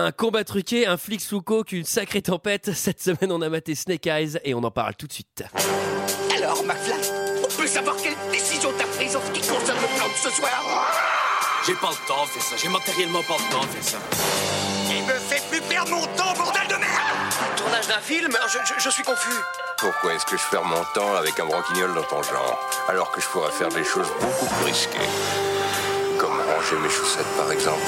Un 0.00 0.12
combat 0.12 0.44
truqué, 0.44 0.86
un 0.86 0.96
flic 0.96 1.20
sous 1.20 1.42
coke, 1.42 1.72
une 1.72 1.84
sacrée 1.84 2.22
tempête. 2.22 2.70
Cette 2.72 3.02
semaine, 3.02 3.32
on 3.32 3.42
a 3.42 3.48
maté 3.48 3.74
Snake 3.74 4.06
Eyes 4.06 4.38
et 4.44 4.54
on 4.54 4.62
en 4.62 4.70
parle 4.70 4.94
tout 4.94 5.08
de 5.08 5.12
suite. 5.12 5.42
Alors, 6.36 6.62
McFly, 6.62 6.94
on 7.42 7.48
peut 7.60 7.66
savoir 7.66 7.96
quelle 7.96 8.14
décision 8.30 8.70
t'as 8.78 8.86
prise 8.96 9.16
en 9.16 9.20
ce 9.20 9.30
qui 9.32 9.40
concerne 9.40 9.78
le 9.80 9.96
plan 9.98 10.06
de 10.06 10.14
ce 10.22 10.30
soir? 10.30 10.86
J'ai 11.66 11.74
pas 11.74 11.90
le 11.90 12.06
temps 12.06 12.22
de 12.22 12.28
faire 12.28 12.42
ça. 12.42 12.54
J'ai 12.62 12.68
matériellement 12.68 13.22
pas 13.24 13.34
le 13.38 13.52
temps 13.52 13.62
de 13.62 13.70
faire 13.70 13.82
ça. 13.82 13.98
Il 14.88 15.02
me 15.02 15.18
fait 15.18 15.42
plus 15.50 15.60
perdre 15.62 15.90
mon 15.90 16.06
temps, 16.16 16.32
bordel 16.36 16.68
de 16.68 16.74
merde? 16.76 17.56
Tournage 17.56 17.88
d'un 17.88 17.98
film? 18.00 18.30
Je, 18.52 18.58
je- 18.72 18.80
je 18.80 18.90
suis 18.90 19.02
confus. 19.02 19.34
Pourquoi 19.78 20.14
est-ce 20.14 20.26
que 20.26 20.36
je 20.36 20.42
perds 20.48 20.64
mon 20.64 20.84
temps 20.94 21.16
avec 21.16 21.40
un 21.40 21.46
branquignol 21.46 21.92
dans 21.94 22.04
ton 22.04 22.22
genre, 22.22 22.70
alors 22.88 23.10
que 23.10 23.20
je 23.20 23.26
pourrais 23.26 23.50
faire 23.50 23.68
des 23.70 23.82
choses 23.84 24.08
beaucoup 24.20 24.46
plus 24.46 24.64
risquées 24.66 25.08
Comme 26.18 26.38
ranger 26.38 26.76
mes 26.80 26.88
chaussettes, 26.88 27.36
par 27.36 27.50
exemple? 27.50 27.82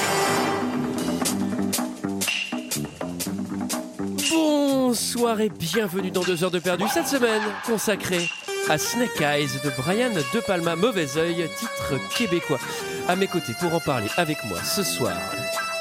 Bonsoir 4.91 5.39
et 5.39 5.47
bienvenue 5.47 6.11
dans 6.11 6.19
2 6.19 6.43
heures 6.43 6.51
de 6.51 6.59
perdu 6.59 6.83
cette 6.93 7.07
semaine 7.07 7.41
consacrée 7.65 8.29
à 8.67 8.77
Snake 8.77 9.21
Eyes 9.21 9.47
de 9.63 9.69
Brian 9.77 10.09
De 10.09 10.39
Palma, 10.41 10.75
Mauvais 10.75 11.17
Oeil, 11.17 11.49
titre 11.57 11.97
québécois. 12.13 12.59
À 13.07 13.15
mes 13.15 13.27
côtés 13.27 13.53
pour 13.57 13.73
en 13.73 13.79
parler 13.79 14.09
avec 14.17 14.43
moi 14.43 14.57
ce 14.61 14.83
soir, 14.83 15.15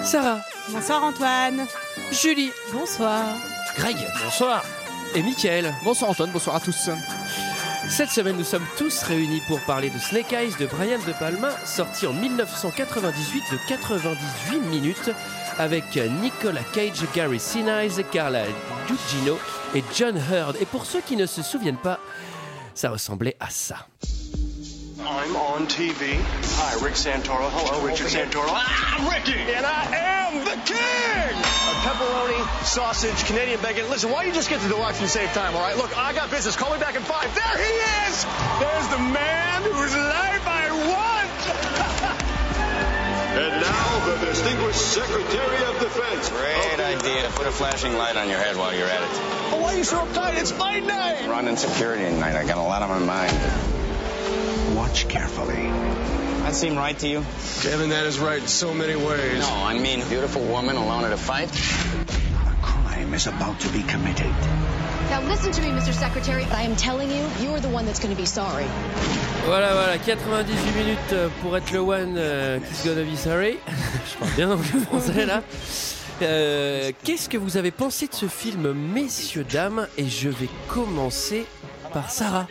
Sarah, 0.04 0.38
Bonsoir 0.68 1.02
Antoine. 1.02 1.66
Julie, 2.12 2.52
Bonsoir. 2.72 3.24
Greg, 3.76 3.96
bonsoir, 4.22 4.62
et 5.16 5.24
Mickaël. 5.24 5.74
Bonsoir 5.82 6.12
Antoine, 6.12 6.30
bonsoir 6.30 6.54
à 6.54 6.60
tous. 6.60 6.88
Cette 7.88 8.10
semaine, 8.10 8.36
nous 8.36 8.44
sommes 8.44 8.66
tous 8.78 9.02
réunis 9.02 9.42
pour 9.48 9.58
parler 9.62 9.90
de 9.90 9.98
Snake 9.98 10.32
Eyes 10.32 10.54
de 10.60 10.66
Brian 10.66 11.00
De 11.04 11.12
Palma, 11.14 11.50
sorti 11.64 12.06
en 12.06 12.12
1998 12.12 13.42
de 13.50 13.58
98 13.66 14.60
minutes, 14.60 15.10
avec 15.58 15.96
Nicolas 16.22 16.64
Cage, 16.72 17.04
Gary 17.14 17.40
Sinise, 17.40 18.02
Carla 18.12 18.44
Gugino 18.86 19.38
et 19.74 19.82
John 19.96 20.16
Hurd. 20.16 20.56
Et 20.60 20.66
pour 20.66 20.86
ceux 20.86 21.00
qui 21.00 21.16
ne 21.16 21.26
se 21.26 21.42
souviennent 21.42 21.76
pas, 21.76 21.98
ça 22.74 22.90
ressemblait 22.90 23.36
à 23.40 23.50
ça. 23.50 23.86
I'm 25.02 25.34
on 25.34 25.66
TV. 25.66 26.18
Hi, 26.60 26.74
Rick 26.84 26.94
Santoro. 26.94 27.48
Hello, 27.48 27.80
Richard 27.86 28.08
Santoro. 28.08 28.52
I'm 28.52 29.08
Ricky, 29.08 29.32
and 29.32 29.64
I 29.64 29.84
am 29.96 30.44
the 30.44 30.56
king. 30.68 31.36
Pepperoni, 31.82 32.64
sausage, 32.64 33.24
Canadian 33.24 33.60
bacon. 33.62 33.88
Listen, 33.88 34.10
why 34.10 34.18
don't 34.22 34.28
you 34.28 34.34
just 34.34 34.50
get 34.50 34.60
to 34.60 34.68
the 34.68 34.74
deluxe 34.74 35.00
and 35.00 35.08
save 35.08 35.32
time, 35.32 35.54
all 35.56 35.62
right? 35.62 35.76
Look, 35.76 35.96
I 35.96 36.12
got 36.12 36.30
business. 36.30 36.54
Call 36.54 36.72
me 36.72 36.78
back 36.78 36.96
in 36.96 37.02
five. 37.02 37.34
There 37.34 37.56
he 37.56 37.72
is. 38.06 38.26
There's 38.60 38.88
the 38.88 38.98
man 38.98 39.62
whose 39.62 39.94
life 39.96 40.46
I 40.46 40.68
want. 40.70 41.96
And 43.40 43.62
now, 43.62 44.04
the 44.04 44.26
distinguished 44.26 44.78
Secretary 44.78 45.64
of 45.64 45.80
Defense. 45.80 46.28
Great 46.28 46.78
idea. 46.78 47.30
Put 47.30 47.46
a 47.46 47.50
flashing 47.50 47.94
light 47.94 48.14
on 48.16 48.28
your 48.28 48.36
head 48.36 48.54
while 48.54 48.74
you're 48.74 48.86
at 48.86 49.02
it. 49.02 49.08
Oh, 49.52 49.60
why 49.62 49.72
are 49.72 49.78
you 49.78 49.84
so 49.84 49.96
uptight? 49.96 50.38
It's 50.38 50.56
my 50.58 50.78
night. 50.80 51.26
Running 51.26 51.56
security 51.56 52.04
tonight. 52.04 52.36
I 52.36 52.44
got 52.44 52.58
a 52.58 52.62
lot 52.62 52.82
on 52.82 52.90
my 52.90 52.98
mind. 52.98 54.76
Watch 54.76 55.08
carefully. 55.08 55.62
That 56.42 56.54
seem 56.54 56.76
right 56.76 56.98
to 56.98 57.08
you? 57.08 57.24
Kevin, 57.62 57.88
that 57.88 58.04
is 58.04 58.18
right 58.18 58.42
in 58.42 58.46
so 58.46 58.74
many 58.74 58.94
ways. 58.94 59.40
No, 59.40 59.48
I 59.48 59.78
mean, 59.78 60.06
beautiful 60.06 60.42
woman 60.42 60.76
alone 60.76 61.04
at 61.04 61.12
a 61.12 61.16
fight. 61.16 61.48
A 61.48 62.62
crime 62.62 63.14
is 63.14 63.26
about 63.26 63.58
to 63.60 63.68
be 63.70 63.82
committed. 63.82 64.34
Now 65.10 65.20
listen 65.28 65.50
to 65.50 65.60
me, 65.60 65.68
Mr. 65.72 65.92
Secretary. 65.92 66.44
I 66.52 66.62
am 66.62 66.76
telling 66.76 67.10
you, 67.10 67.24
you're 67.42 67.58
the 67.60 67.68
one 67.68 67.84
that's 67.84 67.98
going 67.98 68.14
to 68.14 68.20
be 68.20 68.26
sorry. 68.26 68.64
Voilà, 69.44 69.72
voilà, 69.72 69.98
98 69.98 70.54
minutes 70.76 70.98
euh, 71.12 71.28
pour 71.42 71.56
être 71.56 71.72
le 71.72 71.80
one 71.80 72.14
euh, 72.16 72.60
ki's 72.60 72.84
gonna 72.84 73.02
be 73.02 73.16
sorry. 73.16 73.58
Je 74.06 74.18
parle 74.18 74.30
bien 74.36 74.50
anglais 74.52 74.80
français 74.86 75.26
là. 75.26 75.42
Euh, 76.22 76.92
Qu'est-ce 77.02 77.28
que 77.28 77.38
vous 77.38 77.56
avez 77.56 77.70
pensé 77.72 78.06
de 78.06 78.14
ce 78.14 78.26
film, 78.26 78.72
messieurs, 78.72 79.44
dames? 79.44 79.88
Et 79.98 80.06
je 80.06 80.28
vais 80.28 80.48
commencer 80.68 81.46
par 81.92 82.10
Sarah. 82.10 82.46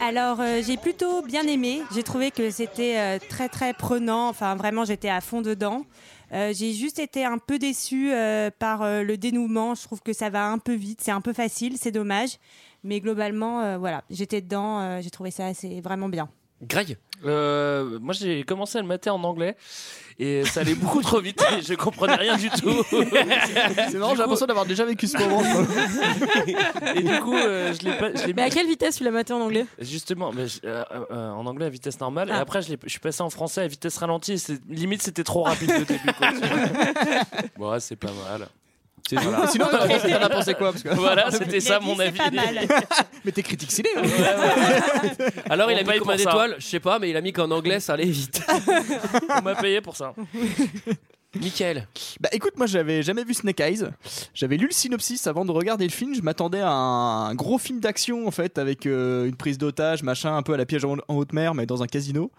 Alors 0.00 0.40
euh, 0.40 0.60
j'ai 0.64 0.76
plutôt 0.76 1.22
bien 1.22 1.46
aimé. 1.46 1.82
J'ai 1.94 2.02
trouvé 2.02 2.30
que 2.30 2.50
c'était 2.50 2.96
euh, 2.98 3.18
très 3.28 3.48
très 3.48 3.72
prenant. 3.72 4.28
Enfin 4.28 4.54
vraiment 4.56 4.84
j'étais 4.84 5.08
à 5.08 5.20
fond 5.20 5.42
dedans. 5.42 5.84
Euh, 6.32 6.52
j'ai 6.54 6.72
juste 6.72 6.98
été 6.98 7.24
un 7.24 7.38
peu 7.38 7.58
déçue 7.58 8.12
euh, 8.12 8.50
par 8.58 8.82
euh, 8.82 9.02
le 9.02 9.16
dénouement. 9.16 9.74
Je 9.74 9.82
trouve 9.84 10.00
que 10.00 10.12
ça 10.12 10.30
va 10.30 10.46
un 10.46 10.58
peu 10.58 10.74
vite. 10.74 11.00
C'est 11.02 11.12
un 11.12 11.20
peu 11.20 11.32
facile. 11.32 11.76
C'est 11.78 11.92
dommage. 11.92 12.38
Mais 12.84 13.00
globalement 13.00 13.62
euh, 13.62 13.78
voilà 13.78 14.04
j'étais 14.10 14.40
dedans. 14.40 14.80
euh, 14.80 15.00
j'ai 15.00 15.10
trouvé 15.10 15.30
ça 15.30 15.46
assez 15.46 15.80
vraiment 15.80 16.08
bien. 16.08 16.28
Greg? 16.62 16.96
Euh, 17.24 17.98
moi, 18.00 18.14
j'ai 18.14 18.42
commencé 18.44 18.78
à 18.78 18.80
le 18.80 18.86
mater 18.86 19.10
en 19.10 19.22
anglais 19.24 19.56
et 20.18 20.44
ça 20.44 20.60
allait 20.60 20.74
beaucoup 20.74 21.02
trop 21.02 21.20
vite 21.20 21.42
et 21.58 21.62
je 21.62 21.74
comprenais 21.74 22.14
rien 22.14 22.36
du 22.36 22.48
tout. 22.50 22.82
C'est 22.90 23.94
marrant, 23.98 24.14
j'ai 24.14 24.20
l'impression 24.22 24.46
d'avoir 24.46 24.64
déjà 24.66 24.84
vécu 24.84 25.06
ce 25.06 25.18
moment. 25.18 25.42
et 26.94 27.02
du 27.02 27.20
coup, 27.20 27.34
euh, 27.36 27.72
je 27.74 27.84
l'ai 27.86 27.96
pas. 27.98 28.14
je 28.14 28.26
l'ai- 28.26 28.32
Mais 28.34 28.42
à 28.42 28.50
quelle 28.50 28.66
vitesse 28.66 28.96
tu 28.96 29.04
l'as 29.04 29.10
maté 29.10 29.32
en 29.32 29.40
anglais? 29.40 29.66
Justement, 29.78 30.32
mais 30.32 30.46
je- 30.48 30.60
euh, 30.64 30.84
euh, 31.10 31.30
en 31.30 31.44
anglais 31.46 31.66
à 31.66 31.70
vitesse 31.70 32.00
normale, 32.00 32.28
et 32.28 32.32
Ah. 32.32 32.40
après 32.40 32.62
je, 32.62 32.70
l'ai- 32.70 32.78
je 32.84 32.88
suis 32.90 33.00
passé 33.00 33.22
en 33.22 33.30
français 33.30 33.60
à 33.62 33.66
vitesse 33.68 33.96
ralentie, 33.98 34.32
et 34.32 34.38
c'est- 34.38 34.60
limite 34.68 35.02
c'était 35.02 35.24
trop 35.24 35.42
rapide 35.42 35.70
au 35.70 35.84
début. 35.84 36.12
Quoi, 36.16 36.28
bon, 37.58 37.70
ouais, 37.72 37.80
c'est 37.80 37.96
pas 37.96 38.08
mal. 38.30 38.48
C'est 39.08 39.16
Sinon, 39.18 39.66
t'en 39.70 39.78
as 39.78 39.86
pensé- 39.86 40.10
t'en 40.10 40.20
as 40.22 40.28
pensé 40.28 40.54
quoi 40.54 40.72
parce 40.72 40.82
que- 40.82 40.88
Voilà, 40.94 41.30
c'était 41.30 41.60
ça 41.60 41.78
mon 41.80 41.98
avis. 42.00 42.18
pas 42.18 42.30
mal. 42.30 42.66
Mais 43.24 43.32
t'es 43.32 43.42
critique 43.42 43.70
ciné. 43.70 43.88
hein. 43.96 44.02
Alors 45.50 45.70
il 45.70 45.78
a 45.78 45.82
mis 45.82 45.98
combien 45.98 45.98
pour 45.98 46.10
ça. 46.12 46.16
d'étoiles 46.16 46.56
Je 46.58 46.66
sais 46.66 46.80
pas, 46.80 46.98
mais 46.98 47.10
il 47.10 47.16
a 47.16 47.20
mis 47.20 47.32
qu'en 47.32 47.50
anglais 47.50 47.80
ça 47.80 47.94
allait 47.94 48.04
vite. 48.06 48.40
On 49.38 49.42
m'a 49.42 49.54
payé 49.54 49.80
pour 49.80 49.96
ça. 49.96 50.14
Michael 51.40 51.86
Bah 52.20 52.30
écoute, 52.32 52.54
moi 52.56 52.66
j'avais 52.66 53.02
jamais 53.02 53.22
vu 53.24 53.34
Snake 53.34 53.60
Eyes. 53.60 53.84
J'avais 54.32 54.56
lu 54.56 54.66
le 54.66 54.72
synopsis 54.72 55.26
avant 55.26 55.44
de 55.44 55.50
regarder 55.50 55.84
le 55.84 55.90
film. 55.92 56.14
Je 56.14 56.22
m'attendais 56.22 56.60
à 56.60 56.70
un 56.70 57.34
gros 57.34 57.58
film 57.58 57.78
d'action 57.80 58.26
en 58.26 58.30
fait 58.30 58.56
avec 58.58 58.86
euh, 58.86 59.26
une 59.26 59.36
prise 59.36 59.58
d'otage, 59.58 60.02
machin, 60.02 60.34
un 60.36 60.42
peu 60.42 60.54
à 60.54 60.56
la 60.56 60.64
piège 60.64 60.84
en, 60.84 60.96
en 61.08 61.14
haute 61.16 61.32
mer, 61.34 61.54
mais 61.54 61.66
dans 61.66 61.82
un 61.82 61.86
casino. 61.86 62.30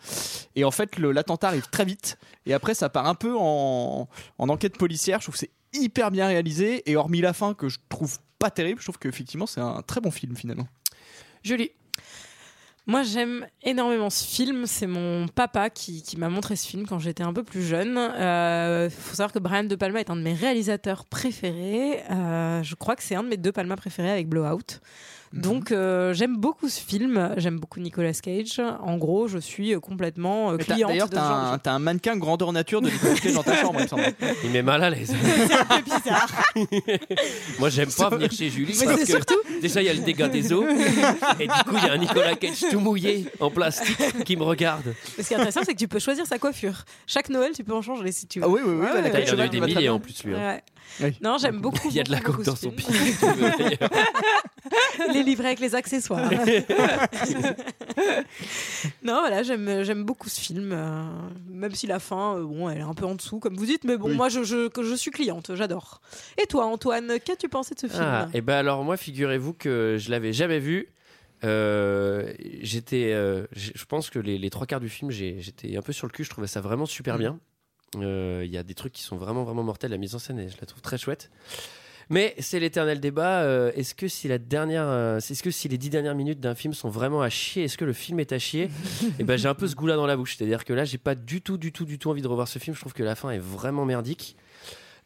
Et 0.55 0.63
en 0.63 0.71
fait, 0.71 0.97
le- 0.97 1.11
l'attentat 1.11 1.49
arrive 1.49 1.67
très 1.69 1.85
vite. 1.85 2.17
Et 2.47 2.53
après, 2.53 2.73
ça 2.73 2.89
part 2.89 3.05
un 3.05 3.13
peu 3.15 3.35
en, 3.37 4.07
en 4.39 4.49
enquête 4.49 4.77
policière. 4.77 5.19
Je 5.19 5.25
trouve 5.25 5.35
que 5.35 5.39
c'est 5.39 5.51
hyper 5.81 6.11
bien 6.11 6.27
réalisé. 6.27 6.89
Et 6.89 6.95
hormis 6.95 7.21
la 7.21 7.33
fin 7.33 7.53
que 7.53 7.69
je 7.69 7.79
trouve 7.89 8.17
pas 8.39 8.51
terrible, 8.51 8.79
je 8.79 8.85
trouve 8.85 8.99
qu'effectivement 8.99 9.47
c'est 9.47 9.61
un 9.61 9.81
très 9.81 10.01
bon 10.01 10.11
film 10.11 10.35
finalement. 10.35 10.67
Julie 11.43 11.71
Moi, 12.85 13.03
j'aime 13.03 13.47
énormément 13.63 14.09
ce 14.09 14.23
film. 14.25 14.65
C'est 14.65 14.87
mon 14.87 15.27
papa 15.27 15.69
qui, 15.69 16.03
qui 16.03 16.17
m'a 16.17 16.29
montré 16.29 16.55
ce 16.55 16.67
film 16.67 16.85
quand 16.85 16.99
j'étais 16.99 17.23
un 17.23 17.33
peu 17.33 17.43
plus 17.43 17.63
jeune. 17.63 17.95
Il 17.97 18.89
faut 18.89 19.15
savoir 19.15 19.31
que 19.31 19.39
Brian 19.39 19.63
De 19.63 19.75
Palma 19.75 19.99
est 19.99 20.09
un 20.09 20.15
de 20.15 20.21
mes 20.21 20.33
réalisateurs 20.33 21.05
préférés. 21.05 22.03
Euh, 22.11 22.63
je 22.63 22.75
crois 22.75 22.95
que 22.95 23.03
c'est 23.03 23.15
un 23.15 23.23
de 23.23 23.29
mes 23.29 23.37
deux 23.37 23.51
Palma 23.51 23.75
préférés 23.75 24.11
avec 24.11 24.27
Blowout. 24.27 24.79
Donc, 25.33 25.71
euh, 25.71 26.13
j'aime 26.13 26.37
beaucoup 26.37 26.69
ce 26.69 26.79
film. 26.79 27.33
J'aime 27.37 27.59
beaucoup 27.59 27.79
Nicolas 27.79 28.13
Cage. 28.13 28.61
En 28.81 28.97
gros, 28.97 29.27
je 29.27 29.37
suis 29.37 29.73
euh, 29.73 29.79
complètement 29.79 30.51
euh, 30.51 30.57
cliente 30.57 30.89
D'ailleurs, 30.89 31.09
t'as 31.09 31.71
un, 31.73 31.79
mannequin 31.79 32.15
grandeur 32.17 32.53
nature 32.53 32.81
de 32.81 32.89
Nicolas 32.89 33.15
Cage 33.15 33.33
dans 33.33 33.43
ta 33.43 33.55
chambre, 33.55 33.79
il 33.79 33.83
me 33.83 33.87
semble. 33.87 34.03
Il 34.43 34.51
met 34.51 34.61
mal 34.61 34.83
à 34.83 34.89
l'aise. 34.89 35.13
C'est 35.47 35.53
un 35.53 35.65
peu 35.65 35.81
bizarre. 35.81 36.43
Moi, 37.59 37.69
j'aime 37.69 37.89
pas 37.91 38.09
venir 38.09 38.31
chez 38.31 38.49
Julie 38.49 38.75
Mais 38.79 38.85
parce 38.85 38.99
c'est 38.99 39.05
que 39.05 39.11
surtout- 39.11 39.61
déjà 39.61 39.81
il 39.81 39.85
y 39.85 39.89
a 39.89 39.93
le 39.93 39.99
dégât 39.99 40.29
des 40.29 40.53
eaux 40.53 40.65
et 41.39 41.47
du 41.47 41.53
coup 41.65 41.75
il 41.75 41.83
y 41.85 41.89
a 41.89 41.93
un 41.93 41.97
Nicolas 41.97 42.35
Cage 42.35 42.63
tout 42.71 42.79
mouillé 42.79 43.25
en 43.39 43.49
plastique 43.49 44.23
qui 44.23 44.35
me 44.37 44.43
regarde. 44.43 44.93
Mais 45.17 45.23
ce 45.23 45.27
qui 45.27 45.33
est 45.33 45.37
intéressant, 45.37 45.61
c'est 45.65 45.73
que 45.73 45.79
tu 45.79 45.87
peux 45.87 45.99
choisir 45.99 46.25
sa 46.25 46.37
coiffure. 46.37 46.83
Chaque 47.05 47.29
Noël, 47.29 47.51
tu 47.55 47.63
peux 47.63 47.73
en 47.73 47.81
changer 47.81 48.11
si 48.11 48.27
tu 48.27 48.39
veux. 48.39 48.45
Ah 48.45 48.49
oui, 48.49 48.61
oui, 48.63 48.73
oui, 48.73 48.85
Ouais, 48.85 49.01
bah, 49.01 49.09
ouais, 49.17 49.25
Il 49.27 49.35
en 49.35 49.39
a 49.39 49.45
eu 49.45 49.49
des 49.49 49.61
milliers 49.61 49.89
en 49.89 49.99
plus 49.99 50.23
lui. 50.23 50.35
hein. 50.35 50.37
Ouais. 50.37 50.63
Oui. 51.01 51.15
Non, 51.21 51.37
j'aime 51.37 51.61
beaucoup. 51.61 51.87
Il 51.89 51.95
y 51.95 51.99
a 51.99 52.03
de 52.03 52.11
la 52.11 52.19
coke 52.19 52.43
dans 52.43 52.55
son 52.55 52.71
ce 52.71 52.75
pied. 52.75 53.77
Les 55.13 55.23
livrets 55.23 55.47
avec 55.47 55.59
les 55.59 55.75
accessoires. 55.75 56.29
non, 59.03 59.19
voilà, 59.19 59.43
j'aime 59.43 60.03
beaucoup 60.03 60.29
ce 60.29 60.39
film, 60.41 60.71
euh, 60.73 61.03
même 61.49 61.73
si 61.73 61.87
la 61.87 61.99
fin, 61.99 62.37
euh, 62.37 62.43
bon, 62.43 62.69
elle 62.69 62.79
est 62.79 62.81
un 62.81 62.93
peu 62.93 63.05
en 63.05 63.15
dessous, 63.15 63.39
comme 63.39 63.55
vous 63.55 63.65
dites, 63.65 63.83
mais 63.83 63.97
bon, 63.97 64.09
Oui. 64.09 64.15
moi, 64.15 64.29
je, 64.29 64.43
je, 64.43 64.67
que 64.67 64.83
je 64.83 64.95
suis 64.95 65.11
cliente, 65.11 65.51
j'adore. 65.55 66.01
Et 66.41 66.45
toi, 66.47 66.65
Antoine, 66.65 67.19
qu'as-tu 67.23 67.49
pensé 67.49 67.75
de 67.75 67.79
ce 67.79 67.87
film 67.87 68.01
Ah, 68.01 68.27
et 68.33 68.41
ben 68.41 68.55
alors 68.55 68.83
moi 68.83 68.97
figurez-vous 68.97 69.53
que 69.53 69.97
je 69.99 70.11
l'avais 70.11 70.33
jamais 70.33 70.59
vu. 70.59 70.87
Euh, 71.43 72.33
j'étais, 72.61 73.11
euh, 73.13 73.45
je 73.55 73.85
pense 73.85 74.09
que 74.09 74.19
les, 74.19 74.37
les 74.37 74.49
trois 74.49 74.65
quarts 74.65 74.79
du 74.79 74.89
film, 74.89 75.11
j'étais 75.11 75.77
un 75.77 75.81
peu 75.81 75.93
sur 75.93 76.07
le 76.07 76.11
cul. 76.11 76.23
Je 76.23 76.29
trouvais 76.29 76.47
ça 76.47 76.61
vraiment 76.61 76.85
super 76.85 77.17
bien. 77.17 77.39
Euh, 77.95 78.43
Il 78.45 78.51
y 78.51 78.57
a 78.57 78.63
des 78.63 78.73
trucs 78.73 78.93
qui 78.93 79.03
sont 79.03 79.17
vraiment 79.17 79.43
vraiment 79.43 79.63
mortels. 79.63 79.91
La 79.91 79.97
mise 79.97 80.15
en 80.15 80.19
scène, 80.19 80.39
et 80.39 80.49
je 80.49 80.57
la 80.59 80.67
trouve 80.67 80.81
très 80.81 80.97
chouette. 80.97 81.29
Mais 82.09 82.35
c'est 82.39 82.59
l'éternel 82.59 82.99
débat. 83.01 83.41
euh, 83.41 83.71
est-ce 83.75 83.93
que 83.93 84.07
si 84.07 84.29
la 84.29 84.37
dernière, 84.37 84.85
euh, 84.87 85.17
est-ce 85.17 85.43
que 85.43 85.51
si 85.51 85.67
les 85.67 85.77
dix 85.77 85.89
dernières 85.89 86.15
minutes 86.15 86.39
d'un 86.39 86.55
film 86.55 86.73
sont 86.73 86.89
vraiment 86.89 87.21
à 87.21 87.29
chier, 87.29 87.65
est-ce 87.65 87.77
que 87.77 87.83
le 87.83 87.91
film 87.91 88.19
est 88.21 88.31
à 88.31 88.39
chier 88.39 88.69
Et 89.19 89.23
ben 89.23 89.37
j'ai 89.37 89.49
un 89.49 89.53
peu 89.55 89.67
ce 89.67 89.75
goût-là 89.75 89.97
dans 89.97 90.05
la 90.07 90.15
bouche. 90.15 90.37
C'est-à-dire 90.37 90.63
que 90.63 90.71
là, 90.71 90.85
j'ai 90.85 90.97
pas 90.97 91.15
du 91.15 91.41
tout, 91.41 91.57
du 91.57 91.73
tout, 91.73 91.83
du 91.83 91.99
tout 91.99 92.09
envie 92.09 92.21
de 92.21 92.27
revoir 92.27 92.47
ce 92.47 92.59
film. 92.59 92.75
Je 92.75 92.79
trouve 92.81 92.93
que 92.93 93.03
la 93.03 93.15
fin 93.15 93.31
est 93.31 93.39
vraiment 93.39 93.83
merdique. 93.85 94.37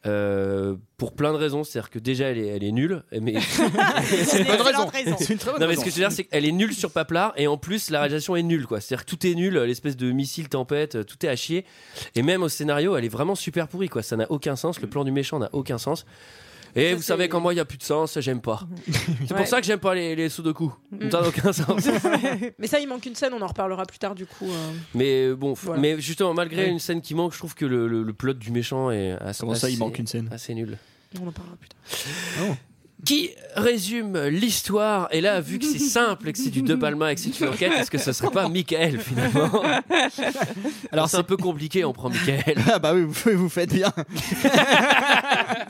Euh, 0.07 0.75
pour 0.97 1.13
plein 1.13 1.31
de 1.31 1.37
raisons, 1.37 1.63
c'est-à-dire 1.63 1.91
que 1.91 1.99
déjà 1.99 2.25
elle 2.29 2.39
est, 2.39 2.47
elle 2.47 2.63
est 2.63 2.71
nulle, 2.71 3.03
mais 3.11 3.35
C'est 4.25 4.39
une 4.39 4.45
bonne 4.45 4.61
raison. 4.61 4.89
C'est 5.19 5.29
une 5.29 5.37
très 5.37 5.51
bonne 5.51 5.61
non 5.61 5.67
mais 5.67 5.75
ce 5.75 5.83
que 5.83 5.91
je 5.91 5.95
veux 5.95 6.01
dire 6.01 6.11
c'est 6.11 6.23
qu'elle 6.23 6.45
est 6.45 6.51
nulle 6.51 6.73
sur 6.73 6.89
Paplar 6.89 7.33
et 7.37 7.45
en 7.45 7.57
plus 7.57 7.91
la 7.91 7.99
réalisation 7.99 8.35
est 8.35 8.41
nulle 8.41 8.65
quoi. 8.65 8.81
C'est-à-dire 8.81 9.05
que 9.05 9.11
tout 9.11 9.27
est 9.27 9.35
nul, 9.35 9.59
l'espèce 9.59 9.95
de 9.95 10.11
missile 10.11 10.49
tempête, 10.49 10.95
euh, 10.95 11.03
tout 11.03 11.23
est 11.23 11.29
à 11.29 11.35
chier 11.35 11.65
et 12.15 12.23
même 12.23 12.41
au 12.41 12.49
scénario 12.49 12.95
elle 12.97 13.05
est 13.05 13.09
vraiment 13.09 13.35
super 13.35 13.67
pourrie 13.67 13.89
quoi. 13.89 14.01
Ça 14.01 14.15
n'a 14.15 14.25
aucun 14.31 14.55
sens, 14.55 14.81
le 14.81 14.87
plan 14.87 15.03
du 15.03 15.11
méchant 15.11 15.37
n'a 15.37 15.49
aucun 15.53 15.77
sens. 15.77 16.05
Et 16.75 16.93
vous 16.93 17.01
savez 17.01 17.27
qu'en 17.29 17.39
moi 17.39 17.53
il 17.53 17.57
y 17.57 17.59
a 17.59 17.65
plus 17.65 17.77
de 17.77 17.83
sens, 17.83 18.17
j'aime 18.19 18.41
pas. 18.41 18.61
C'est 18.91 19.31
Ouais. 19.33 19.37
pour 19.37 19.47
ça 19.47 19.59
que 19.61 19.67
j'aime 19.67 19.79
pas 19.79 19.93
les, 19.95 20.15
les 20.15 20.29
sudoku. 20.29 20.73
Ça 21.11 21.21
n'a 21.21 21.27
aucun 21.27 21.51
sens. 21.53 21.87
Mais 22.59 22.67
ça, 22.67 22.79
il 22.79 22.87
manque 22.87 23.05
une 23.05 23.15
scène, 23.15 23.33
on 23.33 23.41
en 23.41 23.47
reparlera 23.47 23.85
plus 23.85 23.99
tard 23.99 24.15
du 24.15 24.25
coup. 24.25 24.49
euh. 24.49 24.71
Mais 24.95 25.25
euh, 25.27 25.35
bon, 25.35 25.53
f- 25.53 25.59
Voilà. 25.63 25.81
mais 25.81 25.99
justement 26.01 26.33
malgré 26.33 26.63
Ouais. 26.63 26.69
une 26.69 26.79
scène 26.79 27.01
qui 27.01 27.15
manque, 27.15 27.33
je 27.33 27.37
trouve 27.39 27.55
que 27.55 27.65
le, 27.65 27.87
le- 27.87 28.03
le 28.03 28.13
plot 28.13 28.33
du 28.33 28.51
méchant 28.51 28.91
est 28.91 29.11
assez, 29.21 29.41
Comment 29.41 29.55
ça, 29.55 29.69
il 29.69 29.73
assez- 29.73 29.79
manque 29.79 29.99
une 29.99 30.07
scène 30.07 30.29
assez 30.31 30.53
nul. 30.53 30.77
On 31.21 31.27
en 31.27 31.31
parlera 31.31 31.55
plus 31.57 31.69
tard. 31.69 32.55
Qui 33.03 33.31
résume 33.55 34.15
l'histoire 34.27 35.07
Et 35.11 35.21
là, 35.21 35.41
vu 35.41 35.57
que 35.57 35.65
c'est 35.65 35.79
simple 35.79 36.29
et 36.29 36.33
que 36.33 36.37
c'est 36.37 36.51
du 36.51 36.61
De 36.61 36.75
Palma 36.75 37.11
et 37.11 37.15
que 37.15 37.21
c'est 37.21 37.37
une 37.39 37.47
enquête, 37.47 37.71
est-ce 37.73 37.89
que 37.89 37.97
ce 37.97 38.11
serait 38.11 38.29
pas 38.29 38.47
Michael 38.47 38.99
finalement 38.99 39.63
Alors 40.91 41.09
c'est 41.09 41.17
un 41.17 41.23
peu 41.23 41.35
compliqué, 41.35 41.83
on 41.83 41.93
prend 41.93 42.09
Michael. 42.09 42.57
Ah 42.71 42.77
bah 42.77 42.93
oui, 42.93 43.01
vous, 43.07 43.13
vous 43.37 43.49
faites 43.49 43.73
bien. 43.73 43.91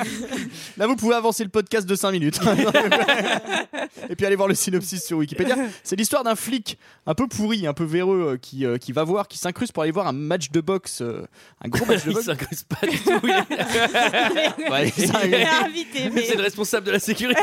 Là, 0.78 0.88
vous 0.88 0.96
pouvez 0.96 1.16
avancer 1.16 1.44
le 1.44 1.50
podcast 1.50 1.88
de 1.88 1.96
5 1.96 2.12
minutes. 2.12 2.40
Et 4.10 4.16
puis 4.16 4.26
aller 4.26 4.36
voir 4.36 4.48
le 4.48 4.56
synopsis 4.56 5.04
sur 5.06 5.18
Wikipédia. 5.18 5.56
C'est 5.84 5.96
l'histoire 5.96 6.24
d'un 6.24 6.36
flic 6.36 6.78
un 7.06 7.14
peu 7.14 7.28
pourri, 7.28 7.68
un 7.68 7.74
peu 7.74 7.84
véreux, 7.84 8.32
euh, 8.34 8.38
qui, 8.38 8.66
euh, 8.66 8.78
qui 8.78 8.92
va 8.92 9.04
voir, 9.04 9.28
qui 9.28 9.38
s'incruste 9.38 9.74
pour 9.74 9.84
aller 9.84 9.92
voir 9.92 10.08
un 10.08 10.12
match 10.14 10.52
de 10.52 10.62
boxe, 10.62 11.02
euh, 11.02 11.26
un 11.64 11.70
gros 11.70 11.86
match 11.86 12.04
de 12.04 12.10
Il 12.12 12.14
boxe. 12.14 12.26
s'incruste 12.26 12.68
pas 12.68 12.86
du 12.88 12.98
tout. 12.98 13.12
il 13.24 13.30
est- 13.30 14.70
Ouais, 14.72 14.88
il 14.98 15.08
s'in- 15.08 15.20
Il 15.26 15.34
est 15.34 15.46
invité, 15.46 16.10
mais. 16.10 16.24
C'est 16.26 16.36
le 16.36 16.44
responsable 16.44 16.86
de 16.88 16.92
la 16.92 17.00
sécurité. 17.00 17.42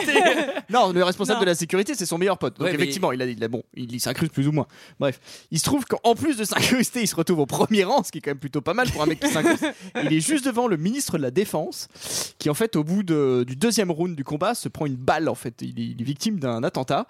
Non, 0.71 0.93
le 0.93 1.03
responsable 1.03 1.39
Non. 1.39 1.45
de 1.45 1.47
la 1.51 1.55
sécurité, 1.55 1.95
c'est 1.95 2.07
son 2.07 2.19
meilleur 2.19 2.39
pote. 2.39 2.55
Donc 2.59 2.67
Ouais, 2.67 2.73
mais- 2.73 2.77
effectivement, 2.83 3.13
il 3.13 3.23
a, 3.23 3.27
il 3.27 3.43
a 3.43 3.49
bon, 3.49 3.63
il, 3.75 3.93
il 3.93 4.01
s'incruste 4.01 4.33
plus 4.33 4.49
ou 4.49 4.53
moins. 4.53 4.67
Bref, 5.01 5.21
il 5.51 5.59
se 5.59 5.65
trouve 5.65 5.85
qu'en 5.85 6.15
plus 6.15 6.37
de 6.37 6.45
s'incruster, 6.45 7.01
il 7.03 7.09
se 7.09 7.15
retrouve 7.17 7.41
au 7.41 7.47
premier 7.47 7.85
rang, 7.85 8.03
ce 8.03 8.11
qui 8.13 8.19
est 8.19 8.21
quand 8.21 8.31
même 8.31 8.39
plutôt 8.39 8.61
pas 8.61 8.75
mal 8.75 8.91
pour 8.91 9.03
un 9.03 9.07
mec 9.07 9.21
qui 9.21 9.29
s'incruste. 9.31 9.65
il 10.05 10.13
est 10.13 10.21
juste 10.21 10.45
devant 10.45 10.67
le 10.69 10.77
ministre 10.77 11.19
de 11.19 11.23
la 11.23 11.31
Défense, 11.31 11.89
qui 12.39 12.48
en 12.49 12.55
fait, 12.55 12.77
au 12.77 12.85
bout 12.85 13.03
de- 13.03 13.45
du 13.47 13.57
deuxième 13.57 13.91
round 13.91 14.15
du 14.15 14.25
combat, 14.25 14.55
se 14.55 14.69
prend 14.69 14.87
une 14.87 14.97
balle. 14.97 15.29
En 15.29 15.35
fait, 15.35 15.55
il 15.63 15.79
est, 15.81 15.85
il 15.95 16.01
est 16.01 16.05
victime 16.05 16.39
d'un 16.39 16.63
attentat. 16.63 17.07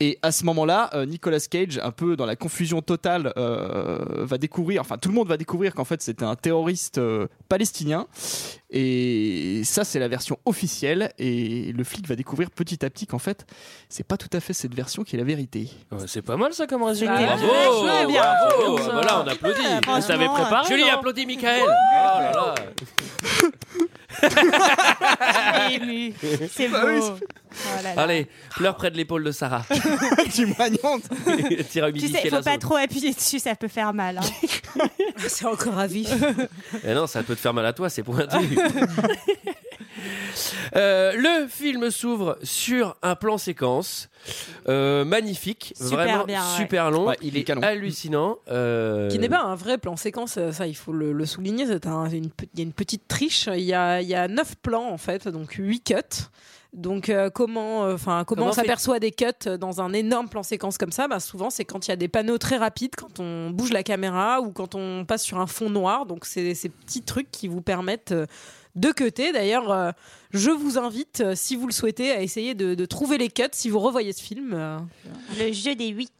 Et 0.00 0.18
à 0.22 0.32
ce 0.32 0.44
moment-là, 0.44 0.90
euh, 0.94 1.06
Nicolas 1.06 1.40
Cage, 1.40 1.78
un 1.82 1.90
peu 1.92 2.16
dans 2.16 2.26
la 2.26 2.36
confusion 2.36 2.82
totale, 2.82 3.32
euh, 3.36 3.98
va 4.24 4.38
découvrir, 4.38 4.80
enfin 4.80 4.98
tout 4.98 5.08
le 5.08 5.14
monde 5.14 5.28
va 5.28 5.36
découvrir 5.36 5.74
qu'en 5.74 5.84
fait 5.84 6.02
c'était 6.02 6.24
un 6.24 6.36
terroriste 6.36 6.98
euh, 6.98 7.26
palestinien. 7.48 8.06
Et 8.70 9.62
ça, 9.64 9.84
c'est 9.84 10.00
la 10.00 10.08
version 10.08 10.38
officielle. 10.44 11.12
Et 11.18 11.72
le 11.72 11.84
flic 11.84 12.06
va 12.08 12.16
découvrir 12.16 12.50
petit 12.50 12.84
à 12.84 12.90
petit 12.90 13.06
qu'en 13.06 13.20
fait, 13.20 13.46
c'est 13.88 14.02
pas 14.06 14.16
tout 14.16 14.28
à 14.32 14.40
fait 14.40 14.52
cette 14.52 14.74
version 14.74 15.04
qui 15.04 15.14
est 15.14 15.18
la 15.18 15.24
vérité. 15.24 15.70
Ouais, 15.92 15.98
c'est 16.08 16.20
pas 16.22 16.36
mal 16.36 16.52
ça 16.52 16.66
comme 16.66 16.82
résumé. 16.82 17.12
Bravo, 17.12 17.46
vachement 17.46 18.08
bien. 18.08 18.22
bravo. 18.22 18.78
Ça. 18.78 18.90
Voilà, 18.92 19.22
on 19.24 19.28
applaudit. 19.28 19.60
franchement, 19.82 20.00
Vous 20.00 20.06
t'avais 20.08 20.26
préparé 20.28 20.68
Julie 20.68 20.90
applaudit 20.90 21.26
Michael. 21.26 21.62
Oh 21.64 21.68
là 21.68 22.32
là. 22.32 22.54
ému. 25.70 26.12
C'est 26.50 26.68
beau. 26.68 26.76
Bah 26.76 27.18
Oh 27.64 27.82
là 27.82 27.94
là. 27.94 28.02
Allez, 28.02 28.26
pleure 28.56 28.76
près 28.76 28.90
de 28.90 28.96
l'épaule 28.96 29.24
de 29.24 29.32
Sarah. 29.32 29.64
tu 30.34 30.46
m'agnantes. 30.46 31.04
Tu 31.66 32.08
sais, 32.08 32.28
faut 32.28 32.36
pas 32.36 32.42
zone. 32.42 32.58
trop 32.58 32.76
appuyer 32.76 33.14
dessus, 33.14 33.38
ça 33.38 33.54
peut 33.54 33.68
faire 33.68 33.94
mal. 33.94 34.18
hein. 34.18 34.82
C'est 35.26 35.46
encore 35.46 35.78
à 35.78 35.86
vif. 35.86 36.10
Eh 36.84 36.92
non, 36.92 37.06
ça 37.06 37.22
peut 37.22 37.34
te 37.34 37.40
faire 37.40 37.54
mal 37.54 37.64
à 37.64 37.72
toi, 37.72 37.88
c'est 37.88 38.02
pointu. 38.02 38.36
Euh, 40.74 41.12
le 41.16 41.46
film 41.48 41.90
s'ouvre 41.90 42.38
sur 42.42 42.96
un 43.02 43.14
plan 43.14 43.38
séquence 43.38 44.08
euh, 44.68 45.04
magnifique, 45.04 45.72
Super 45.76 45.90
vraiment 45.96 46.24
bien, 46.24 46.42
ouais. 46.42 46.56
super 46.56 46.90
long. 46.90 47.06
Ouais, 47.06 47.16
il 47.22 47.36
est 47.36 47.44
canon. 47.44 47.62
hallucinant. 47.62 48.38
euh, 48.50 49.08
Qui 49.08 49.18
n'est 49.18 49.28
pas 49.28 49.42
un 49.42 49.54
vrai 49.54 49.78
plan 49.78 49.96
séquence, 49.96 50.36
euh, 50.38 50.52
ça 50.52 50.66
il 50.66 50.74
faut 50.76 50.92
le, 50.92 51.12
le 51.12 51.26
souligner. 51.26 51.66
C'est 51.66 51.86
un- 51.86 52.08
une, 52.10 52.30
pe- 52.30 52.46
il 52.54 52.58
y 52.58 52.62
a 52.62 52.64
une 52.64 52.72
petite 52.72 53.06
triche. 53.08 53.48
Il 53.54 53.60
y 53.62 53.74
a, 53.74 54.00
il 54.02 54.08
y 54.08 54.14
a 54.14 54.28
9 54.28 54.56
plans 54.62 54.88
en 54.90 54.98
fait, 54.98 55.28
donc 55.28 55.52
8 55.52 55.80
cuts. 55.84 55.94
Donc 56.76 57.08
euh, 57.08 57.30
comment, 57.30 57.84
euh, 57.86 57.94
enfin 57.94 58.24
comment, 58.24 58.42
Comment 58.42 58.50
on 58.50 58.52
s'aperçoit 58.52 59.00
des 59.00 59.10
cuts 59.10 59.48
dans 59.58 59.80
un 59.80 59.92
énorme 59.94 60.28
plan 60.28 60.42
séquence 60.42 60.76
comme 60.76 60.92
ça? 60.92 61.08
Bah, 61.08 61.20
Souvent 61.20 61.48
c'est 61.50 61.64
quand 61.64 61.86
il 61.88 61.90
y 61.90 61.92
a 61.92 61.96
des 61.96 62.06
panneaux 62.08 62.36
très 62.38 62.58
rapides, 62.58 62.94
quand 62.96 63.18
on 63.18 63.50
bouge 63.50 63.72
la 63.72 63.82
caméra 63.82 64.40
ou 64.42 64.52
quand 64.52 64.74
on 64.74 65.04
passe 65.06 65.22
sur 65.24 65.38
un 65.40 65.46
fond 65.46 65.70
noir. 65.70 66.04
Donc 66.06 66.26
c'est 66.26 66.54
ces 66.54 66.68
petits 66.68 67.02
trucs 67.02 67.30
qui 67.30 67.48
vous 67.48 67.62
permettent 67.62 68.12
euh, 68.12 68.26
de 68.74 68.90
cutter. 68.92 69.32
D'ailleurs, 69.32 69.72
euh, 69.72 69.90
je 70.32 70.50
vous 70.50 70.76
invite, 70.78 71.22
euh, 71.22 71.32
si 71.34 71.56
vous 71.56 71.66
le 71.66 71.72
souhaitez, 71.72 72.10
à 72.12 72.20
essayer 72.20 72.54
de, 72.54 72.74
de 72.74 72.84
trouver 72.84 73.16
les 73.16 73.30
cuts 73.30 73.44
si 73.52 73.70
vous 73.70 73.78
revoyez 73.80 74.12
ce 74.12 74.22
film. 74.22 74.52
euh. 74.52 74.78
Le 75.38 75.50
jeu 75.52 75.74
des 75.74 75.88
huit 75.88 76.12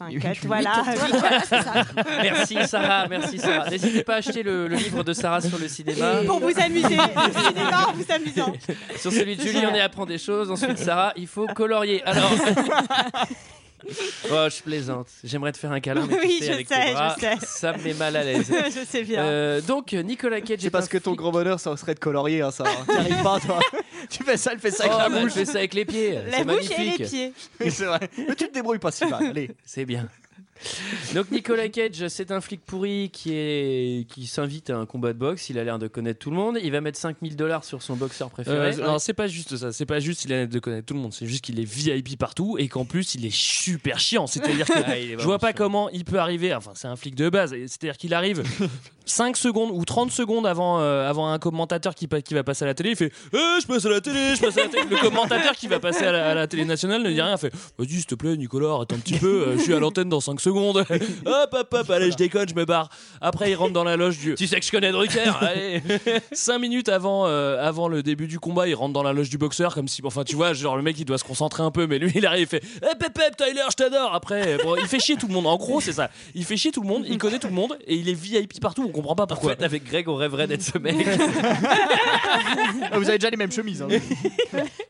Enfin, 0.00 0.10
cut, 0.10 0.40
cuts. 0.40 0.46
voilà. 0.46 0.82
Merci 2.22 2.56
Sarah, 2.66 3.06
merci 3.08 3.38
Sarah. 3.38 3.70
N'hésitez 3.70 4.02
pas 4.02 4.14
à 4.14 4.16
acheter 4.16 4.42
le, 4.42 4.66
le 4.68 4.76
livre 4.76 5.04
de 5.04 5.12
Sarah 5.12 5.40
sur 5.40 5.58
le 5.58 5.68
cinéma. 5.68 6.22
Pour 6.26 6.40
vous 6.40 6.58
amuser. 6.60 6.96
Le 6.96 7.48
cinéma 7.48 7.88
en 7.88 7.92
vous 7.92 8.12
amusant. 8.12 8.52
Sur 8.96 9.12
celui 9.12 9.36
de 9.36 9.42
Julie, 9.42 9.64
on 9.66 9.74
est 9.74 9.80
à 9.80 9.84
apprendre 9.84 10.08
des 10.08 10.18
choses. 10.18 10.50
Ensuite, 10.50 10.78
Sarah, 10.78 11.12
il 11.16 11.26
faut 11.26 11.46
colorier. 11.46 12.02
Alors. 12.04 12.30
Oh, 14.30 14.46
je 14.50 14.62
plaisante. 14.62 15.08
J'aimerais 15.24 15.52
te 15.52 15.58
faire 15.58 15.72
un 15.72 15.80
câlin, 15.80 16.06
mais 16.08 16.16
tu 16.18 16.26
Oui, 16.26 16.38
sais, 16.40 16.46
je 16.46 16.52
avec 16.52 16.68
sais, 16.68 16.74
tes 16.82 16.88
je 16.88 16.92
bras, 16.92 17.16
sais. 17.18 17.36
ça 17.46 17.72
me 17.76 17.82
met 17.82 17.94
mal 17.94 18.16
à 18.16 18.24
l'aise. 18.24 18.50
je 18.66 18.84
sais 18.84 19.02
bien. 19.04 19.22
Euh, 19.24 19.60
donc, 19.60 19.92
Nicolas 19.92 20.40
Cage 20.40 20.58
C'est 20.60 20.66
est 20.66 20.70
parce 20.70 20.86
un 20.86 20.88
que 20.88 20.98
ton 20.98 21.12
flic- 21.12 21.16
gros 21.16 21.30
bonheur, 21.32 21.58
ça 21.60 21.76
serait 21.76 21.94
de 21.94 22.00
colorier, 22.00 22.42
hein, 22.42 22.50
ça. 22.50 22.64
T'y 22.88 22.96
arrives 22.96 23.22
pas, 23.22 23.38
toi. 23.40 23.58
tu 24.10 24.22
fais 24.24 24.36
ça, 24.36 24.52
elle 24.52 24.58
fait 24.58 24.70
ça 24.70 24.84
avec 24.84 24.94
Oh, 24.96 24.98
la 25.02 25.08
bah, 25.08 25.20
bouche. 25.22 25.30
je 25.32 25.38
fais 25.38 25.44
ça 25.44 25.58
avec 25.58 25.74
les 25.74 25.84
pieds. 25.84 26.12
La 26.30 26.38
C'est 26.38 26.44
bouche 26.44 26.54
magnifique. 26.68 26.78
et 26.78 27.02
les 27.02 27.08
pieds. 27.08 27.32
Oui, 27.60 27.70
c'est 27.70 27.84
vrai. 27.86 28.00
Mais 28.16 28.34
tu 28.34 28.48
te 28.48 28.52
débrouilles 28.54 28.78
pas 28.78 28.90
si 28.90 29.06
mal. 29.06 29.26
Allez. 29.26 29.50
C'est 29.64 29.84
bien. 29.84 30.08
Donc 31.14 31.30
Nicolas 31.30 31.68
Cage, 31.68 32.08
c'est 32.08 32.30
un 32.30 32.40
flic 32.40 32.60
pourri 32.64 33.10
qui 33.12 33.32
est 33.34 34.06
qui 34.08 34.26
s'invite 34.26 34.70
à 34.70 34.76
un 34.78 34.86
combat 34.86 35.12
de 35.12 35.18
boxe. 35.18 35.50
Il 35.50 35.58
a 35.58 35.64
l'air 35.64 35.78
de 35.78 35.88
connaître 35.88 36.18
tout 36.18 36.30
le 36.30 36.36
monde. 36.36 36.58
Il 36.62 36.72
va 36.72 36.80
mettre 36.80 36.98
5000 36.98 37.36
dollars 37.36 37.64
sur 37.64 37.82
son 37.82 37.96
boxeur 37.96 38.30
préféré. 38.30 38.74
Euh, 38.78 38.86
non, 38.86 38.98
c'est 38.98 39.12
pas 39.14 39.26
juste 39.28 39.56
ça. 39.56 39.72
C'est 39.72 39.86
pas 39.86 40.00
juste 40.00 40.24
il 40.24 40.32
a 40.32 40.36
l'air 40.38 40.48
de 40.48 40.58
connaître 40.58 40.86
tout 40.86 40.94
le 40.94 41.00
monde. 41.00 41.12
C'est 41.12 41.26
juste 41.26 41.44
qu'il 41.44 41.60
est 41.60 41.64
VIP 41.64 42.18
partout 42.18 42.56
et 42.58 42.68
qu'en 42.68 42.84
plus 42.84 43.14
il 43.14 43.24
est 43.26 43.34
super 43.34 43.98
chiant. 44.00 44.26
C'est-à-dire 44.26 44.66
que 44.66 44.72
Ah, 44.86 44.94
je 45.18 45.24
vois 45.24 45.38
pas 45.38 45.48
chiant. 45.48 45.56
comment 45.56 45.90
il 45.90 46.04
peut 46.04 46.18
arriver. 46.18 46.54
Enfin, 46.54 46.72
c'est 46.74 46.88
un 46.88 46.96
flic 46.96 47.14
de 47.14 47.28
base. 47.28 47.50
C'est-à-dire 47.50 47.96
qu'il 47.96 48.14
arrive 48.14 48.42
5 49.04 49.36
secondes 49.36 49.70
ou 49.72 49.84
30 49.84 50.10
secondes 50.10 50.46
avant, 50.46 50.80
euh, 50.80 51.08
avant 51.08 51.30
un 51.32 51.38
commentateur 51.38 51.94
qui, 51.94 52.06
va 52.06 52.42
passer 52.44 52.64
à 52.64 52.66
la 52.66 52.74
télé. 52.74 52.90
Il 52.90 52.96
fait 52.96 53.12
Eh, 53.32 53.36
Je 53.62 53.66
passe 53.66 53.84
à 53.86 53.88
la 53.88 54.00
télé, 54.00 54.34
je 54.36 54.40
passe 54.40 54.56
à 54.58 54.62
la 54.64 54.68
télé. 54.68 54.84
Le 54.90 54.96
commentateur 54.96 55.52
qui 55.52 55.66
va 55.66 55.80
passer 55.80 56.04
à 56.04 56.12
la, 56.12 56.30
à 56.30 56.34
la 56.34 56.46
télé 56.46 56.64
nationale 56.64 57.02
ne 57.02 57.08
dit 57.10 57.20
rien. 57.20 57.34
Il 57.34 57.38
fait 57.38 57.52
Vas-y, 57.78 57.88
s'il 57.88 58.06
te 58.06 58.14
plaît, 58.14 58.36
Nicolas, 58.36 58.70
arrête 58.74 58.92
un 58.92 58.98
petit 58.98 59.18
peu. 59.18 59.48
euh, 59.48 59.56
je 59.56 59.62
suis 59.62 59.74
à 59.74 59.78
l'antenne 59.78 60.08
dans 60.08 60.20
5 60.20 60.40
secondes. 60.40 60.47
hop, 61.26 61.54
hop, 61.54 61.74
hop. 61.74 61.90
Allez, 61.90 62.10
je 62.10 62.16
déconne, 62.16 62.48
je 62.48 62.54
me 62.54 62.64
barre. 62.64 62.88
Après, 63.20 63.50
il 63.50 63.54
rentre 63.54 63.72
dans 63.72 63.84
la 63.84 63.96
loge 63.96 64.18
du. 64.18 64.34
Tu 64.34 64.46
sais 64.46 64.58
que 64.60 64.66
je 64.66 64.70
connais 64.70 64.90
Drucker. 64.92 65.32
Allez. 65.40 65.82
5 66.32 66.58
minutes 66.58 66.88
avant, 66.88 67.26
euh, 67.26 67.62
avant 67.66 67.88
le 67.88 68.02
début 68.02 68.26
du 68.26 68.38
combat, 68.40 68.68
il 68.68 68.74
rentre 68.74 68.92
dans 68.92 69.02
la 69.02 69.12
loge 69.12 69.30
du 69.30 69.38
boxeur 69.38 69.74
comme 69.74 69.88
si, 69.88 70.00
enfin, 70.04 70.24
tu 70.24 70.36
vois, 70.36 70.52
genre 70.52 70.76
le 70.76 70.82
mec 70.82 70.98
il 70.98 71.04
doit 71.04 71.18
se 71.18 71.24
concentrer 71.24 71.62
un 71.62 71.70
peu, 71.70 71.86
mais 71.86 71.98
lui 71.98 72.12
il 72.14 72.26
arrive, 72.26 72.42
il 72.42 72.46
fait 72.46 72.64
Hep, 72.82 73.02
hep, 73.04 73.18
hep, 73.18 73.36
Tyler, 73.36 73.62
je 73.70 73.74
t'adore. 73.76 74.14
Après, 74.14 74.58
bon, 74.62 74.76
il 74.76 74.86
fait 74.86 75.00
chier 75.00 75.16
tout 75.16 75.26
le 75.28 75.34
monde. 75.34 75.46
En 75.46 75.56
gros, 75.56 75.80
c'est 75.80 75.92
ça. 75.92 76.10
Il 76.34 76.44
fait 76.44 76.56
chier 76.56 76.70
tout 76.72 76.82
le 76.82 76.88
monde, 76.88 77.04
il 77.08 77.18
connaît 77.18 77.38
tout 77.38 77.48
le 77.48 77.54
monde 77.54 77.76
et 77.86 77.94
il 77.96 78.08
est 78.08 78.14
VIP 78.14 78.60
partout. 78.60 78.84
On 78.86 78.92
comprend 78.92 79.14
pas 79.14 79.24
En 79.24 79.26
pourquoi. 79.26 79.56
fait, 79.56 79.62
avec 79.64 79.84
Greg, 79.84 80.08
on 80.08 80.14
rêverait 80.16 80.46
d'être 80.46 80.62
ce 80.62 80.78
mec. 80.78 80.96
Ah, 82.90 82.98
Vous 82.98 83.08
avez 83.08 83.18
déjà 83.18 83.30
les 83.30 83.36
mêmes 83.36 83.52
chemises. 83.52 83.82
hein. 83.82 83.88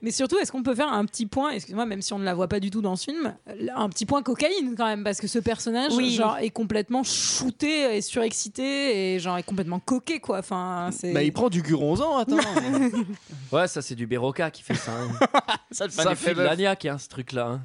Mais 0.02 0.10
surtout, 0.10 0.38
est-ce 0.38 0.52
qu'on 0.52 0.62
peut 0.62 0.74
faire 0.74 0.92
un 0.92 1.04
petit 1.04 1.26
point, 1.26 1.50
excuse-moi, 1.50 1.86
même 1.86 2.02
si 2.02 2.12
on 2.12 2.18
ne 2.18 2.24
la 2.24 2.34
voit 2.34 2.48
pas 2.48 2.60
du 2.60 2.70
tout 2.70 2.80
dans 2.80 2.96
ce 2.96 3.04
film, 3.04 3.34
un 3.76 3.88
petit 3.88 4.06
point 4.06 4.22
cocaïne 4.22 4.74
quand 4.76 4.86
même, 4.86 5.04
parce 5.04 5.20
que 5.20 5.26
ce 5.26 5.38
personnage 5.48 5.92
Oui. 5.96 6.10
genre, 6.14 6.36
est 6.38 6.50
complètement 6.50 7.02
shooté 7.02 7.96
et 7.96 8.02
surexcité 8.02 9.14
et 9.14 9.18
genre 9.18 9.38
est 9.38 9.42
complètement 9.42 9.80
coqué 9.80 10.20
quoi. 10.20 10.38
Enfin, 10.40 10.90
c'est. 10.92 11.12
Bah, 11.12 11.22
il 11.22 11.32
prend 11.32 11.48
du 11.48 11.62
guronzan, 11.62 12.18
attends. 12.18 12.36
Ouais, 13.52 13.66
ça 13.66 13.80
c'est 13.80 13.94
du 13.94 14.06
Béroca 14.06 14.50
qui 14.50 14.62
fait 14.62 14.74
ça. 14.74 14.92
hein. 14.92 15.26
ça 15.70 15.88
ça 15.88 16.14
fait 16.14 16.34
de 16.34 16.42
l'agnac, 16.42 16.84
hein, 16.84 16.98
ce 16.98 17.08
truc-là. 17.08 17.46
hein. 17.46 17.62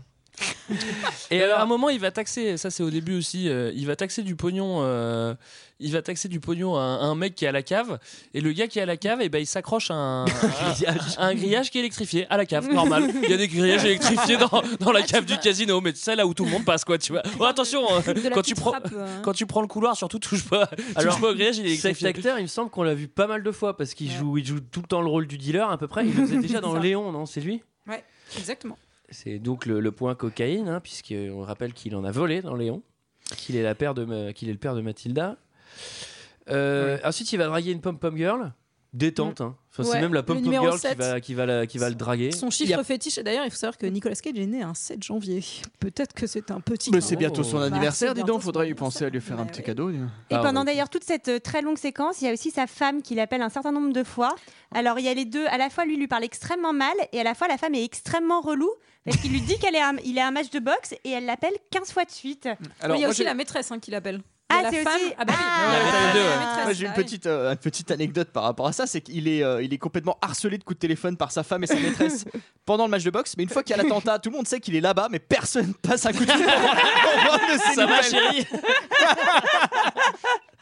Et 1.31 1.41
alors, 1.41 1.59
à 1.59 1.63
un 1.63 1.65
moment, 1.65 1.89
il 1.89 1.99
va 1.99 2.11
taxer, 2.11 2.57
ça 2.57 2.69
c'est 2.69 2.83
au 2.83 2.89
début 2.89 3.17
aussi, 3.17 3.49
euh, 3.49 3.71
il 3.75 3.85
va 3.85 3.95
taxer 3.95 4.23
du 4.23 4.35
pognon, 4.35 4.79
euh, 4.81 5.35
il 5.79 5.91
va 5.91 6.01
taxer 6.01 6.27
du 6.27 6.39
pognon 6.39 6.75
à 6.75 6.81
un, 6.81 6.95
à 6.99 7.03
un 7.03 7.15
mec 7.15 7.35
qui 7.35 7.45
est 7.45 7.47
à 7.47 7.51
la 7.51 7.61
cave, 7.61 7.99
et 8.33 8.41
le 8.41 8.51
gars 8.51 8.67
qui 8.67 8.79
est 8.79 8.81
à 8.81 8.85
la 8.85 8.97
cave, 8.97 9.21
et 9.21 9.29
ben 9.29 9.39
il 9.39 9.45
s'accroche 9.45 9.91
à 9.91 9.93
un, 9.95 10.25
à 11.17 11.25
un 11.25 11.35
grillage 11.35 11.69
qui 11.69 11.77
est 11.77 11.81
électrifié 11.81 12.25
à 12.29 12.37
la 12.37 12.45
cave, 12.45 12.71
normal. 12.71 13.11
Il 13.23 13.29
y 13.29 13.33
a 13.33 13.37
des 13.37 13.47
grillages 13.47 13.85
électrifiés 13.85 14.37
dans, 14.37 14.63
dans 14.79 14.91
la 14.91 15.03
cave 15.03 15.25
du 15.25 15.37
casino, 15.37 15.81
mais 15.81 15.91
c'est 15.95 16.15
là 16.15 16.25
où 16.25 16.33
tout 16.33 16.45
le 16.45 16.51
monde 16.51 16.65
passe, 16.65 16.83
quoi, 16.85 16.97
tu 16.97 17.11
vois. 17.11 17.23
Oh, 17.39 17.43
attention, 17.45 17.81
euh, 17.93 18.13
De 18.13 18.21
la 18.21 18.29
quand 18.31 18.41
tu 18.41 18.53
petite 18.53 18.59
prends. 18.59 18.71
frappe, 18.71 18.89
euh. 18.95 19.21
Quand 19.21 19.33
tu 19.33 19.45
prends 19.45 19.61
le 19.61 19.67
couloir, 19.67 19.95
surtout 19.95 20.19
touche 20.19 20.45
pas, 20.45 20.69
Alors, 20.95 21.13
touche 21.13 21.21
pas 21.21 21.29
au 21.31 21.33
grillage, 21.35 21.57
il 21.57 21.67
est 21.67 21.75
Cet 21.75 21.85
électrifié. 22.01 22.07
acteur, 22.07 22.39
il 22.39 22.43
me 22.43 22.47
semble 22.47 22.69
qu'on 22.71 22.83
l'a 22.83 22.95
vu 22.95 23.07
pas 23.07 23.27
mal 23.27 23.43
de 23.43 23.51
fois 23.51 23.77
parce 23.77 23.93
qu'il 23.93 24.11
joue, 24.11 24.37
il 24.37 24.45
joue 24.45 24.59
tout 24.61 24.81
le 24.81 24.87
temps 24.87 25.01
le 25.01 25.09
rôle 25.09 25.27
du 25.27 25.37
dealer 25.37 25.69
à 25.69 25.77
peu 25.77 25.87
près. 25.87 26.05
Il 26.05 26.15
le 26.15 26.25
faisait 26.25 26.39
déjà 26.39 26.61
dans 26.61 26.73
ça. 26.73 26.79
Léon, 26.79 27.11
non? 27.11 27.25
C'est 27.25 27.41
lui? 27.41 27.61
Ouais, 27.87 28.03
exactement. 28.37 28.77
C'est 29.13 29.39
donc 29.39 29.65
le, 29.65 29.79
le 29.79 29.91
point 29.91 30.15
cocaïne, 30.15 30.67
hein, 30.67 30.79
puisqu'on 30.81 31.41
rappelle 31.41 31.73
qu'il 31.73 31.95
en 31.95 32.03
a 32.03 32.11
volé 32.11 32.41
dans 32.41 32.55
Léon, 32.55 32.81
qu'il 33.37 33.55
est, 33.55 33.63
la 33.63 33.75
père 33.75 33.93
de, 33.93 34.03
Ma- 34.05 34.33
qu'il 34.33 34.49
est 34.49 34.53
le 34.53 34.57
père 34.59 34.75
de 34.75 34.81
Mathilda. 34.81 35.37
Euh, 36.49 36.97
Ensuite, 37.05 37.31
il 37.31 37.37
va 37.37 37.47
draguer 37.47 37.71
une 37.71 37.81
pom-pom 37.81 38.17
girl. 38.17 38.53
détente. 38.91 39.41
hein. 39.41 39.55
Enfin, 39.71 39.83
c'est 39.91 40.01
même 40.01 40.13
la 40.13 40.21
numéro 40.35 40.65
girl 40.65 40.75
qui 40.75 40.81
7. 40.81 40.97
va, 40.99 41.19
qui, 41.19 41.33
va 41.33 41.45
la- 41.47 41.65
qui 41.65 41.79
va 41.79 41.89
le 41.89 41.95
draguer. 41.95 42.31
Son 42.31 42.51
chiffre 42.51 42.83
fétiche, 42.83 43.17
et 43.17 43.23
d'ailleurs, 43.23 43.43
il 43.45 43.49
faut 43.49 43.57
savoir 43.57 43.77
que 43.79 43.87
Nicolas 43.87 44.13
Cage 44.15 44.37
est 44.37 44.45
né 44.45 44.61
un 44.61 44.75
7 44.75 45.01
janvier. 45.01 45.43
Peut-être 45.79 46.13
que 46.13 46.27
c'est 46.27 46.51
un 46.51 46.59
petit. 46.59 46.91
Mais 46.91 47.01
c'est 47.01 47.15
bientôt 47.15 47.41
son 47.41 47.57
Bah, 47.57 47.65
anniversaire, 47.65 48.13
dis 48.13 48.21
donc. 48.23 48.41
Faudrait 48.41 48.69
y 48.69 48.73
penser 48.75 49.05
à 49.05 49.09
lui 49.09 49.19
faire 49.19 49.39
un 49.39 49.45
petit 49.47 49.63
cadeau. 49.63 49.89
dis. 49.89 49.97
Et 50.29 50.35
Ah, 50.35 50.39
pendant 50.43 50.59
ouais. 50.59 50.65
d'ailleurs 50.67 50.89
toute 50.89 51.03
cette 51.03 51.27
euh, 51.29 51.39
très 51.39 51.63
longue 51.63 51.77
séquence, 51.79 52.21
il 52.21 52.25
y 52.25 52.29
a 52.29 52.33
aussi 52.33 52.51
sa 52.51 52.67
femme 52.67 53.01
qui 53.01 53.15
l'appelle 53.15 53.41
un 53.41 53.49
certain 53.49 53.71
nombre 53.71 53.93
de 53.93 54.03
fois. 54.03 54.35
Alors 54.75 54.99
il 54.99 55.05
y 55.05 55.09
a 55.09 55.13
les 55.15 55.25
deux, 55.25 55.45
à 55.47 55.57
la 55.57 55.71
fois 55.71 55.85
lui 55.85 55.97
lui 55.97 56.07
parle 56.07 56.23
extrêmement 56.23 56.73
mal 56.73 56.93
et 57.13 57.19
à 57.19 57.23
la 57.23 57.33
fois 57.33 57.47
la 57.47 57.57
femme 57.57 57.73
est 57.73 57.83
extrêmement 57.83 58.41
relou 58.41 58.69
parce 59.05 59.17
qu'il 59.17 59.31
lui 59.31 59.41
dit 59.41 59.57
qu'il 59.59 59.75
est 59.75 59.79
à 59.81 59.89
un- 59.89 59.97
il 60.03 60.17
est 60.17 60.21
à 60.21 60.27
un 60.27 60.31
match 60.31 60.49
de 60.49 60.59
boxe 60.59 60.93
et 61.03 61.11
elle 61.11 61.25
l'appelle 61.25 61.53
15 61.71 61.91
fois 61.91 62.05
de 62.05 62.11
suite. 62.11 62.47
Alors, 62.81 62.97
il 62.97 63.01
y 63.01 63.05
a 63.05 63.09
aussi 63.09 63.19
j'ai- 63.19 63.23
la 63.25 63.33
maîtresse 63.33 63.71
hein, 63.71 63.79
qui 63.79 63.91
l'appelle. 63.91 64.21
Ah, 64.49 64.61
la 64.61 64.69
c'est 64.69 64.83
femme. 64.83 64.95
aussi- 65.01 65.13
Ah 65.17 65.25
bah 65.25 65.33
oui. 65.35 65.45
Ah, 65.45 66.65
Ouais, 66.67 66.73
j'ai 66.75 66.83
une 66.85 66.91
bah 66.91 66.95
petite, 66.95 67.25
euh, 67.25 67.51
une 67.51 67.57
petite 67.57 67.89
anecdote 67.91 68.29
par 68.31 68.43
rapport 68.43 68.67
à 68.67 68.71
ça, 68.73 68.85
c'est 68.85 69.01
qu'il 69.01 69.27
est, 69.27 69.41
euh, 69.43 69.63
il 69.63 69.73
est 69.73 69.77
complètement 69.79 70.17
harcelé 70.21 70.57
de 70.59 70.63
coups 70.63 70.75
de 70.77 70.79
téléphone 70.79 71.17
par 71.17 71.31
sa 71.31 71.43
femme 71.43 71.63
et 71.63 71.67
sa 71.67 71.75
maîtresse 71.75 72.25
pendant 72.65 72.85
le 72.85 72.91
match 72.91 73.03
de 73.03 73.09
boxe. 73.09 73.33
Mais 73.37 73.43
une 73.43 73.49
fois 73.49 73.63
qu'il 73.63 73.75
y 73.75 73.79
a 73.79 73.81
l'attentat, 73.81 74.19
tout 74.19 74.29
le 74.29 74.35
monde 74.37 74.47
sait 74.47 74.59
qu'il 74.59 74.75
est 74.75 74.81
là-bas, 74.81 75.07
mais 75.09 75.19
personne 75.19 75.73
passe 75.81 76.05
un 76.05 76.13
coup 76.13 76.23
de 76.23 76.31
ses 76.31 76.37
Ça 77.75 77.85
va, 77.87 78.01
chérie 78.03 78.45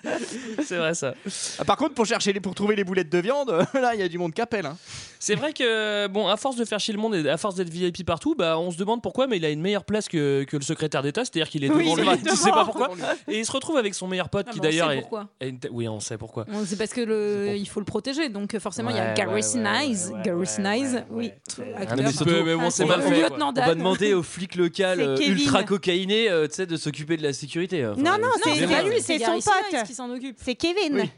C'est 0.66 0.78
vrai 0.78 0.94
ça. 0.94 1.14
Ah, 1.60 1.66
Par 1.66 1.78
contre, 1.78 1.94
pour 1.94 2.06
chercher 2.06 2.34
les, 2.34 2.40
pour 2.40 2.56
trouver 2.56 2.76
les 2.76 2.84
boulettes 2.84 3.10
de 3.12 3.18
viande, 3.20 3.50
là, 3.74 3.94
il 3.94 4.00
y 4.00 4.04
a 4.04 4.08
du 4.08 4.18
monde 4.18 4.34
qui 4.34 4.42
appelle. 4.42 4.66
hein. 4.66 4.78
C'est 5.20 5.36
vrai 5.36 5.54
que, 5.54 6.08
bon, 6.08 6.28
à 6.28 6.36
force 6.38 6.56
de 6.56 6.66
faire 6.66 6.80
chier 6.80 6.94
le 6.96 7.00
monde 7.00 7.14
et 7.16 7.30
à 7.30 7.38
force 7.38 7.54
d'être 7.56 7.70
VIP 7.70 8.04
partout, 8.06 8.34
bah, 8.36 8.58
on 8.58 8.72
se 8.72 8.78
demande 8.78 9.04
pourquoi, 9.04 9.28
mais 9.28 9.38
il 9.38 9.46
a 9.46 9.50
une 9.50 9.62
meilleure 9.62 9.84
place 9.86 10.08
que, 10.08 10.44
que 10.46 10.58
le 10.58 10.64
secrétaire 10.64 11.04
d'État, 11.04 11.24
c'est-à-dire 11.24 11.48
qu'il 11.48 11.64
est 11.64 11.70
Oui, 11.70 11.84
devant 11.84 11.96
c'est 11.96 12.18
lui, 12.18 12.24
tu 12.24 12.36
sais 12.36 12.50
pas 12.50 12.66
pourquoi. 12.66 12.90
Et 13.28 13.38
il 13.40 13.46
se 13.46 13.52
retrouve 13.52 13.78
avec 13.78 13.94
son 13.94 14.08
meilleur 14.08 14.30
pote 14.30 14.48
Ah, 14.50 14.52
qui 14.54 14.60
d'ailleurs 14.60 14.90
sait 14.90 15.06
est. 15.42 15.48
une 15.50 15.60
Oui, 15.72 15.88
on 15.88 16.00
sait 16.00 16.18
pourquoi. 16.18 16.46
Bon, 16.46 16.64
C'est 16.66 16.76
parce 16.76 16.92
que 16.92 17.02
le, 17.02 17.56
il 17.56 17.68
faut 17.68 17.80
le 17.80 17.86
protéger, 17.86 18.30
donc 18.30 18.56
euh, 18.56 18.60
forcément 18.60 18.90
il 18.90 18.96
y 18.96 19.00
a 19.00 19.10
Ouais, 19.10 19.14
Garrison 19.14 19.60
ouais, 19.64 19.70
ouais, 19.70 19.86
Eyes, 19.86 20.08
ouais, 20.08 20.14
ouais, 20.16 20.22
Garrison 20.24 20.64
ouais, 20.64 20.80
Eyes, 20.80 20.94
ouais, 20.96 21.04
oui, 21.12 21.32
Ah, 21.78 21.96
mais 21.96 22.12
surtout, 22.12 22.44
mais 22.44 22.56
bon, 22.56 22.70
c'est 22.72 22.84
on 22.84 22.88
mal 22.88 23.02
fait. 23.04 23.26
On 23.32 23.52
va 23.52 23.76
demander 23.76 24.14
au 24.16 24.24
flic 24.24 24.56
local 24.56 24.98
C'est 25.00 25.06
euh, 25.30 25.34
ultra 25.34 25.64
cocaïné 25.64 26.30
euh, 26.30 26.48
tu 26.48 26.56
sais, 26.56 26.66
de 26.66 26.78
s'occuper 26.78 27.18
de 27.18 27.24
la 27.24 27.34
sécurité. 27.34 27.86
Enfin, 27.86 28.02
Non, 28.02 28.18
non, 28.20 28.28
c'est 28.44 28.56
c'est 28.56 28.68
pas 28.68 28.82
lui, 28.82 28.96
c'est 29.02 29.20
c'est 29.20 29.26
son 29.26 29.34
pote. 29.34 29.91
Qui 29.92 29.96
s'en 29.96 30.10
occupe. 30.10 30.38
C'est 30.42 30.56
Kevin. 30.56 31.02
Oui. 31.02 31.10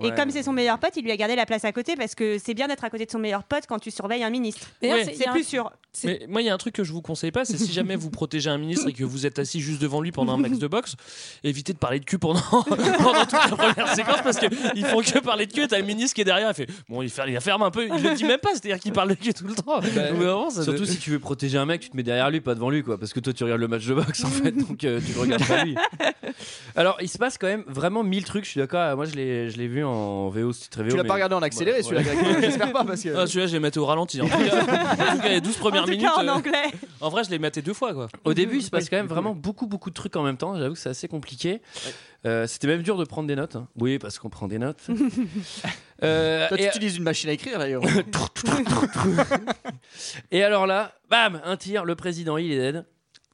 Et 0.00 0.06
Ouais. 0.10 0.14
comme 0.14 0.30
c'est 0.30 0.42
son 0.44 0.52
meilleur 0.52 0.78
pote, 0.78 0.92
il 0.96 1.02
lui 1.04 1.10
a 1.10 1.16
gardé 1.16 1.34
la 1.34 1.44
place 1.46 1.64
à 1.64 1.72
côté 1.72 1.96
parce 1.96 2.14
que 2.14 2.38
c'est 2.38 2.54
bien 2.54 2.68
d'être 2.68 2.84
à 2.84 2.90
côté 2.90 3.04
de 3.04 3.10
son 3.10 3.18
meilleur 3.18 3.42
pote 3.42 3.64
quand 3.68 3.78
tu 3.80 3.90
surveilles 3.90 4.22
un 4.22 4.30
ministre. 4.30 4.68
Ouais. 4.82 5.04
c'est- 5.14 5.26
un- 5.26 5.32
plus 5.32 5.44
sûr. 5.44 5.72
Mais 6.04 6.20
moi, 6.28 6.40
il 6.42 6.44
y 6.46 6.48
a 6.50 6.54
un 6.54 6.58
truc 6.58 6.74
que 6.74 6.84
je 6.84 6.92
vous 6.92 7.02
conseille 7.02 7.32
pas, 7.32 7.44
c'est 7.44 7.56
si 7.58 7.72
jamais 7.72 7.96
vous 7.96 8.10
protégez 8.10 8.48
un 8.50 8.58
ministre 8.58 8.86
et 8.88 8.92
que 8.92 9.02
vous 9.02 9.26
êtes 9.26 9.40
assis 9.40 9.60
juste 9.60 9.82
devant 9.82 10.00
lui 10.00 10.12
pendant 10.12 10.34
un 10.34 10.36
max 10.36 10.58
de 10.58 10.66
boxe, 10.68 10.94
évitez 11.42 11.72
de 11.72 11.78
parler 11.78 11.98
de 11.98 12.04
cul 12.04 12.18
pendant, 12.18 12.40
pendant 12.68 13.22
toute 13.24 13.32
la 13.32 13.48
première 13.56 13.94
séquence 13.96 14.22
parce 14.22 14.38
qu'ils 14.38 14.84
font 14.86 15.00
que 15.00 15.18
parler 15.18 15.46
de 15.46 15.52
cul 15.52 15.62
et 15.62 15.68
t'as 15.68 15.78
le 15.78 15.84
ministre 15.84 16.14
qui 16.14 16.20
est 16.20 16.24
derrière, 16.24 16.48
il 16.50 16.54
fait 16.54 16.68
bon, 16.88 17.02
il, 17.02 17.10
ferme, 17.10 17.30
il 17.30 17.40
ferme 17.40 17.62
un 17.62 17.70
peu, 17.72 17.88
il 17.92 18.02
le 18.02 18.14
dit 18.14 18.24
même 18.24 18.38
pas, 18.38 18.50
c'est-à-dire 18.50 18.78
qu'il 18.78 18.92
parle 18.92 19.08
de 19.08 19.14
cul 19.14 19.34
tout 19.34 19.46
le 19.46 19.54
temps. 19.56 19.80
Bah, 19.80 19.80
Donc, 19.80 20.18
vraiment, 20.18 20.50
ça 20.50 20.62
Surtout 20.62 20.84
si 20.84 20.98
tu 20.98 21.10
veux 21.10 21.18
protéger 21.18 21.58
un 21.58 21.66
mec, 21.66 21.80
tu 21.80 21.90
te 21.90 21.96
mets 21.96 22.04
derrière 22.04 22.30
lui, 22.30 22.40
pas 22.40 22.54
devant 22.54 22.70
lui, 22.70 22.84
quoi. 22.84 22.98
Parce 22.98 23.12
que 23.12 23.18
toi, 23.20 23.32
tu 23.32 23.42
regardes 23.42 23.60
le 23.60 23.68
match 23.68 23.84
de 23.86 23.94
boxe, 23.94 24.22
en 24.24 24.28
fait, 24.28 24.52
donc 24.52 24.84
euh, 24.84 25.00
tu 25.04 25.12
le 25.14 25.20
regardes 25.20 25.46
pas 25.46 25.64
lui. 25.64 25.74
Alors, 26.76 26.96
il 27.00 27.08
se 27.08 27.18
passe 27.18 27.38
quand 27.38 27.46
même 27.48 27.64
vraiment 27.66 28.04
mille 28.04 28.24
trucs, 28.24 28.44
je 28.44 28.50
suis 28.50 28.60
d'accord. 28.60 28.94
Moi, 28.96 29.06
je 29.06 29.14
l'ai, 29.14 29.50
je 29.50 29.56
l'ai 29.56 29.66
vu 29.68 29.84
en 29.88 30.28
VO, 30.28 30.52
c'est 30.52 30.68
très 30.70 30.82
VO. 30.82 30.90
Tu 30.90 30.96
l'as 30.96 31.02
mais- 31.02 31.08
pas 31.08 31.14
regardé 31.14 31.34
en 31.34 31.42
accéléré, 31.42 31.78
Ouais, 31.78 31.82
celui-là. 31.82 32.02
Greg. 32.02 32.40
J'espère 32.42 32.72
pas 32.72 32.84
parce 32.84 33.02
que. 33.02 33.08
Ah, 33.16 33.26
celui-là, 33.26 33.46
je 33.46 33.52
l'ai 33.54 33.60
maté 33.60 33.80
au 33.80 33.86
ralenti. 33.86 34.20
En 34.20 34.24
tout 34.28 34.38
cas, 34.38 34.62
en 34.62 35.16
tout 35.16 35.22
cas, 35.22 35.28
les 35.28 35.40
12 35.40 35.56
premières 35.56 35.82
en 35.82 35.84
tout 35.86 35.90
minutes. 35.90 36.06
cas 36.06 36.16
en 36.22 36.26
euh, 36.26 36.32
anglais. 36.32 36.64
en 37.00 37.08
vrai, 37.08 37.24
je 37.24 37.30
l'ai 37.30 37.38
maté 37.38 37.62
deux 37.62 37.74
fois, 37.74 37.94
quoi. 37.94 38.08
Au 38.24 38.34
début, 38.34 38.56
il 38.58 38.62
se 38.62 38.70
passe 38.70 38.88
quand 38.88 38.96
même 38.96 39.06
vraiment 39.06 39.34
beaucoup, 39.34 39.66
beaucoup 39.66 39.90
de 39.90 39.94
trucs 39.94 40.14
en 40.16 40.22
même 40.22 40.36
temps. 40.36 40.56
J'avoue 40.58 40.74
que 40.74 40.80
c'est 40.80 40.90
assez 40.90 41.08
compliqué. 41.08 41.60
Euh, 42.26 42.46
C'était 42.46 42.66
même 42.66 42.82
dur 42.82 42.96
de 42.98 43.04
prendre 43.04 43.28
des 43.28 43.36
notes. 43.36 43.56
hein. 43.56 43.68
Oui, 43.78 43.98
parce 43.98 44.18
qu'on 44.18 44.28
prend 44.30 44.48
des 44.48 44.58
notes. 44.58 44.86
Euh, 46.04 46.46
Toi, 46.46 46.56
tu 46.58 46.62
et, 46.62 46.66
utilises 46.68 46.96
une 46.96 47.02
machine 47.02 47.28
à 47.28 47.32
écrire 47.32 47.58
d'ailleurs. 47.58 47.82
et 50.30 50.44
alors 50.44 50.66
là, 50.66 50.92
bam, 51.10 51.40
un 51.44 51.56
tir, 51.56 51.84
le 51.84 51.96
président, 51.96 52.36
il 52.36 52.52
est 52.52 52.72
dead. 52.72 52.84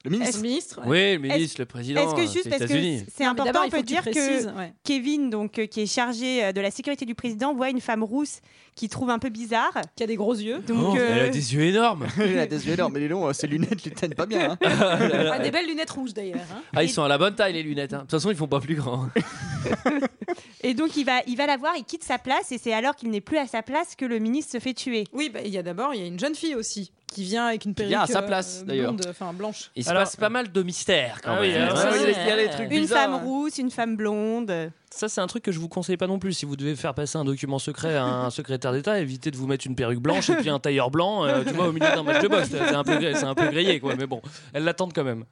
Le 0.05 0.11
ministre. 0.11 0.37
Le 0.37 0.47
ministre. 0.47 0.79
ouais. 0.81 0.87
Oui, 0.87 1.13
le 1.29 1.33
ministre, 1.35 1.55
le 1.61 1.65
président. 1.65 2.01
Est-ce 2.01 2.15
que 2.15 2.21
euh, 2.21 2.31
juste 2.31 2.43
c'est 2.43 2.49
parce 2.49 2.61
que 2.61 2.65
États-Unis. 2.65 3.03
c'est 3.13 3.25
important, 3.25 3.59
on 3.65 3.69
peut 3.69 3.77
que 3.77 3.81
dire 3.83 4.01
précises, 4.01 4.45
que 4.53 4.57
ouais. 4.57 4.73
Kevin, 4.83 5.29
donc 5.29 5.57
euh, 5.59 5.65
qui 5.65 5.81
est 5.81 5.85
chargé 5.93 6.45
euh, 6.45 6.51
de 6.51 6.61
la 6.61 6.69
sécurité 6.71 7.05
du 7.05 7.15
président, 7.15 7.53
voit 7.53 7.69
une 7.69 7.81
femme 7.81 8.03
rousse 8.03 8.39
qui 8.75 8.87
trouve 8.87 9.09
un 9.09 9.19
peu 9.19 9.29
bizarre. 9.29 9.73
Qui 9.95 10.03
a 10.03 10.07
des 10.07 10.15
gros 10.15 10.33
yeux. 10.35 10.59
Donc, 10.59 10.77
Oh, 10.93 10.97
euh, 10.97 11.11
Elle 11.15 11.21
a 11.25 11.29
des 11.29 11.53
yeux 11.55 11.61
énormes. 11.63 12.07
Il 12.19 12.37
a 12.37 12.45
des 12.45 12.67
yeux 12.67 12.73
énormes, 12.73 12.93
mais 12.93 12.99
les 12.99 13.07
longs, 13.07 13.33
ses 13.33 13.47
lunettes 13.47 13.83
lui 13.83 13.91
tiennent 13.91 14.13
pas 14.13 14.25
bien. 14.25 14.51
hein. 14.51 14.57
Ah, 15.31 15.39
des 15.39 15.49
belles 15.51 15.67
lunettes 15.67 15.89
rouges 15.91 16.13
d'ailleurs. 16.13 16.37
hein. 16.53 16.61
Ah, 16.75 16.83
ils 16.83 16.89
sont 16.89 17.03
à 17.03 17.07
la 17.07 17.17
bonne 17.17 17.33
taille, 17.35 17.53
les 17.53 17.63
lunettes. 17.63 17.93
hein. 17.93 17.97
De 17.97 18.01
toute 18.03 18.11
façon, 18.11 18.29
ils 18.29 18.37
font 18.37 18.47
pas 18.47 18.59
plus 18.59 18.75
grand. 18.75 19.07
et 20.63 20.73
donc 20.73 20.95
il 20.97 21.05
va, 21.05 21.21
il 21.27 21.35
va 21.37 21.45
la 21.47 21.57
voir, 21.57 21.73
il 21.77 21.83
quitte 21.83 22.03
sa 22.03 22.17
place 22.17 22.51
et 22.51 22.57
c'est 22.57 22.73
alors 22.73 22.95
qu'il 22.95 23.09
n'est 23.09 23.21
plus 23.21 23.37
à 23.37 23.47
sa 23.47 23.61
place 23.63 23.95
que 23.95 24.05
le 24.05 24.19
ministre 24.19 24.51
se 24.53 24.59
fait 24.59 24.73
tuer. 24.73 25.05
Oui, 25.13 25.29
bah, 25.33 25.39
il 25.43 25.51
y 25.51 25.57
a 25.57 25.63
d'abord 25.63 25.93
il 25.93 26.01
y 26.01 26.03
a 26.03 26.07
une 26.07 26.19
jeune 26.19 26.35
fille 26.35 26.55
aussi 26.55 26.91
qui 27.15 27.23
vient 27.23 27.45
avec 27.47 27.65
une 27.65 27.73
perruque 27.73 27.89
vient 27.89 28.01
à 28.01 28.07
sa 28.07 28.19
euh, 28.19 28.27
place, 28.27 28.63
d'ailleurs. 28.65 28.93
blonde, 28.93 29.07
enfin 29.09 29.33
blanche. 29.33 29.71
Il 29.75 29.83
se 29.83 29.89
Alors- 29.89 30.03
passe 30.03 30.15
pas 30.15 30.29
mal 30.29 30.51
de 30.51 30.63
mystères 30.63 31.19
quand 31.23 31.35
Ah 31.37 31.41
oui, 31.41 31.51
même. 31.51 31.63
alors 31.63 31.75
Ouais, 31.77 31.81
ça, 31.81 31.91
ouais, 31.91 31.97
c'est- 32.13 32.21
il 32.21 32.27
y 32.27 32.31
a 32.31 32.35
des 32.37 32.49
trucs 32.49 32.71
Une 32.71 32.87
femme 32.87 33.13
hein. 33.13 33.21
rousse, 33.23 33.57
une 33.57 33.71
femme 33.71 33.95
blonde. 33.95 34.71
Ça, 34.91 35.09
c'est 35.09 35.19
un 35.21 35.27
truc 35.27 35.43
que 35.43 35.51
je 35.51 35.59
vous 35.59 35.67
conseille 35.67 35.97
pas 35.97 36.07
non 36.07 36.19
plus. 36.19 36.31
Si 36.33 36.45
vous 36.45 36.55
devez 36.55 36.75
faire 36.75 36.93
passer 36.93 37.17
un 37.17 37.25
document 37.25 37.59
secret 37.59 37.95
à 37.95 38.05
un 38.05 38.29
secrétaire 38.31 38.71
d'État, 38.71 38.99
évitez 38.99 39.31
de 39.31 39.35
vous 39.37 39.47
mettre 39.47 39.65
une 39.67 39.75
perruque 39.75 39.99
blanche 39.99 40.29
et 40.29 40.35
puis 40.35 40.49
un 40.49 40.59
tailleur 40.59 40.89
blanc, 40.91 41.25
euh, 41.25 41.43
tu 41.45 41.53
vois, 41.53 41.67
au 41.67 41.71
milieu 41.73 41.87
d'un 41.89 42.03
match 42.03 42.21
de 42.21 42.27
boxe. 42.27 42.49
C'est 42.51 42.75
un 42.75 42.83
peu, 42.83 42.97
gré- 42.97 43.15
c'est 43.15 43.25
un 43.25 43.35
peu 43.35 43.47
grillé, 43.49 43.79
quoi. 43.79 43.95
Mais 43.95 44.05
bon, 44.07 44.21
elles 44.53 44.63
l'attendent 44.63 44.93
quand 44.93 45.03
même. 45.03 45.25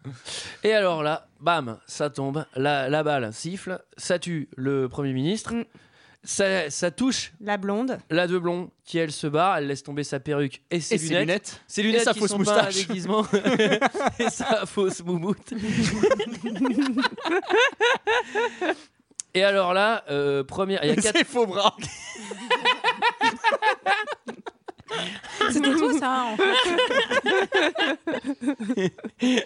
Et 0.64 0.74
alors 0.74 1.04
là, 1.04 1.28
bam, 1.40 1.78
ça 1.86 2.10
tombe, 2.10 2.46
la, 2.56 2.90
la 2.90 3.04
balle 3.04 3.32
siffle, 3.34 3.80
ça 3.98 4.20
tue 4.20 4.50
le 4.58 4.90
Premier 4.90 5.14
ministre, 5.14 5.54
Mm. 5.54 5.64
Ça, 6.24 6.70
ça 6.70 6.90
touche 6.92 7.34
La 7.42 7.58
blonde. 7.58 7.98
la 8.10 8.28
de 8.28 8.38
blond 8.38 8.72
qui 8.86 8.98
elle 8.98 9.12
se 9.12 9.28
barre, 9.28 9.58
elle 9.58 9.68
laisse 9.68 9.84
tomber 9.84 10.04
sa 10.04 10.20
perruque 10.20 10.62
et 10.72 10.80
ses 10.80 10.96
Et 10.96 10.98
ses 10.98 11.20
lunettes. 11.20 11.62
Ses 11.68 11.84
lunettes 11.84 12.02
Et 12.02 12.06
sa 12.06 12.14
qui 12.14 12.20
fausse 12.20 12.32
sont 12.32 12.44
pas 12.44 12.62
un 12.62 12.66
moustache. 12.66 12.88
déguisement 12.88 13.26
et 14.20 14.30
sa 14.30 14.66
fausse 14.66 15.04
moumoute. 15.04 15.54
et 19.34 19.44
alors 19.44 19.74
là, 19.74 20.04
euh, 20.10 20.44
première, 20.44 20.84
il 20.84 20.90
y 20.90 20.92
a 20.92 20.96
quatre... 20.96 21.18
C'est 21.18 21.28
faux 21.28 21.46
bras. 21.46 21.76
C'était 25.52 25.74
toi 25.76 25.94
ça 26.00 26.26
en 26.26 26.38
fait. 26.38 26.54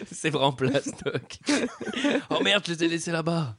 c'est 0.11 0.29
vraiment 0.29 0.51
plastoc. 0.53 1.39
oh 2.29 2.39
merde, 2.43 2.63
je 2.67 2.73
les 2.73 2.83
ai 2.83 2.87
laissés 2.87 3.11
là-bas. 3.11 3.55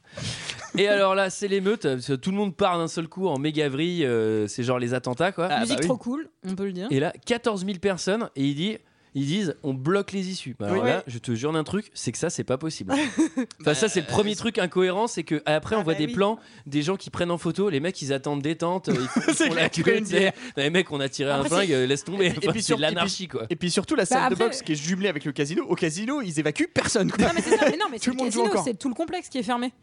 Et 0.77 0.87
alors 0.87 1.15
là, 1.15 1.29
c'est 1.29 1.47
l'émeute. 1.47 1.83
parce 1.83 2.07
que 2.07 2.13
Tout 2.13 2.31
le 2.31 2.37
monde 2.37 2.55
part 2.55 2.77
d'un 2.77 2.87
seul 2.87 3.07
coup 3.07 3.27
en 3.27 3.37
méga 3.39 3.69
vrille. 3.69 4.05
euh, 4.05 4.47
c'est 4.47 4.63
genre 4.63 4.79
les 4.79 4.93
attentats, 4.93 5.31
quoi. 5.31 5.47
Ah, 5.49 5.61
Musique 5.61 5.77
bah 5.77 5.81
oui. 5.81 5.87
trop 5.87 5.97
cool, 5.97 6.29
on 6.47 6.55
peut 6.55 6.65
le 6.65 6.73
dire. 6.73 6.87
Et 6.91 6.99
là, 6.99 7.11
14 7.25 7.65
000 7.65 7.79
personnes. 7.79 8.29
Et 8.35 8.45
il 8.45 8.55
dit. 8.55 8.77
Ils 9.19 9.25
disent 9.25 9.55
on 9.63 9.73
bloque 9.73 10.13
les 10.13 10.29
issues. 10.29 10.55
Bah 10.57 10.67
Alors 10.67 10.83
Oui. 10.83 10.89
là, 10.89 11.03
je 11.07 11.17
te 11.17 11.33
jure 11.35 11.51
d'un 11.51 11.63
truc, 11.65 11.91
c'est 11.93 12.11
que 12.13 12.17
ça, 12.17 12.29
c'est 12.29 12.43
pas 12.45 12.57
possible. 12.57 12.93
enfin, 13.61 13.73
ça, 13.73 13.89
c'est 13.89 13.99
le 13.99 14.05
premier 14.07 14.35
truc 14.35 14.57
incohérent, 14.57 15.07
c'est 15.07 15.23
que 15.23 15.41
après, 15.45 15.75
on 15.75 15.79
Ah 15.79 15.83
voit 15.83 15.93
bah 15.93 15.99
des 15.99 16.05
oui. 16.05 16.13
plans 16.13 16.39
des 16.65 16.81
gens 16.81 16.95
qui 16.95 17.09
prennent 17.09 17.31
en 17.31 17.37
photo. 17.37 17.69
Les 17.69 17.79
mecs, 17.81 18.01
ils 18.01 18.13
attendent 18.13 18.41
détente. 18.41 18.87
Ils 18.87 18.95
font, 19.07 19.21
ils 19.27 19.33
font 19.49 19.53
la 19.53 19.67
queue. 19.69 19.99
Non, 19.99 20.31
Les 20.57 20.69
mecs, 20.69 20.89
on 20.91 20.99
a 21.01 21.09
tiré 21.09 21.31
un 21.31 21.43
flingue, 21.43 21.71
euh, 21.73 21.85
laisse 21.85 22.03
tomber. 22.05 22.27
Et 22.27 22.31
Enfin, 22.37 22.51
puis 22.51 22.63
sur- 22.63 22.77
l'anarchie, 22.77 23.27
quoi. 23.27 23.43
Et 23.49 23.55
puis 23.55 23.69
surtout 23.69 23.95
la 23.95 24.05
salle 24.05 24.29
de 24.29 24.33
après- 24.35 24.45
boxe 24.45 24.61
qui 24.61 24.71
est 24.71 24.75
jumelée 24.75 25.09
avec 25.09 25.25
le 25.25 25.31
casino. 25.33 25.65
Au 25.67 25.75
casino, 25.75 26.21
ils 26.21 26.39
évacuent 26.39 26.69
personne. 26.73 27.11
quoi. 27.11 27.25
Non 27.25 27.31
mais 27.35 27.41
c'est 27.41 27.57
ça, 27.57 27.65
mais 27.69 27.77
non 27.77 27.85
mais 27.91 27.97
Tout 27.99 28.03
c'est 28.05 28.09
le 28.11 28.17
le 28.17 28.23
monde 28.23 28.31
joue 28.31 28.39
casino, 28.41 28.51
encore. 28.53 28.63
c'est 28.63 28.77
tout 28.79 28.87
le 28.89 28.95
complexe 28.95 29.27
qui 29.29 29.37
est 29.39 29.43
fermé. 29.43 29.73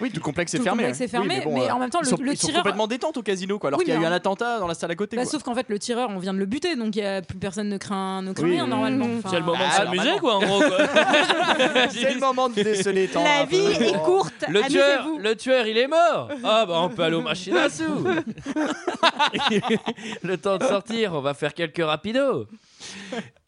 Oui, 0.00 0.08
tout 0.10 0.16
le 0.16 0.20
complexe 0.22 0.54
est 0.54 0.56
Tout 0.58 0.62
le 0.62 0.64
fermé. 0.64 0.82
complexe 0.84 1.00
est 1.00 1.04
ouais. 1.04 1.08
fermé, 1.08 1.34
Oui, 1.38 1.44
bon, 1.44 1.54
mais 1.54 1.68
euh, 1.70 1.74
en 1.74 1.78
même 1.78 1.90
temps, 1.90 1.98
ils 2.00 2.04
le- 2.04 2.08
sont, 2.10 2.16
le 2.22 2.32
ils 2.32 2.36
sont 2.36 2.46
tireur- 2.48 2.62
complètement 2.62 2.86
détente 2.86 3.16
au 3.16 3.22
casino, 3.22 3.58
quoi. 3.58 3.68
Alors 3.68 3.78
Oui, 3.78 3.84
qu'il 3.84 3.94
y 3.94 3.96
a 3.96 4.00
eu 4.00 4.04
un 4.04 4.12
attentat 4.12 4.58
dans 4.58 4.66
la 4.66 4.74
salle 4.74 4.90
à 4.90 4.94
côté. 4.96 5.16
Bah, 5.16 5.22
quoi. 5.22 5.30
sauf 5.30 5.42
qu'en 5.42 5.54
fait 5.54 5.66
le 5.68 5.78
tireur, 5.78 6.08
on 6.10 6.18
vient 6.18 6.32
de 6.34 6.38
le 6.38 6.46
buter, 6.46 6.76
donc 6.76 6.96
il 6.96 7.02
y 7.02 7.06
a 7.06 7.22
plus 7.22 7.36
personne 7.38 7.68
ne 7.68 7.76
craint, 7.78 8.22
ne 8.22 8.32
craint 8.32 8.44
Oui, 8.44 8.52
rien 8.52 8.66
normalement. 8.66 9.06
Enfin, 9.18 9.28
C'est 9.30 9.38
le 9.38 9.44
moment 9.44 9.58
de 9.58 9.64
Ah, 9.70 9.76
s'amuser, 9.76 10.18
quoi, 10.20 10.36
en 10.36 10.40
gros. 10.40 10.62
C'est 11.90 12.14
le 12.14 12.20
moment 12.20 12.48
de 12.48 12.54
déceler 12.54 13.08
tant. 13.08 13.22
La 13.24 13.44
vie 13.44 13.56
est 13.58 14.02
courte. 14.02 14.44
Le 14.48 14.62
tueur, 14.62 15.06
le 15.18 15.36
tueur, 15.36 15.66
il 15.66 15.76
est 15.78 15.88
mort. 15.88 16.28
Ah 16.44 16.64
bah 16.66 16.74
on 16.78 16.88
peut 16.88 17.02
aller 17.02 17.16
aux 17.16 17.20
machines 17.22 17.56
à 17.56 17.68
sous. 17.68 17.84
le 20.22 20.36
temps 20.36 20.58
de 20.58 20.64
sortir, 20.64 21.12
on 21.14 21.20
va 21.20 21.34
faire 21.34 21.54
quelques 21.54 21.82
rapidos. 21.84 22.46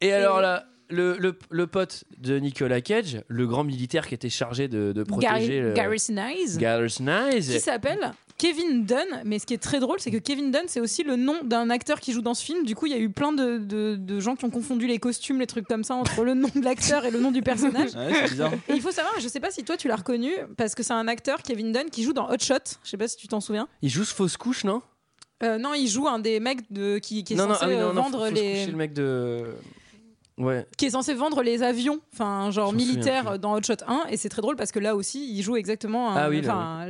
Et 0.00 0.12
alors 0.12 0.40
là, 0.40 0.64
le, 0.92 1.16
le, 1.18 1.36
le 1.50 1.66
pote 1.66 2.04
de 2.18 2.38
Nicolas 2.38 2.80
Cage, 2.80 3.22
le 3.28 3.46
grand 3.46 3.64
militaire 3.64 4.06
qui 4.06 4.14
était 4.14 4.28
chargé 4.30 4.68
de, 4.68 4.92
de 4.92 5.02
protéger 5.02 5.30
Gary, 5.32 5.60
le- 5.60 5.72
Garrison 5.72 6.16
Eyes, 6.16 6.56
Garrison 6.58 7.06
Eyes. 7.08 7.40
qui 7.42 7.60
s'appelle 7.60 8.12
Kevin 8.38 8.84
Dunn. 8.84 9.22
Mais 9.24 9.38
ce 9.38 9.46
qui 9.46 9.54
est 9.54 9.62
très 9.62 9.78
drôle, 9.80 10.00
c'est 10.00 10.10
que 10.10 10.16
Kevin 10.18 10.50
Dunn, 10.50 10.64
c'est 10.66 10.80
aussi 10.80 11.02
le 11.04 11.16
nom 11.16 11.36
d'un 11.44 11.70
acteur 11.70 12.00
qui 12.00 12.12
joue 12.12 12.22
dans 12.22 12.34
ce 12.34 12.44
film. 12.44 12.64
Du 12.64 12.74
coup, 12.74 12.86
il 12.86 12.92
y 12.92 12.94
a 12.94 12.98
eu 12.98 13.10
plein 13.10 13.32
de, 13.32 13.58
de- 13.58 13.96
de 13.96 14.20
gens 14.20 14.34
qui 14.36 14.44
ont 14.44 14.50
confondu 14.50 14.86
les 14.86 14.98
costumes, 14.98 15.38
les 15.40 15.46
trucs 15.46 15.66
comme 15.66 15.84
ça, 15.84 15.94
entre 15.94 16.24
le 16.24 16.34
nom 16.34 16.48
de 16.54 16.62
l'acteur 16.64 17.04
et 17.04 17.10
le 17.10 17.20
nom 17.20 17.30
du 17.30 17.42
personnage. 17.42 17.90
Ouais, 17.96 18.12
c'est 18.14 18.30
bizarre. 18.30 18.52
Et 18.68 18.72
il 18.74 18.80
faut 18.80 18.90
savoir, 18.92 19.14
je 19.20 19.28
sais 19.28 19.40
pas 19.40 19.50
si 19.50 19.64
toi 19.64 19.76
tu 19.76 19.88
l'as 19.88 19.96
reconnu, 19.96 20.30
parce 20.56 20.74
que 20.74 20.82
c'est 20.82 20.92
un 20.94 21.08
acteur, 21.08 21.42
Kevin 21.42 21.72
Dunn, 21.72 21.88
qui 21.90 22.02
joue 22.02 22.12
dans 22.12 22.28
Hot 22.30 22.38
Shot. 22.40 22.54
Je 22.84 22.90
sais 22.90 22.96
pas 22.96 23.08
si 23.08 23.16
tu 23.16 23.28
t'en 23.28 23.40
souviens. 23.40 23.68
Il 23.82 23.90
joue 23.90 24.04
ce 24.04 24.14
fausse 24.14 24.36
couche, 24.36 24.64
non? 24.64 24.82
Euh, 25.44 25.58
non, 25.58 25.74
il 25.74 25.88
joue 25.88 26.06
un 26.06 26.18
des 26.20 26.38
mecs 26.38 26.70
de, 26.72 26.98
qui, 26.98 27.24
qui 27.24 27.32
est 27.32 27.36
Non, 27.36 27.46
non, 27.48 27.54
censé 27.54 27.64
ah 27.64 27.68
oui, 27.68 27.74
non, 27.74 27.80
euh, 27.90 27.92
non, 27.92 28.02
vendre 28.02 28.26
fausse 28.28 28.32
les. 28.38 28.52
couche, 28.60 28.70
le 28.70 28.76
mec 28.76 28.92
de. 28.92 29.44
Ouais. 30.38 30.66
qui 30.78 30.86
est 30.86 30.90
censé 30.90 31.12
vendre 31.14 31.42
les 31.42 31.62
avions, 31.62 32.00
enfin 32.14 32.50
genre 32.50 32.72
militaires 32.72 33.38
dans 33.38 33.54
Hot 33.54 33.62
Shot 33.64 33.84
1 33.86 34.04
et 34.10 34.16
c'est 34.16 34.30
très 34.30 34.40
drôle 34.42 34.56
parce 34.56 34.72
que 34.72 34.78
là 34.78 34.96
aussi 34.96 35.30
il 35.30 35.42
joue 35.42 35.56
exactement 35.56 36.10
un- 36.12 36.16
Ah 36.16 36.28
oui, 36.30 36.40
là, 36.40 36.86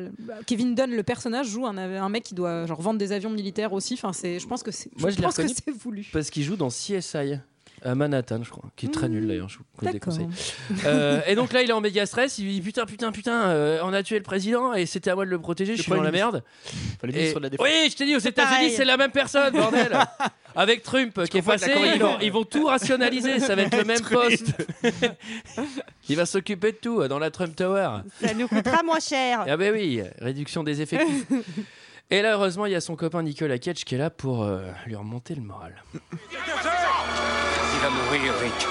Kevin 0.47 0.75
Dunn 0.77 0.91
le 0.93 1.03
personnage 1.03 1.49
joue 1.49 1.67
un, 1.67 1.77
un 1.77 2.09
mec 2.09 2.23
qui 2.23 2.35
doit 2.35 2.67
genre 2.67 2.81
vendre 2.81 2.99
des 3.01 3.11
avions 3.13 3.31
militaires 3.31 3.73
aussi 3.73 3.95
enfin 3.95 4.13
c'est 4.13 4.39
je 4.39 4.47
pense 4.47 4.63
que 4.63 4.71
c'est 4.71 4.91
Moi, 5.01 5.11
je 5.11 5.21
pense 5.21 5.37
que 5.37 5.47
c'est 5.49 5.71
voulu. 5.71 6.07
Parce 6.13 6.31
qu'il 6.31 6.45
joue 6.45 6.57
dans 6.57 6.69
CSI 6.69 7.39
à 7.85 7.95
Manhattan, 7.95 8.43
je 8.43 8.51
crois, 8.51 8.65
qui 8.77 8.87
est 8.87 8.91
très 8.91 9.09
nul 9.09 9.27
d'ailleurs. 9.27 9.49
Je 9.49 9.59
vous 9.59 9.65
le 9.87 9.93
déconseille. 9.93 10.29
Euh, 10.87 11.21
et 11.27 11.35
donc 11.35 11.53
là, 11.53 11.63
il 11.63 11.71
est 11.71 11.73
en 11.73 11.81
méga 11.81 12.07
stress. 12.07 12.39
Il 12.39 12.49
dit 12.49 12.61
putain, 12.61 12.87
putain, 12.87 13.13
putain, 13.13 13.43
euh, 13.51 13.81
on 13.85 13.93
a 13.93 14.03
tué 14.03 14.17
le 14.17 14.23
président 14.23 14.73
et 14.75 14.87
c'était 14.87 15.11
à 15.11 15.15
moi 15.15 15.25
de 15.25 15.31
le 15.31 15.39
protéger. 15.39 15.77
Je 15.77 15.83
suis 15.83 15.91
dans 15.93 16.03
la 16.03 16.11
merde. 16.11 16.43
Fallait 17.01 17.31
Et- 17.31 17.35
de 17.35 17.39
la 17.39 17.51
Défense. 17.51 17.67
Oui, 17.67 17.89
je 17.91 17.97
t'ai 17.97 18.05
dit, 18.07 18.17
aux 18.17 18.21
États-Unis, 18.21 18.73
c'est 18.77 18.85
la 18.85 18.97
même 18.97 19.11
personne, 19.13 19.53
bordel. 19.53 19.93
Avec 20.55 20.83
Trump 20.83 21.19
qui 21.31 21.39
est 21.39 21.43
passé, 21.43 21.71
ils 21.95 22.01
vont, 22.01 22.19
ils 22.21 22.31
vont 22.33 22.45
tout 22.45 22.67
rationaliser. 22.67 23.39
Ça 23.41 23.55
va 23.55 23.63
être 23.63 23.77
le 23.77 23.85
même 23.85 24.01
Trump. 24.01 24.29
poste. 24.29 24.53
il 26.09 26.17
va 26.17 26.27
s'occuper 26.27 26.73
de 26.73 26.77
tout 26.77 27.01
euh, 27.01 27.09
dans 27.09 27.19
la 27.19 27.31
Trump 27.31 27.55
Tower. 27.57 27.89
Ça 28.21 28.35
nous 28.35 28.49
coûtera 28.49 28.83
moins 28.83 29.01
cher. 29.01 29.45
Ah 29.49 29.57
ben 29.57 29.73
oui, 29.73 30.03
réduction 30.19 30.63
des 30.63 30.81
effectifs. 30.83 31.27
Et 32.13 32.21
là, 32.21 32.35
heureusement, 32.35 32.67
il 32.67 32.73
y 32.73 32.75
a 32.75 32.81
son 32.83 32.95
copain 32.95 33.23
Nicolas 33.23 33.59
Cage 33.59 33.87
qui 33.87 33.95
est 33.95 33.99
là 33.99 34.11
pour 34.11 34.43
euh, 34.43 34.71
lui 34.85 34.95
remonter 34.95 35.35
le 35.35 35.41
moral. 35.41 35.83
Il 35.95 37.81
va 37.81 37.89
mourir, 37.89 38.35
Rick. 38.39 38.67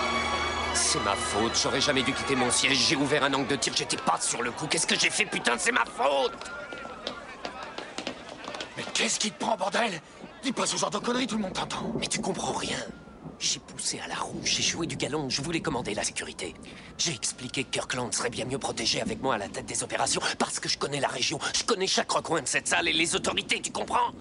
C'est 0.76 1.04
ma 1.04 1.16
faute, 1.16 1.60
j'aurais 1.60 1.82
jamais 1.82 2.04
dû 2.04 2.14
quitter 2.14 2.36
mon 2.36 2.52
siège. 2.52 2.78
J'ai 2.78 2.96
ouvert 2.96 3.24
un 3.24 3.34
angle 3.34 3.48
de 3.48 3.56
tir, 3.56 3.74
j'étais 3.76 3.98
pas 3.98 4.20
sur 4.22 4.44
le 4.44 4.52
coup. 4.52 4.68
Qu'est-ce 4.68 4.86
que 4.86 4.94
j'ai 4.94 5.10
fait, 5.10 5.26
putain, 5.26 5.54
c'est 5.58 5.72
ma 5.72 5.86
faute 5.86 6.34
Mais 8.78 8.84
qu'est-ce 8.94 9.20
qui 9.20 9.32
te 9.32 9.40
prend, 9.40 9.58
bordel? 9.58 9.90
Dis 10.44 10.52
pas 10.52 10.68
ce 10.68 10.78
genre 10.78 10.92
de 10.92 11.00
conneries, 11.00 11.26
tout 11.26 11.38
le 11.38 11.42
monde 11.42 11.54
t'entend. 11.54 11.92
Mais 12.00 12.06
tu 12.06 12.22
comprends 12.22 12.54
rien. 12.54 12.78
J'ai 13.42 13.58
poussé 13.58 14.00
à 14.00 14.08
la 14.08 14.14
roue, 14.14 14.40
j'ai 14.44 14.62
joué 14.62 14.86
du 14.86 14.96
galon, 14.96 15.28
je 15.28 15.42
voulais 15.42 15.62
commander 15.62 15.96
la 15.96 16.04
sécurité. 16.04 16.54
J'ai 17.00 17.16
expliqué 17.16 17.64
que 17.64 17.72
Kirkland 17.72 18.14
serait 18.14 18.30
bien 18.30 18.46
mieux 18.46 18.60
protégé 18.60 19.02
avec 19.02 19.20
moi 19.20 19.34
à 19.34 19.38
la 19.40 19.50
tête 19.50 19.66
des 19.66 19.82
opérations 19.82 20.22
parce 20.38 20.60
que 20.60 20.70
je 20.70 20.78
connais 20.78 21.00
la 21.00 21.08
région, 21.08 21.40
je 21.56 21.64
connais 21.64 21.88
chaque 21.88 22.12
recoin 22.12 22.44
de 22.44 22.48
cette 22.48 22.68
salle 22.68 22.88
et 22.88 22.94
les 22.94 23.16
autorités, 23.16 23.60
tu 23.60 23.72
comprends? 23.72 24.12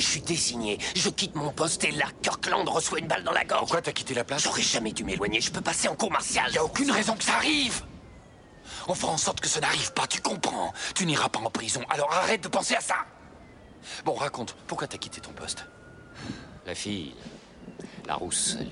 Je 0.00 0.04
suis 0.04 0.20
désigné, 0.20 0.78
je 0.96 1.10
quitte 1.10 1.36
mon 1.36 1.52
poste 1.52 1.84
et 1.84 1.92
là, 1.92 2.06
Kirkland 2.22 2.68
reçoit 2.68 2.98
une 2.98 3.06
balle 3.06 3.22
dans 3.22 3.30
la 3.30 3.44
gorge. 3.44 3.60
Pourquoi 3.60 3.82
t'as 3.82 3.92
quitté 3.92 4.14
la 4.14 4.24
place? 4.24 4.42
J'aurais 4.42 4.62
jamais 4.62 4.90
dû 4.90 5.04
m'éloigner, 5.04 5.40
je 5.40 5.52
peux 5.52 5.60
passer 5.60 5.86
en 5.86 5.94
cour 5.94 6.10
martiale. 6.10 6.52
Y 6.52 6.58
a 6.58 6.64
aucune 6.64 6.90
raison 6.90 7.14
que 7.14 7.22
ça 7.22 7.36
arrive! 7.36 7.84
On 8.88 8.96
fera 8.96 9.12
en 9.12 9.16
sorte 9.16 9.40
que 9.40 9.48
ça 9.48 9.60
n'arrive 9.60 9.92
pas, 9.92 10.08
tu 10.08 10.20
comprends? 10.20 10.74
Tu 10.96 11.06
n'iras 11.06 11.28
pas 11.28 11.38
en 11.38 11.50
prison, 11.50 11.82
alors 11.88 12.12
arrête 12.12 12.42
de 12.42 12.48
penser 12.48 12.74
à 12.74 12.80
ça! 12.80 12.96
Bon, 14.04 14.14
raconte, 14.14 14.56
pourquoi 14.66 14.88
t'as 14.88 14.98
quitté 14.98 15.20
ton 15.20 15.30
poste? 15.30 15.66
La 16.66 16.74
fille, 16.74 17.14
la 18.06 18.14
rousse, 18.16 18.56
elle, 18.60 18.70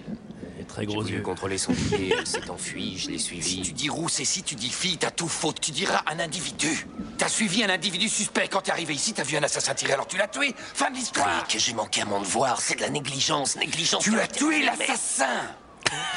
est 0.61 0.65
très 0.65 0.83
j'ai 0.83 0.87
gros 0.87 1.03
voulu 1.03 1.15
yeux. 1.17 1.23
contrôler 1.23 1.59
son 1.59 1.73
pied, 1.73 2.15
elle 2.19 2.27
s'est 2.27 2.51
enfuie, 2.51 2.99
je 2.99 3.11
l'ai 3.11 3.19
Si 3.19 3.25
suivie. 3.25 3.63
tu 3.63 3.73
dis 3.73 3.89
rousse 3.89 4.21
et 4.21 4.25
si 4.25 4.43
tu 4.43 4.55
dis 4.55 4.69
fille, 4.71 4.99
t'as 4.99 5.11
tout 5.11 5.29
faux. 5.29 5.53
Tu 5.53 5.71
diras 5.71 6.03
un 6.07 6.19
individu. 6.21 6.87
T'as 7.19 7.29
suivi 7.29 7.65
un 7.65 7.71
individu 7.71 8.09
suspect. 8.09 8.49
Quand 8.49 8.61
t'es 8.63 8.73
arrivé 8.73 8.95
ici, 8.95 9.13
t'as 9.15 9.23
vu 9.23 9.37
un 9.37 9.43
assassin 9.43 9.75
tirer, 9.75 9.95
alors 9.95 10.07
tu 10.07 10.17
l'as 10.17 10.29
tué. 10.29 10.55
Fin 10.75 10.91
de 10.91 10.97
l'histoire. 10.97 11.47
que 11.49 11.59
j'ai 11.59 11.73
manqué 11.75 12.03
à 12.03 12.05
mon 12.05 12.21
devoir, 12.21 12.61
c'est 12.61 12.77
de 12.77 12.81
la 12.83 12.91
négligence, 12.91 13.57
négligence. 13.57 14.03
Tu 14.05 14.19
as 14.19 14.27
tué 14.29 14.63
l'assassin 14.65 15.41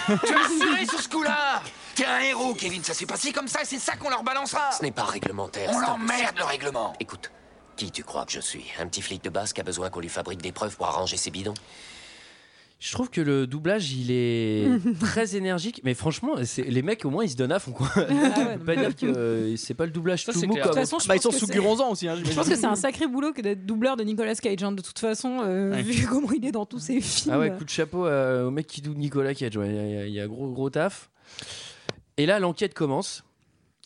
Tu 0.07 0.33
as 0.33 0.45
assuré 0.45 0.85
sur 0.85 1.01
ce 1.01 1.09
coup-là 1.09 1.61
T'es 1.95 2.05
un 2.05 2.19
héros, 2.19 2.53
Kevin, 2.53 2.83
ça 2.83 2.93
s'est 2.93 3.05
passé 3.05 3.31
comme 3.31 3.47
ça 3.47 3.61
et 3.61 3.65
c'est 3.65 3.79
ça 3.79 3.95
qu'on 3.95 4.09
leur 4.09 4.23
balancera 4.23 4.71
Ce 4.73 4.81
n'est 4.83 4.91
pas 4.91 5.05
réglementaire. 5.05 5.69
On 5.73 5.79
l'emmerde, 5.79 6.35
le 6.37 6.43
règlement 6.43 6.93
Écoute, 6.99 7.31
qui 7.77 7.89
tu 7.91 8.03
crois 8.03 8.25
que 8.25 8.33
je 8.33 8.41
suis? 8.41 8.65
Un 8.79 8.87
petit 8.87 9.01
flic 9.01 9.23
de 9.23 9.29
base 9.29 9.53
qui 9.53 9.61
a 9.61 9.63
besoin 9.63 9.89
qu'on 9.89 10.01
lui 10.01 10.09
fabrique 10.09 10.41
des 10.41 10.51
preuves 10.51 10.75
pour 10.75 10.87
arranger 10.87 11.15
ses 11.17 11.31
bidons? 11.31 11.53
Je 12.77 12.91
trouve 12.91 13.09
que 13.09 13.21
le 13.21 13.47
doublage, 13.47 13.93
il 13.93 14.11
est 14.11 14.67
très 14.99 15.35
énergique. 15.35 15.81
Mais 15.83 15.93
franchement, 15.93 16.35
c'est- 16.43 16.63
les 16.63 16.81
mecs, 16.81 17.05
au 17.05 17.09
moins, 17.09 17.23
ils 17.23 17.29
se 17.29 17.35
donnent 17.37 17.53
à 17.53 17.59
fond. 17.59 17.71
Quoi. 17.71 17.87
Ah 17.95 18.01
ouais, 18.01 18.57
pas 18.65 18.75
dire 18.75 18.95
que 18.95 19.05
euh, 19.05 19.55
c'est 19.55 19.73
pas 19.73 19.85
le 19.85 19.91
doublage 19.91 20.25
Ça, 20.25 20.33
tout 20.33 20.41
mou 20.45 20.53
clair. 20.53 20.65
comme- 20.65 20.73
De 20.75 20.79
toute 20.81 20.89
façon, 20.89 20.99
je 20.99 21.07
Bah, 21.07 21.15
ils 21.15 21.19
pense 21.19 21.23
sont 21.23 21.29
que 21.31 21.37
sous 21.39 21.45
c'est- 21.47 21.53
Guronzan 21.53 21.89
aussi. 21.91 22.07
Hein, 22.07 22.17
Je 22.23 22.33
pense 22.33 22.49
que 22.49 22.55
c'est 22.55 22.65
un 22.65 22.75
sacré 22.75 23.07
boulot 23.07 23.31
que 23.33 23.41
d'être 23.41 23.65
doubleur 23.65 23.95
de 23.97 24.03
Nicolas 24.03 24.35
Cage. 24.35 24.61
hein. 24.63 24.71
De 24.73 24.81
toute 24.81 24.99
façon, 24.99 25.39
euh, 25.43 25.71
Ouais. 25.71 25.81
vu 25.81 26.05
comment 26.09 26.31
il 26.31 26.45
est 26.45 26.51
dans 26.51 26.65
tous 26.65 26.79
ses 26.79 26.99
films. 27.01 27.33
Ah 27.33 27.39
ouais, 27.39 27.51
coup 27.57 27.63
de 27.63 27.69
chapeau 27.69 28.05
euh, 28.05 28.45
au 28.47 28.51
mec 28.51 28.67
qui 28.67 28.81
double 28.81 28.99
Nicolas 28.99 29.33
Cage. 29.33 29.55
ouais. 29.57 30.03
Il 30.07 30.11
y 30.11 30.15
y 30.15 30.19
a 30.19 30.27
gros, 30.27 30.51
gros 30.51 30.69
taf. 30.69 31.09
Et 32.17 32.25
là, 32.25 32.39
l'enquête 32.39 32.73
commence. 32.73 33.23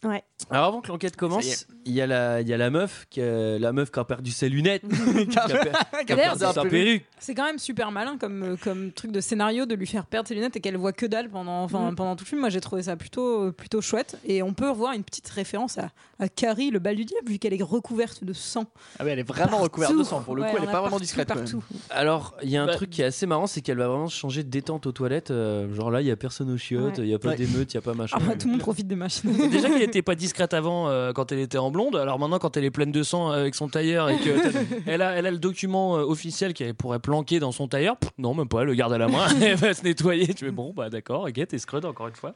Ouais. 0.04 0.24
Alors 0.50 0.66
avant 0.66 0.82
que 0.82 0.88
l'enquête 0.88 1.18
commence, 1.18 1.68
il 1.86 1.92
y, 1.94 2.02
a 2.02 2.42
y 2.42 2.54
a 2.54 2.58
la 2.58 2.70
meuf, 2.70 3.06
qui 3.10 3.22
a, 3.22 3.60
la 3.60 3.74
meuf 3.74 3.92
qui 3.92 4.00
a 4.00 4.06
perdu 4.06 4.32
ses 4.32 4.48
lunettes, 4.48 4.84
qui 5.30 5.38
a, 5.38 5.48
per- 5.48 5.72
qui 6.06 6.14
a 6.14 6.16
D'ailleurs, 6.16 6.38
perdu 6.38 6.40
sa 6.40 6.54
c'est- 6.64 6.70
perruque. 6.70 7.06
C'est 7.20 7.36
quand 7.36 7.44
même 7.44 7.60
super 7.60 7.92
malin 7.92 8.18
comme, 8.18 8.44
euh, 8.44 8.56
comme 8.64 8.92
truc 8.94 9.12
de 9.12 9.20
scénario 9.20 9.66
de 9.66 9.76
lui 9.76 9.86
faire 9.88 10.06
perdre 10.06 10.28
ses 10.30 10.36
lunettes 10.36 10.56
et 10.56 10.62
qu'elle 10.62 10.78
voit 10.78 10.94
que 10.94 11.06
dalle 11.06 11.30
pendant, 11.30 11.64
enfin, 11.64 11.92
Mm. 11.92 11.96
pendant 11.96 12.16
tout 12.16 12.24
le 12.24 12.30
film. 12.30 12.40
Moi, 12.42 12.50
j'ai 12.50 12.62
trouvé 12.62 12.84
ça 12.84 12.96
plutôt, 12.96 13.52
plutôt 13.52 13.82
chouette. 13.82 14.18
Et 14.26 14.42
on 14.42 14.54
peut 14.54 14.70
revoir 14.70 14.94
une 14.94 15.04
petite 15.04 15.28
référence 15.28 15.78
à, 15.78 15.90
à 16.20 16.30
Carrie, 16.30 16.72
le 16.72 16.80
bal 16.80 16.96
du 16.96 17.04
diable, 17.04 17.28
vu 17.30 17.38
qu'elle 17.38 17.54
est 17.54 17.62
recouverte 17.62 18.24
de 18.24 18.32
sang. 18.32 18.66
Ah 19.00 19.04
ouais, 19.04 19.12
elle 19.12 19.20
est 19.20 19.24
vraiment 19.24 19.50
Partout. 19.50 19.64
recouverte 19.64 19.98
de 19.98 20.04
sang. 20.04 20.22
Pour 20.22 20.36
le 20.38 20.44
Ouais, 20.44 20.50
coup, 20.52 20.58
elle 20.58 20.64
est 20.64 20.68
a 20.70 20.72
pas 20.72 20.82
vraiment 20.82 21.00
discrète. 21.00 21.28
Partout. 21.28 21.62
Alors, 21.90 22.38
il 22.42 22.50
y 22.50 22.56
a 22.58 22.64
un 22.64 22.68
Bah- 22.68 22.76
truc 22.76 22.90
qui 22.90 23.02
est 23.02 23.06
assez 23.06 23.26
marrant, 23.26 23.48
c'est 23.48 23.60
qu'elle 23.62 23.78
va 23.78 23.90
vraiment 23.90 24.08
changer 24.08 24.44
de 24.44 24.50
détente 24.50 24.88
aux 24.88 24.92
toilettes. 24.94 25.32
euh, 25.32 25.74
genre 25.76 25.92
là, 25.92 26.00
il 26.02 26.08
y 26.08 26.12
a 26.12 26.16
personne 26.16 26.50
aux 26.52 26.58
chiottes, 26.58 27.00
il 27.00 27.02
Ouais. 27.02 27.08
y 27.10 27.14
a 27.14 27.20
pas 27.20 27.30
Ouais. 27.30 27.36
d'émeute, 27.36 27.74
il 27.74 27.76
y 27.76 27.78
a 27.78 27.82
pas 27.82 27.94
machin. 27.94 28.18
Ah 28.20 28.24
bah, 28.26 28.36
tout 28.38 28.48
le 28.48 28.52
monde 28.54 28.62
profite 28.62 28.88
des 28.88 28.96
machines. 28.96 29.32
Déjà 29.50 29.70
était 29.90 30.02
pas 30.02 30.16
discrète 30.16 30.54
avant 30.54 30.88
euh, 30.88 31.12
quand 31.14 31.32
elle 31.32 31.40
était 31.40 31.58
en 31.58 31.72
blonde, 31.72 31.96
alors 31.96 32.20
maintenant 32.20 32.40
quand 32.40 32.56
elle 32.58 32.64
est 32.64 32.72
pleine 32.72 32.92
de 32.92 33.04
sang 33.04 33.30
avec 33.30 33.56
son 33.56 33.68
tailleur 33.68 34.10
et 34.10 34.18
que 34.18 34.30
elle 34.88 35.02
a, 35.02 35.12
elle 35.12 35.26
a 35.26 35.32
le 35.32 35.38
document 35.38 35.98
euh, 35.98 36.02
officiel 36.02 36.54
qu'elle 36.54 36.74
pourrait 36.74 37.00
planquer 37.00 37.40
dans 37.40 37.52
son 37.52 37.68
tailleur, 37.68 37.98
pff, 37.98 38.12
non 38.18 38.34
même 38.34 38.48
pas, 38.48 38.62
elle 38.62 38.68
le 38.68 38.76
garde 38.76 38.94
à 38.94 38.98
la 38.98 39.08
main, 39.08 39.28
elle 39.42 39.56
va 39.56 39.74
se 39.74 39.84
nettoyer. 39.84 40.34
Tu 40.34 40.46
fais 40.46 40.52
bon 40.52 40.74
bah 40.76 40.90
d'accord, 40.90 41.24
ok, 41.24 41.48
t'es 41.48 41.58
scrud 41.58 41.86
encore 41.86 42.08
une 42.08 42.16
fois. 42.16 42.36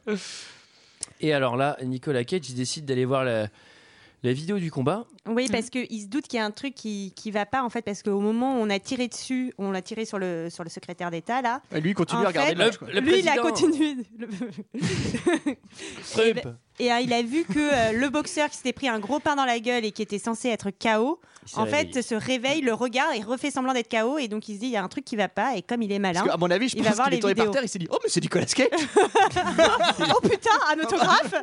Et 1.22 1.34
alors 1.34 1.56
là, 1.56 1.78
Nicolas 1.84 2.24
Cage 2.24 2.50
il 2.50 2.56
décide 2.56 2.86
d'aller 2.86 3.06
voir 3.06 3.24
la, 3.24 3.48
la 4.24 4.34
vidéo 4.34 4.58
du 4.58 4.72
combat. 4.72 5.06
Oui, 5.28 5.48
parce 5.52 5.70
qu'il 5.70 6.02
se 6.02 6.08
doute 6.08 6.28
qu'il 6.28 6.38
y 6.38 6.42
a 6.42 6.46
un 6.46 6.52
truc 6.52 6.74
qui, 6.76 7.14
qui 7.16 7.30
va 7.32 7.46
pas, 7.46 7.62
en 7.62 7.70
fait, 7.70 7.82
parce 7.82 8.02
qu'au 8.04 8.20
moment 8.22 8.58
où 8.58 8.62
on 8.62 8.70
a 8.70 8.80
tiré 8.80 9.08
dessus, 9.08 9.54
on 9.58 9.72
l'a 9.72 9.82
tiré 9.82 10.06
sur 10.06 10.18
le, 10.18 10.50
sur 10.50 10.64
le 10.64 10.70
secrétaire 10.70 11.12
d'État, 11.12 11.42
là. 11.42 11.62
Et 11.74 11.82
lui, 11.82 11.92
il 11.92 11.94
continue 11.94 12.22
En 12.22 12.26
à 12.26 12.28
regarder 12.30 12.50
fait, 12.52 12.56
le 12.58 12.64
match. 12.66 12.78
quoi. 12.78 12.88
le 12.90 13.00
lui, 13.02 13.20
il 13.20 13.28
a 13.30 13.38
continué. 13.38 13.96
Trump. 16.14 16.40
Et 16.80 16.92
euh, 16.92 17.00
il 17.02 17.14
a 17.14 17.22
vu 17.22 17.44
que 17.44 17.60
euh, 17.60 18.00
le 18.00 18.10
boxeur 18.10 18.50
qui 18.50 18.58
s'était 18.58 18.74
pris 18.74 18.88
un 18.88 19.00
gros 19.00 19.20
pain 19.20 19.36
dans 19.36 19.46
la 19.46 19.60
gueule 19.60 19.86
et 19.86 19.92
qui 19.92 20.02
était 20.02 20.20
censé 20.20 20.50
être 20.50 20.72
KO, 20.72 21.20
en 21.56 21.64
réveillé. 21.64 21.94
fait, 21.94 22.02
se 22.02 22.16
réveille, 22.16 22.62
le 22.62 22.74
regarde 22.74 23.16
et 23.16 23.22
refait 23.22 23.52
semblant 23.52 23.74
d'être 23.74 23.90
KO. 23.90 24.18
Et 24.18 24.28
donc, 24.28 24.48
il 24.50 24.56
se 24.56 24.60
dit, 24.60 24.68
il 24.68 24.72
y 24.72 24.78
a 24.78 24.84
un 24.84 24.88
truc 24.88 25.06
qui 25.06 25.16
va 25.16 25.30
pas. 25.30 25.56
Et 25.56 25.62
comme 25.62 25.82
il 25.82 25.92
est 25.92 26.00
malin, 26.00 26.22
Parce 26.22 26.32
qu'à 26.32 26.38
mon 26.38 26.52
avis, 26.52 26.70
je 26.70 26.78
il 26.78 26.84
va 26.84 26.90
pense 26.90 26.96
voir 26.98 27.08
qu'il 27.08 27.14
est 27.14 27.18
les 27.18 27.22
tombé 27.22 27.36
par 27.36 27.52
terre. 27.52 27.64
Il 27.64 27.70
s'est 27.70 27.80
dit 27.80 27.88
Oh, 27.92 27.98
mais 28.04 28.10
c'est 28.10 28.22
Nicolas 28.22 28.46
Cage 28.46 28.68
oh 30.16 30.22
putain, 30.22 30.50
un 30.72 30.80
autographe 30.84 31.36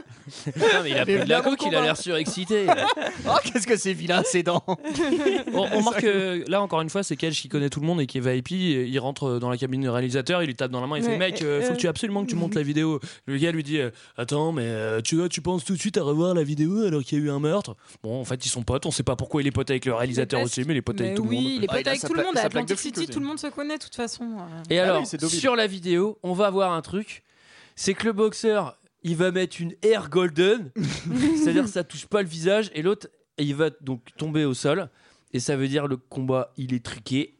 Putain, 0.44 0.82
mais 0.82 0.90
il 0.90 0.98
a 0.98 1.04
pris 1.04 1.18
de 1.18 1.28
la 1.28 1.40
coke, 1.40 1.62
il 1.66 1.74
a 1.74 1.82
l'air 1.82 1.96
surexcité. 1.96 2.66
Oh, 3.28 3.36
qu'est-ce 3.44 3.66
que 3.66 3.76
c'est 3.76 3.92
vilain, 3.92 4.22
ses 4.24 4.42
dents 4.42 4.64
On, 5.52 5.68
on 5.72 5.78
remarque 5.78 6.00
que 6.00 6.44
là 6.48 6.62
encore 6.62 6.80
une 6.80 6.90
fois, 6.90 7.02
c'est 7.02 7.16
Cage 7.16 7.40
qui 7.40 7.48
connaît 7.48 7.68
tout 7.68 7.80
le 7.80 7.86
monde 7.86 8.00
et 8.00 8.06
qui 8.06 8.18
est 8.18 8.20
VIP. 8.20 8.50
Il 8.50 8.98
rentre 8.98 9.38
dans 9.38 9.50
la 9.50 9.56
cabine 9.56 9.80
du 9.80 9.88
réalisateur, 9.88 10.42
il 10.42 10.46
lui 10.46 10.54
tape 10.54 10.70
dans 10.70 10.80
la 10.80 10.86
main, 10.86 10.98
il 10.98 11.04
fait 11.04 11.18
mec, 11.18 11.42
euh, 11.42 11.60
faut 11.62 11.72
euh, 11.72 11.74
que 11.74 11.80
tu 11.80 11.88
absolument 11.88 12.24
que 12.24 12.30
tu 12.30 12.36
montes 12.36 12.54
la 12.54 12.62
vidéo. 12.62 13.00
Le 13.26 13.36
gars 13.36 13.52
lui 13.52 13.62
dit 13.62 13.78
euh, 13.78 13.90
attends, 14.16 14.52
mais 14.52 14.64
euh, 14.64 15.00
tu 15.00 15.16
vois, 15.16 15.28
tu 15.28 15.40
penses 15.40 15.64
tout 15.64 15.74
de 15.74 15.78
suite 15.78 15.98
à 15.98 16.02
revoir 16.02 16.34
la 16.34 16.42
vidéo 16.42 16.82
alors 16.84 17.02
qu'il 17.02 17.18
y 17.18 17.22
a 17.22 17.24
eu 17.24 17.30
un 17.30 17.40
meurtre? 17.40 17.76
Bon, 18.02 18.20
en 18.20 18.24
fait, 18.24 18.44
ils 18.44 18.48
sont 18.48 18.62
potes. 18.62 18.86
On 18.86 18.90
sait 18.90 19.02
pas 19.02 19.16
pourquoi 19.16 19.42
il 19.42 19.46
est 19.46 19.52
pote 19.52 19.70
avec 19.70 19.84
le 19.84 19.89
réalisateur 19.92 20.38
Mais 20.40 20.44
parce- 20.44 20.58
aussi, 20.58 20.66
mais 20.66 20.74
il 20.74 20.76
est 20.78 20.82
pote 20.82 20.98
Mais 21.00 21.06
avec 21.06 21.16
tout 21.16 21.22
oui, 21.24 21.36
le 21.36 21.42
monde. 21.42 21.50
il 21.52 21.64
est 21.64 21.66
Ah, 21.68 21.72
pote 21.72 21.80
il 21.82 21.88
a 21.88 21.90
avec 21.90 22.02
tout 22.02 22.14
le 22.14 22.22
monde. 22.24 22.36
À 22.36 22.40
Atlantic 22.42 22.78
City, 22.78 23.06
tout 23.06 23.20
le 23.20 23.26
monde 23.26 23.38
se 23.38 23.46
connaît 23.48 23.76
de 23.78 23.82
toute 23.82 23.94
façon. 23.94 24.24
Et 24.68 24.78
Ah 24.78 24.84
alors, 24.84 25.02
oui, 25.12 25.28
sur 25.30 25.56
la 25.56 25.66
vidéo, 25.66 26.18
on 26.22 26.32
va 26.32 26.50
voir 26.50 26.72
un 26.72 26.82
truc. 26.82 27.22
C'est 27.76 27.94
que 27.94 28.04
le 28.06 28.12
boxeur, 28.12 28.78
il 29.02 29.16
va 29.16 29.30
mettre 29.30 29.60
une 29.60 29.74
air 29.82 30.10
golden, 30.10 30.70
c'est-à-dire 31.36 31.66
ça 31.68 31.84
touche 31.84 32.06
pas 32.06 32.22
le 32.22 32.28
visage, 32.28 32.70
et 32.74 32.82
l'autre, 32.82 33.08
il 33.38 33.54
va 33.54 33.70
donc 33.80 34.02
tomber 34.18 34.44
au 34.44 34.52
sol, 34.54 34.88
et 35.32 35.40
ça 35.40 35.56
veut 35.56 35.68
dire 35.68 35.86
le 35.86 35.96
combat, 35.96 36.52
il 36.56 36.74
est 36.74 36.84
truqué. 36.84 37.34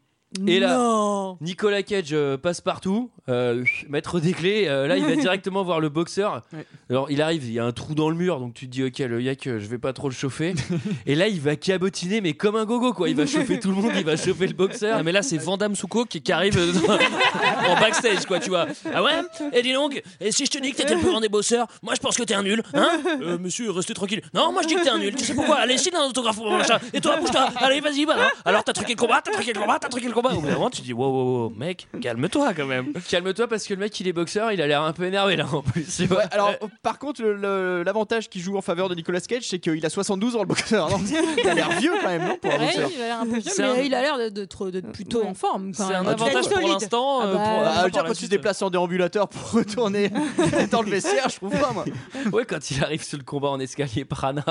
Et 0.47 0.59
là, 0.59 0.77
Non. 0.77 1.37
Nicolas 1.41 1.83
Cage 1.83 2.09
euh, 2.13 2.37
passe 2.37 2.61
partout, 2.61 3.11
euh, 3.27 3.65
maître 3.89 4.19
des 4.21 4.31
clés. 4.31 4.65
euh, 4.67 4.87
là, 4.87 4.95
il 4.97 5.03
va 5.05 5.15
directement 5.21 5.61
voir 5.63 5.79
le 5.81 5.89
boxeur. 5.89 6.41
Ouais. 6.53 6.65
Alors, 6.89 7.11
il 7.11 7.21
arrive, 7.21 7.43
il 7.45 7.51
y 7.51 7.59
a 7.59 7.65
un 7.65 7.73
trou 7.73 7.95
dans 7.95 8.09
le 8.09 8.15
mur, 8.15 8.39
donc 8.39 8.53
tu 8.53 8.65
te 8.67 8.71
dis, 8.71 8.83
ok, 8.83 8.99
le 8.99 9.21
yak, 9.21 9.45
euh, 9.47 9.59
je 9.59 9.65
vais 9.67 9.77
pas 9.77 9.91
trop 9.91 10.07
le 10.07 10.13
chauffer. 10.15 10.53
et 11.05 11.15
là, 11.15 11.27
il 11.27 11.41
va 11.41 11.57
cabotiner, 11.57 12.21
mais 12.21 12.31
comme 12.33 12.55
un 12.55 12.63
gogo, 12.63 12.93
quoi. 12.93 13.09
Il 13.09 13.15
va 13.17 13.25
chauffer 13.25 13.59
tout 13.59 13.69
le 13.69 13.75
monde, 13.75 13.91
il 13.95 14.05
va 14.05 14.15
chauffer 14.15 14.47
le 14.47 14.53
boxeur. 14.53 14.95
Ah, 14.99 15.03
mais 15.03 15.11
là, 15.11 15.21
c'est 15.21 15.37
Vandame 15.37 15.75
Souko 15.75 16.05
qui, 16.05 16.21
qui 16.21 16.31
arrive 16.31 16.55
dans- 16.55 16.93
en 17.69 17.79
backstage, 17.79 18.25
quoi, 18.25 18.39
tu 18.39 18.49
vois. 18.49 18.67
Ah 18.93 19.03
ouais? 19.03 19.11
Et 19.53 19.61
dis 19.61 19.73
donc, 19.73 20.01
et 20.21 20.31
si 20.31 20.45
je 20.45 20.51
te 20.51 20.59
dis 20.59 20.71
que 20.71 20.77
t'étais 20.77 20.93
le 20.95 21.01
plus 21.01 21.09
grand 21.09 21.19
des 21.19 21.29
bosseurs, 21.29 21.67
moi 21.83 21.93
je 21.95 21.99
pense 21.99 22.15
que 22.15 22.23
t'es 22.23 22.33
un 22.35 22.43
nul, 22.43 22.63
hein? 22.73 23.01
Euh, 23.21 23.37
Monsieur, 23.37 23.69
restez 23.71 23.93
tranquille. 23.93 24.21
Non, 24.33 24.51
moi 24.53 24.61
je 24.63 24.67
dis 24.69 24.75
que 24.75 24.83
t'es 24.83 24.89
un 24.89 24.97
nul. 24.97 25.13
Tu 25.15 25.25
sais 25.25 25.33
pourquoi? 25.33 25.57
Allez, 25.57 25.77
signe 25.77 25.95
un 25.95 26.05
autographe 26.07 26.37
pour 26.37 26.49
mon 26.49 26.57
machin. 26.57 26.79
Et 26.93 27.01
toi, 27.01 27.17
bouge-toi. 27.17 27.49
Allez, 27.57 27.81
vas-y, 27.81 28.05
bah 28.05 28.15
non. 28.15 28.23
Alors 28.45 28.63
t'as 28.63 28.73
truqué 28.73 28.93
le 28.93 28.97
combat, 28.99 29.21
t'as 29.23 29.31
truqué 29.31 29.51
le 29.53 29.59
combat, 29.59 29.77
t'as 29.79 29.89
truqué 29.89 30.07
le 30.07 30.13
combat. 30.13 30.20
Combat. 30.21 30.35
Au 30.35 30.41
bout 30.41 30.47
d'un 30.47 30.53
moment, 30.53 30.69
tu 30.69 30.81
dis 30.81 30.93
wow, 30.93 31.05
wow, 31.07 31.43
wow, 31.43 31.49
mec, 31.57 31.87
calme-toi 32.01 32.53
quand 32.53 32.65
même. 32.65 32.93
Calme-toi 33.09 33.47
parce 33.47 33.65
que 33.65 33.73
le 33.73 33.79
mec 33.79 33.99
il 33.99 34.07
est 34.07 34.13
boxeur, 34.13 34.51
il 34.51 34.61
a 34.61 34.67
l'air 34.67 34.81
un 34.81 34.93
peu 34.93 35.03
énervé 35.05 35.35
là 35.35 35.45
en 35.51 35.61
plus. 35.61 35.85
tu 35.95 36.05
vois. 36.05 36.17
Ouais, 36.17 36.23
alors, 36.31 36.49
euh, 36.61 36.67
par 36.83 36.99
contre, 36.99 37.23
l'avantage 37.23 38.29
qui 38.29 38.39
joue 38.39 38.57
en 38.57 38.61
faveur 38.61 38.89
de 38.89 38.95
Nicolas 38.95 39.19
Cage, 39.21 39.47
c'est 39.47 39.59
qu'il 39.59 39.85
a 39.85 39.89
72 39.89 40.35
ans, 40.35 40.41
le 40.41 40.47
boxeur. 40.47 40.89
non 40.89 40.99
il 41.37 41.47
a 41.47 41.53
l'air 41.53 41.69
vieux 41.71 41.93
quand 42.01 42.07
même, 42.09 42.27
non 42.27 42.37
Pour 42.37 42.51
un 42.51 42.57
Ouais, 42.59 42.73
il 42.75 43.01
a 43.01 43.05
l'air 43.05 43.19
un 43.21 43.25
peu 43.25 43.37
vieux, 43.39 43.51
C'est 43.53 43.61
mais 43.63 43.67
un- 43.69 43.83
il 43.83 43.93
a 43.95 44.01
l'air 44.01 44.31
d'être- 44.31 44.91
plutôt 44.93 45.25
en 45.25 45.33
forme. 45.33 45.73
C'est 45.73 45.83
un 45.83 46.05
avantage 46.05 46.43
pour 46.47 46.53
solide. 46.53 46.67
l'instant. 46.69 47.19
Ah 47.21 47.25
euh, 47.25 47.33
bah, 47.33 47.39
pour- 47.39 47.63
Ah, 47.65 47.83
la 47.83 47.89
quand 48.07 48.13
tu 48.13 48.25
te 48.25 48.29
déplaces 48.29 48.61
en 48.61 48.69
déambulateur 48.69 49.27
pour 49.29 49.51
retourner 49.51 50.09
dans 50.71 50.81
le 50.81 50.89
vestiaire, 50.91 51.29
je 51.29 51.35
trouve 51.37 51.51
pas, 51.57 51.71
moi. 51.73 51.85
Ouais, 52.31 52.45
quand 52.45 52.69
il 52.71 52.83
arrive 52.83 53.03
sur 53.03 53.17
le 53.17 53.23
combat 53.23 53.49
en 53.49 53.59
escalier 53.59 54.05
Prana. 54.05 54.43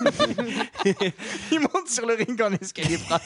Il 1.52 1.60
monte 1.60 1.88
sur 1.88 2.06
le 2.06 2.14
ring 2.14 2.40
en 2.42 2.52
escalier 2.52 2.98
prat. 2.98 3.20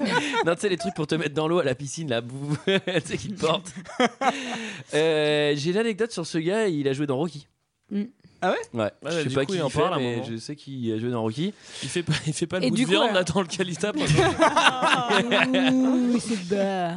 non, 0.46 0.54
tu 0.54 0.60
sais, 0.60 0.68
les 0.68 0.76
trucs 0.76 0.94
pour 0.94 1.06
te 1.06 1.14
mettre 1.14 1.34
dans 1.34 1.48
l'eau 1.48 1.58
à 1.58 1.64
la 1.64 1.74
piscine, 1.74 2.08
la 2.08 2.20
boue, 2.20 2.56
tu 2.66 2.72
sais, 3.04 3.16
qui 3.16 3.28
te 3.32 3.40
porte. 3.40 3.72
Euh, 4.94 5.52
J'ai 5.56 5.72
l'anecdote 5.72 6.12
sur 6.12 6.26
ce 6.26 6.38
gars, 6.38 6.68
il 6.68 6.86
a 6.88 6.92
joué 6.92 7.06
dans 7.06 7.16
Rocky. 7.16 7.46
Ah 8.40 8.50
ouais? 8.52 8.56
Ouais, 8.72 8.92
Ouais, 9.02 9.10
je 9.10 9.16
sais 9.22 9.24
du 9.24 9.34
pas 9.34 9.44
coup, 9.46 9.52
qui 9.52 9.58
il 9.58 9.62
en 9.62 9.68
fait, 9.68 9.80
parle 9.80 9.98
mais 9.98 10.22
je 10.22 10.36
sais 10.36 10.54
qu'il 10.54 10.92
a 10.92 10.98
joué 10.98 11.10
dans 11.10 11.22
Rocky. 11.22 11.52
Il 11.82 11.88
fait 11.88 12.04
pas, 12.04 12.12
il 12.26 12.32
fait 12.32 12.46
pas 12.46 12.60
le 12.60 12.66
Et 12.66 12.70
bout 12.70 12.76
de 12.76 12.82
coup, 12.84 12.90
viande 12.90 13.08
ouais. 13.08 13.14
là 13.14 13.24
dans. 13.24 13.42
Ouh, 15.72 16.18
c'est 16.20 16.48
bas. 16.48 16.96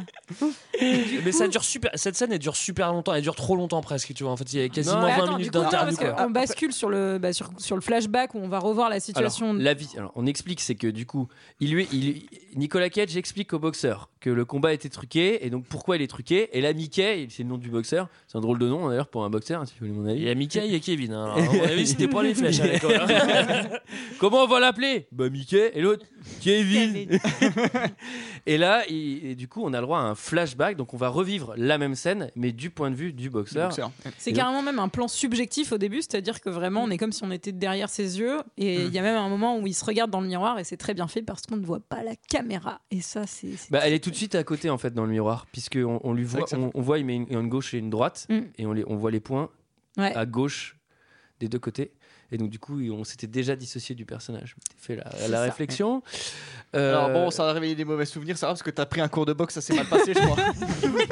mais 1.24 1.32
ça 1.32 1.48
dure 1.48 1.64
super. 1.64 1.90
Cette 1.94 2.14
scène 2.14 2.32
elle 2.32 2.38
dure 2.38 2.56
super 2.56 2.92
longtemps. 2.92 3.14
Elle 3.14 3.22
dure 3.22 3.34
trop 3.34 3.56
longtemps 3.56 3.80
presque. 3.80 4.14
Tu 4.14 4.22
vois. 4.22 4.32
En 4.32 4.36
fait, 4.36 4.52
il 4.52 4.60
y 4.60 4.62
a 4.62 4.68
quasiment 4.68 5.00
Non, 5.00 5.06
Mais 5.06 5.16
20 5.16 5.22
attends, 5.24 5.36
minutes 5.38 5.52
d'interview. 5.52 5.96
qu'on 5.96 6.30
bascule 6.30 6.72
sur 6.72 6.90
le, 6.90 7.18
bah, 7.18 7.32
sur, 7.32 7.50
sur 7.58 7.74
le 7.74 7.82
flashback 7.82 8.34
où 8.34 8.38
on 8.38 8.48
va 8.48 8.60
revoir 8.60 8.88
la 8.88 9.00
situation. 9.00 9.50
Alors, 9.50 9.62
la 9.62 9.74
vie. 9.74 9.88
Alors, 9.96 10.12
on 10.14 10.26
explique, 10.26 10.60
c'est 10.60 10.76
que 10.76 10.86
du 10.86 11.06
coup, 11.06 11.26
il 11.60 11.72
lui, 11.72 11.88
il, 11.92 12.22
Nicolas 12.54 12.90
Cage 12.90 13.16
explique 13.16 13.52
au 13.52 13.58
boxeur 13.58 14.08
que 14.20 14.30
le 14.30 14.44
combat 14.44 14.72
était 14.72 14.88
truqué 14.88 15.44
et 15.44 15.50
donc 15.50 15.64
pourquoi 15.66 15.96
il 15.96 16.02
est 16.02 16.06
truqué. 16.06 16.48
Et 16.56 16.60
là, 16.60 16.72
Mickey, 16.72 17.26
c'est 17.30 17.42
le 17.42 17.48
nom 17.48 17.58
du 17.58 17.68
boxeur. 17.70 18.08
C'est 18.28 18.38
un 18.38 18.40
drôle 18.40 18.58
de 18.58 18.68
nom 18.68 18.88
d'ailleurs 18.88 19.08
pour 19.08 19.24
un 19.24 19.30
boxeur, 19.30 19.66
si 19.66 19.74
vous 19.80 19.86
voulez 19.86 19.98
mon 19.98 20.06
avis. 20.06 20.20
Il 20.20 20.26
y 20.26 20.30
a 20.30 20.34
Mickey 20.34 20.72
et 20.74 20.80
Kevin. 20.80 21.12
hein. 21.12 21.32
Alors, 21.36 21.38
à 21.50 21.56
mon 21.56 21.62
avis, 21.64 21.86
c'était 21.86 22.08
pas 22.08 22.22
les 22.22 22.34
flèches 22.34 22.60
à 22.60 22.66
l'école. 22.66 22.94
hein. 23.00 23.68
Comment 24.20 24.44
on 24.44 24.46
va 24.46 24.60
l'appeler? 24.60 25.06
Bah 25.12 25.28
Mickey 25.28 25.72
et 25.74 25.80
l'autre 25.80 26.04
Kevin. 26.40 27.18
et 28.46 28.58
là, 28.58 28.82
il- 28.88 29.26
et 29.26 29.34
du 29.34 29.48
coup, 29.48 29.62
on 29.64 29.72
a 29.72 29.80
le 29.80 29.86
droit 29.86 29.98
à 29.98 30.02
un 30.02 30.14
flashback, 30.14 30.76
donc 30.76 30.94
on 30.94 30.96
va 30.96 31.08
revivre 31.08 31.54
la 31.56 31.78
même 31.78 31.94
scène, 31.94 32.30
mais 32.36 32.52
du 32.52 32.70
point 32.70 32.90
de 32.90 32.96
vue 32.96 33.12
du 33.12 33.30
boxeur. 33.30 33.68
Boxeur. 33.68 33.90
C'est 34.18 34.32
carrément 34.32 34.62
même 34.62 34.78
un 34.78 34.88
plan 34.88 35.08
subjectif 35.08 35.72
au 35.72 35.78
début, 35.78 35.98
c'est-à-dire 36.02 36.40
que 36.40 36.50
vraiment 36.50 36.82
on 36.84 36.90
est 36.90 36.98
comme 36.98 37.12
si 37.12 37.24
on 37.24 37.30
était 37.30 37.52
derrière 37.52 37.88
ses 37.88 38.18
yeux 38.18 38.38
et 38.56 38.78
Mm. 38.78 38.86
il 38.86 38.94
y 38.94 38.98
a 38.98 39.02
même 39.02 39.16
un 39.16 39.28
moment 39.28 39.58
où 39.58 39.66
il 39.66 39.74
se 39.74 39.84
regarde 39.84 40.10
dans 40.10 40.20
le 40.20 40.26
miroir 40.26 40.58
et 40.58 40.64
c'est 40.64 40.76
très 40.76 40.94
bien 40.94 41.08
fait 41.08 41.22
parce 41.22 41.42
qu'on 41.42 41.56
ne 41.56 41.64
voit 41.64 41.80
pas 41.80 42.02
la 42.02 42.14
caméra 42.28 42.41
et 42.90 43.00
ça 43.00 43.26
c'est 43.26 43.56
c'est- 43.56 43.70
Bah, 43.70 43.80
elle 43.84 43.92
est 43.92 44.02
tout 44.02 44.10
de 44.10 44.16
suite 44.16 44.34
à 44.34 44.44
côté 44.44 44.70
en 44.70 44.78
fait 44.78 44.92
dans 44.94 45.04
le 45.04 45.10
miroir, 45.10 45.46
puisque 45.52 45.78
on, 45.84 46.12
lui 46.12 46.24
voit, 46.24 46.46
ça 46.46 46.58
on, 46.58 46.70
on 46.74 46.80
voit, 46.80 46.98
il 46.98 47.04
met 47.06 47.16
une, 47.16 47.26
une 47.30 47.48
gauche 47.48 47.74
et 47.74 47.78
une 47.78 47.90
droite, 47.90 48.26
Mm. 48.28 48.40
et 48.58 48.66
on, 48.66 48.72
les, 48.72 48.84
on 48.86 48.96
voit 48.96 49.10
les 49.10 49.20
points 49.20 49.50
Ouais. 49.98 50.14
à 50.16 50.24
gauche 50.26 50.76
des 51.40 51.48
deux 51.48 51.58
côtés. 51.58 51.92
Et 52.34 52.38
donc 52.38 52.48
du 52.48 52.58
coup, 52.58 52.80
on 52.92 53.04
s'était 53.04 53.26
déjà 53.26 53.56
dissocié 53.56 53.94
du 53.94 54.06
personnage. 54.06 54.56
Fait 54.78 54.96
la, 54.96 55.04
la 55.28 55.36
ça. 55.36 55.42
réflexion. 55.42 56.02
Euh, 56.74 56.96
Alors 56.96 57.10
bon, 57.10 57.30
ça 57.30 57.46
a 57.46 57.52
réveillé 57.52 57.74
des 57.74 57.84
mauvais 57.84 58.06
souvenirs, 58.06 58.38
c'est 58.38 58.46
grave 58.46 58.54
parce 58.54 58.62
que 58.62 58.70
t'as 58.70 58.86
pris 58.86 59.02
un 59.02 59.08
cours 59.08 59.26
de 59.26 59.34
boxe, 59.34 59.52
ça 59.52 59.60
s'est 59.60 59.74
mal 59.74 59.84
passé, 59.86 60.14
je 60.14 60.18
crois. 60.18 60.36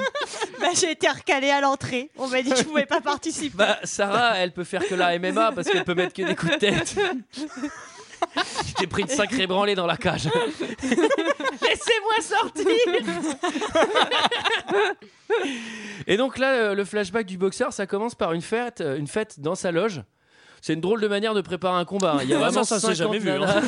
Bah, 0.60 0.68
j'ai 0.78 0.90
été 0.92 1.08
recalée 1.08 1.48
à 1.50 1.60
l'entrée. 1.62 2.10
On 2.18 2.28
m'a 2.28 2.42
dit 2.42 2.50
que 2.50 2.56
je 2.58 2.64
pouvais 2.64 2.84
pas 2.86 3.00
participer. 3.00 3.56
Bah, 3.56 3.78
Sarah, 3.84 4.36
elle 4.38 4.52
peut 4.52 4.64
faire 4.64 4.86
que 4.86 4.94
la 4.94 5.18
MMA 5.18 5.52
parce 5.52 5.68
qu'elle 5.68 5.84
peut 5.84 5.94
mettre 5.94 6.12
que 6.14 6.20
des 6.22 6.36
coups 6.36 6.52
de 6.52 6.58
tête. 6.58 6.96
J'ai 8.80 8.86
pris 8.86 9.02
une 9.02 9.08
sacrée 9.08 9.46
branlée 9.46 9.74
dans 9.74 9.86
la 9.86 9.96
cage. 9.96 10.24
Laissez-moi 10.82 12.20
sortir 12.20 12.66
Et 16.06 16.16
donc 16.16 16.38
là, 16.38 16.74
le 16.74 16.84
flashback 16.84 17.26
du 17.26 17.38
boxeur, 17.38 17.72
ça 17.72 17.86
commence 17.86 18.14
par 18.14 18.32
une 18.32 18.42
fête, 18.42 18.80
euh, 18.80 18.96
une 18.96 19.06
fête 19.06 19.40
dans 19.40 19.54
sa 19.54 19.70
loge. 19.72 20.02
C'est 20.62 20.74
une 20.74 20.80
drôle 20.80 21.00
de 21.00 21.08
manière 21.08 21.34
de 21.34 21.40
préparer 21.40 21.78
un 21.78 21.84
combat. 21.84 22.16
hein. 22.16 22.20
Il 22.22 22.28
y 22.30 22.34
a 22.34 22.38
vraiment 22.40 22.64
ça, 22.64 22.78
ça 22.78 22.88
s'est 22.88 22.94
50 22.96 23.12
jamais 23.14 23.18
vu, 23.18 23.30
hein. 23.30 23.62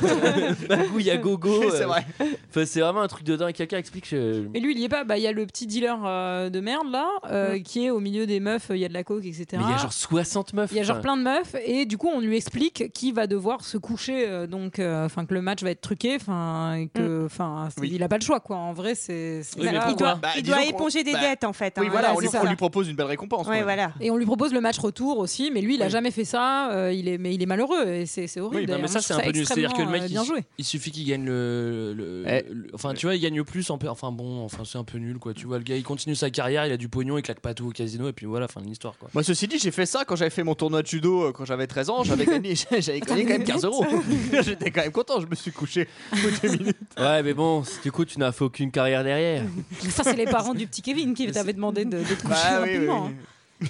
Bagou, 0.69 0.99
il 0.99 1.07
y 1.07 1.11
a 1.11 1.17
Gogo. 1.17 1.63
c'est 1.71 1.83
euh, 1.83 1.87
vrai. 1.87 2.05
enfin, 2.51 2.65
c'est 2.67 2.81
vraiment 2.81 3.01
un 3.03 3.09
truc 3.09 3.25
de 3.25 3.37
dingue. 3.37 3.53
Quelqu'un 3.55 3.79
explique 3.79 4.11
que... 4.11 4.47
Mais 4.53 4.61
lui 4.61 4.73
il 4.75 4.81
y 4.81 4.85
est 4.85 4.89
pas, 4.89 5.05
bah 5.05 5.17
il 5.19 5.23
y 5.23 5.27
a 5.27 5.33
le 5.33 5.47
petit 5.47 5.67
dealer 5.67 5.97
euh, 6.05 6.51
de 6.51 6.61
merde 6.61 6.91
là 6.91 7.09
euh, 7.31 7.59
qui 7.61 7.87
est 7.87 7.91
au 7.91 8.01
milieu 8.01 8.27
des 8.27 8.41
meufs, 8.41 8.67
il 8.71 8.77
y 8.77 8.85
a 8.85 8.89
de 8.89 8.95
la 8.95 9.05
coke 9.05 9.25
etc. 9.25 9.47
Mais 9.53 9.59
il 9.65 9.71
y 9.71 9.75
a 9.75 9.79
genre 9.79 9.93
60 9.93 10.53
meufs. 10.55 10.71
Il 10.73 10.77
y 10.77 10.81
a 10.81 10.83
genre 10.83 10.93
Enfin, 10.97 11.03
plein 11.03 11.17
de 11.17 11.23
meufs 11.23 11.57
et 11.65 11.87
du 11.87 11.97
coup 11.97 12.09
on 12.15 12.21
lui 12.21 12.37
explique 12.37 12.93
qu'il 12.93 13.15
va 13.15 13.27
devoir 13.27 13.65
se 13.65 13.79
coucher 13.79 14.27
euh, 14.29 14.47
donc 14.47 14.79
euh, 14.79 15.07
enfin 15.07 15.25
que 15.25 15.33
le 15.35 15.41
match 15.41 15.63
va 15.63 15.71
être 15.71 15.81
truqué 15.81 16.17
enfin 16.17 16.87
que 16.95 17.25
enfin 17.25 17.69
c'est- 17.75 17.81
Oui. 17.81 17.91
il 17.95 18.03
a 18.03 18.09
pas 18.09 18.19
le 18.19 18.23
choix 18.25 18.41
quoi 18.41 18.57
en 18.57 18.73
vrai 18.75 18.95
c'est 18.95 19.41
Oui, 19.59 19.67
il 19.89 19.97
doit, 19.97 20.17
Bah, 20.17 20.29
il 20.37 20.43
doit 20.43 20.65
éponger 20.65 21.03
des 21.03 21.13
bah, 21.13 21.21
dettes 21.21 21.45
en 21.45 21.53
fait. 21.53 21.75
Oui, 21.79 21.87
hein. 21.87 21.91
voilà, 21.91 22.15
on 22.15 22.21
lui, 22.21 22.57
propose 22.57 22.89
une 22.89 22.97
belle 22.97 23.07
récompense. 23.07 23.47
Voilà. 23.47 23.93
Et 24.01 24.11
on 24.11 24.17
lui 24.17 24.27
propose 24.27 24.53
le 24.53 24.61
match 24.61 24.79
retour 24.79 25.19
aussi, 25.19 25.51
mais 25.53 25.61
lui, 25.61 25.75
il 25.77 25.83
a 25.83 25.87
Oui. 25.87 25.91
jamais 25.91 26.11
fait 26.11 26.25
ça. 26.25 26.69
Euh, 26.83 26.93
il 26.93 27.09
est, 27.09 27.19
mais 27.19 27.35
il 27.35 27.43
est 27.43 27.47
malheureux 27.47 27.87
et 27.89 28.07
c'est 28.07 28.27
c'est 28.27 28.41
horrible. 28.41 28.63
Oui, 28.71 28.77
Non, 28.77 28.79
mais 28.83 28.89
ça, 28.89 29.01
c'est 29.01 29.15
un 29.15 29.21
peu 29.21 29.31
nul. 29.31 29.47
C'est-à-dire 29.47 29.73
que 29.73 29.83
le 29.83 29.89
mec, 29.89 30.03
euh, 30.03 30.09
bien 30.09 30.23
il, 30.23 30.27
joué. 30.27 30.41
il 30.59 30.65
suffit 30.65 30.91
qu'il 30.91 31.07
gagne 31.07 31.25
le. 31.25 31.95
le- 31.97 32.25
Eh. 32.29 32.45
le- 32.53 32.67
enfin, 32.75 32.95
tu 32.95 33.07
vois, 33.07 33.15
il 33.17 33.21
gagne 33.21 33.43
plus. 33.45 33.71
En, 33.71 33.79
enfin, 33.89 34.13
bon, 34.13 34.45
enfin, 34.45 34.65
c'est 34.65 34.79
un 34.79 34.85
peu 34.85 34.99
nul, 34.99 35.19
quoi. 35.19 35.35
Tu 35.35 35.47
vois, 35.47 35.59
le 35.59 35.65
gars, 35.65 35.77
il 35.77 35.83
continue 35.83 36.15
sa 36.15 36.31
carrière, 36.31 36.67
il 36.67 36.73
a 36.73 36.77
du 36.77 36.89
pognon, 36.89 37.17
il 37.19 37.23
claque 37.23 37.41
pas 37.41 37.55
tout 37.55 37.67
au 37.69 37.71
casino, 37.71 38.09
et 38.09 38.13
puis 38.13 38.27
voilà, 38.27 38.49
fin 38.49 38.61
de 38.61 38.67
l'histoire, 38.67 38.95
quoi. 38.99 39.09
Moi, 39.15 39.23
ceci 39.23 39.47
dit, 39.49 39.59
j'ai 39.59 39.71
fait 39.71 39.87
ça 39.87 40.05
quand 40.05 40.17
j'avais 40.17 40.31
fait 40.31 40.43
mon 40.45 40.55
tournoi 40.55 40.83
de 40.83 40.87
judo 40.87 41.25
euh, 41.29 41.33
quand 41.33 41.45
j'avais 41.45 41.67
13 41.67 41.91
ans. 41.91 42.05
J'avais 42.05 42.27
gagné, 42.27 42.55
j'avais 42.79 43.01
gagné 43.01 43.23
quand 43.25 43.31
même 43.39 43.45
15 43.45 43.65
euros. 43.65 43.85
J'étais 44.43 44.71
quand 44.71 44.83
même 44.83 44.93
content. 44.93 45.21
Je 45.21 45.27
me 45.27 45.35
suis 45.35 45.53
couché 45.53 45.89
au 46.13 46.17
bout 46.17 46.31
de 46.31 46.49
deux 46.49 46.57
minutes. 46.59 46.77
Ouais, 46.99 47.23
mais 47.23 47.35
bon, 47.35 47.63
du 47.83 47.93
coup, 47.93 48.05
tu 48.05 48.19
n'as 48.19 48.33
fait 48.33 48.45
aucune 48.45 48.71
carrière 48.71 49.05
derrière. 49.05 49.45
Ça, 49.91 50.03
c'est 50.05 50.17
les 50.17 50.25
parents 50.27 50.55
du 50.55 50.67
petit 50.67 50.83
Kevin 50.83 51.15
qui 51.15 51.31
t'avaient 51.31 51.53
demandé 51.53 51.85
de, 51.85 51.99
de 51.99 52.03
te 52.05 52.23
coucher 52.23 52.29
Bah 52.29 52.61
oui, 52.63 52.69
oui, 52.69 52.75
rapidement. 52.75 53.07
oui. 53.07 53.15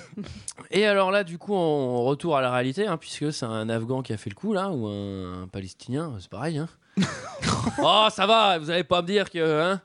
Et 0.70 0.86
alors 0.86 1.10
là, 1.10 1.24
du 1.24 1.38
coup, 1.38 1.54
on 1.54 2.04
retourne 2.04 2.38
à 2.38 2.40
la 2.40 2.52
réalité, 2.52 2.86
hein, 2.86 2.96
puisque 2.96 3.32
c'est 3.32 3.46
un 3.46 3.68
Afghan 3.68 4.02
qui 4.02 4.12
a 4.12 4.16
fait 4.16 4.30
le 4.30 4.34
coup, 4.34 4.52
là, 4.52 4.70
ou 4.70 4.86
un, 4.86 5.42
un 5.42 5.48
Palestinien, 5.48 6.12
c'est 6.20 6.30
pareil. 6.30 6.58
Hein. 6.58 6.68
oh, 7.82 8.06
ça 8.10 8.26
va, 8.26 8.58
vous 8.58 8.70
allez 8.70 8.84
pas 8.84 9.02
me 9.02 9.06
dire 9.06 9.30
que. 9.30 9.60
Hein 9.60 9.80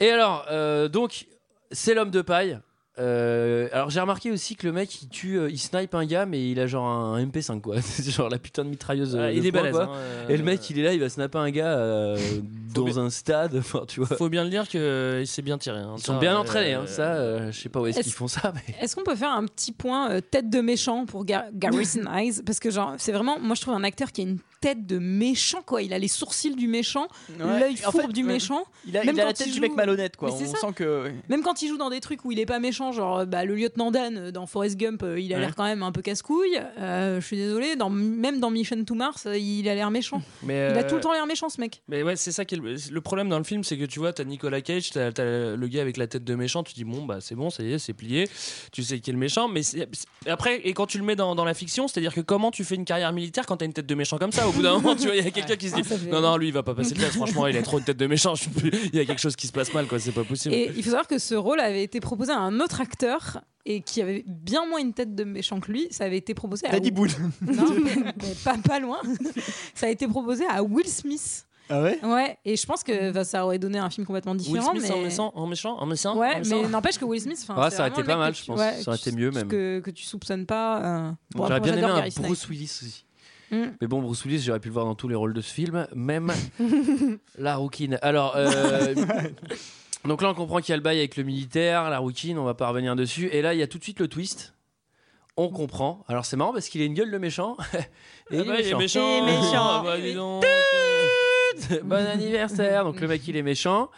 Et 0.00 0.10
alors, 0.10 0.46
euh, 0.50 0.88
donc, 0.88 1.26
c'est 1.70 1.94
l'homme 1.94 2.10
de 2.10 2.22
paille. 2.22 2.58
Euh, 2.98 3.68
alors 3.72 3.90
j'ai 3.90 4.00
remarqué 4.00 4.30
aussi 4.30 4.56
que 4.56 4.66
le 4.66 4.72
mec 4.72 5.02
il 5.02 5.08
tue, 5.08 5.38
euh, 5.38 5.50
il 5.50 5.58
snipe 5.58 5.94
un 5.94 6.06
gars 6.06 6.24
mais 6.24 6.50
il 6.50 6.58
a 6.60 6.66
genre 6.66 6.86
un 6.86 7.22
MP5 7.22 7.60
quoi, 7.60 7.76
c'est 7.82 8.10
genre 8.10 8.30
la 8.30 8.38
putain 8.38 8.64
de 8.64 8.70
mitrailleuse. 8.70 9.14
euh, 9.16 9.26
Ah, 9.26 9.32
il 9.32 9.44
est 9.44 9.52
poing, 9.52 9.60
balèze. 9.60 9.76
quoi. 9.76 9.84
hein, 9.84 9.90
euh, 9.96 10.28
Et 10.30 10.36
le 10.38 10.42
mec 10.42 10.68
il 10.70 10.78
est 10.78 10.82
là, 10.82 10.94
il 10.94 11.00
va 11.00 11.08
snapper 11.10 11.36
un 11.38 11.50
gars 11.50 11.76
euh, 11.76 12.16
dans 12.74 12.98
un 12.98 13.10
stade, 13.10 13.54
enfin 13.58 13.82
tu 13.86 14.00
vois. 14.00 14.16
Faut 14.16 14.30
bien 14.30 14.44
le 14.44 14.50
dire 14.50 14.66
qu'il 14.66 15.26
s'est 15.26 15.42
bien 15.42 15.58
tiré. 15.58 15.78
hein. 15.78 15.94
Ils 15.98 16.02
sont 16.02 16.14
Ça, 16.14 16.18
bien 16.18 16.36
euh, 16.36 16.38
entraînés, 16.40 16.72
hein, 16.74 16.86
ça, 16.86 17.14
euh, 17.16 17.52
je 17.52 17.60
sais 17.60 17.68
pas 17.68 17.80
où 17.80 17.86
est-ce 17.86 17.98
Est-ce- 17.98 18.04
qu'ils 18.08 18.14
font 18.16 18.28
ça, 18.28 18.52
mais. 18.54 18.74
Est-ce 18.80 18.96
qu'on 18.96 19.04
peut 19.04 19.14
faire 19.16 19.32
un 19.32 19.44
petit 19.44 19.72
point 19.72 20.10
euh, 20.10 20.20
tête 20.22 20.48
de 20.48 20.60
méchant 20.62 21.04
pour 21.04 21.24
Gar- 21.26 21.50
Garrison 21.52 22.02
Eyes 22.14 22.40
Parce 22.46 22.60
que 22.60 22.70
genre, 22.70 22.94
c'est 22.96 23.12
vraiment, 23.12 23.38
moi 23.38 23.54
je 23.54 23.60
trouve 23.60 23.74
un 23.74 23.84
acteur 23.84 24.10
qui 24.12 24.22
a 24.22 24.24
une 24.24 24.38
tête 24.62 24.86
de 24.86 24.98
méchant 24.98 25.60
quoi. 25.60 25.82
Il 25.82 25.92
a 25.92 25.98
les 25.98 26.08
sourcils 26.08 26.54
du 26.56 26.66
méchant, 26.66 27.08
Ouais. 27.38 27.60
l'œil 27.60 27.76
En 27.86 27.90
fourbe 27.92 28.06
fait, 28.06 28.12
du 28.14 28.22
ouais. 28.24 28.32
méchant. 28.32 28.64
Il 28.86 28.96
a, 28.96 29.04
Même 29.04 29.14
il 29.16 29.20
a 29.20 29.24
la 29.26 29.32
tête 29.34 29.46
il 29.48 29.50
du 29.52 29.56
joue- 29.56 29.62
mec 29.62 29.74
malhonnête, 29.76 30.16
quoi. 30.16 30.30
Mais 30.30 30.36
c'est 30.38 30.50
On 30.50 30.54
ça. 30.54 30.66
sent 30.68 30.72
que. 30.74 31.10
Même 31.28 31.42
quand 31.42 31.60
il 31.62 31.68
joue 31.68 31.76
dans 31.76 31.90
des 31.90 32.00
trucs 32.00 32.24
où 32.24 32.32
il 32.32 32.38
est 32.40 32.46
pas 32.46 32.58
méchant, 32.58 32.85
genre 32.92 33.18
euh, 33.20 33.24
bah, 33.26 33.44
le 33.44 33.54
lieutenant 33.54 33.90
Dan 33.90 34.16
euh, 34.16 34.30
dans 34.30 34.46
Forrest 34.46 34.76
Gump, 34.76 35.02
euh, 35.02 35.18
il 35.20 35.32
a 35.32 35.36
Ouais. 35.36 35.42
l'air 35.42 35.54
quand 35.54 35.64
même 35.64 35.82
un 35.82 35.92
peu 35.92 36.02
casse-couille. 36.02 36.58
Euh, 36.78 37.20
je 37.20 37.26
suis 37.26 37.36
désolé, 37.36 37.76
dans, 37.76 37.90
même 37.90 38.40
dans 38.40 38.50
Mission 38.50 38.82
to 38.84 38.94
Mars, 38.94 39.26
il 39.36 39.68
a 39.68 39.74
l'air 39.74 39.90
méchant. 39.90 40.22
Mais, 40.42 40.70
Il 40.72 40.78
a 40.78 40.84
tout 40.84 40.94
le 40.96 41.00
temps 41.00 41.12
l'air 41.12 41.26
méchant 41.26 41.48
ce 41.48 41.60
mec. 41.60 41.82
Mais 41.88 42.02
ouais, 42.02 42.16
c'est 42.16 42.32
ça 42.32 42.44
qui 42.44 42.54
est 42.54 42.58
le, 42.58 42.76
le 42.90 43.00
problème 43.00 43.28
dans 43.28 43.38
le 43.38 43.44
film, 43.44 43.64
c'est 43.64 43.76
que 43.76 43.84
tu 43.84 43.98
vois, 43.98 44.12
t'as 44.12 44.24
Nicolas 44.24 44.60
Cage, 44.60 44.90
t'as 44.90 45.12
t'as 45.12 45.56
le 45.56 45.68
gars 45.68 45.82
avec 45.82 45.96
la 45.96 46.06
tête 46.06 46.24
de 46.24 46.34
méchant, 46.34 46.62
tu 46.62 46.74
dis 46.74 46.84
bon 46.84 47.04
bah 47.04 47.18
c'est 47.20 47.34
bon, 47.34 47.50
ça 47.50 47.62
y 47.62 47.72
est, 47.72 47.78
c'est 47.78 47.92
plié, 47.92 48.28
tu 48.72 48.82
sais 48.82 49.00
qui 49.00 49.10
est 49.10 49.12
le 49.12 49.18
méchant, 49.18 49.48
mais 49.48 49.60
après 50.28 50.60
et 50.64 50.72
quand 50.72 50.86
tu 50.86 50.98
le 50.98 51.04
mets 51.04 51.16
dans, 51.16 51.34
dans 51.34 51.44
la 51.44 51.54
fiction, 51.54 51.88
c'est-à-dire 51.88 52.14
que 52.14 52.20
comment 52.20 52.50
tu 52.50 52.64
fais 52.64 52.74
une 52.74 52.84
carrière 52.84 53.12
militaire 53.12 53.46
quand 53.46 53.56
t'as 53.58 53.66
une 53.66 53.72
tête 53.72 53.86
de 53.86 53.94
méchant 53.94 54.18
comme 54.18 54.32
ça? 54.32 54.48
Au 54.48 54.52
bout 54.52 54.62
d'un 54.62 54.72
moment, 54.80 54.94
tu 54.96 55.06
vois, 55.06 55.16
il 55.16 55.24
y 55.24 55.26
a 55.26 55.30
quelqu'un 55.30 55.56
qui 55.56 55.68
se 55.70 55.74
dit 55.74 55.82
Ah, 55.84 55.96
fait- 55.96 56.10
non 56.10 56.20
non, 56.20 56.36
lui 56.36 56.48
il 56.48 56.52
va 56.52 56.62
pas 56.62 56.74
passer 56.74 56.94
le 56.94 57.00
test, 57.00 57.14
franchement, 57.14 57.46
il 57.46 57.56
a 57.56 57.62
trop 57.62 57.78
une 57.78 57.84
tête 57.84 57.96
de 57.96 58.06
méchant, 58.06 58.34
il 58.64 58.94
y 58.94 59.00
a 59.00 59.04
quelque 59.04 59.20
chose 59.20 59.36
qui 59.36 59.46
se 59.46 59.52
passe 59.52 59.72
mal 59.74 59.86
quoi, 59.86 59.98
c'est 59.98 60.12
pas 60.12 60.24
possible. 60.24 60.54
Et 60.54 60.70
il 60.76 60.82
faut 60.82 60.90
savoir 60.90 61.06
que 61.06 61.18
ce 61.18 61.34
rôle 61.34 61.60
avait 61.60 61.82
été 61.82 62.00
proposé 62.00 62.32
à 62.32 62.38
un 62.38 62.60
autre 62.60 62.75
acteur 62.80 63.40
et 63.64 63.80
qui 63.80 64.00
avait 64.00 64.24
bien 64.26 64.64
moins 64.66 64.78
une 64.80 64.92
tête 64.92 65.14
de 65.14 65.24
méchant 65.24 65.58
que 65.60 65.72
lui. 65.72 65.88
Ça 65.90 66.04
avait 66.04 66.18
été 66.18 66.34
proposé 66.34 66.66
à 66.66 66.70
Daddy 66.70 66.90
Boone. 66.92 67.10
Non, 67.42 67.64
mais, 67.84 67.96
mais 68.22 68.34
pas, 68.44 68.56
pas 68.58 68.78
loin. 68.78 69.00
Ça 69.74 69.86
a 69.86 69.88
été 69.90 70.06
proposé 70.06 70.44
à 70.48 70.62
Will 70.62 70.86
Smith. 70.86 71.46
Ah 71.68 71.82
ouais? 71.82 71.98
Ouais, 72.04 72.38
et 72.44 72.54
je 72.56 72.64
pense 72.64 72.84
que 72.84 73.10
bah, 73.10 73.24
ça 73.24 73.44
aurait 73.44 73.58
donné 73.58 73.78
un 73.78 73.90
film 73.90 74.06
complètement 74.06 74.32
Will 74.32 74.40
différent. 74.40 74.70
Smith 74.70 74.84
mais... 74.84 74.92
en 74.92 75.00
méchant, 75.02 75.32
en 75.34 75.46
méchant, 75.48 75.76
en 75.78 75.86
méchant, 75.86 76.12
en 76.14 76.18
Ouais, 76.18 76.38
méchant. 76.38 76.62
mais 76.62 76.68
n'empêche 76.68 76.96
que 76.96 77.04
Will 77.04 77.20
Smith, 77.20 77.44
Ouais, 77.48 77.70
ça 77.70 77.80
aurait 77.80 77.88
été 77.90 78.04
pas 78.04 78.16
mal, 78.16 78.32
je 78.36 78.44
pense. 78.44 78.60
ouais, 78.60 78.74
Ça 78.82 78.90
aurait 78.92 78.98
été 78.98 79.10
mieux, 79.10 79.32
même. 79.32 79.48
Que, 79.48 79.80
que 79.80 79.90
tu 79.90 80.04
soupçonnes 80.04 80.46
pas. 80.46 81.08
euh, 81.08 81.10
bon, 81.34 81.48
J'aurais 81.48 81.58
bien 81.60 81.72
aimé 81.76 81.82
un. 81.82 82.22
Bruce 82.22 82.48
Willis 82.48 82.64
aussi. 82.82 83.04
Mm. 83.50 83.64
Mais 83.80 83.86
bon, 83.88 84.00
Bruce 84.00 84.24
Willis, 84.24 84.40
j'aurais 84.42 84.60
pu 84.60 84.68
le 84.68 84.74
voir 84.74 84.84
dans 84.86 84.94
tous 84.94 85.08
les 85.08 85.16
rôles 85.16 85.32
de 85.34 85.40
ce 85.40 85.52
film, 85.52 85.88
même 85.92 86.32
la 87.38 87.56
rouquine. 87.56 87.98
Alors, 88.00 88.34
euh, 88.36 88.94
donc 90.06 90.22
là, 90.22 90.30
on 90.30 90.34
comprend 90.34 90.58
qu'il 90.60 90.70
y 90.70 90.72
a 90.72 90.76
le 90.76 90.82
bail 90.82 90.98
avec 90.98 91.16
le 91.16 91.22
militaire, 91.22 91.90
la 91.90 91.98
rouquine, 91.98 92.38
on 92.38 92.44
va 92.44 92.54
pas 92.54 92.68
revenir 92.68 92.96
dessus. 92.96 93.28
Et 93.32 93.42
là, 93.42 93.54
il 93.54 93.60
y 93.60 93.62
a 93.62 93.66
tout 93.66 93.78
de 93.78 93.82
suite 93.82 94.00
le 94.00 94.08
twist. 94.08 94.54
On 95.36 95.48
comprend. 95.50 96.04
Alors, 96.08 96.24
c'est 96.24 96.36
marrant 96.36 96.52
parce 96.52 96.68
qu'il 96.68 96.80
a 96.80 96.84
une 96.84 96.94
gueule 96.94 97.10
de 97.10 97.18
méchant. 97.18 97.56
et 98.30 98.38
Ah 98.38 98.44
bah, 98.44 98.60
il 98.60 98.66
est 98.68 98.74
méchant. 98.74 99.00
Il 99.00 99.18
est 99.18 99.26
méchant. 99.26 99.52
Ah 99.54 99.82
bah, 99.84 100.00
dis 100.00 100.14
donc. 100.14 100.44
pote, 100.44 101.82
bon 101.84 102.06
anniversaire. 102.06 102.84
Donc 102.84 103.00
le 103.00 103.08
mec 103.08 103.26
il 103.26 103.36
est 103.36 103.42
méchant. 103.42 103.90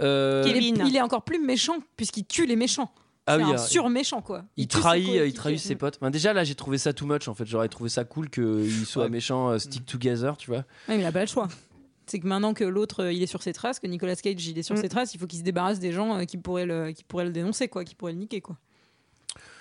Euh, 0.00 0.44
Il 0.46 0.56
est, 0.56 0.86
il 0.86 0.96
est 0.96 1.00
encore 1.00 1.22
plus 1.22 1.38
méchant 1.38 1.78
puisqu'il 1.96 2.24
tue 2.24 2.46
les 2.46 2.56
méchants. 2.56 2.90
Ah 3.26 3.36
oui, 3.36 3.44
un 3.44 3.52
euh, 3.52 3.58
sur-méchant, 3.58 4.22
quoi. 4.22 4.44
il 4.56 4.66
tue 4.66 4.78
ses 4.78 4.82
trahit, 4.82 5.08
il 5.08 5.34
trahit 5.34 5.58
ses 5.58 5.76
potes. 5.76 5.98
Ben, 6.00 6.10
déjà 6.10 6.32
là 6.32 6.42
j'ai 6.42 6.54
trouvé 6.54 6.78
ça 6.78 6.92
too 6.92 7.06
much 7.06 7.28
en 7.28 7.34
fait. 7.34 7.44
J'aurais 7.46 7.68
trouvé 7.68 7.90
ça 7.90 8.04
cool 8.04 8.30
qu'il 8.30 8.84
soit 8.86 9.08
méchant, 9.08 9.50
euh, 9.50 9.58
stick 9.58 9.84
together, 9.86 10.36
tu 10.36 10.50
vois. 10.50 10.60
Ouais, 10.88 10.96
mais 10.96 11.00
il 11.00 11.06
a 11.06 11.12
pas 11.12 11.20
le 11.20 11.26
choix. 11.26 11.48
C'est 12.10 12.18
que 12.18 12.26
maintenant 12.26 12.54
que 12.54 12.64
l'autre 12.64 13.04
euh, 13.04 13.12
il 13.12 13.22
est 13.22 13.26
sur 13.26 13.42
ses 13.42 13.52
traces, 13.52 13.78
que 13.78 13.86
Nicolas 13.86 14.16
Cage 14.16 14.46
il 14.46 14.58
est 14.58 14.62
sur 14.62 14.74
Mm. 14.74 14.80
ses 14.82 14.88
traces, 14.88 15.14
il 15.14 15.18
faut 15.20 15.26
qu'il 15.26 15.38
se 15.38 15.44
débarrasse 15.44 15.78
des 15.78 15.92
gens 15.92 16.18
euh, 16.18 16.24
qui 16.24 16.36
pourraient 16.38 16.66
le, 16.66 16.90
qui 16.92 17.04
pourraient 17.04 17.24
le 17.24 17.30
dénoncer, 17.32 17.68
quoi, 17.68 17.84
qui 17.84 17.94
pourraient 17.94 18.12
le 18.12 18.18
niquer, 18.18 18.40
quoi. 18.40 18.56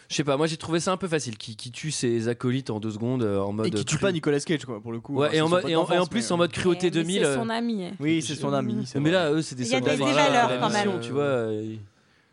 Je 0.10 0.16
sais 0.16 0.24
pas, 0.24 0.38
moi 0.38 0.48
j'ai 0.48 0.58
trouvé 0.58 0.80
ça 0.80 0.92
un 0.92 0.98
peu 0.98 1.08
facile, 1.08 1.38
qui, 1.38 1.56
qui 1.56 1.70
tue 1.72 1.92
ses 1.92 2.28
acolytes 2.30 2.72
en 2.72 2.80
deux 2.80 2.90
secondes 2.90 3.22
euh, 3.22 3.40
en 3.40 3.54
mode. 3.54 3.68
Et 3.68 3.70
qui 3.70 3.86
tue 3.86 3.98
cru- 3.98 4.02
pas 4.02 4.12
Nicolas 4.12 4.40
Cage, 4.40 4.66
quoi, 4.66 4.82
pour 4.82 4.92
le 4.92 5.00
coup. 5.00 5.14
Ouais, 5.16 5.36
et, 5.36 5.42
en 5.42 5.48
et 5.60 5.72
et 5.74 6.08
plus 6.10 6.22
mais, 6.26 6.32
en 6.32 6.38
mode 6.38 6.52
cruauté 6.52 6.88
mais 6.88 6.92
2000. 6.92 7.22
c'est 7.24 7.36
son 7.36 7.50
ami. 7.50 7.84
eh. 7.84 7.92
Oui, 8.00 8.22
c'est 8.24 8.34
son 8.34 8.52
ami. 8.52 8.86
Mais 8.96 9.12
là, 9.12 9.32
eux, 9.32 9.44
c'est 9.44 9.54
des 9.54 9.68
Il 9.68 9.72
y 9.72 9.76
a 9.76 9.80
des- 9.82 9.92
de 9.92 9.98
des 9.98 10.04
valeurs, 10.12 10.60
quand 10.60 10.72
même. 10.72 11.00
Tu 11.02 11.12
vois. 11.12 11.22
euh, 11.24 11.76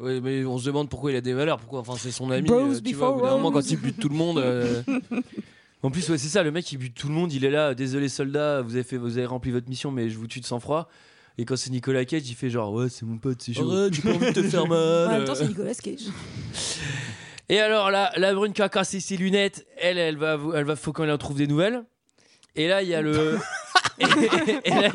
Ouais, 0.00 0.20
mais 0.22 0.44
on 0.46 0.56
se 0.58 0.64
demande 0.66 0.88
pourquoi 0.90 1.10
il 1.10 1.16
a 1.16 1.20
des 1.22 1.32
valeurs. 1.34 1.58
Pourquoi 1.58 1.80
Enfin, 1.80 1.94
c'est 1.98 2.10
son 2.10 2.30
ami. 2.30 2.46
Bros 2.48 2.60
euh, 2.74 2.80
tu 2.82 2.94
vois, 2.94 3.10
au 3.10 3.16
bout 3.20 3.26
d'un 3.26 3.32
moment, 3.36 3.50
quand 3.50 3.70
il 3.70 3.76
bute 3.78 3.98
tout 3.98 4.08
le 4.10 4.14
monde. 4.16 4.38
euh, 4.38 4.82
En 5.86 5.90
plus, 5.92 6.08
ouais, 6.10 6.18
c'est 6.18 6.26
ça, 6.26 6.42
le 6.42 6.50
mec 6.50 6.72
il 6.72 6.78
bute 6.78 6.96
tout 6.96 7.06
le 7.06 7.14
monde, 7.14 7.32
il 7.32 7.44
est 7.44 7.50
là, 7.50 7.72
désolé 7.72 8.08
soldats, 8.08 8.60
vous 8.60 8.74
avez, 8.74 8.82
fait, 8.82 8.96
vous 8.96 9.18
avez 9.18 9.26
rempli 9.26 9.52
votre 9.52 9.68
mission, 9.68 9.92
mais 9.92 10.10
je 10.10 10.18
vous 10.18 10.26
tue 10.26 10.40
de 10.40 10.44
sang-froid. 10.44 10.88
Et 11.38 11.44
quand 11.44 11.54
c'est 11.56 11.70
Nicolas 11.70 12.04
Cage, 12.04 12.28
il 12.28 12.34
fait 12.34 12.50
genre, 12.50 12.72
ouais, 12.72 12.88
c'est 12.88 13.06
mon 13.06 13.18
pote, 13.18 13.40
c'est 13.40 13.52
chaud. 13.52 13.70
Arrête, 13.70 13.94
j'ai 13.94 14.02
pas 14.02 14.12
envie 14.14 14.26
de 14.26 14.32
te 14.32 14.42
faire 14.42 14.66
mal. 14.68 15.06
En 15.06 15.10
même 15.12 15.24
temps, 15.24 15.36
c'est 15.36 15.46
Nicolas 15.46 15.74
Cage. 15.74 16.00
Et 17.48 17.60
alors 17.60 17.92
là, 17.92 18.10
la 18.16 18.34
brune 18.34 18.52
qui 18.52 18.62
a 18.62 18.68
cassé 18.68 18.98
ses 18.98 19.16
lunettes, 19.16 19.64
elle, 19.78 19.96
elle 19.98 20.16
va, 20.16 20.36
elle 20.56 20.64
va, 20.64 20.74
faut 20.74 20.92
qu'on 20.92 21.08
en 21.08 21.18
trouve 21.18 21.36
des 21.36 21.46
nouvelles. 21.46 21.84
Et 22.56 22.66
là, 22.66 22.82
il 22.82 22.88
y 22.88 22.94
a 22.94 23.00
le. 23.00 23.38
et, 24.00 24.04
et- 24.04 24.60
et 24.64 24.70
là, 24.70 24.90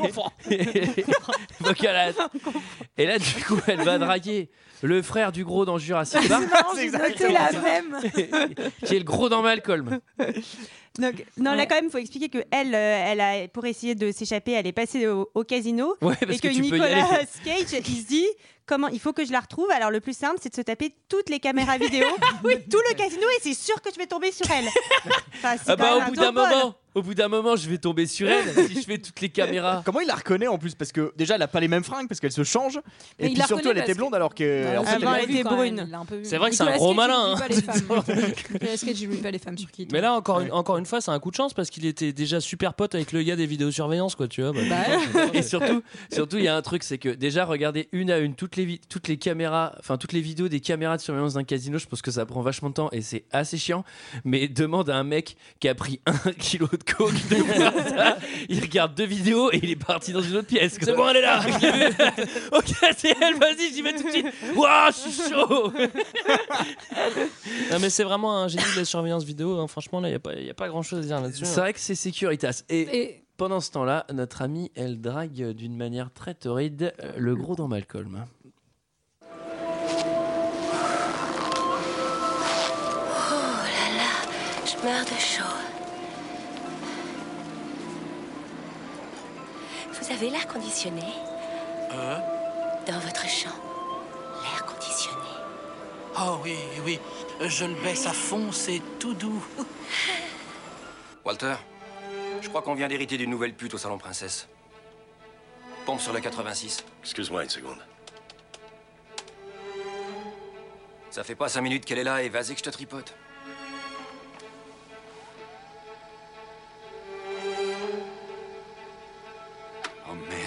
et 2.98 3.06
là, 3.06 3.18
du 3.18 3.44
coup, 3.46 3.58
elle 3.68 3.82
va 3.84 3.98
draguer 3.98 4.50
le 4.82 5.02
frère 5.02 5.32
du 5.32 5.46
gros 5.46 5.66
dans 5.66 5.78
Jurassic 5.78 6.28
Park, 6.30 6.44
noté 6.76 7.32
la 7.32 7.52
même. 7.52 7.98
qui 8.86 8.96
est 8.96 9.00
le 9.00 9.06
gros 9.06 9.30
dans 9.30 9.42
Malcolm. 9.42 10.00
Donc, 11.00 11.26
non, 11.38 11.54
là 11.54 11.66
quand 11.66 11.76
même, 11.76 11.86
il 11.86 11.92
faut 11.92 11.98
expliquer 12.00 12.28
que 12.28 12.40
elle, 12.52 12.76
euh, 12.76 13.06
elle 13.08 13.22
a, 13.22 13.48
pour 13.48 13.66
essayer 13.66 13.96
de 13.96 14.12
s'échapper, 14.12 14.52
elle 14.52 14.68
est 14.68 14.74
passée 14.74 15.08
au, 15.08 15.30
au 15.34 15.44
casino 15.44 15.96
Ouais, 16.02 16.16
parce 16.20 16.38
et 16.38 16.40
que, 16.40 16.48
Nicolas. 16.50 17.08
Cage, 17.46 17.82
il 17.88 18.02
se 18.02 18.08
dit 18.08 18.28
comment 18.66 18.90
il 18.90 19.00
faut 19.00 19.14
que 19.14 19.24
je 19.24 19.32
la 19.32 19.40
retrouve. 19.40 19.72
Alors 19.72 19.90
le 19.90 20.02
plus 20.02 20.16
simple, 20.16 20.40
c'est 20.42 20.50
de 20.50 20.56
se 20.56 20.62
taper 20.62 20.94
toutes 21.08 21.30
les 21.30 21.40
caméras 21.40 21.78
vidéo 21.78 22.06
de 22.44 22.54
tout 22.70 22.82
le 22.90 22.96
casino 22.96 23.24
et 23.38 23.42
c'est 23.42 23.54
sûr 23.54 23.82
que 23.82 23.90
je 23.94 23.98
vais 23.98 24.08
tomber 24.08 24.32
sur 24.32 24.50
elle. 24.52 24.68
Enfin, 25.36 25.56
c'est 25.64 25.72
Ah 25.72 25.76
bah, 25.78 25.98
au 25.98 26.10
bout 26.10 26.16
d'un 26.16 26.32
moment, 26.32 26.76
au 26.96 27.02
bout 27.02 27.14
d'un 27.14 27.28
moment, 27.28 27.56
je 27.56 27.70
vais 27.70 27.78
tomber 27.78 28.06
sur 28.08 28.28
elle 28.30 28.54
si 28.68 28.76
je 28.82 28.86
fais 28.86 28.98
toutes 28.98 29.20
les 29.22 29.30
caméras. 29.30 29.82
Comment 29.86 30.02
il 30.02 30.08
la 30.08 30.16
reconnaît 30.16 30.48
en 30.48 30.58
plus 30.58 30.76
Parce 30.76 30.92
que 30.92 31.14
déjà, 31.18 31.36
elle 31.36 31.42
a 31.42 31.48
pas 31.48 31.60
les 31.60 31.68
mêmes 31.68 31.84
fringues 31.84 32.08
parce 32.08 32.20
qu'elle 32.20 32.32
se 32.32 32.44
change. 32.44 32.80
Mais 33.20 33.26
Et 33.26 33.28
il 33.28 33.32
puis 33.34 33.40
la 33.40 33.48
surtout, 33.48 33.64
reconnaît 33.64 33.72
elle 33.72 33.78
était 33.84 33.86
parce 33.94 33.98
blonde 33.98 34.12
que- 34.12 34.16
alors 34.16 34.36
que. 34.36 34.78
en 34.78 34.84
fait, 34.84 34.90
Avant, 35.04 35.14
elle- 35.16 35.24
elle 35.24 35.32
était 35.36 35.44
quand 35.44 35.50
même, 35.52 35.58
brune. 35.76 35.84
il 35.88 35.92
l'a 35.92 36.00
un 36.00 36.06
peu 36.06 36.16
vu. 36.18 36.26
C'est 36.26 36.38
vrai 36.38 36.50
que 36.50 36.56
c'est 36.56 36.64
un 36.64 36.66
Nicolas 36.78 36.78
gros 36.78 36.88
Cage, 36.90 36.98
malin, 36.98 37.28
il 37.28 37.32
oublie 37.34 37.42
pas 37.42 37.48
les 37.48 37.62
femmes. 37.62 38.04
Nicolas 38.54 38.78
Cage, 38.78 39.02
il 39.02 39.08
oublie 39.08 39.18
pas 39.18 39.32
les 39.32 39.40
femmes 39.40 39.58
sur 39.58 39.72
qui 39.72 39.84
il 39.84 39.88
tombe. 39.88 39.94
Mais 39.94 40.02
là, 40.02 40.14
encore 40.14 40.40
une, 40.42 40.52
encore 40.52 40.78
une 40.78 40.86
fois, 40.86 41.02
c'est 41.02 41.12
un 41.12 41.20
coup 41.20 41.32
de 41.32 41.36
chance 41.36 41.54
parce 41.54 41.70
qu'il 41.70 41.86
était 41.86 42.12
déjà 42.14 42.40
super 42.40 42.74
pote 42.74 42.94
avec 42.96 43.12
le 43.12 43.24
gars 43.24 43.36
des 43.36 43.46
vidéosurveillances, 43.46 44.16
quoi, 44.16 44.28
tu 44.28 44.42
vois. 44.42 44.52
bah, 44.52 44.60
Et 45.34 45.42
surtout, 45.44 45.82
surtout, 46.12 46.38
il 46.38 46.44
y 46.44 46.48
a 46.48 46.56
un 46.56 46.62
truc, 46.62 46.84
c'est 46.84 46.98
que 46.98 47.10
déjà 47.10 47.46
regarder 47.46 47.88
une 47.92 48.12
à 48.12 48.18
une 48.20 48.36
toutes 48.36 48.56
les 48.56 48.66
vi- 48.66 48.82
toutes 48.90 49.08
les 49.08 49.18
caméras, 49.18 49.76
enfin 49.80 49.98
toutes 49.98 50.14
les 50.14 50.22
vidéos 50.22 50.48
des 50.50 50.60
caméras 50.60 50.98
de 50.98 51.02
surveillance 51.02 51.36
d'un 51.36 51.44
casino, 51.44 51.78
je 51.78 51.86
pense 51.88 52.02
que 52.02 52.12
ça 52.12 52.26
prend 52.26 52.42
vachement 52.42 52.70
de 52.70 52.74
temps 52.76 52.90
et 52.92 53.02
c'est 53.02 53.24
assez 53.32 53.58
chiant. 53.58 53.84
Mais 54.26 54.48
demande 54.48 54.90
à 54.90 54.98
un 54.98 55.04
mec 55.04 55.38
qui 55.60 55.68
a 55.70 55.76
pris 55.76 56.00
un 56.06 56.32
kilo 56.34 56.68
de 56.72 56.81
de 56.84 57.36
faire 57.36 57.88
ça, 57.90 58.18
il 58.50 58.60
regarde 58.62 58.96
deux 58.96 59.06
vidéos 59.06 59.52
et 59.52 59.60
il 59.64 59.70
est 59.72 59.76
parti 59.76 60.12
dans 60.14 60.22
une 60.22 60.38
autre 60.38 60.48
pièce. 60.48 60.78
C'est 60.82 60.96
bon, 60.96 61.08
elle 61.10 61.18
est 61.18 61.22
là. 61.22 61.40
ok, 62.52 62.66
c'est 62.98 63.16
elle, 63.22 63.36
vas-y, 63.38 63.74
j'y 63.74 63.82
vais 63.82 63.94
tout 63.94 64.04
de 64.04 64.10
suite. 64.12 64.26
Waouh, 64.56 64.92
je 64.92 65.10
suis 65.10 65.30
chaud. 65.32 65.72
non, 67.72 67.80
mais 67.80 67.90
c'est 67.90 68.04
vraiment 68.04 68.38
un 68.44 68.48
génie 68.48 68.64
de 68.76 68.80
la 68.80 68.86
surveillance 68.86 69.24
vidéo. 69.24 69.60
hein. 69.60 69.68
Franchement, 69.68 70.00
là, 70.02 70.08
il 70.10 70.12
n'y 70.12 70.16
a, 70.16 70.20
pas- 70.20 70.34
y 70.36 70.50
a 70.50 70.54
pas 70.54 70.68
grand 70.70 70.82
chose 70.82 71.00
à 71.00 71.08
dire 71.08 71.22
là-dessus. 71.22 71.46
C'est 71.46 71.60
vrai 71.60 71.74
que 71.74 71.80
c'est 71.80 71.96
Securitas. 71.96 72.64
Et, 72.70 72.82
Et 73.02 73.24
pendant 73.38 73.60
ce 73.60 73.72
temps-là, 73.72 74.06
notre 74.14 74.42
amie, 74.42 74.72
elle 74.76 75.00
drague 75.02 75.52
d'une 75.54 75.76
manière 75.78 76.12
très 76.14 76.34
torride 76.34 76.94
euh, 77.04 77.12
le 77.18 77.36
gros 77.36 77.56
dans 77.56 77.68
Malcolm. 77.68 78.26
Oh 79.24 79.28
là 83.64 83.88
là, 83.98 84.12
je 84.66 84.76
meurs 84.86 85.06
de 85.06 85.20
chaud. 85.20 85.61
Vous 90.12 90.18
avez 90.18 90.30
l'air 90.30 90.46
conditionné 90.46 91.06
dans 91.90 93.00
votre 93.00 93.30
champ. 93.30 93.56
L'air 94.44 94.66
conditionné. 94.66 95.16
Oh 96.20 96.38
oui, 96.44 96.58
oui. 96.84 97.00
Je 97.40 97.64
le 97.64 97.76
baisse 97.76 98.06
à 98.06 98.12
fond, 98.12 98.52
c'est 98.52 98.82
tout 99.00 99.14
doux. 99.14 99.42
Walter, 101.24 101.56
je 102.42 102.50
crois 102.50 102.62
qu'on 102.62 102.74
vient 102.74 102.90
d'hériter 102.90 103.18
d'une 103.18 103.30
nouvelle 103.30 103.54
pute 103.54 103.74
au 103.74 103.78
salon 103.78 103.98
princesse. 103.98 104.50
Pompe 105.86 106.02
sur 106.02 106.12
le 106.12 106.20
86. 106.20 106.84
Excuse-moi 107.04 107.44
une 107.44 107.50
seconde. 107.50 107.80
Ça 111.10 111.24
fait 111.24 111.36
pas 111.36 111.48
cinq 111.48 111.62
minutes 111.62 111.86
qu'elle 111.86 112.00
est 112.00 112.04
là 112.04 112.22
et 112.22 112.28
vas-y 112.28 112.52
que 112.52 112.60
je 112.60 112.64
te 112.64 112.70
tripote. 112.70 113.14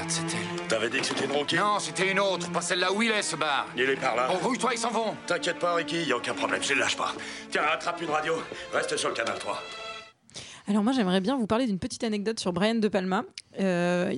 Merde, 0.04 0.10
c'est 0.10 0.36
elle. 0.36 0.68
T'avais 0.68 0.90
dit 0.90 0.98
que 0.98 1.06
c'était 1.06 1.24
une 1.24 1.32
ronquille 1.32 1.58
Non, 1.58 1.78
c'était 1.78 2.10
une 2.10 2.20
autre, 2.20 2.50
pas 2.50 2.60
celle-là 2.60 2.92
où 2.92 3.02
il 3.02 3.10
est, 3.10 3.22
ce 3.22 3.36
bar. 3.36 3.66
Il 3.76 3.82
est 3.88 3.96
par 3.96 4.16
là. 4.16 4.28
Bon, 4.28 4.38
rouille-toi, 4.38 4.70
ils 4.74 4.78
s'en 4.78 4.90
vont. 4.90 5.14
T'inquiète 5.26 5.58
pas, 5.58 5.74
Ricky, 5.74 6.04
y 6.04 6.12
a 6.12 6.16
aucun 6.16 6.34
problème, 6.34 6.62
je 6.62 6.74
les 6.74 6.80
lâche 6.80 6.96
pas. 6.96 7.12
Tiens, 7.50 7.62
attrape 7.70 8.00
une 8.00 8.10
radio. 8.10 8.34
Reste 8.72 8.96
sur 8.96 9.08
le 9.08 9.14
canal 9.14 9.38
3. 9.38 9.62
Alors 10.66 10.82
moi 10.82 10.94
j'aimerais 10.94 11.20
bien 11.20 11.36
vous 11.36 11.46
parler 11.46 11.66
d'une 11.66 11.78
petite 11.78 12.04
anecdote 12.04 12.40
sur 12.40 12.54
Brian 12.54 12.76
De 12.76 12.88
Palma. 12.88 13.24
Euh, 13.60 14.12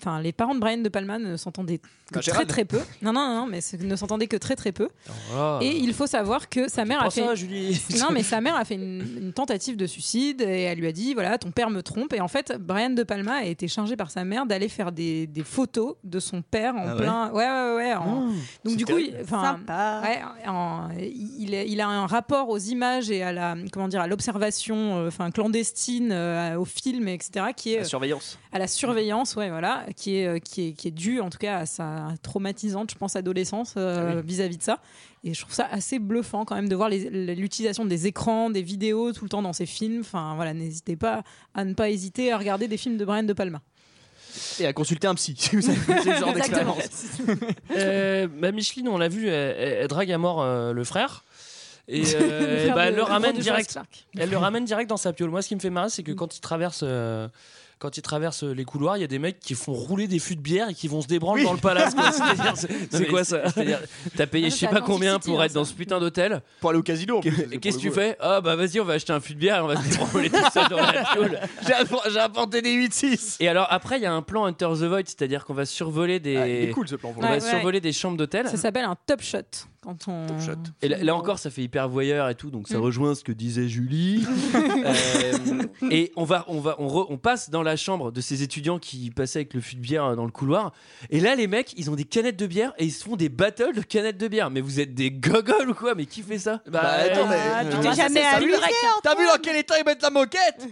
Enfin 0.00 0.20
les 0.20 0.32
parents 0.32 0.54
de 0.54 0.60
Brian 0.60 0.78
De 0.78 0.88
Palma 0.88 1.18
ne 1.18 1.36
s'entendaient 1.36 1.78
que 1.78 1.88
Bah, 2.12 2.20
très 2.20 2.46
très 2.46 2.64
peu. 2.64 2.80
Non 3.02 3.12
non 3.12 3.28
non 3.34 3.46
mais 3.46 3.60
ne 3.80 3.96
s'entendaient 3.96 4.26
que 4.26 4.36
très 4.36 4.56
très 4.56 4.72
peu. 4.72 4.88
Ah. 5.34 5.58
Et 5.62 5.76
il 5.76 5.92
faut 5.92 6.06
savoir 6.06 6.48
que 6.48 6.68
sa 6.68 6.84
mère 6.84 7.02
a 7.02 7.10
fait 7.10 7.22
ça, 7.24 7.34
Julie. 7.34 7.78
non 8.00 8.06
mais 8.12 8.22
sa 8.22 8.40
mère 8.40 8.56
a 8.56 8.64
fait 8.64 8.76
une, 8.76 9.04
une 9.20 9.32
tentative 9.32 9.76
de 9.76 9.86
suicide 9.86 10.40
et 10.40 10.62
elle 10.62 10.78
lui 10.78 10.86
a 10.86 10.92
dit 10.92 11.12
voilà 11.14 11.36
ton 11.38 11.50
père 11.50 11.68
me 11.70 11.82
trompe 11.82 12.12
et 12.14 12.20
en 12.20 12.28
fait 12.28 12.54
Brian 12.58 12.90
De 12.90 13.02
Palma 13.02 13.34
a 13.34 13.44
été 13.44 13.68
chargé 13.68 13.96
par 13.96 14.10
sa 14.10 14.24
mère 14.24 14.46
d'aller 14.46 14.68
faire 14.68 14.90
des, 14.92 15.26
des 15.26 15.44
photos 15.44 15.96
de 16.04 16.18
son 16.20 16.40
père 16.42 16.74
en 16.76 16.84
Ah 16.86 16.94
ouais 16.94 17.00
plein 17.02 17.30
ouais 17.32 17.46
ouais 17.46 17.74
ouais, 17.76 17.94
en- 17.94 18.18
Mmh, 18.28 18.34
donc 18.64 18.76
du 18.76 18.84
coup 18.86 18.98
il, 18.98 19.14
ouais, 19.14 20.22
en- 20.46 20.88
il, 20.98 21.54
est- 21.54 21.68
il 21.68 21.80
a 21.80 21.88
un 21.88 22.06
rapport 22.06 22.48
aux 22.48 22.58
images 22.58 23.10
et 23.10 23.22
à 23.22 23.32
la 23.32 23.54
comment 23.72 23.88
dire 23.88 24.00
à 24.00 24.06
l'observation 24.06 24.98
euh, 24.98 25.08
enfin 25.08 25.30
clandestine 25.30 26.10
euh, 26.12 26.56
au 26.58 26.64
film 26.64 27.08
etc 27.08 27.46
qui 27.56 27.72
est 27.74 27.76
La 27.78 27.82
euh, 27.82 27.84
surveillance. 27.84 28.38
à 28.52 28.58
la 28.58 28.66
surveillance, 28.66 28.77
ouais, 28.86 29.48
voilà, 29.50 29.84
qui 29.96 30.16
est, 30.16 30.26
euh, 30.26 30.38
qui 30.38 30.68
est, 30.68 30.72
qui 30.72 30.88
est 30.88 30.92
due 30.92 31.20
en 31.20 31.30
tout 31.30 31.38
cas 31.38 31.58
à 31.58 31.66
sa 31.66 32.08
traumatisante, 32.22 32.90
je 32.92 32.96
pense, 32.96 33.16
adolescence 33.16 33.74
euh, 33.76 34.22
vis-à-vis 34.24 34.58
de 34.58 34.62
ça. 34.62 34.78
Et 35.24 35.34
je 35.34 35.40
trouve 35.40 35.54
ça 35.54 35.66
assez 35.70 35.98
bluffant 35.98 36.44
quand 36.44 36.54
même 36.54 36.68
de 36.68 36.76
voir 36.76 36.88
les- 36.88 37.34
l'utilisation 37.34 37.84
des 37.84 38.06
écrans, 38.06 38.50
des 38.50 38.62
vidéos 38.62 39.12
tout 39.12 39.24
le 39.24 39.28
temps 39.30 39.42
dans 39.42 39.52
ces 39.52 39.66
films. 39.66 40.00
Enfin 40.00 40.34
voilà, 40.36 40.54
n'hésitez 40.54 40.96
pas 40.96 41.22
à 41.54 41.64
ne 41.64 41.74
pas 41.74 41.90
hésiter 41.90 42.32
à 42.32 42.38
regarder 42.38 42.68
des 42.68 42.76
films 42.76 42.96
de 42.96 43.04
Brian 43.04 43.24
De 43.24 43.32
Palma. 43.32 43.60
Et 44.60 44.66
à 44.66 44.72
consulter 44.72 45.06
un 45.06 45.14
psy 45.14 45.34
si 45.38 45.56
vous 45.56 45.68
avez 45.68 45.78
ce 45.78 46.10
genre 46.20 46.28
Exactement. 46.36 46.74
d'expérience. 46.76 47.18
Euh, 47.76 48.28
bah, 48.28 48.52
Micheline, 48.52 48.88
on 48.88 48.98
l'a 48.98 49.08
vu, 49.08 49.28
elle, 49.28 49.86
drague 49.88 50.12
à 50.12 50.18
mort 50.18 50.40
euh, 50.42 50.72
le 50.72 50.84
frère. 50.84 51.24
Et 51.88 52.02
euh, 52.14 52.60
frère 52.64 52.74
bah, 52.74 52.84
elle 52.86 52.90
le 52.94 52.98
le 52.98 53.02
ramène 53.02 53.36
direct. 53.38 53.78
Elle 54.16 54.30
le 54.30 54.36
ramène 54.36 54.64
direct 54.64 54.88
dans 54.90 54.96
sa 54.96 55.12
piole. 55.12 55.30
Moi, 55.30 55.42
ce 55.42 55.48
qui 55.48 55.54
me 55.56 55.60
fait 55.60 55.70
marrer, 55.70 55.88
c'est 55.90 56.02
que 56.02 56.12
quand 56.12 56.36
il 56.36 56.40
traverse, 56.40 56.80
euh, 56.82 57.28
quand 57.78 57.96
il 57.96 58.02
traverse 58.02 58.42
les 58.42 58.64
couloirs, 58.64 58.96
il 58.96 59.00
y 59.00 59.04
a 59.04 59.08
des 59.08 59.18
mecs 59.18 59.40
qui 59.40 59.54
font 59.54 59.72
rouler 59.72 60.06
des 60.08 60.18
fûts 60.18 60.36
de 60.36 60.40
bière 60.40 60.68
et 60.70 60.74
qui 60.74 60.88
vont 60.88 61.00
se 61.02 61.06
débranler 61.06 61.42
Oui. 61.42 61.46
dans 61.46 61.52
le 61.54 61.58
palace. 61.60 61.94
c'est- 62.90 63.06
quoi 63.06 63.24
ça 63.24 63.42
t'as 64.16 64.26
payé 64.26 64.46
Ah, 64.46 64.50
je 64.50 64.54
sais 64.54 64.66
pas 64.68 64.80
combien 64.80 65.18
pour 65.18 65.42
être 65.42 65.52
dans 65.52 65.64
ça. 65.64 65.70
ce 65.70 65.76
putain 65.76 66.00
d'hôtel. 66.00 66.42
Pour 66.60 66.70
aller 66.70 66.78
au 66.78 66.82
casino 66.82 67.18
en 67.18 67.20
plus. 67.20 67.48
Et 67.52 67.58
qu'est-ce 67.58 67.76
que 67.76 67.82
tu 67.82 67.90
fais? 67.90 68.16
Ah 68.20 68.40
bah 68.40 68.56
vas-y, 68.56 68.80
on 68.80 68.84
va 68.84 68.94
acheter 68.94 69.12
un 69.12 69.20
fût 69.20 69.34
de 69.34 69.38
bière 69.38 69.58
et 69.58 69.60
on 69.60 69.66
va 69.68 69.76
se 69.76 69.88
débranler 69.88 70.30
tout 70.30 70.50
seul 70.52 70.68
dans 70.68 70.76
la 70.76 71.04
coup. 71.14 71.34
J'ai 71.66 71.72
appor- 71.74 72.04
J'ai 72.10 72.18
apporté 72.18 72.62
des 72.62 72.72
8-6. 72.74 73.36
Et 73.40 73.48
alors 73.48 73.66
après, 73.70 73.98
il 73.98 74.02
y 74.02 74.06
a 74.06 74.12
un 74.12 74.22
plan 74.22 74.44
Hunter 74.46 74.68
the 74.74 74.82
Void, 74.84 75.02
c'est-à-dire 75.06 75.44
qu'on 75.44 75.54
va 75.54 75.64
survoler 75.66 76.20
des. 76.20 76.36
Ah, 76.36 76.48
il 76.48 76.54
est 76.68 76.70
cool 76.70 76.88
ce 76.88 76.96
plan. 76.96 77.12
On 77.16 77.20
va 77.20 77.40
survoler 77.40 77.80
des 77.80 77.92
chambres 77.92 78.16
d'hôtel. 78.16 78.48
Ça 78.48 78.56
s'appelle 78.56 78.84
un 78.84 78.96
top 79.06 79.22
shot. 79.22 79.38
Quand 79.88 80.06
on... 80.08 80.26
Et 80.82 80.88
là, 80.88 80.98
là 81.02 81.16
encore, 81.16 81.38
ça 81.38 81.48
fait 81.48 81.62
hyper 81.62 81.88
voyeur 81.88 82.28
et 82.28 82.34
tout, 82.34 82.50
donc 82.50 82.68
ça 82.68 82.76
Mm. 82.76 82.82
rejoint 82.82 83.14
ce 83.14 83.24
que 83.24 83.32
disait 83.32 83.68
Julie. 83.68 84.22
Euh, 84.54 85.32
et 85.90 86.12
on 86.16 86.24
va, 86.24 86.44
on 86.48 86.60
va, 86.60 86.76
on, 86.78 86.86
re- 86.88 87.06
on 87.08 87.16
passe 87.18 87.48
dans 87.50 87.62
la 87.62 87.76
chambre 87.76 88.12
de 88.12 88.20
ces 88.20 88.42
étudiants 88.42 88.78
qui 88.78 89.10
passaient 89.10 89.40
avec 89.40 89.54
le 89.54 89.60
fût 89.60 89.76
de 89.76 89.80
bière 89.80 90.14
dans 90.16 90.24
le 90.24 90.30
couloir. 90.30 90.72
Et 91.10 91.20
là, 91.20 91.34
les 91.34 91.46
mecs, 91.46 91.72
ils 91.76 91.90
ont 91.90 91.94
des 91.94 92.04
canettes 92.04 92.38
de 92.38 92.46
bière 92.46 92.72
et 92.78 92.84
ils 92.84 92.90
se 92.92 93.02
font 93.04 93.16
des 93.16 93.28
battles 93.28 93.74
de 93.74 93.80
canettes 93.82 94.18
de 94.18 94.28
bière. 94.28 94.50
Mais 94.50 94.60
vous 94.60 94.78
êtes 94.80 94.94
des 94.94 95.10
gogoles 95.10 95.70
ou 95.70 95.74
quoi? 95.74 95.94
Mais 95.94 96.04
qui 96.06 96.22
fait 96.22 96.38
ça? 96.38 96.60
Bah, 96.68 96.80
attends, 96.82 97.26
mais. 97.28 97.36
Ah, 97.54 97.64
tu 97.64 97.76
t'es 97.78 97.94
jamais 97.94 98.20
amusé. 98.22 98.56
T'as 99.02 99.14
vu 99.14 99.24
dans 99.26 99.40
quel 99.42 99.56
état 99.56 99.74
ils 99.80 99.84
mettent 99.84 100.02
la 100.02 100.10
moquette? 100.10 100.68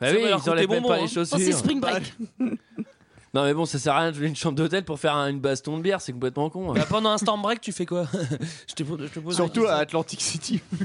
Bah 0.00 0.08
oui, 0.12 0.24
ils 0.24 0.50
enlèvent 0.50 0.68
même 0.68 0.82
pas 0.84 0.94
hein. 0.96 0.98
les 0.98 1.18
Oh, 1.18 1.24
c'est 1.24 1.36
chaussures. 1.36 1.58
Spring 1.58 1.80
Break. 1.80 2.12
Non 3.34 3.44
mais 3.44 3.52
bon, 3.54 3.66
ça 3.66 3.78
sert 3.78 3.94
à 3.94 4.00
rien 4.00 4.10
de 4.10 4.16
jouer 4.16 4.26
une 4.26 4.36
chambre 4.36 4.54
d'hôtel 4.56 4.84
pour 4.84 4.98
faire 4.98 5.14
un- 5.14 5.28
une 5.28 5.40
baston 5.40 5.76
de 5.76 5.82
bière, 5.82 6.00
c'est 6.00 6.12
complètement 6.12 6.48
con. 6.50 6.70
hein. 6.70 6.74
Bah, 6.76 6.86
pendant 6.88 7.10
un 7.10 7.18
storm 7.18 7.42
break, 7.42 7.60
tu 7.60 7.72
fais 7.72 7.84
quoi? 7.86 8.06
Je, 8.68 8.74
te, 8.74 8.82
pose- 8.82 9.00
je 9.02 9.12
te 9.12 9.18
pose 9.20 9.38
la 9.38 9.44
Surtout 9.44 9.66
à. 9.66 9.74
Atlantic 9.74 10.20
City. 10.20 10.60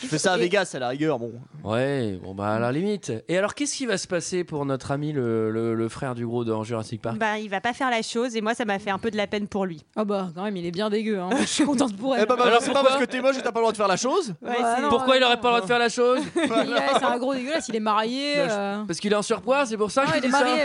tu 0.00 0.06
fais 0.06 0.18
ça 0.18 0.32
à 0.34 0.36
Vegas 0.36 0.70
à 0.74 0.78
la 0.78 0.88
rigueur, 0.88 1.18
bon. 1.18 1.32
Ouais, 1.64 2.18
bon 2.22 2.34
bah 2.34 2.54
à 2.54 2.58
la 2.58 2.72
limite. 2.72 3.12
Et 3.28 3.36
alors 3.36 3.54
qu'est-ce 3.54 3.76
qui 3.76 3.86
va 3.86 3.98
se 3.98 4.06
passer 4.06 4.44
pour 4.44 4.64
notre 4.64 4.90
ami 4.90 5.12
le, 5.12 5.50
le- 5.50 5.74
le 5.74 5.88
frère 5.88 6.14
du 6.14 6.26
gros 6.26 6.44
dans 6.44 6.62
Jurassic 6.64 7.00
Park? 7.02 7.18
Bah, 7.18 7.38
il 7.38 7.48
va 7.48 7.60
pas 7.60 7.72
faire 7.72 7.90
la 7.90 8.02
chose 8.02 8.36
et 8.36 8.40
moi 8.40 8.54
ça 8.54 8.64
m'a 8.64 8.78
fait 8.78 8.90
un 8.90 8.98
peu 8.98 9.10
de 9.10 9.16
la 9.16 9.26
peine 9.26 9.48
pour 9.48 9.66
lui. 9.66 9.84
Ah 9.96 10.04
bah 10.04 10.28
quand 10.34 10.42
même, 10.44 10.56
il 10.56 10.66
est 10.66 10.70
bien 10.70 10.90
dégueu. 10.90 11.18
Hein. 11.20 11.30
Je 11.40 11.44
suis 11.46 11.64
contente 11.64 11.96
pour 11.96 12.14
elle. 12.16 12.22
Eh 12.24 12.26
bah, 12.26 12.36
bah, 12.36 12.44
Alors, 12.46 12.60
c'est 12.60 12.68
pas 12.72 12.80
pourquoi 12.80 12.90
parce 12.90 13.00
que 13.06 13.10
t'es 13.10 13.20
moche 13.20 13.36
et 13.38 13.42
t'as 13.42 13.52
pas 13.52 13.60
le 13.60 13.64
droit 13.64 13.72
de 13.72 13.76
faire 13.76 13.88
la 13.88 13.96
chose. 13.96 14.34
Ouais, 14.42 14.56
Bah, 14.60 14.76
Pourquoi 14.88 15.16
il 15.16 15.24
aurait 15.24 15.40
pas 15.40 15.48
le 15.48 15.54
droit 15.56 15.60
de 15.62 15.66
faire 15.66 15.78
la 15.78 15.88
chose? 15.88 16.20
Il 16.36 16.42
est- 16.42 16.98
C'est 16.98 17.04
un 17.04 17.18
gros 17.18 17.34
dégueulasse, 17.34 17.68
il 17.68 17.76
est 17.76 17.80
marié. 17.80 18.34
euh. 18.38 18.84
Parce 18.86 18.98
qu'il 19.00 19.12
est 19.12 19.16
en 19.16 19.22
surpoids, 19.22 19.66
c'est 19.66 19.76
pour 19.76 19.90
ça 19.90 20.04
Non, 20.04 20.08
que 20.12 20.18
je 20.18 20.18
il 20.18 20.24
est 20.26 20.30
ça. 20.30 20.40
marié. 20.44 20.62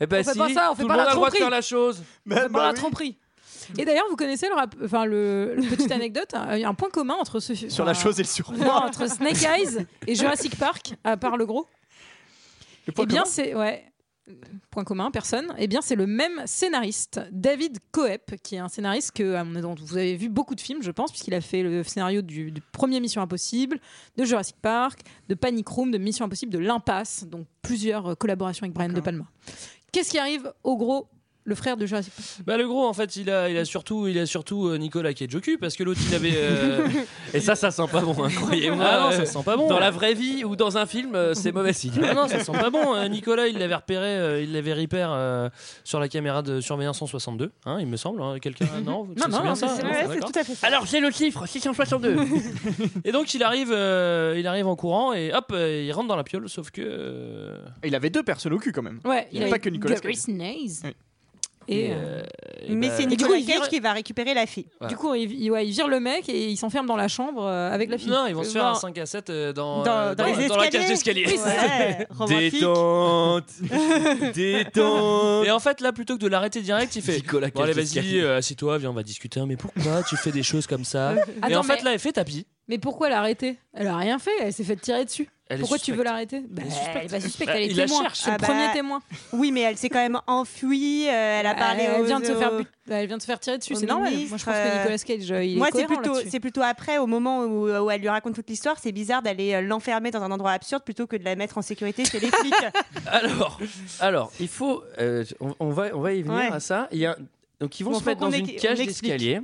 Eh 0.00 0.06
ben 0.06 0.20
On 0.20 0.24
fait 0.24 0.32
si, 0.32 0.38
pas 0.38 0.48
ça, 0.52 0.72
on 0.72 0.74
fait 0.74 0.82
tout 0.82 0.88
pas 0.88 0.94
le 0.94 0.98
monde 0.98 1.06
la 1.06 1.10
a 1.10 1.14
le 1.14 1.14
droit 1.16 1.30
de 1.30 1.34
tromperie. 1.34 1.38
faire 1.38 1.50
la 1.50 1.60
chose. 1.62 2.02
On 2.30 2.34
fait 2.34 2.48
pas 2.48 2.66
la 2.66 2.72
tromperie. 2.74 3.18
Et 3.78 3.84
d'ailleurs, 3.84 4.04
vous 4.10 4.16
connaissez 4.16 4.48
le, 4.48 4.54
rap- 4.54 4.76
enfin, 4.84 5.04
le, 5.06 5.54
le- 5.56 5.62
petite 5.62 5.90
anecdote, 5.92 6.34
hein, 6.34 6.48
il 6.52 6.60
y 6.60 6.64
a 6.64 6.68
un 6.68 6.74
point 6.74 6.90
commun 6.90 7.14
entre 7.18 7.40
ce 7.40 7.54
Sur 7.70 7.84
la 7.84 7.92
enfin, 7.92 8.00
chose 8.02 8.20
et 8.20 8.22
le 8.22 8.28
non, 8.52 8.70
entre 8.70 9.08
Snake 9.10 9.42
Eyes 9.42 9.86
et 10.06 10.14
Jurassic 10.14 10.56
Park, 10.56 10.94
à 11.02 11.16
part 11.16 11.36
le 11.36 11.46
gros. 11.46 11.66
Le 12.86 12.92
point 12.92 13.04
eh 13.04 13.06
bien, 13.08 13.22
commun 13.22 13.32
c'est 13.32 13.54
ouais. 13.56 13.84
Point 14.70 14.84
commun, 14.84 15.10
personne. 15.10 15.54
Eh 15.56 15.68
bien, 15.68 15.80
c'est 15.80 15.94
le 15.94 16.06
même 16.06 16.42
scénariste, 16.46 17.20
David 17.30 17.78
Coep, 17.92 18.34
qui 18.42 18.56
est 18.56 18.58
un 18.58 18.68
scénariste 18.68 19.12
que 19.12 19.34
à 19.34 19.44
mon 19.44 19.54
avis, 19.54 19.62
dont 19.62 19.74
vous 19.74 19.96
avez 19.96 20.16
vu 20.16 20.28
beaucoup 20.28 20.54
de 20.54 20.60
films, 20.60 20.82
je 20.82 20.90
pense, 20.90 21.12
puisqu'il 21.12 21.34
a 21.34 21.40
fait 21.40 21.62
le 21.62 21.82
scénario 21.84 22.22
du, 22.22 22.50
du 22.50 22.60
premier 22.60 22.98
Mission 23.00 23.22
Impossible, 23.22 23.78
de 24.16 24.24
Jurassic 24.24 24.56
Park, 24.60 25.00
de 25.28 25.34
Panic 25.34 25.68
Room, 25.68 25.90
de 25.90 25.98
Mission 25.98 26.24
Impossible, 26.24 26.52
de 26.52 26.58
l'Impasse, 26.58 27.24
donc 27.24 27.46
plusieurs 27.62 28.06
euh, 28.06 28.14
collaborations 28.14 28.64
avec 28.64 28.74
Brian 28.74 28.88
De 28.88 29.00
Palma. 29.00 29.26
Qu'est-ce 29.92 30.10
qui 30.10 30.18
arrive 30.18 30.52
au 30.64 30.76
gros, 30.76 31.08
le 31.46 31.54
frère 31.54 31.76
de 31.76 31.86
Jurassic 31.86 32.12
Park 32.14 32.28
Bah 32.46 32.56
le 32.58 32.66
gros 32.66 32.86
en 32.86 32.92
fait 32.92 33.16
il 33.16 33.30
a, 33.30 33.48
il 33.48 33.56
a 33.56 33.64
surtout 33.64 34.06
il 34.08 34.18
a 34.18 34.26
surtout 34.26 34.66
euh, 34.68 34.76
Nicolas 34.78 35.14
Cage 35.14 35.34
au 35.34 35.40
cul 35.40 35.56
parce 35.58 35.76
que 35.76 35.84
l'autre 35.84 36.00
il 36.08 36.14
avait 36.14 36.32
euh, 36.34 36.86
Et 37.34 37.40
ça, 37.40 37.54
ça 37.54 37.70
sent 37.70 37.86
pas 37.90 38.00
bon, 38.00 38.14
hein, 38.24 38.28
croyez-moi. 38.34 38.84
Ah 38.86 39.00
non, 39.00 39.10
ça 39.12 39.24
sent 39.26 39.42
pas 39.44 39.56
bon. 39.56 39.68
Dans 39.68 39.78
la 39.78 39.90
vraie 39.90 40.14
vie 40.14 40.44
ou 40.44 40.56
dans 40.56 40.76
un 40.78 40.86
film, 40.86 41.14
euh, 41.14 41.34
c'est 41.34 41.52
mauvais 41.52 41.72
signe. 41.72 41.92
Ah 42.02 42.14
non 42.14 42.28
ça 42.28 42.40
sent 42.42 42.52
pas 42.52 42.70
bon 42.70 42.94
Euh, 42.94 43.08
Nicolas 43.08 43.46
il 43.46 43.58
l'avait 43.58 43.74
repéré 43.74 44.06
euh, 44.06 44.42
il 44.42 44.52
l'avait 44.52 44.74
repéré 44.74 45.04
euh, 45.08 45.48
sur 45.84 46.00
la 46.00 46.08
caméra 46.08 46.42
de 46.42 46.60
surveillance 46.60 46.98
162 46.98 47.52
hein, 47.64 47.78
il 47.80 47.86
me 47.86 47.96
semble 47.96 48.20
hein. 48.22 48.36
quelqu'un 48.40 48.66
non 48.84 49.04
Non, 49.04 49.14
c'est 49.16 49.28
non, 49.28 49.40
bien 49.40 49.48
non, 49.50 49.54
ça 49.54 49.68
c'est- 49.68 49.82
Non, 49.82 49.88
ouais, 49.90 49.96
c'est 50.02 50.08
d'accord. 50.08 50.32
tout 50.32 50.38
à 50.38 50.44
fait 50.44 50.54
ça. 50.54 50.66
Alors 50.66 50.84
j'ai 50.86 51.00
le 51.00 51.10
chiffre 51.10 51.46
662. 51.46 52.16
et 53.04 53.12
donc 53.12 53.32
il 53.34 53.42
arrive 53.42 53.70
euh, 53.72 54.34
il 54.38 54.46
arrive 54.46 54.66
en 54.66 54.76
courant 54.76 55.12
et 55.12 55.32
hop 55.32 55.46
euh, 55.52 55.84
il 55.86 55.92
rentre 55.92 56.08
dans 56.08 56.16
la 56.16 56.24
piole 56.24 56.48
sauf 56.48 56.70
que 56.70 56.80
euh, 56.84 57.58
Il 57.84 57.94
avait 57.94 58.10
deux 58.10 58.22
personnes 58.22 58.52
au 58.52 58.58
cul 58.58 58.72
quand 58.72 58.82
même. 58.82 59.00
Ouais, 59.04 59.28
Il 59.32 59.38
n'y 59.38 59.44
a 59.44 59.48
a 59.48 59.50
pas 59.50 59.58
que 59.58 59.68
Nicolas. 59.68 59.94
Gary 59.96 60.16
Sinise. 60.16 60.82
Oui. 60.84 60.94
Et, 61.68 61.86
et, 61.86 61.92
euh, 61.92 61.94
euh, 61.96 62.22
et 62.68 62.74
Mais 62.74 62.88
bah, 62.88 62.94
c'est 62.96 63.06
Nicolas 63.06 63.36
Cage 63.38 63.44
vire- 63.46 63.68
qui 63.68 63.80
va 63.80 63.92
récupérer 63.92 64.34
la 64.34 64.46
fille. 64.46 64.66
Du 64.88 64.96
coup, 64.96 65.14
il, 65.14 65.32
il- 65.32 65.50
ouais, 65.50 65.66
il 65.66 65.72
vire 65.72 65.88
le 65.88 66.00
mec 66.00 66.28
et 66.28 66.48
il 66.48 66.56
s'enferme 66.56 66.86
dans 66.86 66.96
la 66.96 67.08
chambre 67.08 67.44
euh, 67.44 67.70
avec 67.70 67.90
la 67.90 67.98
fille. 67.98 68.08
non 68.10 68.26
ils 68.26 68.34
vont 68.34 68.44
se 68.44 68.50
faire 68.50 68.64
un 68.66 68.72
Genre- 68.72 68.80
5 68.80 68.98
à 68.98 69.06
7 69.06 69.30
euh, 69.30 69.52
dans, 69.52 69.82
Dans- 69.82 69.90
euh, 69.92 70.14
dans 70.14 70.24
les 70.26 70.32
la 70.34 70.42
escaliers. 70.44 70.70
cage 70.70 70.86
d'escalier 70.88 71.26
Ouais. 71.26 72.06
Détente 72.50 73.44
Détente 74.34 75.46
Et 75.46 75.50
en 75.50 75.58
fait, 75.60 75.80
là, 75.80 75.92
plutôt 75.92 76.14
que 76.16 76.22
de 76.22 76.28
l'arrêter 76.28 76.60
direct, 76.62 76.94
il 76.96 77.02
fait 77.02 77.16
Nicolas 77.16 77.48
Bon, 77.54 77.62
allez, 77.62 77.72
vas-y, 77.72 78.18
euh, 78.20 78.36
assieds-toi, 78.38 78.78
viens, 78.78 78.90
on 78.90 78.94
va 78.94 79.02
discuter. 79.02 79.40
Mais 79.46 79.56
pourquoi 79.56 80.02
tu 80.08 80.16
fais 80.16 80.32
des 80.32 80.42
choses 80.42 80.66
comme 80.66 80.84
ça? 80.84 81.14
Et 81.16 81.18
Attends, 81.42 81.60
en 81.60 81.62
fait, 81.62 81.76
mais- 81.78 81.82
là, 81.82 81.92
elle 81.94 81.98
fait 81.98 82.12
tapis. 82.12 82.46
Mais 82.68 82.78
pourquoi 82.78 83.08
l'arrêter? 83.08 83.58
Elle 83.74 83.86
a 83.86 83.96
rien 83.96 84.18
fait, 84.18 84.30
elle 84.40 84.52
s'est 84.52 84.64
fait 84.64 84.76
tirer 84.76 85.04
dessus. 85.04 85.28
Elle 85.48 85.60
pourquoi 85.60 85.78
tu 85.78 85.92
veux 85.92 86.02
l'arrêter 86.02 86.42
bah, 86.48 86.62
Elle 86.64 86.68
est 86.68 86.70
suspecte. 86.70 86.96
Elle 86.96 87.04
est 87.04 87.08
pas 87.08 87.20
suspecte, 87.20 87.46
Bah, 87.48 87.56
elle 87.56 87.62
est 87.62 87.66
il 87.66 87.76
la 87.76 87.84
témoin. 87.86 88.02
cherche. 88.02 88.18
C'est 88.18 88.30
le 88.30 88.34
Ah 88.34 88.38
bah, 88.38 88.46
premier 88.48 88.72
témoin. 88.72 89.02
Oui, 89.32 89.52
mais 89.52 89.60
elle 89.60 89.76
s'est 89.76 89.88
quand 89.88 90.00
même 90.00 90.18
enfuie. 90.26 91.06
euh, 91.08 91.40
elle 91.40 91.46
a 91.46 91.54
parlé 91.54 91.84
elle, 91.84 92.04
vient 92.04 92.18
de 92.18 92.24
se 92.24 92.34
faire, 92.34 92.50
bah, 92.52 92.64
elle 92.96 93.06
vient 93.06 93.16
de 93.16 93.22
se 93.22 93.26
faire 93.26 93.38
tirer 93.38 93.58
dessus, 93.58 93.76
c'est 93.76 93.86
normal. 93.86 94.12
Moi, 94.12 94.22
je 94.38 94.44
pense 94.44 94.44
que 94.44 94.50
euh, 94.50 94.78
Nicolas 94.78 94.98
Cage, 94.98 95.30
euh, 95.30 95.44
il 95.44 95.56
Moi, 95.58 95.68
est 95.68 95.70
c'est 95.72 95.84
cohérent 95.86 96.02
plutôt, 96.02 96.28
c'est 96.28 96.40
plutôt 96.40 96.62
après, 96.62 96.98
au 96.98 97.06
moment 97.06 97.44
où, 97.44 97.68
où 97.70 97.90
elle 97.90 98.00
lui 98.00 98.08
raconte 98.08 98.34
toute 98.34 98.48
l'histoire, 98.50 98.76
c'est 98.82 98.90
bizarre 98.90 99.22
d'aller 99.22 99.54
euh, 99.54 99.60
l'enfermer 99.60 100.10
dans 100.10 100.22
un 100.22 100.32
endroit 100.32 100.50
absurde 100.50 100.82
plutôt 100.82 101.06
que 101.06 101.14
de 101.16 101.22
la 101.24 101.36
mettre 101.36 101.58
en 101.58 101.62
sécurité 101.62 102.04
chez 102.04 102.18
les 102.18 102.30
flics. 102.30 102.54
Alors, 103.06 103.60
alors, 104.00 104.32
il 104.40 104.48
faut. 104.48 104.82
euh, 104.98 105.24
on, 105.40 105.54
on 105.60 105.70
va, 105.70 105.90
on 105.94 106.00
va 106.00 106.12
y 106.12 106.22
venir 106.22 106.36
Ouais. 106.38 106.48
à 106.52 106.58
ça. 106.60 106.88
Il 106.90 106.98
y 106.98 107.06
a, 107.06 107.16
donc, 107.60 107.78
ils 107.78 107.84
vont 107.84 107.92
Bon, 107.92 108.00
se 108.00 108.04
mettre 108.04 108.20
dans 108.20 108.30
une 108.32 108.46
cage 108.56 108.78
d'escalier. 108.78 109.40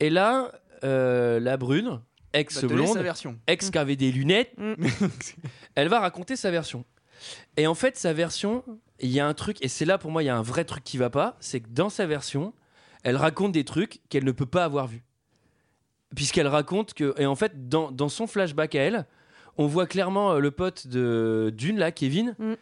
Et 0.00 0.10
là, 0.10 0.50
euh, 0.84 1.40
la 1.40 1.56
brune, 1.56 2.00
ex-blonde, 2.34 2.88
sa 2.94 3.02
version. 3.02 3.38
ex 3.46 3.70
qui 3.70 3.78
avait 3.78 3.96
des 3.96 4.12
lunettes, 4.12 4.52
Mm. 4.58 4.74
elle 5.74 5.88
va 5.88 6.00
raconter 6.00 6.36
sa 6.36 6.50
version. 6.50 6.84
Et 7.56 7.66
en 7.66 7.74
fait, 7.74 7.96
sa 7.96 8.12
version, 8.12 8.62
il 9.00 9.10
y 9.10 9.20
a 9.20 9.26
un 9.26 9.34
truc, 9.34 9.56
et 9.62 9.68
c'est 9.68 9.84
là 9.84 9.96
pour 9.98 10.10
moi, 10.10 10.22
il 10.22 10.26
y 10.26 10.28
a 10.28 10.36
un 10.36 10.42
vrai 10.42 10.64
truc 10.64 10.84
qui 10.84 10.98
va 10.98 11.08
pas, 11.10 11.36
c'est 11.40 11.60
que 11.60 11.68
dans 11.70 11.88
sa 11.88 12.06
version, 12.06 12.52
elle 13.02 13.16
raconte 13.16 13.52
des 13.52 13.64
trucs 13.64 14.00
qu'elle 14.08 14.24
ne 14.24 14.32
peut 14.32 14.46
pas 14.46 14.64
avoir 14.64 14.86
vus. 14.86 15.04
Puisqu'elle 16.14 16.46
raconte 16.46 16.94
que, 16.94 17.14
et 17.18 17.26
en 17.26 17.34
fait, 17.34 17.68
dans, 17.68 17.90
dans 17.90 18.08
son 18.08 18.26
flashback 18.26 18.74
à 18.74 18.82
elle, 18.82 19.06
on 19.56 19.66
voit 19.66 19.86
clairement 19.86 20.32
euh, 20.32 20.38
le 20.38 20.50
pote 20.50 20.86
de 20.86 21.52
Dune, 21.56 21.78
là, 21.78 21.92
Kevin, 21.92 22.34
Mm. 22.38 22.54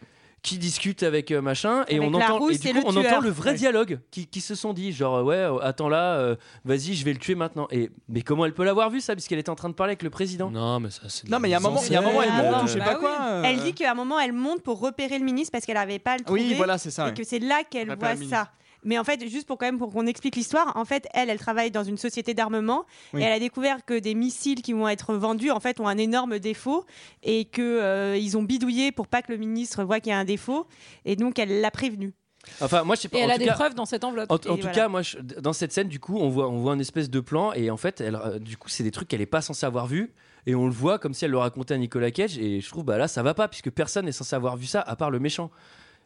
Qui 0.42 0.58
discute 0.58 1.04
avec 1.04 1.30
euh, 1.30 1.40
machin, 1.40 1.84
et 1.86 1.96
Avec 1.98 2.08
on 2.08 2.14
entend, 2.14 2.48
et 2.48 2.58
du 2.58 2.68
et 2.68 2.72
coup, 2.72 2.78
le 2.80 2.84
on 2.86 2.96
entend 2.96 3.20
le 3.20 3.30
vrai 3.30 3.50
Ouais. 3.52 3.56
dialogue 3.56 4.00
qui, 4.10 4.26
qui 4.26 4.40
se 4.40 4.54
sont 4.56 4.72
dit, 4.72 4.90
genre, 4.92 5.16
euh, 5.18 5.22
ouais, 5.22 5.36
euh, 5.36 5.58
attends 5.62 5.88
là, 5.88 6.14
euh, 6.16 6.34
vas-y, 6.64 6.94
je 6.94 7.04
vais 7.04 7.12
le 7.12 7.18
tuer 7.20 7.34
maintenant. 7.36 7.68
Et, 7.70 7.90
mais 8.08 8.22
comment 8.22 8.44
elle 8.44 8.52
peut 8.54 8.64
l'avoir 8.64 8.90
vu, 8.90 9.00
ça, 9.00 9.14
puisqu'elle 9.14 9.38
était 9.38 9.50
en 9.50 9.54
train 9.54 9.68
de 9.68 9.74
parler 9.74 9.92
avec 9.92 10.02
le 10.02 10.10
président? 10.10 10.50
Non, 10.50 10.80
mais 10.80 10.90
ça, 10.90 11.02
c'est. 11.08 11.28
Non, 11.28 11.38
mais 11.38 11.48
il 11.48 11.52
y 11.52 11.54
a 11.54 11.58
un 11.58 11.60
moment, 11.60 11.80
il 11.86 11.92
y 11.92 11.96
a 11.96 12.00
un 12.00 12.02
moment, 12.02 12.22
elle 12.22 12.32
monte 12.32 12.62
ou 12.64 12.66
je 12.66 12.72
sais 12.72 12.78
bah 12.80 12.84
pas 12.86 12.94
oui. 12.94 13.00
quoi. 13.00 13.18
euh, 13.30 13.42
Elle 13.44 13.60
dit 13.60 13.72
qu'à 13.72 13.92
un 13.92 13.94
moment, 13.94 14.18
elle 14.18 14.32
monte 14.32 14.62
pour 14.62 14.80
repérer 14.80 15.16
le 15.18 15.24
ministre 15.24 15.52
parce 15.52 15.64
qu'elle 15.64 15.76
n'arrivait 15.76 15.98
pas 16.00 16.16
le 16.16 16.24
trouver. 16.24 16.40
Oui, 16.42 16.54
voilà, 16.54 16.76
c'est 16.76 16.90
ça. 16.90 17.04
et 17.04 17.08
ouais. 17.10 17.14
que 17.14 17.22
c'est 17.24 17.38
là 17.38 17.62
qu'elle 17.70 17.94
voit 17.96 18.16
ça. 18.28 18.50
Mais 18.84 18.98
en 18.98 19.04
fait, 19.04 19.26
juste 19.28 19.46
pour 19.46 19.58
quand 19.58 19.66
même 19.66 19.78
pour 19.78 19.92
qu'on 19.92 20.06
explique 20.06 20.34
l'histoire, 20.36 20.72
en 20.76 20.84
fait, 20.84 21.06
elle, 21.14 21.30
elle 21.30 21.38
travaille 21.38 21.70
dans 21.70 21.84
une 21.84 21.96
société 21.96 22.34
d'armement 22.34 22.84
Oui. 23.14 23.20
et 23.20 23.24
elle 23.24 23.32
a 23.32 23.38
découvert 23.38 23.84
que 23.84 23.98
des 23.98 24.14
missiles 24.14 24.60
qui 24.62 24.72
vont 24.72 24.88
être 24.88 25.14
vendus 25.14 25.50
en 25.50 25.60
fait 25.60 25.78
ont 25.80 25.86
un 25.88 25.98
énorme 25.98 26.38
défaut 26.38 26.84
et 27.22 27.44
que 27.44 27.62
euh, 27.62 28.16
ils 28.16 28.36
ont 28.36 28.42
bidouillé 28.42 28.90
pour 28.92 29.06
pas 29.06 29.22
que 29.22 29.30
le 29.30 29.38
ministre 29.38 29.84
voit 29.84 30.00
qu'il 30.00 30.10
y 30.10 30.14
a 30.14 30.18
un 30.18 30.24
défaut 30.24 30.66
et 31.04 31.14
donc 31.16 31.38
elle 31.38 31.60
l'a 31.60 31.70
prévenu. 31.70 32.12
Enfin, 32.60 32.82
moi, 32.82 32.96
je 32.96 33.02
sais 33.02 33.08
pas. 33.08 33.18
Et 33.18 33.22
en 33.22 33.26
elle 33.26 33.30
a 33.30 33.38
des 33.38 33.44
cas- 33.46 33.52
preuves 33.54 33.74
dans 33.76 33.84
cette 33.86 34.02
enveloppe. 34.02 34.28
En, 34.32 34.36
tout 34.38 34.48
voilà. 34.56 34.70
cas, 34.72 34.88
moi, 34.88 35.02
je- 35.02 35.18
dans 35.18 35.52
cette 35.52 35.72
scène, 35.72 35.86
du 35.86 36.00
coup, 36.00 36.18
on 36.18 36.28
voit, 36.28 36.48
on 36.48 36.58
voit 36.58 36.72
un 36.72 36.78
espèce 36.80 37.08
de 37.08 37.20
plan 37.20 37.52
et 37.52 37.70
en 37.70 37.76
fait, 37.76 38.00
elle, 38.00 38.16
euh, 38.16 38.40
du 38.40 38.56
coup, 38.56 38.68
c'est 38.68 38.82
des 38.82 38.90
trucs 38.90 39.06
qu'elle 39.06 39.20
est 39.20 39.26
pas 39.26 39.42
censée 39.42 39.64
avoir 39.64 39.86
vu 39.86 40.12
et 40.46 40.56
on 40.56 40.66
le 40.66 40.72
voit 40.72 40.98
comme 40.98 41.14
si 41.14 41.24
elle 41.24 41.30
le 41.30 41.38
racontait 41.38 41.74
à 41.74 41.78
Nicolas 41.78 42.10
Cage 42.10 42.36
et 42.38 42.60
je 42.60 42.68
trouve 42.68 42.82
bah 42.84 42.98
là, 42.98 43.06
ça 43.06 43.22
va 43.22 43.32
pas 43.32 43.46
puisque 43.46 43.70
personne 43.70 44.06
n'est 44.06 44.10
censé 44.12 44.34
avoir 44.34 44.56
vu 44.56 44.66
ça 44.66 44.80
à 44.80 44.96
part 44.96 45.12
le 45.12 45.20
méchant. 45.20 45.52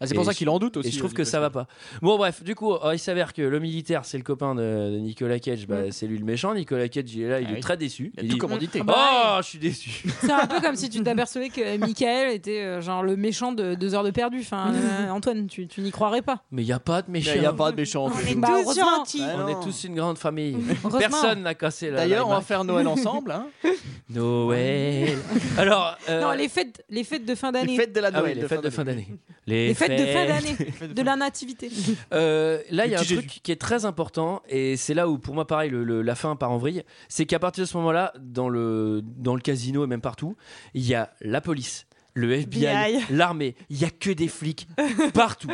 Ah, 0.00 0.06
c'est 0.06 0.14
pour 0.14 0.24
ça 0.24 0.34
qu'il 0.34 0.48
en 0.48 0.58
doute 0.58 0.76
aussi. 0.76 0.88
Et 0.88 0.92
je 0.92 0.98
trouve 0.98 1.12
euh, 1.12 1.14
que 1.14 1.24
ça 1.24 1.40
va 1.40 1.50
pas. 1.50 1.66
Bon, 2.02 2.16
bref, 2.16 2.42
du 2.42 2.54
coup, 2.54 2.74
euh, 2.74 2.94
il 2.94 2.98
s'avère 2.98 3.32
que 3.32 3.42
le 3.42 3.58
militaire, 3.60 4.04
c'est 4.04 4.18
le 4.18 4.24
copain 4.24 4.54
de, 4.54 4.60
de 4.92 4.98
Nicolas 4.98 5.38
Cage, 5.38 5.66
bah, 5.66 5.90
c'est 5.90 6.06
lui 6.06 6.18
le 6.18 6.24
méchant. 6.24 6.54
Nicolas 6.54 6.88
Cage, 6.88 7.14
il 7.14 7.22
est 7.22 7.28
là, 7.28 7.40
il 7.40 7.46
Ah 7.48 7.52
est 7.52 7.54
oui. 7.54 7.60
très 7.60 7.76
déçu. 7.76 8.12
Il 8.14 8.20
a 8.20 8.22
Il 8.24 8.28
tout 8.28 8.34
dit, 8.34 8.38
commandité. 8.38 8.82
Oh, 8.86 9.36
je 9.38 9.46
suis 9.46 9.58
déçu. 9.58 10.04
C'est 10.20 10.30
un 10.32 10.46
peu 10.46 10.60
comme 10.60 10.76
si 10.76 10.90
tu 10.90 11.02
t'apercevais 11.02 11.48
que 11.48 11.76
Michael 11.78 12.32
était 12.34 12.60
euh, 12.62 12.80
genre 12.80 13.02
le 13.02 13.16
méchant 13.16 13.52
de 13.52 13.74
deux 13.74 13.94
heures 13.94 14.04
de 14.04 14.10
perdu. 14.10 14.40
Enfin, 14.40 14.72
euh, 14.74 15.08
Antoine, 15.10 15.46
tu, 15.46 15.66
tu 15.66 15.80
n'y 15.80 15.90
croirais 15.90 16.22
pas. 16.22 16.42
Mais 16.50 16.62
il 16.62 16.68
y 16.68 16.72
a 16.72 16.78
pas 16.78 17.02
de 17.02 17.10
méchant. 17.10 17.32
Il 17.34 17.40
n'y 17.40 17.46
a 17.46 17.52
pas 17.52 17.70
de 17.70 17.76
méchant. 17.76 18.06
On 18.06 18.18
est 18.28 18.34
Bah, 18.34 18.48
tous 18.48 18.62
heureusement. 18.64 18.96
gentils. 18.98 19.20
Ouais, 19.20 19.26
On 19.34 19.38
non. 19.38 19.48
est 19.48 19.64
tous 19.64 19.84
une 19.84 19.94
grande 19.94 20.18
famille. 20.18 20.56
Heureusement. 20.84 20.98
Personne 20.98 21.42
n'a 21.42 21.54
cassé 21.54 21.90
la. 21.90 21.96
D'ailleurs, 21.98 22.28
on 22.28 22.32
va 22.32 22.40
faire 22.42 22.64
Noël 22.64 22.86
ensemble. 22.86 23.30
hein. 23.32 23.46
Noël. 24.10 25.16
Alors. 25.58 25.96
euh, 26.08 26.20
Non, 26.20 26.32
les 26.32 26.48
fêtes, 26.48 26.84
les 26.90 27.04
fêtes 27.04 27.24
de 27.24 27.34
fin 27.34 27.48
Les 27.52 27.60
d'année. 27.60 27.76
fêtes 27.76 27.94
de 27.94 28.00
la 28.00 28.08
ah 28.08 28.16
oui, 28.16 28.20
Noël. 28.34 28.38
les 28.40 28.48
fêtes 28.48 28.62
de 28.64 28.70
fin 28.70 28.84
d'année. 28.84 29.08
Les 29.46 29.74
fêtes 29.74 29.85
de 29.88 30.06
fin 30.06 30.26
d'année. 30.26 30.56
de 30.94 31.02
la 31.02 31.16
nativité. 31.16 31.70
Euh, 32.12 32.60
là, 32.70 32.86
il 32.86 32.92
y 32.92 32.94
a 32.94 33.00
un 33.00 33.04
truc 33.04 33.40
qui 33.42 33.52
est 33.52 33.60
très 33.60 33.84
important 33.84 34.42
et 34.48 34.76
c'est 34.76 34.94
là 34.94 35.08
où, 35.08 35.18
pour 35.18 35.34
moi, 35.34 35.46
pareil, 35.46 35.70
le- 35.70 35.84
le- 35.84 36.02
la 36.02 36.14
fin 36.14 36.34
part 36.36 36.50
en 36.50 36.58
vrille. 36.58 36.82
C'est 37.08 37.26
qu'à 37.26 37.38
partir 37.38 37.64
de 37.64 37.68
ce 37.68 37.76
moment-là, 37.78 38.12
dans 38.20 38.48
le, 38.48 39.02
dans 39.04 39.34
le 39.34 39.40
casino 39.40 39.84
et 39.84 39.86
même 39.86 40.00
partout, 40.00 40.36
il 40.74 40.86
y 40.86 40.94
a 40.94 41.10
la 41.20 41.40
police. 41.40 41.85
Le 42.16 42.32
FBI, 42.32 42.64
FBI. 42.64 43.04
l'armée, 43.10 43.54
il 43.68 43.78
y 43.78 43.84
a 43.84 43.90
que 43.90 44.10
des 44.10 44.28
flics 44.28 44.66
partout. 45.14 45.48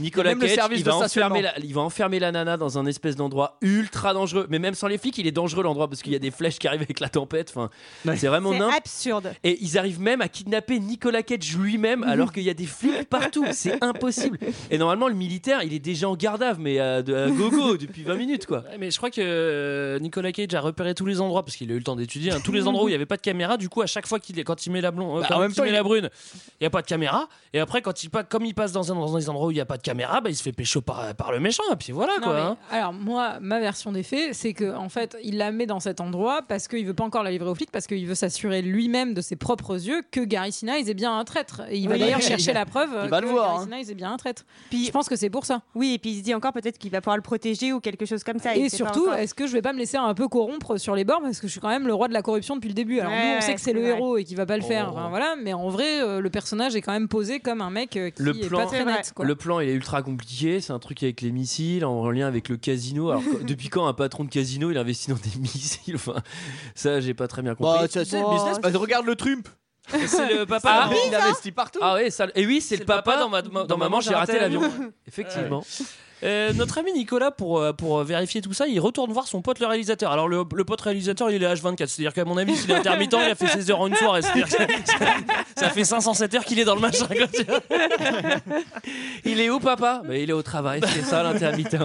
Nicolas 0.00 0.34
Cage, 0.34 0.58
il 0.74 0.82
va, 0.84 0.96
enfermer 0.96 1.42
la, 1.42 1.58
il 1.58 1.74
va 1.74 1.82
enfermer 1.82 2.18
la 2.18 2.32
nana 2.32 2.56
dans 2.56 2.78
un 2.78 2.86
espèce 2.86 3.14
d'endroit 3.14 3.58
ultra 3.60 4.14
dangereux. 4.14 4.46
Mais 4.48 4.58
même 4.58 4.74
sans 4.74 4.86
les 4.88 4.96
flics, 4.96 5.18
il 5.18 5.26
est 5.26 5.32
dangereux 5.32 5.62
l'endroit 5.62 5.86
parce 5.88 6.02
qu'il 6.02 6.12
y 6.12 6.16
a 6.16 6.18
des 6.18 6.30
flèches 6.30 6.58
qui 6.58 6.66
arrivent 6.66 6.82
avec 6.82 7.00
la 7.00 7.08
tempête. 7.10 7.50
Enfin, 7.54 7.68
Ouais. 8.06 8.16
c'est 8.16 8.28
vraiment 8.28 8.52
C'est 8.52 8.58
n'importe 8.58 8.78
absurde. 8.78 9.32
et 9.44 9.58
ils 9.60 9.76
arrivent 9.76 10.00
même 10.00 10.20
à 10.22 10.28
kidnapper 10.28 10.78
Nicolas 10.80 11.22
Cage 11.22 11.56
lui-même 11.56 12.02
alors 12.08 12.32
qu'il 12.32 12.42
y 12.44 12.50
a 12.50 12.54
des 12.54 12.64
flics 12.66 13.08
partout. 13.08 13.44
C'est 13.52 13.82
impossible. 13.84 14.38
Et 14.70 14.78
normalement, 14.78 15.08
le 15.08 15.14
militaire, 15.14 15.62
il 15.62 15.74
est 15.74 15.78
déjà 15.78 16.08
en 16.08 16.14
vue, 16.14 16.18
mais 16.58 16.78
à, 16.78 17.02
de- 17.02 17.14
à 17.14 17.28
gogo 17.30 17.76
depuis 17.78 18.02
20 18.02 18.14
minutes, 18.14 18.46
quoi. 18.46 18.58
Ouais, 18.70 18.78
mais 18.78 18.90
je 18.90 18.96
crois 18.96 19.10
que 19.10 19.20
euh, 19.20 19.98
Nicolas 19.98 20.32
Cage 20.32 20.54
a 20.54 20.60
repéré 20.60 20.94
tous 20.94 21.06
les 21.06 21.20
endroits 21.20 21.44
parce 21.44 21.56
qu'il 21.56 21.70
a 21.70 21.74
eu 21.74 21.78
le 21.78 21.82
temps 21.84 21.96
d'étudier 21.96 22.32
hein, 22.32 22.38
tous 22.42 22.52
les 22.52 22.66
endroits 22.66 22.84
où 22.84 22.88
il 22.88 22.92
n'y 22.92 22.96
avait 22.96 23.04
pas 23.06 23.16
de 23.16 23.22
caméra. 23.22 23.56
Du 23.58 23.68
coup, 23.68 23.82
à 23.82 23.86
chaque 23.86 24.06
fois 24.06 24.18
qu'il 24.20 24.38
est 24.38 24.44
quand 24.44 24.64
il 24.66 24.70
met 24.72 24.80
la 24.80 24.90
blonde, 24.90 25.20
Bah, 25.20 25.26
quand 25.28 25.36
en 25.36 25.40
même 25.40 25.50
il 25.50 25.54
temps, 25.54 25.62
met 25.64 25.68
il- 25.68 25.72
la 25.74 25.82
brune 25.82 25.97
il 25.98 26.64
y 26.64 26.66
a 26.66 26.70
pas 26.70 26.82
de 26.82 26.86
caméra. 26.86 27.28
Et 27.52 27.60
après, 27.60 27.82
quand 27.82 28.02
il 28.04 28.10
passe, 28.10 28.24
comme 28.28 28.44
il 28.44 28.54
passe 28.54 28.72
dans 28.72 28.92
un 28.92 28.94
dans 28.94 29.16
des 29.16 29.28
endroits 29.28 29.46
où 29.48 29.50
il 29.50 29.56
y 29.56 29.60
a 29.60 29.66
pas 29.66 29.76
de 29.76 29.82
caméra, 29.82 30.20
bah, 30.20 30.30
il 30.30 30.36
se 30.36 30.42
fait 30.42 30.52
pécho 30.52 30.80
par, 30.80 31.14
par 31.14 31.32
le 31.32 31.40
méchant. 31.40 31.62
Et 31.72 31.76
puis 31.76 31.92
voilà 31.92 32.14
Non, 32.18 32.22
quoi. 32.24 32.34
mais 32.34 32.40
hein. 32.40 32.56
alors 32.70 32.92
moi, 32.92 33.38
ma 33.40 33.60
version 33.60 33.92
des 33.92 34.02
faits, 34.02 34.34
c'est 34.34 34.52
que 34.52 34.74
en 34.74 34.88
fait, 34.88 35.16
il 35.22 35.36
la 35.38 35.50
met 35.52 35.66
dans 35.66 35.80
cet 35.80 36.00
endroit 36.00 36.42
parce 36.46 36.68
qu'il 36.68 36.84
veut 36.86 36.94
pas 36.94 37.04
encore 37.04 37.22
la 37.22 37.30
livrer 37.30 37.48
aux 37.50 37.54
flics, 37.54 37.70
parce 37.70 37.86
qu'il 37.86 38.06
veut 38.06 38.14
s'assurer 38.14 38.62
lui-même 38.62 39.14
de 39.14 39.20
ses 39.20 39.36
propres 39.36 39.74
yeux 39.74 40.02
que 40.10 40.20
Gary 40.20 40.52
Sinise 40.52 40.88
est 40.88 40.94
bien 40.94 41.16
un 41.18 41.24
traître. 41.24 41.62
Et 41.70 41.78
il 41.78 41.88
va 41.88 41.98
d'ailleurs 41.98 42.18
Il- 42.20 42.24
chercher 42.26 42.52
la 42.52 42.66
preuve 42.66 42.90
il 43.04 43.10
va 43.10 43.20
que 43.20 43.24
le 43.26 43.30
voir, 43.30 43.52
Gary 43.52 43.62
hein. 43.62 43.68
Sinise 43.70 43.90
est 43.90 43.94
bien 43.94 44.12
un 44.12 44.16
traître. 44.16 44.44
je 44.72 44.90
pense 44.90 45.08
que 45.08 45.16
c'est 45.16 45.30
pour 45.30 45.46
ça. 45.46 45.62
Oui, 45.74 45.92
et 45.94 45.98
puis 45.98 46.10
il 46.10 46.18
se 46.18 46.22
dit 46.22 46.34
encore 46.34 46.52
peut-être 46.52 46.78
qu'il 46.78 46.90
va 46.90 47.00
pouvoir 47.00 47.16
le 47.16 47.22
protéger 47.22 47.72
ou 47.72 47.80
quelque 47.80 48.06
chose 48.06 48.24
comme 48.24 48.38
ça. 48.38 48.54
Et 48.56 48.68
surtout, 48.68 49.02
encore. 49.06 49.14
est-ce 49.14 49.34
que 49.34 49.46
je 49.46 49.52
vais 49.52 49.62
pas 49.62 49.72
me 49.72 49.78
laisser 49.78 49.96
un 49.96 50.14
peu 50.14 50.28
corrompre 50.28 50.76
sur 50.78 50.94
les 50.94 51.04
bords 51.04 51.20
parce 51.22 51.40
que 51.40 51.46
je 51.46 51.52
suis 51.52 51.60
quand 51.60 51.68
même 51.68 51.86
le 51.86 51.94
roi 51.94 52.08
de 52.08 52.12
la 52.12 52.22
corruption 52.22 52.54
depuis 52.56 52.68
le 52.68 52.74
début? 52.74 53.00
Alors 53.00 53.12
Ouais, 53.12 53.32
nous, 53.32 53.38
on 53.38 53.40
sait 53.40 53.54
que 53.54 53.60
c'est 53.60 53.68
c'est 53.68 53.72
le 53.74 53.80
vrai. 53.80 53.90
héros 53.90 54.16
et 54.16 54.24
qu'il 54.24 54.36
va 54.36 54.46
pas 54.46 54.56
le 54.56 54.62
faire. 54.62 54.86
Oh. 54.88 54.92
Enfin, 54.96 55.08
voilà, 55.10 55.34
mais 55.42 55.52
en 55.52 55.68
vrai, 55.68 55.87
euh, 56.00 56.20
le 56.20 56.30
personnage 56.30 56.76
est 56.76 56.82
quand 56.82 56.92
même 56.92 57.08
posé 57.08 57.40
comme 57.40 57.60
un 57.60 57.70
mec 57.70 57.96
euh, 57.96 58.10
qui 58.10 58.22
Le 58.22 58.36
est 58.36 58.46
plan, 58.48 58.58
pas 58.60 58.66
très 58.66 58.84
net. 58.84 59.12
Quoi. 59.14 59.24
le 59.24 59.34
plan, 59.36 59.60
il 59.60 59.68
est 59.68 59.72
ultra 59.72 60.02
compliqué. 60.02 60.60
C'est 60.60 60.72
un 60.72 60.78
truc 60.78 61.02
avec 61.02 61.20
les 61.20 61.30
missiles 61.32 61.84
en 61.84 62.10
lien 62.10 62.26
avec 62.26 62.48
le 62.48 62.56
casino. 62.56 63.10
Alors, 63.10 63.22
depuis 63.46 63.68
quand 63.68 63.86
un 63.86 63.94
patron 63.94 64.24
de 64.24 64.30
casino 64.30 64.70
il 64.70 64.78
investit 64.78 65.10
dans 65.10 65.16
des 65.16 65.38
missiles? 65.40 65.96
Enfin, 65.96 66.16
ça, 66.74 67.00
j'ai 67.00 67.14
pas 67.14 67.28
très 67.28 67.42
bien 67.42 67.54
compris. 67.54 67.80
Bah, 67.82 67.86
c'est 67.88 68.00
le 68.20 68.34
business. 68.34 68.58
Bah, 68.60 68.70
regarde 68.74 69.06
le 69.06 69.16
Trump. 69.16 69.48
C'est 70.06 70.34
le 70.34 70.44
papa. 70.46 70.68
Ah, 70.70 70.84
dans- 70.86 70.92
oui, 70.92 70.98
il 71.08 71.14
investit 71.14 71.50
partout. 71.52 71.78
Ah 71.82 71.94
oui, 71.96 72.10
ça, 72.10 72.26
et 72.34 72.46
oui, 72.46 72.60
c'est 72.60 72.76
le, 72.76 72.84
papa, 72.84 73.16
dans 73.18 73.28
ma- 73.30 73.40
dans 73.42 73.78
Maman, 73.78 74.00
j'ai 74.00 74.14
raté 74.14 74.38
l'avion. 74.38 74.62
Effectivement. 75.06 75.64
Euh, 76.24 76.52
notre 76.52 76.78
ami 76.78 76.92
Nicolas, 76.92 77.30
pour, 77.30 77.58
euh, 77.60 77.72
pour 77.72 78.02
vérifier 78.02 78.40
tout 78.40 78.52
ça, 78.52 78.66
il 78.66 78.80
retourne 78.80 79.12
voir 79.12 79.26
son 79.28 79.40
pote 79.42 79.60
le 79.60 79.66
réalisateur. 79.66 80.10
Alors, 80.10 80.26
le, 80.28 80.42
le 80.54 80.64
pote 80.64 80.80
réalisateur, 80.80 81.30
il 81.30 81.42
est 81.42 81.46
H24. 81.54 81.86
C'est-à-dire 81.86 82.12
qu'à 82.12 82.24
mon 82.24 82.36
avis, 82.36 82.56
s'il 82.56 82.70
est 82.70 82.74
intermittent, 82.74 83.14
il 83.14 83.30
a 83.30 83.34
fait 83.34 83.46
16 83.46 83.70
heures 83.70 83.80
en 83.80 83.86
une 83.86 83.94
soirée. 83.94 84.22
C'est-à-dire 84.22 84.46
que 84.46 84.52
ça, 84.52 84.66
ça 85.56 85.70
fait 85.70 85.84
507 85.84 86.34
heures 86.34 86.44
qu'il 86.44 86.58
est 86.58 86.64
dans 86.64 86.74
le 86.74 86.80
machin. 86.80 87.06
quoi, 87.06 87.26
tu 87.28 87.44
vois. 87.44 87.60
Il 89.24 89.40
est 89.40 89.50
où, 89.50 89.60
papa? 89.60 90.02
Bah, 90.06 90.16
Il 90.16 90.30
est 90.30 90.32
au 90.34 90.42
travail, 90.42 90.80
c'est 90.86 91.02
ça 91.02 91.22
l'intermittent. 91.22 91.76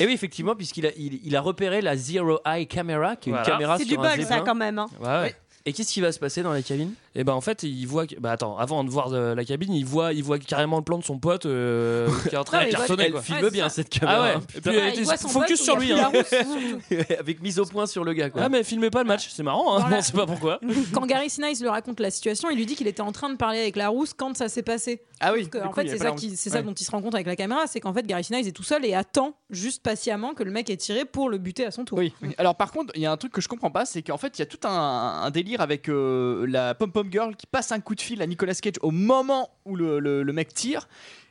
Et 0.00 0.06
oui, 0.06 0.12
effectivement, 0.12 0.54
puisqu'il 0.54 0.86
a, 0.86 0.90
il, 0.96 1.20
il 1.24 1.36
a 1.36 1.40
repéré 1.40 1.80
la 1.80 1.96
Zero 1.96 2.40
Eye 2.44 2.66
Camera, 2.66 3.16
qui 3.16 3.30
est 3.30 3.32
Voilà. 3.32 3.46
une 3.46 3.52
caméra 3.52 3.78
C'est 3.78 3.84
sur 3.84 3.98
du 4.00 4.06
un 4.06 4.10
bol, 4.10 4.22
ça, 4.22 4.28
zeppelin. 4.28 4.44
quand 4.44 4.54
même. 4.54 4.78
hein. 4.78 4.86
Ouais, 5.00 5.08
ouais. 5.08 5.36
Et 5.66 5.72
qu'est-ce 5.72 5.92
qui 5.92 6.00
va 6.00 6.12
se 6.12 6.18
passer 6.18 6.42
dans 6.42 6.52
la 6.52 6.62
cabine? 6.62 6.92
Et 7.14 7.24
ben 7.24 7.32
en 7.32 7.40
fait, 7.40 7.62
il 7.62 7.86
voit. 7.86 8.06
que- 8.06 8.18
Bah 8.18 8.32
attends, 8.32 8.56
avant 8.58 8.84
de 8.84 8.90
voir 8.90 9.12
euh, 9.12 9.34
la 9.34 9.44
cabine, 9.44 9.72
il 9.74 9.84
voit, 9.84 10.12
il 10.12 10.22
voit 10.22 10.38
carrément 10.38 10.76
le 10.78 10.84
plan 10.84 10.98
de 10.98 11.04
son 11.04 11.18
pote 11.18 11.46
euh, 11.46 12.08
qui 12.28 12.34
est 12.34 12.38
en 12.38 12.44
train 12.44 12.62
de 12.62 12.68
il 12.68 12.70
cartonner. 12.72 13.04
elle 13.04 13.12
quoi. 13.12 13.22
filme 13.22 13.48
bien 13.50 13.68
cette 13.68 13.88
caméra. 13.88 14.18
Ah 14.18 14.22
ouais. 14.22 14.34
hein, 14.34 14.40
Et 14.56 14.92
puis 14.92 15.02
voit 15.02 15.16
son 15.16 15.28
focus 15.28 15.60
sur 15.60 15.78
lui. 15.78 15.88
il 15.88 15.92
hein. 15.98 16.10
Avec 17.18 17.42
mise 17.42 17.58
au 17.58 17.64
point 17.64 17.86
sur 17.86 18.04
le 18.04 18.12
gars. 18.12 18.30
Quoi. 18.30 18.42
Ah 18.44 18.48
mais 18.48 18.62
filmez 18.62 18.90
pas 18.90 19.02
le 19.02 19.08
match, 19.08 19.28
c'est 19.30 19.42
marrant. 19.42 19.76
Hein. 19.76 19.80
Voilà. 19.80 19.98
On 19.98 20.02
sait 20.02 20.12
pas 20.12 20.26
pourquoi. 20.26 20.60
Quand 20.92 21.06
Gary 21.06 21.30
Sinise 21.30 21.60
lui 21.60 21.68
raconte 21.68 22.00
la 22.00 22.10
situation, 22.10 22.50
il 22.50 22.56
lui 22.56 22.66
dit 22.66 22.76
qu'il 22.76 22.86
était 22.86 23.00
en 23.00 23.12
train 23.12 23.30
de 23.30 23.36
parler 23.36 23.60
avec 23.60 23.76
la 23.76 23.88
rousse 23.88 24.14
quand 24.14 24.36
ça 24.36 24.48
s'est 24.48 24.62
passé. 24.62 25.02
Ah 25.20 25.32
oui. 25.32 25.48
Que, 25.48 25.58
en 25.58 25.68
coup, 25.68 25.74
fait, 25.76 25.84
il 25.84 25.90
c'est 25.90 25.98
ça, 25.98 26.12
qui, 26.12 26.36
c'est 26.36 26.50
ça 26.50 26.62
dont 26.62 26.74
il 26.74 26.84
se 26.84 26.90
rend 26.90 27.02
compte 27.02 27.14
avec 27.14 27.26
la 27.26 27.36
caméra, 27.36 27.66
c'est 27.66 27.80
qu'en 27.80 27.92
fait, 27.92 28.06
Gary 28.06 28.24
Sinise 28.24 28.46
est 28.46 28.52
tout 28.52 28.62
seul 28.62 28.84
et 28.84 28.94
attend 28.94 29.34
juste 29.50 29.82
patiemment 29.82 30.34
que 30.34 30.42
le 30.42 30.50
mec 30.50 30.70
ait 30.70 30.76
tiré 30.76 31.04
pour 31.04 31.28
le 31.28 31.38
buter 31.38 31.64
à 31.64 31.70
son 31.70 31.84
tour. 31.84 31.98
Oui. 31.98 32.12
Alors 32.36 32.54
par 32.56 32.70
contre, 32.70 32.92
il 32.94 33.02
y 33.02 33.06
a 33.06 33.12
un 33.12 33.16
truc 33.16 33.32
que 33.32 33.40
je 33.40 33.48
comprends 33.48 33.70
pas, 33.70 33.84
c'est 33.84 34.02
qu'en 34.02 34.18
fait, 34.18 34.38
il 34.38 34.40
y 34.40 34.42
a 34.42 34.46
tout 34.46 34.60
un, 34.64 35.30
délire 35.30 35.60
avec 35.60 35.88
euh, 35.88 36.46
la 36.46 36.74
pom 36.74 36.90
girl 37.08 37.34
qui 37.36 37.46
passe 37.46 37.72
un 37.72 37.80
coup 37.80 37.94
de 37.94 38.00
fil 38.00 38.20
à 38.22 38.26
Nicolas 38.26 38.54
Cage 38.54 38.74
au 38.82 38.90
moment 38.90 39.50
où 39.64 39.76
le, 39.76 39.98
le- 40.00 40.22
le 40.22 40.32
mec 40.32 40.52
tire. 40.54 40.88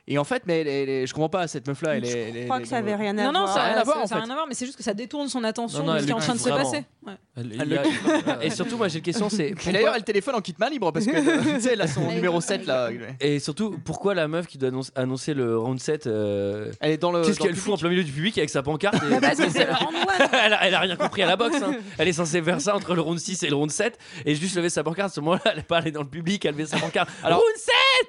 Et 0.09 0.18
en 0.18 0.24
fait, 0.24 0.43
mais 0.45 0.61
elle 0.61 0.68
est- 0.70 0.84
elle 0.84 0.89
est- 0.89 1.07
je 1.07 1.13
comprends 1.13 1.28
pas 1.28 1.47
cette 1.49 1.68
meuf 1.68 1.82
là. 1.82 1.97
Elle 1.97 2.05
est, 2.05 2.09
elle 2.30 2.38
est- 2.38 2.39
Je 2.41 2.43
crois 2.45 2.57
elle 2.57 2.61
que 2.63 2.68
est 2.68 2.70
ça 2.70 2.78
avait 2.78 2.95
rien 2.95 3.18
à 3.18 3.26
Non, 3.26 3.34
non, 3.34 3.41
voir. 3.41 3.53
ça 3.53 3.63
rien 3.63 3.76
n'a 3.76 3.82
à 3.82 3.84
voir, 3.84 3.97
en 4.01 4.07
fait. 4.07 4.15
rien 4.15 4.30
à 4.30 4.34
voir, 4.34 4.47
mais 4.47 4.53
c'est 4.53 4.65
juste 4.65 4.78
que 4.78 4.84
ça 4.84 4.93
détourne 4.93 5.28
son 5.28 5.43
attention 5.43 5.80
Non, 5.80 5.86
non, 5.88 5.93
de 5.95 5.97
ce 5.97 6.03
elle 6.03 6.05
qui 6.05 6.11
est 6.11 6.15
en 6.15 6.20
train 6.20 6.34
de 6.34 6.39
se 6.39 6.47
vraiment. 6.49 6.63
passer. 6.72 6.86
Ouais. 7.07 7.13
Elle- 7.37 7.45
Elle 7.53 7.53
il 7.53 7.69
le 7.69 7.75
y 7.75 7.77
a- 7.77 7.83
kiffe. 7.83 8.03
Et 8.41 8.49
surtout, 8.49 8.77
moi 8.77 8.87
j'ai 8.89 8.97
une 8.97 9.03
question 9.03 9.29
c'est. 9.29 9.49
Et 9.49 9.53
pourquoi- 9.55 9.71
d'ailleurs, 9.71 9.93
elle 9.95 10.03
téléphone 10.03 10.35
en 10.35 10.41
kit 10.41 10.53
main 10.59 10.69
libre 10.69 10.91
parce 10.91 11.05
que 11.05 11.11
euh, 11.15 11.55
tu 11.55 11.61
sais, 11.61 11.73
elle 11.73 11.81
a 11.81 11.87
son 11.87 12.01
numéro 12.11 12.41
7 12.41 12.65
là. 12.65 12.89
Et 13.21 13.39
surtout, 13.39 13.77
pourquoi 13.85 14.13
la 14.13 14.27
meuf 14.27 14.47
qui 14.47 14.57
doit 14.57 14.69
annoncer, 14.95 15.33
le 15.33 15.57
round 15.57 15.79
7 15.79 16.07
euh, 16.07 16.71
Elle 16.81 16.91
est 16.91 16.97
dans 16.97 17.11
le. 17.11 17.21
Qu'est-ce 17.23 17.39
qu'elle 17.39 17.55
fout 17.55 17.73
en 17.73 17.77
plein 17.77 17.89
milieu 17.89 18.03
du 18.03 18.11
public 18.11 18.37
avec 18.37 18.49
sa 18.49 18.61
pancarte 18.63 18.95
et- 18.95 19.19
Parce 19.21 19.37
que 19.37 19.49
c'est 19.49 19.67
elle, 20.33 20.53
a, 20.53 20.67
elle 20.67 20.75
a 20.75 20.79
rien 20.79 20.95
compris 20.97 21.21
à 21.23 21.27
la 21.27 21.35
boxe. 21.37 21.61
hein. 21.61 21.75
Elle 21.97 22.07
est 22.09 22.13
censée 22.13 22.41
faire 22.41 22.59
ça 22.61 22.75
entre 22.75 22.93
le 22.93 23.01
round 23.01 23.19
6 23.19 23.43
et 23.43 23.49
le 23.49 23.55
round 23.55 23.71
7 23.71 23.97
et 24.25 24.35
juste 24.35 24.55
lever 24.55 24.69
sa 24.69 24.83
pancarte. 24.83 25.11
À 25.11 25.13
ce 25.13 25.19
moment-là, 25.21 25.41
elle 25.53 25.59
est 25.59 25.63
pas 25.63 25.77
allée 25.77 25.91
dans 25.91 26.01
le 26.03 26.09
public, 26.09 26.43
elle 26.45 26.51
lever 26.51 26.65
sa 26.65 26.77
pancarte. 26.77 27.09
Alors- 27.23 27.39
round 27.39 27.55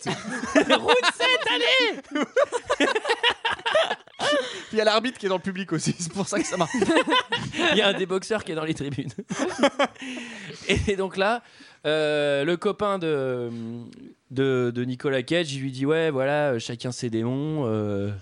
7 0.04 0.14
Round 0.78 0.96
7, 1.16 1.26
allez 1.54 2.24
il 4.78 4.82
y 4.82 4.82
a 4.82 4.84
l'arbitre 4.84 5.18
qui 5.18 5.26
est 5.26 5.28
dans 5.28 5.38
le 5.38 5.42
public 5.42 5.72
aussi, 5.72 5.92
c'est 5.98 6.12
pour 6.12 6.28
ça 6.28 6.38
que 6.38 6.46
ça 6.46 6.56
marche. 6.56 6.70
Il 7.72 7.78
y 7.78 7.82
a 7.82 7.88
un 7.88 7.94
des 7.94 8.06
boxeurs 8.06 8.44
qui 8.44 8.52
est 8.52 8.54
dans 8.54 8.64
les 8.64 8.74
tribunes. 8.74 9.10
et 10.68 10.94
donc 10.94 11.16
là, 11.16 11.42
euh, 11.84 12.44
le 12.44 12.56
copain 12.56 13.00
de, 13.00 13.50
de, 14.30 14.84
Nicolas 14.84 15.24
Cage, 15.24 15.52
il 15.52 15.62
lui 15.62 15.72
dit 15.72 15.84
Ouais, 15.84 16.10
voilà, 16.10 16.60
chacun 16.60 16.92
ses 16.92 17.10
démons. 17.10 17.64
euh, 17.66 18.12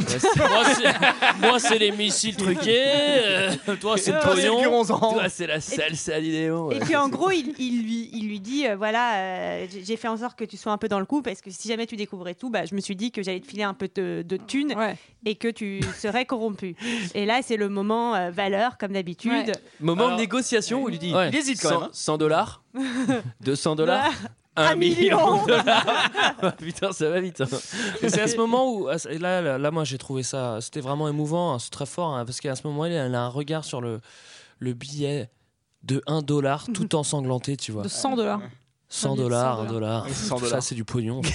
moi, 0.36 0.64
c'est- 0.74 1.40
moi, 1.46 1.58
c'est 1.58 1.78
les 1.78 1.90
missiles 1.92 2.36
truqués. 2.36 2.84
euh, 2.86 3.50
toi, 3.80 3.96
c'est 3.96 4.12
le 4.12 4.18
le 4.18 4.22
pognon. 4.22 4.84
Toi, 4.84 5.28
c'est 5.28 5.46
la 5.46 5.60
salsa 5.60 6.20
démons. 6.20 6.70
Et 6.70 6.74
ouais. 6.78 6.80
puis 6.84 6.96
en 6.96 7.08
gros, 7.08 7.30
il, 7.30 7.54
il 7.58 7.82
lui, 7.82 8.10
il 8.12 8.28
lui 8.28 8.40
dit 8.40 8.66
euh, 8.66 8.76
voilà, 8.76 9.14
euh, 9.16 9.66
j'ai 9.70 9.84
j'ai 9.84 9.96
fait 9.96 10.08
en 10.08 10.16
sorte 10.16 10.38
que 10.38 10.44
tu 10.44 10.56
sois 10.56 10.72
un 10.72 10.78
peu 10.78 10.88
dans 10.88 11.00
le 11.00 11.06
coup 11.06 11.22
parce 11.22 11.40
que 11.40 11.50
si 11.50 11.68
jamais 11.68 11.86
tu 11.86 11.96
découvrais 11.96 12.34
tout, 12.34 12.50
bah, 12.50 12.64
je 12.64 12.74
me 12.74 12.80
suis 12.80 12.96
dit 12.96 13.10
que 13.10 13.22
j'allais 13.22 13.40
te 13.40 13.46
filer 13.46 13.62
un 13.64 13.74
peu 13.74 13.88
de, 13.94 14.22
de 14.26 14.36
thunes 14.36 14.74
Ouais. 14.76 14.96
et 15.24 15.34
que 15.34 15.48
tu 15.48 15.80
serais 15.98 16.24
corrompu. 16.26 16.76
Et 17.14 17.26
là, 17.26 17.40
c'est 17.42 17.56
le 17.56 17.68
moment 17.68 18.14
euh, 18.14 18.30
valeur, 18.30 18.78
comme 18.78 18.92
d'habitude. 18.92 19.30
Ouais. 19.32 19.52
Moment 19.80 20.04
Alors- 20.06 20.16
de 20.16 20.20
négociation 20.22 20.82
où 20.84 20.88
il 20.88 20.92
lui 20.92 20.98
dit 20.98 21.14
Ouais. 21.14 21.28
Il 21.30 21.36
hésite 21.36 21.60
quand 21.60 21.68
100, 21.70 21.74
même. 21.80 21.88
hein. 21.88 21.90
100 21.92 22.18
dollars, 22.18 22.62
200 23.40 23.74
dollars, 23.76 24.12
Un 24.56 24.72
1 24.72 24.74
million 24.74 24.94
million. 25.36 25.42
de 25.44 25.48
dollars. 25.48 25.86
Ah, 26.42 26.52
Putain, 26.58 26.92
ça 26.92 27.08
va 27.08 27.20
vite. 27.20 27.40
hein. 27.40 27.46
Et 28.02 28.08
c'est 28.08 28.22
à 28.22 28.26
ce 28.28 28.36
moment 28.36 28.72
où, 28.74 28.88
ce- 28.98 29.08
là, 29.18 29.40
là, 29.40 29.58
là, 29.58 29.70
moi, 29.70 29.84
j'ai 29.84 29.98
trouvé 29.98 30.22
ça, 30.22 30.58
c'était 30.60 30.80
vraiment 30.80 31.08
émouvant, 31.08 31.54
hein, 31.54 31.58
c'est 31.58 31.70
très 31.70 31.86
fort, 31.86 32.14
hein, 32.16 32.24
parce 32.24 32.40
qu'à 32.40 32.56
ce 32.56 32.66
moment-là, 32.66 33.06
elle 33.06 33.14
a 33.14 33.22
un 33.22 33.28
regard 33.28 33.64
sur 33.64 33.80
le, 33.80 34.00
le 34.58 34.72
billet 34.74 35.30
de 35.84 36.02
1 36.06 36.22
dollar 36.22 36.66
tout 36.74 36.94
ensanglanté, 36.96 37.56
tu 37.56 37.72
vois. 37.72 37.82
De 37.82 37.88
100 37.88 38.16
dollars. 38.16 38.40
100 38.88 39.10
Un 39.10 39.12
billet 39.14 39.24
de 39.24 39.28
dollars, 39.28 39.56
100 39.56 39.62
1 39.62 39.66
dollar. 39.66 40.04
Oui, 40.08 40.14
100 40.14 40.34
Tout 40.36 40.40
ça, 40.42 40.48
dollars. 40.50 40.62
c'est 40.64 40.74
du 40.74 40.84
pognon. 40.84 41.20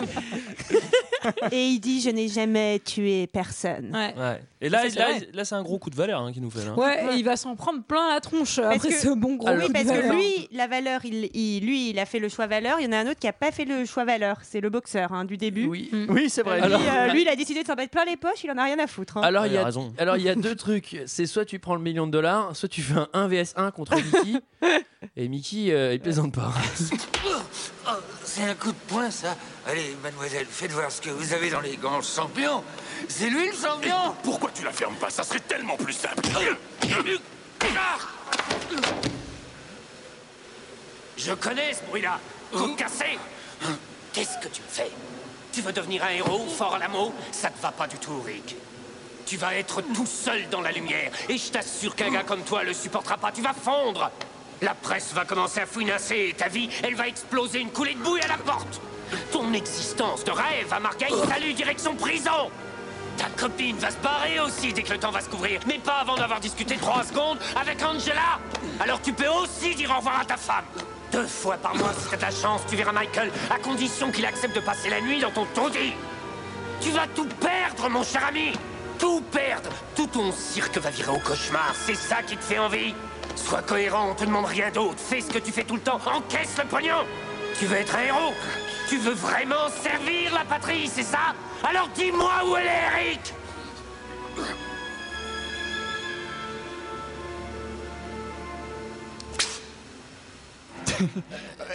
Et 1.52 1.66
il 1.66 1.80
dit 1.80 2.00
je 2.00 2.10
n'ai 2.10 2.28
jamais 2.28 2.80
tué 2.84 3.26
personne. 3.26 3.90
Ouais. 3.94 4.14
Ouais. 4.16 4.42
Et 4.62 4.68
là, 4.68 4.88
Ça, 4.90 4.98
là, 5.08 5.14
là, 5.32 5.44
c'est 5.46 5.54
un 5.54 5.62
gros 5.62 5.78
coup 5.78 5.88
de 5.88 5.96
valeur 5.96 6.20
hein, 6.20 6.32
qu'il 6.32 6.42
nous 6.42 6.50
fait. 6.50 6.64
Là. 6.64 6.74
Ouais, 6.74 7.14
et 7.14 7.16
il 7.16 7.24
va 7.24 7.36
s'en 7.36 7.56
prendre 7.56 7.82
plein 7.82 8.12
la 8.12 8.20
tronche 8.20 8.56
Parce 8.60 8.76
après 8.76 8.88
que- 8.90 8.94
ce 8.94 9.08
bon 9.08 9.36
gros 9.36 9.48
oui, 9.50 9.62
coup 9.62 9.68
de 9.68 9.72
parce 9.72 9.84
valeur. 9.86 10.10
que 10.10 10.14
lui, 10.16 10.48
la 10.52 10.66
valeur, 10.66 11.00
il, 11.04 11.30
il- 11.34 11.64
lui, 11.64 11.88
il 11.90 11.98
a 11.98 12.04
fait 12.04 12.18
le 12.18 12.28
choix 12.28 12.46
valeur. 12.46 12.78
Il 12.78 12.84
y 12.84 12.88
en 12.88 12.92
a 12.92 12.98
un 12.98 13.06
autre 13.06 13.18
qui 13.18 13.26
n'a 13.26 13.32
pas 13.32 13.52
fait 13.52 13.64
le 13.64 13.86
choix 13.86 14.04
valeur. 14.04 14.36
C'est 14.42 14.60
le 14.60 14.68
boxeur 14.68 15.12
hein, 15.12 15.24
du 15.24 15.38
début. 15.38 15.64
Oui. 15.66 15.90
Oui, 16.10 16.28
c'est 16.28 16.42
vrai. 16.42 16.58
Lui, 16.58 16.64
Alors- 16.66 16.80
euh, 16.82 17.06
lui, 17.12 17.22
il 17.22 17.28
a 17.28 17.36
décidé 17.36 17.62
de 17.62 17.66
s'en 17.66 17.74
mettre 17.74 17.90
plein 17.92 18.04
les 18.04 18.18
poches. 18.18 18.44
Il 18.44 18.50
en 18.50 18.58
a 18.58 18.64
rien 18.64 18.78
à 18.78 18.86
foutre. 18.86 19.16
hein. 19.16 19.22
Alors, 19.22 19.44
Ouais, 19.44 19.48
il 19.48 19.54
y 19.54 19.56
a 19.56 19.62
a, 19.62 19.64
raison. 19.64 19.94
alors, 19.98 20.16
il 20.18 20.24
y 20.24 20.28
a 20.28 20.34
deux 20.34 20.54
trucs. 20.56 20.98
C'est 21.06 21.24
soit 21.26 21.46
tu 21.46 21.58
prends 21.58 21.74
le 21.74 21.80
million 21.82 22.06
de 22.06 22.12
dollars, 22.12 22.54
soit 22.54 22.68
tu 22.68 22.82
fais 22.82 22.94
un 22.98 23.08
1 23.14 23.28
vs 23.28 23.54
1 23.56 23.70
contre 23.70 23.94
Mickey. 23.96 24.40
Et 25.16 25.28
Mickey, 25.28 25.72
euh, 25.72 25.94
il 25.94 26.00
plaisante 26.00 26.34
pas. 26.34 26.52
Oh, 27.26 27.90
c'est 28.24 28.42
un 28.44 28.54
coup 28.54 28.72
de 28.72 28.76
poing, 28.88 29.10
ça. 29.10 29.36
Allez, 29.66 29.96
mademoiselle, 30.02 30.46
faites 30.48 30.70
voir 30.72 30.90
ce 30.90 31.00
que 31.00 31.10
vous 31.10 31.32
avez 31.32 31.48
dans 31.50 31.60
les 31.60 31.76
gants. 31.76 32.02
Champion 32.02 32.62
C'est 33.08 33.30
lui 33.30 33.46
le 33.46 33.52
champion 33.52 34.14
Pourquoi 34.22 34.50
tu 34.54 34.64
la 34.64 34.72
fermes 34.72 34.94
pas? 34.96 35.10
Ça 35.10 35.22
serait 35.22 35.40
tellement 35.40 35.76
plus 35.76 35.92
simple. 35.92 36.22
Je 41.16 41.32
connais 41.34 41.74
ce 41.74 41.82
bruit-là. 41.84 42.18
Tout 42.52 42.74
cassé. 42.76 43.18
Qu'est-ce 44.12 44.38
que 44.38 44.48
tu 44.48 44.62
me 44.62 44.68
fais? 44.68 44.90
Tu 45.52 45.60
veux 45.60 45.72
devenir 45.72 46.04
un 46.04 46.10
héros 46.10 46.46
fort 46.46 46.74
à 46.74 46.78
la 46.78 46.88
mot? 46.88 47.12
Ça 47.32 47.50
te 47.50 47.60
va 47.60 47.72
pas 47.72 47.86
du 47.86 47.96
tout, 47.96 48.20
Rick. 48.22 48.56
Tu 49.26 49.36
vas 49.36 49.54
être 49.54 49.82
tout 49.82 50.06
seul 50.06 50.48
dans 50.48 50.60
la 50.60 50.72
lumière. 50.72 51.12
Et 51.28 51.38
je 51.38 51.50
t'assure 51.50 51.94
qu'un 51.94 52.10
gars 52.10 52.24
comme 52.24 52.42
toi 52.42 52.64
le 52.64 52.72
supportera 52.72 53.16
pas. 53.16 53.32
Tu 53.32 53.42
vas 53.42 53.52
fondre. 53.52 54.10
La 54.62 54.74
presse 54.74 55.12
va 55.14 55.24
commencer 55.24 55.60
à 55.60 55.66
fouinasser 55.66 56.28
et 56.30 56.34
ta 56.34 56.48
vie, 56.48 56.68
elle 56.82 56.94
va 56.94 57.08
exploser 57.08 57.60
une 57.60 57.70
coulée 57.70 57.94
de 57.94 58.00
bouille 58.00 58.20
à 58.20 58.28
la 58.28 58.36
porte. 58.36 58.80
Ton 59.32 59.52
existence 59.54 60.22
de 60.24 60.30
rêve 60.30 60.70
à 60.70 60.80
Margate, 60.80 61.14
salut, 61.28 61.54
direction 61.54 61.94
prison. 61.94 62.50
Ta 63.20 63.28
copine 63.38 63.76
va 63.76 63.90
se 63.90 63.98
barrer 63.98 64.40
aussi 64.40 64.72
dès 64.72 64.82
que 64.82 64.94
le 64.94 64.98
temps 64.98 65.10
va 65.10 65.20
se 65.20 65.28
couvrir, 65.28 65.60
mais 65.66 65.78
pas 65.78 65.98
avant 66.00 66.16
d'avoir 66.16 66.40
discuté 66.40 66.78
trois 66.78 67.04
secondes 67.04 67.38
avec 67.54 67.82
Angela. 67.82 68.40
Alors 68.80 69.02
tu 69.02 69.12
peux 69.12 69.28
aussi 69.28 69.74
dire 69.74 69.90
au 69.90 69.98
revoir 69.98 70.20
à 70.20 70.24
ta 70.24 70.38
femme. 70.38 70.64
Deux 71.12 71.26
fois 71.26 71.58
par 71.58 71.74
mois, 71.74 71.92
si 71.92 72.08
t'as 72.08 72.16
de 72.16 72.22
la 72.22 72.30
chance, 72.30 72.62
tu 72.66 72.76
verras 72.76 72.92
Michael, 72.92 73.30
à 73.50 73.58
condition 73.58 74.10
qu'il 74.10 74.24
accepte 74.24 74.56
de 74.56 74.60
passer 74.60 74.88
la 74.88 75.02
nuit 75.02 75.20
dans 75.20 75.30
ton 75.30 75.44
taudis. 75.44 75.92
Tu 76.80 76.92
vas 76.92 77.06
tout 77.14 77.26
perdre, 77.26 77.90
mon 77.90 78.02
cher 78.02 78.24
ami. 78.26 78.52
Tout 78.98 79.20
perdre. 79.30 79.68
Tout 79.94 80.06
ton 80.06 80.32
cirque 80.32 80.78
va 80.78 80.88
virer 80.88 81.12
au 81.12 81.18
cauchemar, 81.18 81.74
c'est 81.74 81.96
ça 81.96 82.22
qui 82.22 82.38
te 82.38 82.44
fait 82.44 82.58
envie. 82.58 82.94
Sois 83.36 83.60
cohérent, 83.60 84.12
on 84.12 84.14
te 84.14 84.24
demande 84.24 84.46
rien 84.46 84.70
d'autre, 84.70 84.98
fais 84.98 85.20
ce 85.20 85.30
que 85.30 85.38
tu 85.40 85.52
fais 85.52 85.64
tout 85.64 85.74
le 85.74 85.82
temps, 85.82 86.00
encaisse 86.06 86.56
le 86.56 86.64
pognon. 86.64 87.04
Tu 87.58 87.66
veux 87.66 87.76
être 87.76 87.96
un 87.96 88.02
héros. 88.02 88.32
Tu 88.88 88.96
veux 88.96 89.12
vraiment 89.12 89.68
servir 89.82 90.32
la 90.32 90.44
patrie, 90.46 90.88
c'est 90.88 91.02
ça? 91.02 91.34
Alors 91.62 91.88
dis-moi 91.94 92.32
où 92.46 92.56
elle 92.56 92.66
est, 92.66 93.00
Eric 93.08 93.34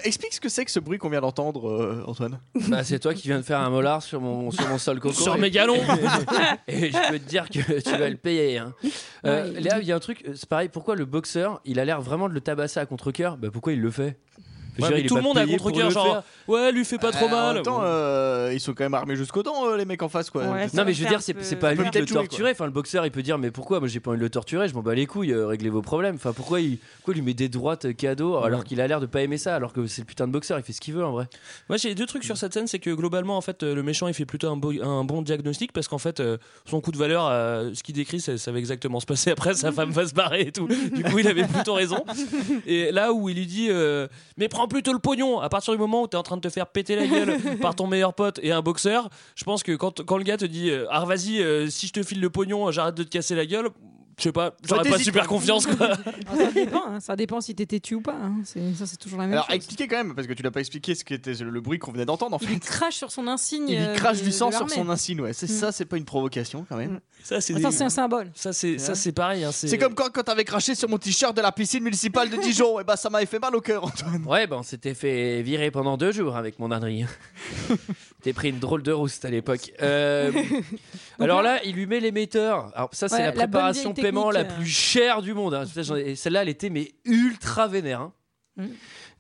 Explique 0.04 0.34
ce 0.34 0.42
que 0.42 0.50
c'est 0.50 0.66
que 0.66 0.72
ce 0.72 0.80
bruit 0.80 0.98
qu'on 0.98 1.10
vient 1.10 1.22
d'entendre, 1.22 1.70
euh, 1.70 2.04
Antoine. 2.06 2.40
Bah, 2.68 2.84
c'est 2.84 3.00
toi 3.00 3.14
qui 3.14 3.28
viens 3.28 3.38
de 3.38 3.44
faire 3.44 3.60
un 3.60 3.70
molar 3.70 4.04
sur 4.04 4.22
mon, 4.22 4.52
sur 4.52 4.68
mon 4.68 4.78
sol 4.78 5.00
coco. 5.00 5.14
Sur 5.16 5.36
Et- 5.36 5.40
mes 5.40 5.52
galons. 5.52 5.78
Et 6.68 6.92
je 6.92 7.10
peux 7.12 7.20
te 7.20 7.28
dire 7.28 7.50
que 7.50 7.80
tu 7.82 7.90
vas 7.98 8.10
le 8.10 8.18
payer. 8.18 8.58
hein. 8.60 8.74
Euh, 9.26 9.60
là, 9.60 9.80
il 9.80 9.88
y 9.88 9.92
a 9.92 9.96
un 9.96 10.00
truc, 10.00 10.24
euh, 10.28 10.34
c'est 10.36 10.48
pareil, 10.50 10.70
pourquoi 10.70 10.96
le 10.96 11.06
boxeur, 11.06 11.60
il 11.66 11.80
a 11.80 11.86
l'air 11.86 12.02
vraiment 12.02 12.30
de 12.30 12.34
le 12.34 12.42
tabasser 12.42 12.80
à 12.80 12.86
contre-coeur? 12.86 13.38
Bah 13.38 13.48
pourquoi 13.52 13.74
il 13.74 13.82
le 13.82 13.90
fait? 13.92 14.18
Ouais, 14.84 14.88
dire, 14.90 14.96
mais 14.96 15.00
il 15.02 15.06
est 15.06 15.08
tout 15.10 15.16
le 15.16 15.22
monde 15.22 15.38
a 15.38 15.46
le 15.46 15.90
genre, 15.90 16.24
ouais, 16.48 16.72
lui 16.72 16.84
fait 16.86 16.98
pas 16.98 17.12
trop 17.12 17.26
Euh, 17.26 17.28
En 17.28 17.32
mal. 17.32 17.54
même 17.56 17.64
temps, 17.64 17.80
euh, 17.84 18.52
ils 18.54 18.60
sont 18.60 18.74
quand 18.74 18.84
même 18.84 18.94
armés 18.94 19.16
jusqu'aux 19.16 19.44
dents, 19.44 19.68
euh, 19.68 19.78
les 19.78 19.86
mecs 19.86 20.02
en 20.04 20.10
face, 20.10 20.30
quoi. 20.30 20.44
Ouais, 20.44 20.68
Non 20.74 20.84
mais 20.86 20.94
je 20.94 21.04
veux 21.04 21.10
dire 21.10 21.22
c'est 21.22 21.34
pas 21.56 21.70
à 21.70 21.74
lui 21.74 21.90
de 21.90 22.00
le 22.00 22.06
torturer 22.06 22.52
enfin 22.52 22.66
le 22.66 22.72
boxeur 22.72 23.06
il 23.06 23.12
peut 23.12 23.22
dire 23.24 23.38
mais 23.38 23.52
pourquoi? 23.52 23.80
Moi 23.80 23.88
j'ai 23.88 24.00
pas 24.00 24.12
envie 24.12 24.20
de 24.20 24.24
le 24.24 24.30
torturer 24.30 24.68
je 24.68 24.74
m'en 24.74 24.82
bats 24.82 24.94
les 24.96 25.06
couilles 25.06 25.32
euh, 25.34 25.48
réglez 25.48 25.70
vos 25.70 25.82
problèmes 25.82 26.16
enfin 26.16 26.34
pourquoi 26.34 26.60
il 26.62 26.78
lui 27.08 27.22
met 27.22 27.34
des 27.34 27.50
droites 27.50 27.96
cadeaux 27.96 28.38
alors 28.38 28.64
qu'il 28.64 28.82
a 28.82 28.88
l'air 28.88 29.00
de 29.00 29.06
pas 29.06 29.22
aimer 29.22 29.38
ça 29.38 29.56
alors 29.56 29.74
que 29.74 29.86
c'est 29.88 30.02
le 30.02 30.06
putain 30.06 30.28
de 30.28 30.32
boxeur 30.34 30.58
il 30.60 30.64
fait 30.64 30.74
ce 30.74 30.82
qu'il 30.82 30.94
veut 30.94 31.06
en 31.06 31.12
vrai 31.12 31.28
Moi 31.70 31.78
j'ai 31.78 31.96
deux 31.96 32.06
trucs 32.06 32.24
sur 32.24 32.38
cette 32.38 32.54
scène, 32.54 32.68
c'est 32.68 32.80
que 32.80 32.90
globalement 32.90 33.38
en 33.38 33.42
fait 33.42 33.64
le 33.64 33.82
méchant 33.84 34.08
il 34.08 34.14
fait 34.14 34.26
plutôt 34.26 34.50
un, 34.50 34.58
beau- 34.58 34.82
un 34.84 35.04
bon 35.04 35.22
diagnostic 35.22 35.72
parce 35.72 35.88
qu'en 35.88 35.98
fait 35.98 36.20
euh, 36.20 36.38
son 36.66 36.82
coup 36.82 36.92
de 36.92 36.98
valeur, 36.98 37.28
euh, 37.30 37.72
ce 37.74 37.84
qu'il 37.84 37.96
décrit, 37.96 38.20
ça, 38.20 38.38
ça 38.38 38.52
va 38.52 38.60
exactement 38.60 39.00
se 39.00 39.06
passer 39.06 39.32
après, 39.32 39.54
sa 39.54 39.72
femme 39.72 39.92
va 39.92 40.06
se 40.06 40.14
barrer 40.14 40.42
et 40.42 40.52
tout. 40.52 40.68
Du 40.68 41.04
coup 41.04 41.20
il 41.20 41.28
avait 41.28 41.46
plutôt 41.46 41.74
raison. 41.74 42.04
Et 42.66 42.92
là 42.92 43.14
où 43.14 43.30
il 43.30 43.36
lui 43.38 43.46
dit 43.46 43.70
mais 44.38 44.48
prends 44.48 44.65
plutôt 44.68 44.94
le 44.94 45.00
pognon, 45.00 45.40
à 45.40 45.50
partir 45.50 45.74
du 45.74 45.80
moment 45.80 46.04
où 46.04 46.08
t'es 46.08 46.18
en 46.18 46.24
train 46.24 46.38
de 46.38 46.42
te 46.42 46.50
faire 46.50 46.68
péter 46.68 46.96
la 46.96 47.08
gueule 47.08 47.38
par 47.62 47.76
ton 47.76 47.88
meilleur 47.88 48.14
pote 48.14 48.40
et 48.44 48.52
un 48.52 48.62
boxeur, 48.62 49.10
je 49.36 49.44
pense 49.44 49.64
que 49.64 49.74
quand, 49.74 50.04
quand 50.04 50.18
le 50.18 50.24
gars 50.24 50.38
te 50.38 50.46
dit 50.46 50.70
euh, 50.70 50.86
ah 50.90 51.06
vas-y 51.06 51.42
euh, 51.42 51.70
si 51.70 51.88
je 51.88 51.94
te 51.94 52.04
file 52.04 52.22
le 52.22 52.30
pognon 52.30 52.72
j'arrête 52.72 52.96
de 52.96 53.04
te 53.04 53.10
casser 53.10 53.36
la 53.36 53.46
gueule, 53.46 53.70
je 54.18 54.24
sais 54.24 54.32
pas, 54.32 54.56
j'aurais 54.68 54.90
pas 54.90 54.98
super 55.00 55.28
confiance 55.28 55.66
quoi. 55.68 55.96
Ça 56.38 56.52
dépend, 56.54 56.84
hein. 56.88 57.00
ça 57.00 57.16
dépend 57.16 57.42
si 57.42 57.54
t'es 57.56 57.66
têtu 57.66 57.96
ou 57.96 58.02
pas. 58.02 58.16
hein. 58.22 58.36
C'est- 58.46 58.74
Ça, 58.76 58.86
c'est 58.86 58.98
toujours 58.98 59.20
la 59.20 59.26
même 59.26 59.34
Alors, 59.34 59.46
chose. 59.48 59.56
expliquez 59.56 59.88
quand 59.88 59.98
même, 59.98 60.16
parce 60.16 60.28
que 60.28 60.34
tu 60.34 60.42
n'as 60.44 60.52
pas 60.52 60.60
expliqué 60.62 60.96
ce 60.96 61.04
qu'était 61.04 61.34
le 61.34 61.62
bruit 61.62 61.80
qu'on 61.80 61.92
venait 61.92 62.06
d'entendre 62.06 62.36
en 62.36 62.40
Il 62.42 62.48
fait. 62.48 62.54
lui 62.54 62.60
crache 62.60 62.96
sur 62.96 63.12
son 63.12 63.28
insigne. 63.28 63.70
Il 63.70 63.78
euh, 63.78 63.94
crache 63.96 64.22
du 64.22 64.32
sang 64.32 64.52
sur 64.52 64.70
son 64.70 64.90
insigne, 64.90 65.22
ouais. 65.22 65.34
C'est 65.34 65.46
Mm. 65.50 65.54
ça, 65.60 65.72
c'est 65.72 65.86
pas 65.86 65.98
une 65.98 66.06
provocation 66.06 66.66
quand 66.68 66.78
même. 66.78 67.00
Ça 67.24 67.42
c'est 67.42 67.56
Attends, 67.56 67.70
des- 67.70 67.76
c'est 67.76 67.84
un 67.84 67.90
symbole. 67.90 68.32
ça 68.36 68.54
c'est 68.54 68.78
ça 68.78 68.96
c'est 68.96 69.12
pareil. 69.12 69.44
hein, 69.44 69.52
C'est 69.52 69.78
comme 69.78 69.96
quand, 69.96 70.10
quand 70.14 70.24
t'avais 70.24 70.44
craché 70.44 70.76
sur 70.76 70.88
mon 70.90 70.98
t-shirt 70.98 71.36
de 71.36 71.42
la 71.42 71.52
piscine 71.52 71.84
municipale 71.84 72.30
de 72.30 72.38
Dijon, 72.38 72.80
et 72.80 72.84
bah 72.84 72.96
ça 72.98 73.10
m'avait 73.10 73.26
fait 73.26 73.40
mal 73.40 73.56
au 73.56 73.62
cœur, 73.62 73.84
Antoine. 73.86 74.24
ouais 74.28 74.48
ben 74.48 74.58
on 74.58 74.64
s'était 74.64 74.94
fait 74.94 75.42
virer 75.42 75.72
pendant 75.72 75.98
deux 75.98 76.12
jours 76.12 76.36
avec 76.38 76.60
mon 76.60 76.72
ânerie 76.72 77.06
t'es 78.26 78.34
pris 78.34 78.50
une 78.50 78.60
drôle 78.60 78.84
de 78.84 78.92
rouste 78.92 79.24
à 79.24 79.30
l'époque 79.30 79.72
Euh, 79.82 80.32
alors 81.20 81.42
là 81.42 81.62
il 81.64 81.76
lui 81.76 81.86
met 81.86 82.00
l'émetteur 82.00 82.72
alors 82.76 82.90
ça 82.92 83.08
c'est 83.08 83.16
Ouais, 83.16 83.22
la 83.22 83.26
la 83.28 83.32
préparation 83.34 83.94
vieille 83.94 84.04
paiement 84.04 84.32
la 84.32 84.40
technique, 84.42 84.58
euh. 84.60 84.62
plus 84.64 84.70
chère 84.72 85.22
du 85.22 85.34
monde 85.34 85.54
hein. 85.54 85.64
Celle-là 86.16 86.42
elle 86.42 86.50
était 86.50 86.70
mais 86.70 86.92
ultra 87.06 87.68
vénère 87.68 88.02
hein. 88.02 88.14
Mm. 88.58 88.66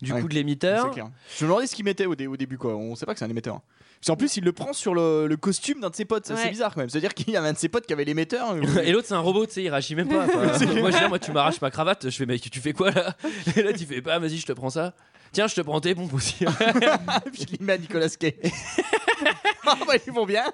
du 0.02 0.14
Ouais, 0.14 0.22
coup 0.22 0.28
de 0.28 0.34
l'émetteur. 0.34 0.94
Je 1.38 1.44
me 1.46 1.50
demandais 1.50 1.68
ce 1.68 1.76
qu'il 1.76 1.84
mettait 1.86 2.06
au, 2.06 2.16
dé- 2.16 2.26
au 2.28 2.38
début, 2.38 2.58
quoi. 2.58 2.74
On 2.76 2.96
sait 2.96 3.06
pas 3.06 3.12
que 3.14 3.20
c'est 3.20 3.26
un 3.26 3.30
émetteur. 3.30 3.60
Parce 4.00 4.08
qu'en 4.08 4.16
plus, 4.16 4.38
il 4.38 4.46
le 4.46 4.54
prend 4.54 4.72
sur 4.72 4.94
le, 4.96 5.28
le 5.28 5.36
costume 5.36 5.82
d'un 5.82 5.90
de 5.90 5.96
ses 5.96 6.06
potes. 6.06 6.26
C'est 6.28 6.50
bizarre 6.50 6.74
quand 6.74 6.80
même. 6.80 6.90
C'est-à-dire 6.90 7.14
qu'il 7.14 7.32
y 7.34 7.36
avait 7.38 7.50
un 7.50 7.54
de 7.54 7.58
ses 7.58 7.68
potes 7.68 7.86
qui 7.86 7.92
avait 7.92 8.06
l'émetteur. 8.06 8.56
Et 8.84 8.94
l'autre, 8.94 9.08
c'est 9.10 9.14
un 9.14 9.20
robot, 9.20 9.46
tu 9.46 9.52
sais, 9.54 9.64
il 9.64 9.70
réagit 9.70 9.94
même 9.96 10.08
pas. 10.08 10.24
Enfin, 10.26 10.40
moi, 10.80 10.90
je 10.92 10.98
dis, 11.00 11.08
moi, 11.10 11.20
tu 11.20 11.34
m'arraches 11.34 11.60
ma 11.60 11.70
cravate. 11.70 12.10
Je 12.10 12.16
fais, 12.16 12.26
mec, 12.26 12.50
tu 12.50 12.60
fais 12.62 12.72
quoi 12.72 12.92
là? 12.92 13.18
Et 13.58 13.62
là, 13.62 13.74
tu 13.74 13.86
fais, 13.86 14.00
bah, 14.00 14.18
vas-y, 14.20 14.38
je 14.38 14.46
te 14.46 14.54
prends 14.54 14.70
ça. 14.70 14.94
Tiens, 15.36 15.48
je 15.48 15.56
te 15.56 15.62
prends 15.62 15.82
tes 15.82 15.94
pompes 15.94 16.14
aussi. 16.14 16.46
Puis 16.46 16.46
je 17.42 17.46
l'y 17.48 17.58
mets 17.60 17.74
à 17.74 17.78
Nicolas 17.78 18.08
Cage. 18.08 18.32
Ah 19.66 19.76
bah 19.86 19.96
ils 20.08 20.14
vont 20.14 20.26
bien. 20.26 20.46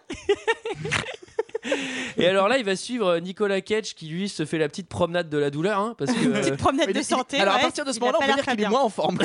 Et 2.17 2.25
alors 2.25 2.47
là, 2.47 2.57
il 2.57 2.65
va 2.65 2.75
suivre 2.75 3.19
Nicolas 3.19 3.61
Cage 3.61 3.93
qui, 3.93 4.07
lui, 4.07 4.27
se 4.27 4.43
fait 4.43 4.57
la 4.57 4.67
petite 4.67 4.88
promenade 4.89 5.29
de 5.29 5.38
la 5.38 5.51
douleur. 5.51 5.77
hein, 5.77 5.93
parce 5.99 6.11
que. 6.11 6.25
Petite 6.29 6.57
promenade 6.57 6.91
de 6.91 7.01
santé. 7.03 7.39
Alors 7.39 7.57
à 7.57 7.59
partir 7.59 7.86
de 7.86 7.91
ce 7.91 7.99
moment-là, 7.99 8.17
on 8.23 8.25
peut 8.25 8.34
dire 8.34 8.43
qu'il 8.43 8.59
est 8.59 8.69
moins 8.69 8.82
en 8.82 8.89
forme. 8.89 9.19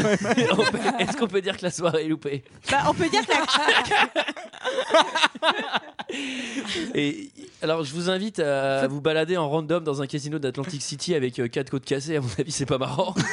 Est-ce 0.99 1.17
qu'on 1.17 1.27
peut 1.27 1.41
dire 1.41 1.57
que 1.57 1.63
la 1.63 1.71
soirée 1.71 2.05
est 2.05 2.09
loupée? 2.09 2.45
Bah, 2.71 2.83
on 2.91 2.93
peut 2.93 3.09
dire 3.09 3.27
que 3.27 3.33
la... 3.33 3.47
Et 6.95 7.31
alors, 7.67 7.85
je 7.85 7.93
vous 7.93 8.09
invite 8.11 8.39
à 8.39 8.87
vous 8.87 9.01
balader 9.01 9.37
en 9.37 9.49
random 9.49 9.83
dans 9.83 10.01
un 10.03 10.07
casino 10.07 10.39
d'Atlantic 10.39 10.81
City 10.81 11.15
avec 11.15 11.39
euh, 11.39 11.49
quatre 11.49 11.71
côtes 11.71 11.85
cassées. 11.85 12.17
À 12.17 12.21
mon 12.21 12.29
avis, 12.39 12.53
c'est 12.53 12.65
pas 12.67 12.79
marrant. 12.79 13.15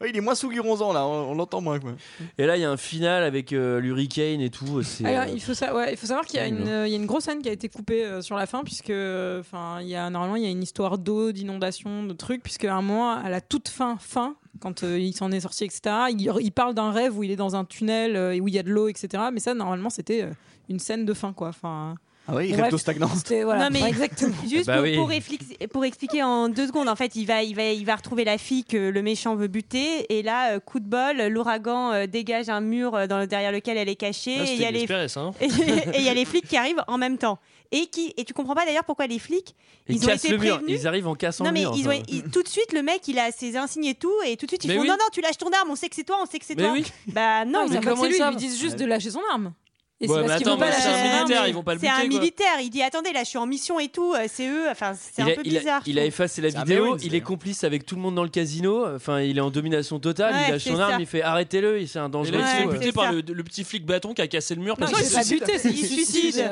Ouais, 0.00 0.10
il 0.10 0.16
est 0.16 0.20
moins 0.20 0.34
sous 0.34 0.48
Guironzan 0.50 0.92
là, 0.92 1.04
on, 1.06 1.30
on 1.30 1.34
l'entend 1.34 1.60
moins. 1.60 1.78
Quoi. 1.78 1.92
Et 2.38 2.46
là, 2.46 2.56
il 2.56 2.60
y 2.60 2.64
a 2.64 2.70
un 2.70 2.76
final 2.76 3.22
avec 3.24 3.52
euh, 3.52 3.80
l'Hurricane 3.80 4.40
et 4.40 4.50
tout. 4.50 4.82
C'est. 4.82 5.04
Alors, 5.04 5.24
euh, 5.24 5.34
il 5.34 5.40
faut, 5.40 5.54
sa- 5.54 5.74
ouais, 5.74 5.92
il 5.92 5.96
faut 5.96 6.06
savoir 6.06 6.24
qu'il 6.24 6.38
y, 6.38 6.42
a 6.42 6.46
une, 6.46 6.66
euh, 6.68 6.86
il 6.86 6.90
y 6.90 6.94
a 6.94 6.96
une 6.98 7.06
grosse 7.06 7.24
scène 7.24 7.42
qui 7.42 7.48
a 7.48 7.52
été 7.52 7.68
coupée 7.68 8.04
euh, 8.04 8.22
sur 8.22 8.36
la 8.36 8.46
fin, 8.46 8.62
puisque 8.64 8.90
euh, 8.90 9.40
enfin, 9.40 9.78
il 9.80 9.88
y 9.88 9.96
a, 9.96 10.08
normalement 10.10 10.36
il 10.36 10.42
y 10.42 10.46
a 10.46 10.50
une 10.50 10.62
histoire 10.62 10.98
d'eau, 10.98 11.32
d'inondation, 11.32 12.04
de 12.04 12.12
trucs, 12.12 12.42
puisque 12.42 12.64
à 12.64 12.74
un 12.74 12.82
moment, 12.82 13.10
à 13.12 13.28
la 13.28 13.40
toute 13.40 13.68
fin, 13.68 13.96
fin 13.98 14.36
quand 14.60 14.84
euh, 14.84 14.98
il 14.98 15.12
s'en 15.14 15.32
est 15.32 15.40
sorti, 15.40 15.64
etc., 15.64 15.80
il, 16.10 16.30
il 16.40 16.52
parle 16.52 16.74
d'un 16.74 16.92
rêve 16.92 17.16
où 17.18 17.22
il 17.24 17.30
est 17.30 17.36
dans 17.36 17.56
un 17.56 17.64
tunnel 17.64 18.16
euh, 18.16 18.34
et 18.34 18.40
où 18.40 18.48
il 18.48 18.54
y 18.54 18.58
a 18.58 18.62
de 18.62 18.70
l'eau, 18.70 18.88
etc. 18.88 19.24
Mais 19.32 19.40
ça, 19.40 19.54
normalement, 19.54 19.90
c'était 19.90 20.22
euh, 20.22 20.30
une 20.68 20.78
scène 20.78 21.04
de 21.04 21.14
fin, 21.14 21.32
quoi. 21.32 21.48
Enfin, 21.48 21.96
Ah 22.32 22.36
oui, 22.38 22.46
il 22.46 22.52
Bref, 22.52 22.62
rêve 22.62 22.70
d'eau 22.70 22.78
stagnante. 22.78 23.10
c'était- 23.16 23.42
voilà, 23.44 23.64
Non, 23.68 23.78
mais- 23.78 23.86
exactement. 23.88 24.34
Juste 24.48 24.66
Bah 24.66 24.74
pour, 24.76 24.82
oui. 24.84 24.96
pour 24.96 25.08
réflix- 25.10 25.66
pour 25.68 25.84
expliquer 25.84 26.22
en 26.22 26.48
deux 26.48 26.66
secondes, 26.66 26.88
en 26.88 26.96
fait, 26.96 27.14
il 27.14 27.26
va, 27.26 27.42
il, 27.42 27.54
va, 27.54 27.70
il 27.70 27.84
va 27.84 27.94
retrouver 27.96 28.24
la 28.24 28.38
fille 28.38 28.64
que 28.64 28.76
le 28.90 29.02
méchant 29.02 29.36
veut 29.36 29.48
buter. 29.48 30.06
Et 30.08 30.22
là, 30.22 30.52
euh, 30.54 30.58
coup 30.60 30.80
de 30.80 30.86
bol, 30.88 31.18
l'ouragan 31.28 31.92
euh, 31.92 32.06
dégage 32.06 32.48
un 32.48 32.60
mur 32.62 32.94
euh, 32.94 33.06
derrière 33.26 33.52
lequel 33.52 33.76
elle 33.76 33.88
est 33.90 33.96
cachée. 33.96 34.38
Ah, 34.40 34.44
et 34.44 34.54
il 34.54 34.60
y 34.60 34.64
a 34.64 34.70
les 34.70 34.86
Gaspard, 34.86 35.10
ça, 35.10 35.20
hein. 35.20 35.30
et 35.40 35.44
et 35.96 35.98
il 35.98 36.02
y 36.04 36.08
a 36.08 36.14
les 36.14 36.24
flics 36.24 36.48
qui 36.48 36.56
arrivent 36.56 36.82
en 36.88 36.96
même 36.98 37.18
temps. 37.18 37.38
Et, 37.74 37.86
qui, 37.86 38.12
et 38.18 38.24
tu 38.24 38.34
comprends 38.34 38.54
pas 38.54 38.66
d'ailleurs 38.66 38.84
pourquoi 38.84 39.06
les 39.06 39.18
flics, 39.18 39.54
Ils, 39.88 39.96
ils 39.96 40.04
ont 40.04 40.08
cassent 40.08 40.24
été 40.26 40.34
le 40.34 40.38
mur. 40.38 40.56
prévenus. 40.56 40.80
Ils 40.82 40.86
arrivent 40.86 41.08
en 41.08 41.14
cassant 41.14 41.44
non 41.44 41.50
le 41.50 41.54
mais 41.54 41.60
mur. 41.60 41.74
ils 41.76 41.88
ont, 41.88 42.02
ils- 42.08 42.22
tout 42.24 42.42
de 42.42 42.48
suite 42.48 42.72
le 42.74 42.82
mec 42.82 43.08
il 43.08 43.18
a 43.18 43.30
ses 43.32 43.56
insignes 43.56 43.86
et 43.86 43.94
tout 43.94 44.12
et 44.26 44.36
tout 44.36 44.44
de 44.44 44.50
suite 44.50 44.64
ils 44.64 44.68
Mais 44.68 44.74
font 44.74 44.82
oui. 44.82 44.88
non 44.88 44.94
non 44.98 45.06
tu 45.10 45.22
lâches 45.22 45.38
ton 45.38 45.48
arme 45.58 45.70
on 45.70 45.74
sait 45.76 45.88
que 45.88 45.94
c'est 45.94 46.04
toi 46.04 46.16
on 46.22 46.26
sait 46.26 46.38
que 46.38 46.44
c'est 46.44 46.54
toi 46.54 46.70
oui. 46.72 46.84
bah 47.06 47.46
non 47.46 47.60
Non, 47.60 47.66
ils 47.68 47.72
mais 47.72 47.80
comment 47.80 48.04
lui, 48.04 48.14
ils 48.18 48.22
lui 48.28 48.36
disent 48.36 48.60
juste 48.60 48.78
de 48.78 48.84
lâcher 48.84 49.10
son 49.10 49.20
arme. 49.32 49.54
Et 50.02 50.08
Ouais, 50.08 50.16
c'est 50.16 50.28
mais 50.28 50.36
qu'il 50.38 50.48
attends, 50.48 50.58
c'est 50.58 50.88
un 50.88 51.14
militaire, 51.16 51.46
ils 51.48 51.54
vont 51.54 51.62
pas 51.62 51.74
le 51.74 51.80
c'est 51.80 51.86
buter. 51.86 51.96
un 52.02 52.08
quoi. 52.08 52.18
militaire 52.18 52.60
il 52.60 52.70
dit 52.70 52.82
attendez 52.82 53.12
là 53.12 53.20
je 53.22 53.28
suis 53.28 53.38
en 53.38 53.46
mission 53.46 53.78
et 53.78 53.88
tout 53.88 54.12
euh, 54.14 54.26
c'est 54.28 54.48
eux 54.48 54.64
enfin 54.70 54.94
c'est 54.94 55.22
un 55.22 55.28
a, 55.28 55.30
peu 55.30 55.42
il 55.44 55.56
a- 55.56 55.60
bizarre 55.60 55.82
il 55.86 55.98
a 55.98 56.04
effacé 56.04 56.42
la 56.42 56.50
C'est 56.50 56.56
un 56.56 56.64
vidéo, 56.64 56.96
il 57.00 57.10
c'est- 57.10 57.16
est 57.16 57.20
complice 57.20 57.62
avec 57.64 57.86
tout 57.86 57.94
le 57.94 58.00
monde 58.02 58.14
dans 58.16 58.24
le 58.24 58.28
casino. 58.28 58.84
Enfin, 58.94 59.20
il 59.20 59.38
est 59.38 59.40
en 59.40 59.50
domination 59.50 59.98
totale. 60.00 60.34
Ouais, 60.34 60.40
il 60.48 60.52
lâche 60.52 60.64
c'est 60.64 60.70
son 60.70 60.76
ça. 60.76 60.86
arme, 60.88 61.00
il 61.00 61.06
fait 61.06 61.22
arrêtez-le, 61.22 61.80
il- 61.80 61.88
c'est 61.88 62.00
un 62.00 62.08
Et 62.08 62.10
danger. 62.10 62.32
là, 62.32 62.38
il 62.40 62.46
se 62.46 62.56
fait 62.56 62.66
buter 62.66 62.84
c'est 62.86 62.92
par 62.92 63.12
le, 63.12 63.20
le 63.20 63.44
petit 63.44 63.62
flic 63.64 63.86
bâton 63.86 64.12
qui 64.12 64.22
a 64.22 64.26
cassé 64.26 64.54
le 64.56 64.62
mur. 64.62 64.76
Parce 64.76 64.90
il 64.90 64.96
que 64.98 65.04
s'est 65.04 65.14
pas 65.14 65.22
c'est- 65.22 65.34
buté, 65.36 65.58
c'est 65.58 65.70
Il 65.70 65.78
il 65.78 65.86
se 65.86 66.12
suicide. 66.12 66.50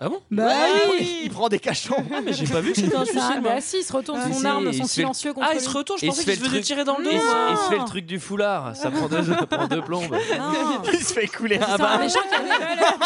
Ah 0.00 0.08
bon 0.08 0.20
Bah 0.28 0.48
il, 0.50 0.90
oui. 0.90 0.96
prend, 0.96 1.06
il 1.24 1.30
prend 1.30 1.48
des 1.48 1.58
cachons. 1.60 2.04
Ah, 2.12 2.20
mais 2.20 2.32
j'ai 2.32 2.46
pas 2.52 2.60
vu 2.60 2.72
que 2.72 2.80
c'était 2.80 2.96
un 2.96 3.04
suicide. 3.04 3.40
bah 3.44 3.60
si, 3.60 3.78
il 3.78 3.84
se 3.84 3.92
retourne 3.92 4.18
Ouais. 4.18 4.32
son 4.32 4.40
Si, 4.40 4.46
arme, 4.46 4.72
son 4.72 4.84
silencieux 4.86 5.32
contre 5.32 5.46
Ah, 5.48 5.54
il 5.54 5.60
se 5.60 5.70
retourne, 5.70 6.00
je 6.00 6.06
pensais 6.06 6.22
se 6.22 6.26
fait 6.26 6.32
qu'il 6.32 6.40
se 6.40 6.44
le 6.44 6.50
faisait 6.50 6.58
truc- 6.62 6.66
tirer 6.66 6.84
dans 6.84 6.98
le 6.98 7.04
dos. 7.04 7.10
il, 7.12 7.20
se- 7.20 7.24
moi. 7.24 7.46
il 7.52 7.56
se 7.56 7.62
fait 7.70 7.78
le 7.78 7.84
truc 7.84 8.04
du 8.06 8.18
foulard, 8.18 8.74
ça 8.74 8.90
prend 8.90 9.08
deux, 9.08 9.22
ça 9.22 9.46
prend 9.46 9.68
deux 9.68 9.82
plombes. 9.82 10.10
Non. 10.38 10.82
Il 10.92 10.98
se 10.98 11.12
fait 11.12 11.28
couler 11.28 11.58
un 11.58 11.66
C'est 11.66 11.72
un 11.74 11.78
bain. 11.78 11.98
méchant 11.98 12.18
qui 12.28 12.34
a 12.34 12.40
des 12.42 12.48
valeurs. 12.48 12.98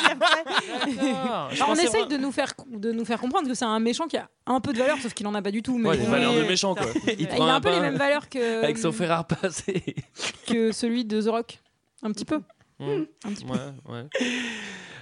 D'accord. 0.87 1.49
Je 1.51 1.57
Alors, 1.63 1.69
on 1.71 1.75
essaye 1.75 2.07
de 2.07 2.17
nous, 2.17 2.33
faire, 2.33 2.55
de 2.71 2.93
nous 2.93 3.05
faire 3.05 3.21
comprendre 3.21 3.47
que 3.49 3.55
c'est 3.55 3.65
un 3.67 3.79
méchant 3.81 4.07
qui 4.07 4.17
a 4.17 4.29
un 4.47 4.61
peu 4.61 4.73
de 4.73 4.79
valeur, 4.79 4.97
sauf 5.03 5.13
qu'il 5.13 5.27
en 5.27 5.35
a 5.35 5.43
pas 5.43 5.51
du 5.51 5.63
tout. 5.63 5.77
Mais 5.77 5.91
Ouais, 5.91 5.97
des 5.99 6.05
bon, 6.05 6.11
valeurs 6.11 6.33
de 6.33 6.41
il- 6.41 6.49
méchant, 6.49 6.75
quoi. 6.75 6.87
Il 7.19 7.29
a 7.29 7.55
un 7.55 7.61
peu 7.61 7.69
les 7.69 7.77
bain 7.77 7.83
mêmes 7.83 7.97
valeurs 7.97 8.31
que, 8.31 8.63
avec 8.65 8.79
son 8.79 8.93
fer 8.93 9.11
à 9.13 9.19
repasser. 9.19 9.95
que 10.47 10.73
celui 10.73 11.05
de 11.05 11.21
The 11.21 11.29
Rock. 11.29 11.59
Un 12.03 12.13
petit 12.13 12.25
peu. 12.25 12.41
Mmh. 12.79 13.03
Un 13.27 13.33
petit 13.33 13.45
peu. 13.45 13.53
Ouais, 13.53 13.59
ouais. 13.89 14.07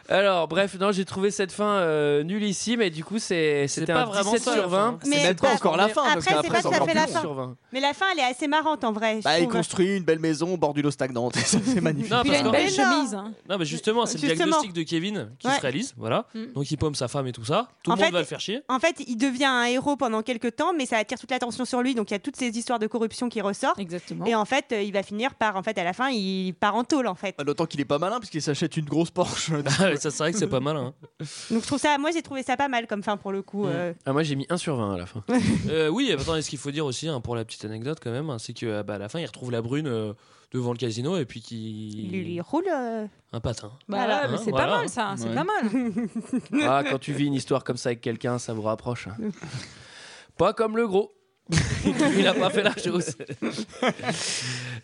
Alors, 0.08 0.48
bref, 0.48 0.76
non, 0.78 0.92
j'ai 0.92 1.04
trouvé 1.04 1.30
cette 1.30 1.52
fin 1.52 1.78
euh, 1.78 2.22
nullissime 2.22 2.80
et 2.82 2.90
du 2.90 3.04
coup, 3.04 3.18
c'est- 3.18 3.66
c'était 3.68 3.92
pas 3.92 4.02
un 4.02 4.04
vraiment 4.04 4.32
17 4.32 4.42
ça, 4.44 4.52
sur 4.52 4.62
la 4.62 4.68
20. 4.68 4.90
fin. 4.92 4.98
C'est 5.02 5.08
Mais 5.10 5.22
même 5.24 5.36
pas 5.36 5.52
encore 5.54 5.76
la 5.76 5.88
fin. 5.88 6.02
parce 6.02 6.08
après, 6.08 6.20
c'est 6.22 6.30
qu'après, 6.34 6.48
pas 6.48 6.62
tout 6.62 6.68
à 6.68 6.76
encore 6.76 6.86
fait 6.88 6.94
la 6.94 7.02
plus. 7.04 7.12
fin. 7.12 7.20
sur 7.20 7.34
20. 7.34 7.56
mais 7.72 7.80
la 7.80 7.92
fin 7.94 8.06
elle 8.12 8.20
est 8.20 8.24
assez 8.24 8.46
marrante 8.48 8.84
en 8.84 8.92
vrai 8.92 9.16
je 9.18 9.24
Bah, 9.24 9.38
il 9.38 9.42
trouve. 9.44 9.56
construit 9.56 9.96
une 9.96 10.04
belle 10.04 10.18
maison 10.18 10.54
au 10.54 10.56
bord 10.56 10.74
d'une 10.74 10.86
eau 10.86 10.90
stagnante. 10.90 11.34
C'est 11.44 11.80
magnifique. 11.80 12.10
Non, 12.12 12.20
Puis 12.22 12.30
il 12.30 12.34
a 12.34 12.38
parce 12.42 12.46
une 12.46 12.52
belle 12.52 12.70
Mais 12.76 12.84
non. 12.84 12.92
chemise. 13.00 13.14
hein. 13.14 13.32
Non, 13.48 13.58
mais 13.58 13.64
justement, 13.64 14.06
c'est 14.06 14.14
le 14.20 14.28
Justement. 14.28 14.44
diagnostic 14.46 14.72
de 14.72 14.82
Kevin 14.82 15.30
qui 15.38 15.46
Ouais. 15.48 15.54
se 15.56 15.60
réalise, 15.60 15.94
voilà. 15.96 16.26
Mm. 16.34 16.52
Donc 16.54 16.70
il 16.70 16.76
paume 16.76 16.94
sa 16.94 17.08
femme 17.08 17.26
et 17.26 17.32
tout 17.32 17.44
ça. 17.44 17.68
Tout 17.82 17.90
En 17.90 17.94
le 17.94 17.98
monde 18.00 18.06
fait- 18.06 18.12
va 18.12 18.18
le 18.20 18.24
faire 18.26 18.40
chier. 18.40 18.62
en 18.68 18.78
fait 18.78 18.96
il 19.06 19.16
devient 19.16 19.44
un 19.44 19.64
héros 19.64 19.96
pendant 19.96 20.22
quelques 20.22 20.56
temps 20.56 20.72
mais 20.76 20.86
ça 20.86 20.98
attire 20.98 21.18
toute 21.18 21.30
l'attention 21.30 21.64
sur 21.64 21.82
lui 21.82 21.94
donc 21.94 22.10
il 22.10 22.14
y 22.14 22.16
a 22.16 22.20
toutes 22.20 22.36
ces 22.36 22.48
histoires 22.56 22.78
de 22.78 22.86
corruption 22.86 23.28
qui 23.28 23.40
ressortent 23.40 23.78
Exactement. 23.78 24.24
et 24.26 24.34
en 24.34 24.44
fait 24.44 24.66
euh, 24.72 24.82
il 24.82 24.92
va 24.92 25.02
finir 25.02 25.34
par 25.34 25.56
en 25.56 25.62
fait 25.62 25.76
à 25.78 25.84
la 25.84 25.92
fin 25.92 26.08
il 26.10 26.52
part 26.54 26.74
en 26.76 26.84
tôle 26.84 27.06
en 27.06 27.14
fait 27.14 27.34
Bah, 27.38 27.44
D'autant 27.44 27.66
qu'il 27.66 27.80
est 27.80 27.84
pas 27.84 27.98
malin 27.98 28.18
puisqu'il 28.18 28.42
s'achète 28.42 28.76
une 28.76 28.84
grosse 28.86 29.10
Porsche. 29.10 29.50
Ouais, 29.96 30.00
ça, 30.00 30.10
c'est 30.10 30.22
vrai 30.22 30.32
que 30.32 30.38
c'est 30.38 30.46
pas 30.46 30.60
malin. 30.60 30.94
hein. 30.98 31.06
donc 31.50 31.62
je 31.62 31.66
trouve 31.66 31.78
ça 31.78 31.96
moi 31.98 32.10
j'ai 32.12 32.22
trouvé 32.22 32.42
ça 32.42 32.56
pas 32.56 32.68
mal 32.68 32.86
comme 32.86 33.02
fin 33.02 33.16
pour 33.16 33.32
le 33.32 33.42
coup 33.42 33.66
euh. 33.66 33.92
Ah, 34.04 34.12
moi, 34.12 34.22
j'ai 34.22 34.36
mis 34.36 34.46
1 34.48 34.56
sur 34.56 34.76
20 34.76 34.94
à 34.94 34.98
la 34.98 35.06
fin. 35.06 35.22
Euh, 35.68 35.88
oui, 35.88 36.12
attends, 36.12 36.36
et 36.36 36.42
ce 36.42 36.50
qu'il 36.50 36.58
faut 36.58 36.70
dire 36.70 36.86
aussi, 36.86 37.08
hein, 37.08 37.20
pour 37.20 37.34
la 37.36 37.44
petite 37.44 37.64
anecdote 37.64 37.98
quand 38.02 38.10
même, 38.10 38.30
hein, 38.30 38.38
c'est 38.38 38.52
que 38.54 38.82
bah, 38.82 38.94
à 38.94 38.98
la 38.98 39.08
fin, 39.08 39.18
il 39.20 39.26
retrouve 39.26 39.50
la 39.50 39.60
brune 39.62 39.86
euh, 39.88 40.12
devant 40.52 40.72
le 40.72 40.78
casino 40.78 41.16
et 41.16 41.24
puis 41.24 41.40
il, 41.40 41.44
qui. 41.44 42.08
lui 42.12 42.40
roule 42.40 42.64
euh. 42.72 43.06
Un 43.32 43.40
patin. 43.40 43.72
Bah 43.88 43.98
Voilà. 43.98 44.28
mais 44.28 44.34
Hein, 44.34 44.40
c'est 44.44 44.50
voilà. 44.50 44.66
pas 44.66 44.76
mal 44.78 44.88
ça, 44.88 45.14
c'est 45.16 45.28
Ouais. 45.28 45.34
pas 45.34 45.44
mal. 45.44 46.62
Ah, 46.68 46.84
quand 46.88 46.98
tu 46.98 47.12
vis 47.12 47.26
une 47.26 47.34
histoire 47.34 47.64
comme 47.64 47.76
ça 47.76 47.88
avec 47.90 48.00
quelqu'un, 48.00 48.38
ça 48.38 48.52
vous 48.54 48.62
rapproche. 48.62 49.08
Pas 50.38 50.52
comme 50.52 50.76
le 50.76 50.86
gros. 50.86 51.12
Il 52.18 52.26
a 52.26 52.34
pas 52.34 52.50
fait 52.50 52.62
la 52.62 52.74
chose. 52.76 53.14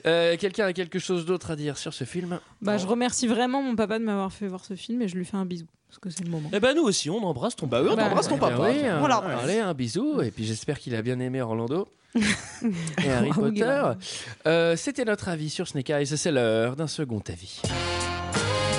Euh, 0.04 0.36
Quelqu'un 0.36 0.66
a 0.66 0.72
quelque 0.72 0.98
chose 0.98 1.24
d'autre 1.26 1.52
à 1.52 1.56
dire 1.56 1.78
sur 1.78 1.94
ce 1.94 2.02
film? 2.04 2.40
Bah, 2.60 2.76
je 2.76 2.86
remercie 2.88 3.28
vraiment 3.28 3.62
mon 3.62 3.76
papa 3.76 4.00
de 4.00 4.04
m'avoir 4.04 4.32
fait 4.32 4.48
voir 4.48 4.64
ce 4.64 4.74
film 4.74 5.00
et 5.02 5.06
je 5.08 5.14
lui 5.14 5.24
fais 5.24 5.36
un 5.36 5.44
bisou 5.44 5.66
parce 5.88 6.00
que 6.00 6.10
c'est 6.10 6.24
le 6.24 6.30
moment. 6.30 6.50
Eh 6.52 6.58
ben 6.58 6.74
nous 6.74 6.82
aussi, 6.82 7.08
on 7.08 7.22
embrasse 7.22 7.54
ton 7.54 7.68
Bah 7.68 7.80
oui, 7.82 7.88
on 7.92 7.96
Bah, 7.96 8.06
embrasse 8.06 8.26
ton 8.26 8.36
ben 8.36 8.50
papa. 8.50 8.68
oui, 8.70 8.84
un- 8.84 8.98
Voilà. 8.98 9.16
Allez, 9.42 9.58
un 9.60 9.74
bisou. 9.74 10.20
Et 10.22 10.30
puis 10.32 10.44
j'espère 10.44 10.80
qu'il 10.80 10.94
a 10.96 11.02
bien 11.02 11.20
aimé 11.20 11.40
Orlando. 11.40 11.86
et 13.04 13.10
Harry 13.10 13.30
Potter. 13.30 13.82
Euh, 14.46 14.74
C'était 14.76 15.04
notre 15.04 15.28
avis 15.28 15.50
sur 15.50 15.68
Snake 15.68 15.90
Eyes. 15.90 16.06
C'est 16.06 16.32
l'heure 16.32 16.74
d'un 16.74 16.88
second 16.88 17.22
avis. 17.28 17.60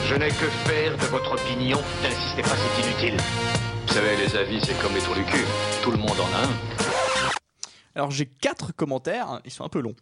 Je 0.07 0.15
n'ai 0.15 0.27
que 0.27 0.34
faire 0.67 0.97
de 0.97 1.05
votre 1.05 1.31
opinion. 1.41 1.79
N'insistez 2.03 2.41
pas, 2.41 2.49
c'est 2.49 2.81
inutile. 2.86 3.17
Vous 3.88 3.93
savez, 3.93 4.17
les 4.17 4.36
avis, 4.36 4.59
c'est 4.61 4.77
comme 4.81 4.93
les 4.93 4.99
trous 5.01 5.15
du 5.15 5.23
cul. 5.23 5.45
Tout 5.81 5.91
le 5.91 5.97
monde 5.97 6.19
en 6.19 6.36
a 6.38 6.43
un. 6.47 6.82
Alors 7.95 8.09
j'ai 8.09 8.25
quatre 8.25 8.73
commentaires, 8.75 9.39
ils 9.45 9.51
sont 9.51 9.63
un 9.63 9.69
peu 9.69 9.79
longs. 9.79 9.95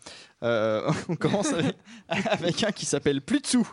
Euh, 0.43 0.91
on 1.09 1.15
commence 1.15 1.51
avec, 1.51 1.75
avec 2.07 2.63
un 2.63 2.71
qui 2.71 2.85
s'appelle 2.85 3.21
Plus 3.21 3.41
de 3.41 3.47
sous. 3.47 3.67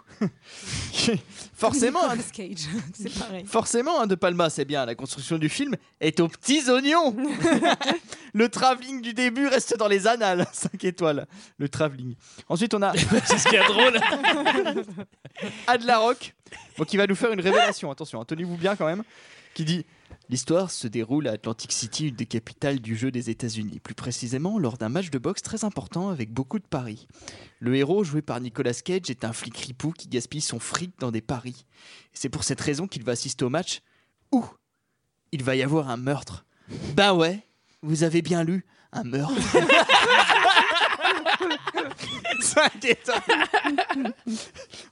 forcément, 1.54 2.02
un, 2.02 2.16
Nicolas 2.16 2.30
Cage, 2.32 2.68
c'est 2.94 3.16
pareil. 3.16 3.44
forcément, 3.46 4.00
un 4.00 4.06
De 4.08 4.16
Palma, 4.16 4.50
c'est 4.50 4.64
bien. 4.64 4.84
La 4.86 4.96
construction 4.96 5.38
du 5.38 5.48
film 5.48 5.76
est 6.00 6.18
aux 6.18 6.28
petits 6.28 6.68
oignons. 6.68 7.16
le 8.34 8.48
travelling 8.48 9.02
du 9.02 9.14
début 9.14 9.46
reste 9.46 9.76
dans 9.76 9.88
les 9.88 10.08
annales. 10.08 10.46
5 10.52 10.82
étoiles. 10.84 11.26
Le 11.58 11.68
travelling. 11.68 12.14
Ensuite, 12.48 12.74
on 12.74 12.82
a 12.82 12.92
C'est 13.24 13.38
ce 13.38 13.48
qui 13.48 13.54
est 13.54 13.66
drôle. 13.66 14.00
Ad 15.68 15.84
La 15.84 15.98
Rock, 15.98 16.34
bon, 16.76 16.84
qui 16.84 16.96
va 16.96 17.06
nous 17.06 17.14
faire 17.14 17.32
une 17.32 17.40
révélation. 17.40 17.90
Attention, 17.90 18.20
hein, 18.20 18.24
tenez-vous 18.26 18.56
bien 18.56 18.74
quand 18.74 18.86
même. 18.86 19.04
Qui 19.54 19.64
dit 19.64 19.86
L'histoire 20.30 20.70
se 20.70 20.86
déroule 20.86 21.26
à 21.26 21.32
Atlantic 21.32 21.72
City, 21.72 22.08
une 22.08 22.14
des 22.14 22.26
capitales 22.26 22.80
du 22.80 22.96
jeu 22.96 23.10
des 23.10 23.30
États-Unis, 23.30 23.80
plus 23.80 23.94
précisément 23.94 24.58
lors 24.58 24.76
d'un 24.76 24.90
match 24.90 25.08
de 25.10 25.18
boxe 25.18 25.40
très 25.40 25.64
important 25.64 26.10
avec 26.10 26.30
beaucoup 26.30 26.58
de 26.58 26.66
paris. 26.66 27.08
Le 27.60 27.74
héros, 27.76 28.04
joué 28.04 28.20
par 28.20 28.38
Nicolas 28.38 28.74
Cage, 28.74 29.08
est 29.08 29.24
un 29.24 29.32
flic 29.32 29.56
ripou 29.56 29.92
qui 29.92 30.06
gaspille 30.06 30.42
son 30.42 30.60
fric 30.60 30.92
dans 30.98 31.10
des 31.10 31.22
paris. 31.22 31.64
C'est 32.12 32.28
pour 32.28 32.44
cette 32.44 32.60
raison 32.60 32.86
qu'il 32.86 33.04
va 33.04 33.12
assister 33.12 33.44
au 33.44 33.48
match 33.48 33.80
où 34.30 34.44
il 35.32 35.42
va 35.42 35.56
y 35.56 35.62
avoir 35.62 35.88
un 35.88 35.96
meurtre. 35.96 36.44
Ben 36.94 37.14
ouais, 37.14 37.46
vous 37.80 38.02
avez 38.02 38.20
bien 38.20 38.44
lu, 38.44 38.66
un 38.92 39.04
meurtre. 39.04 39.34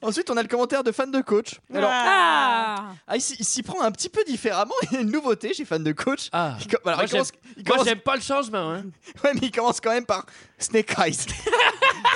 Ensuite, 0.03 0.31
on 0.31 0.37
a 0.37 0.43
le 0.43 0.49
commentaire 0.49 0.85
de 0.85 0.93
fan 0.93 1.11
de 1.11 1.20
coach. 1.20 1.55
Alors, 1.74 1.91
Ah 1.93 2.93
ah, 3.07 3.16
il 3.16 3.20
s'y 3.20 3.37
il 3.39 3.45
s'y 3.45 3.62
prend 3.62 3.81
un 3.83 3.91
petit 3.91 4.09
peu 4.09 4.22
différemment. 4.27 4.74
Il 4.91 4.95
y 4.95 4.97
a 4.99 5.01
une 5.01 5.11
nouveauté 5.11 5.55
chez 5.55 5.64
fan 5.64 5.83
de 5.83 5.93
coach. 5.93 6.29
Ah. 6.33 6.57
Il 6.61 6.66
alors, 6.85 6.99
Moi, 6.99 7.05
il 7.07 7.11
commence- 7.11 7.29
j'aime- 7.33 7.41
il 7.57 7.62
Moi, 7.64 7.72
commence- 7.72 7.87
j'aime 7.89 8.01
pas 8.01 8.16
le 8.16 8.22
changement. 8.22 8.72
hein. 8.72 8.85
Ouais, 9.24 9.33
mais 9.35 9.41
il 9.43 9.51
commence 9.51 9.81
quand 9.81 9.91
même 9.93 10.07
par 10.07 10.27
Snake 10.59 10.95
Eyes. 10.99 11.16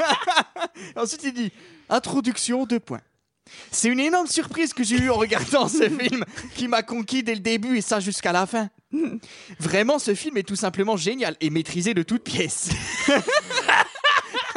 Ensuite, 0.97 1.23
il 1.25 1.33
dit 1.33 1.53
Introduction, 1.89 2.67
deux 2.67 2.81
points. 2.81 3.01
C'est 3.73 3.89
une 3.89 3.99
énorme 3.99 4.29
surprise 4.29 4.73
que 4.73 4.85
j'ai 4.85 4.97
eue 4.97 5.11
en 5.11 5.17
regardant 5.17 5.67
ce 5.67 5.89
film 5.89 6.25
qui 6.55 6.69
m'a 6.69 6.85
conquis 6.85 7.25
dès 7.25 7.35
le 7.35 7.41
début 7.41 7.79
et 7.79 7.81
ça 7.81 7.99
jusqu'à 7.99 8.31
la 8.31 8.47
fin. 8.47 8.69
Vraiment, 9.59 9.99
ce 9.99 10.15
film 10.15 10.37
est 10.37 10.45
tout 10.45 10.55
simplement 10.57 10.97
génial 10.97 11.37
et 11.41 11.51
maîtrisé 11.51 11.93
de 11.93 12.05
toutes 12.05 12.23
pièces. 12.23 12.69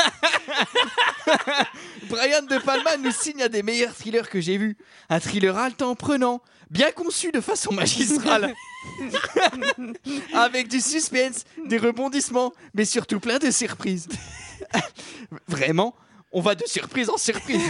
Brian 2.09 2.43
De 2.43 2.57
Palma 2.59 2.97
nous 2.97 3.11
signe 3.11 3.43
un 3.43 3.49
des 3.49 3.63
meilleurs 3.63 3.93
thrillers 3.93 4.29
que 4.29 4.41
j'ai 4.41 4.57
vus. 4.57 4.77
Un 5.09 5.19
thriller 5.19 5.57
haletant, 5.57 5.95
prenant, 5.95 6.41
bien 6.69 6.91
conçu 6.91 7.31
de 7.31 7.41
façon 7.41 7.73
magistrale. 7.73 8.53
Avec 10.33 10.67
du 10.67 10.81
suspense, 10.81 11.45
des 11.65 11.77
rebondissements, 11.77 12.53
mais 12.73 12.85
surtout 12.85 13.19
plein 13.19 13.39
de 13.39 13.51
surprises. 13.51 14.07
Vraiment, 15.47 15.95
on 16.31 16.41
va 16.41 16.55
de 16.55 16.65
surprise 16.65 17.09
en 17.09 17.17
surprise. 17.17 17.61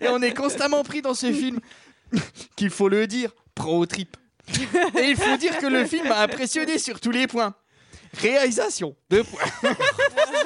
Et 0.00 0.08
on 0.08 0.20
est 0.22 0.34
constamment 0.34 0.82
pris 0.84 1.02
dans 1.02 1.14
ce 1.14 1.32
film 1.32 1.60
qu'il 2.54 2.70
faut 2.70 2.88
le 2.88 3.06
dire, 3.06 3.30
au 3.64 3.86
trip. 3.86 4.16
Et 4.98 5.08
il 5.08 5.16
faut 5.16 5.36
dire 5.36 5.58
que 5.58 5.66
le 5.66 5.84
film 5.86 6.08
m'a 6.08 6.20
impressionné 6.20 6.78
sur 6.78 7.00
tous 7.00 7.10
les 7.10 7.26
points. 7.26 7.54
Réalisation, 8.18 8.94
deux 9.10 9.24
points. 9.24 9.72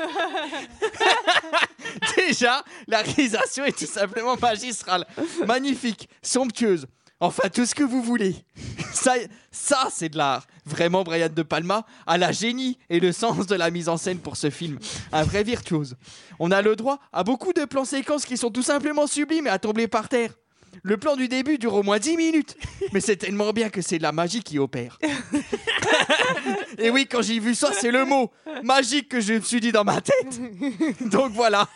Déjà, 2.16 2.64
la 2.86 3.02
réalisation 3.02 3.64
est 3.64 3.76
tout 3.76 3.86
simplement 3.86 4.36
magistrale, 4.36 5.06
magnifique, 5.46 6.08
somptueuse. 6.22 6.86
Enfin, 7.22 7.50
tout 7.50 7.66
ce 7.66 7.74
que 7.74 7.84
vous 7.84 8.02
voulez. 8.02 8.34
Ça, 9.52 9.88
c'est 9.90 10.08
de 10.08 10.16
l'art. 10.16 10.46
Vraiment, 10.64 11.04
Brian 11.04 11.28
De 11.28 11.42
Palma 11.42 11.84
a 12.06 12.16
la 12.16 12.32
génie 12.32 12.78
et 12.88 12.98
le 12.98 13.12
sens 13.12 13.46
de 13.46 13.54
la 13.54 13.70
mise 13.70 13.90
en 13.90 13.98
scène 13.98 14.18
pour 14.18 14.36
ce 14.36 14.48
film. 14.48 14.78
Un 15.12 15.22
vrai 15.22 15.42
virtuose. 15.42 15.96
On 16.38 16.50
a 16.50 16.62
le 16.62 16.76
droit 16.76 16.98
à 17.12 17.22
beaucoup 17.22 17.52
de 17.52 17.66
plans 17.66 17.84
séquences 17.84 18.24
qui 18.24 18.38
sont 18.38 18.50
tout 18.50 18.62
simplement 18.62 19.06
sublimes 19.06 19.46
et 19.46 19.50
à 19.50 19.58
tomber 19.58 19.86
par 19.86 20.08
terre. 20.08 20.30
Le 20.82 20.96
plan 20.96 21.16
du 21.16 21.28
début 21.28 21.58
dure 21.58 21.74
au 21.74 21.82
moins 21.82 21.98
10 21.98 22.16
minutes, 22.16 22.56
mais 22.92 23.00
c'est 23.00 23.16
tellement 23.16 23.52
bien 23.52 23.68
que 23.70 23.82
c'est 23.82 23.98
de 23.98 24.02
la 24.02 24.12
magie 24.12 24.42
qui 24.42 24.58
opère. 24.58 24.98
Et 26.78 26.90
oui, 26.90 27.06
quand 27.06 27.20
j'ai 27.22 27.38
vu 27.38 27.54
ça, 27.54 27.72
c'est 27.78 27.90
le 27.90 28.04
mot 28.04 28.30
magique 28.64 29.08
que 29.08 29.20
je 29.20 29.34
me 29.34 29.40
suis 29.40 29.60
dit 29.60 29.72
dans 29.72 29.84
ma 29.84 30.00
tête. 30.00 30.40
Donc 31.10 31.32
voilà, 31.32 31.68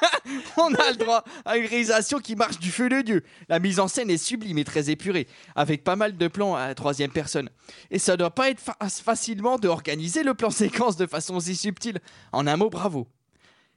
on 0.56 0.74
a 0.74 0.90
le 0.90 0.96
droit 0.96 1.24
à 1.44 1.56
une 1.56 1.66
réalisation 1.66 2.18
qui 2.18 2.36
marche 2.36 2.58
du 2.58 2.70
feu 2.70 2.88
de 2.88 3.00
Dieu. 3.00 3.22
La 3.48 3.58
mise 3.58 3.80
en 3.80 3.88
scène 3.88 4.10
est 4.10 4.18
sublime 4.18 4.58
et 4.58 4.64
très 4.64 4.90
épurée, 4.90 5.26
avec 5.54 5.84
pas 5.84 5.96
mal 5.96 6.16
de 6.16 6.28
plans 6.28 6.54
à 6.54 6.68
la 6.68 6.74
troisième 6.74 7.10
personne. 7.10 7.48
Et 7.90 7.98
ça 7.98 8.16
doit 8.16 8.34
pas 8.34 8.50
être 8.50 8.60
fa- 8.60 8.76
facilement 8.88 9.58
de 9.58 9.68
organiser 9.68 10.22
le 10.22 10.34
plan 10.34 10.50
séquence 10.50 10.96
de 10.96 11.06
façon 11.06 11.40
si 11.40 11.56
subtile. 11.56 12.00
En 12.32 12.46
un 12.46 12.56
mot, 12.56 12.68
bravo. 12.70 13.08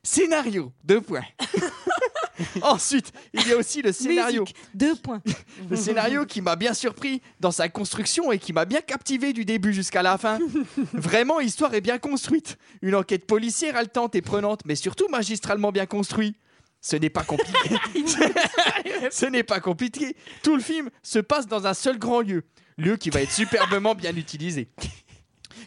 Scénario, 0.04 0.72
deux 0.84 1.02
points. 1.02 1.24
Ensuite, 2.62 3.12
il 3.34 3.48
y 3.48 3.52
a 3.52 3.58
aussi 3.58 3.82
le 3.82 3.92
scénario. 3.92 4.42
Musique, 4.42 4.56
deux 4.74 4.96
points. 4.96 5.22
Le 5.70 5.76
scénario 5.76 6.26
qui 6.26 6.42
m'a 6.42 6.56
bien 6.56 6.74
surpris 6.74 7.22
dans 7.40 7.52
sa 7.52 7.70
construction 7.70 8.32
et 8.32 8.40
qui 8.40 8.54
m'a 8.54 8.66
bien 8.66 8.82
captivé 8.82 9.34
du 9.34 9.46
début 9.46 9.74
jusqu'à 9.74 10.04
la 10.04 10.18
fin. 10.18 10.40
Vraiment, 10.94 11.40
l'histoire 11.40 11.74
est 11.74 11.82
bien 11.82 11.98
construite. 11.98 12.58
Une 12.82 12.96
enquête 12.96 13.26
policière 13.26 13.76
haletante 13.76 14.16
et 14.16 14.22
prenante, 14.22 14.62
mais 14.66 14.76
surtout 14.76 15.08
magistralement 15.10 15.72
bien 15.72 15.86
construite. 15.86 16.36
Ce 16.82 16.96
n'est 16.96 17.10
pas 17.10 17.24
compliqué. 17.24 17.76
Ce 19.12 19.26
n'est 19.26 19.44
pas 19.44 19.60
compliqué. 19.60 20.16
Tout 20.44 20.56
le 20.56 20.62
film 20.62 20.90
se 21.02 21.18
passe 21.18 21.48
dans 21.48 21.66
un 21.66 21.74
seul 21.74 21.98
grand 21.98 22.22
lieu. 22.22 22.44
Lieu 22.78 22.98
qui 22.98 23.10
va 23.10 23.22
être 23.22 23.32
superbement 23.32 23.96
bien 23.96 24.16
utilisé. 24.16 24.70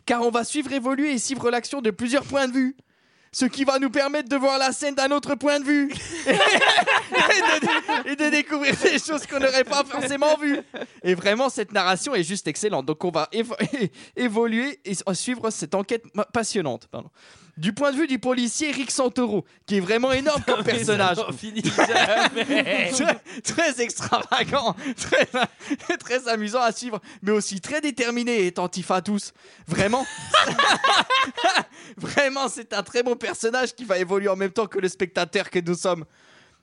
Car 0.06 0.22
on 0.22 0.30
va 0.30 0.44
suivre 0.44 0.72
évoluer 0.72 1.12
et 1.12 1.18
suivre 1.18 1.50
l'action 1.50 1.80
de 1.80 1.90
plusieurs 1.90 2.24
points 2.24 2.46
de 2.46 2.52
vue. 2.52 2.76
Ce 3.30 3.44
qui 3.44 3.64
va 3.64 3.78
nous 3.78 3.90
permettre 3.90 4.28
de 4.28 4.36
voir 4.36 4.58
la 4.58 4.72
scène 4.72 4.94
d'un 4.94 5.10
autre 5.10 5.34
point 5.34 5.60
de 5.60 5.64
vue. 5.64 5.92
et, 6.26 6.32
de, 6.32 8.08
et 8.10 8.16
de 8.16 8.30
découvrir 8.30 8.74
des 8.76 8.98
choses 8.98 9.26
qu'on 9.26 9.38
n'aurait 9.38 9.64
pas 9.64 9.84
forcément 9.84 10.36
vues. 10.36 10.60
Et 11.02 11.14
vraiment, 11.14 11.48
cette 11.48 11.72
narration 11.72 12.14
est 12.14 12.24
juste 12.24 12.46
excellente. 12.48 12.86
Donc, 12.86 13.04
on 13.04 13.10
va 13.10 13.28
évo- 13.32 13.56
évoluer 14.16 14.80
et 14.84 14.94
suivre 15.14 15.50
cette 15.50 15.74
enquête 15.74 16.04
passionnante. 16.32 16.86
pardon. 16.90 17.10
Du 17.58 17.72
point 17.72 17.90
de 17.90 17.96
vue 17.96 18.06
du 18.06 18.20
policier 18.20 18.70
Rick 18.70 18.92
Santoro, 18.92 19.44
qui 19.66 19.78
est 19.78 19.80
vraiment 19.80 20.12
énorme 20.12 20.40
comme 20.46 20.62
personnage. 20.64 21.16
Très, 22.92 23.20
très 23.42 23.80
extravagant, 23.82 24.76
très, 24.96 25.26
très 25.98 26.28
amusant 26.28 26.60
à 26.60 26.70
suivre, 26.70 27.00
mais 27.22 27.32
aussi 27.32 27.60
très 27.60 27.80
déterminé 27.80 28.44
et 28.44 28.48
attentif 28.48 28.90
à 28.92 29.02
tous. 29.02 29.32
Vraiment, 29.66 30.06
vraiment, 31.96 32.48
c'est 32.48 32.72
un 32.72 32.82
très 32.82 33.02
bon 33.02 33.16
personnage 33.16 33.74
qui 33.74 33.84
va 33.84 33.98
évoluer 33.98 34.28
en 34.28 34.36
même 34.36 34.52
temps 34.52 34.66
que 34.66 34.78
le 34.78 34.88
spectateur 34.88 35.50
que 35.50 35.58
nous 35.58 35.74
sommes. 35.74 36.04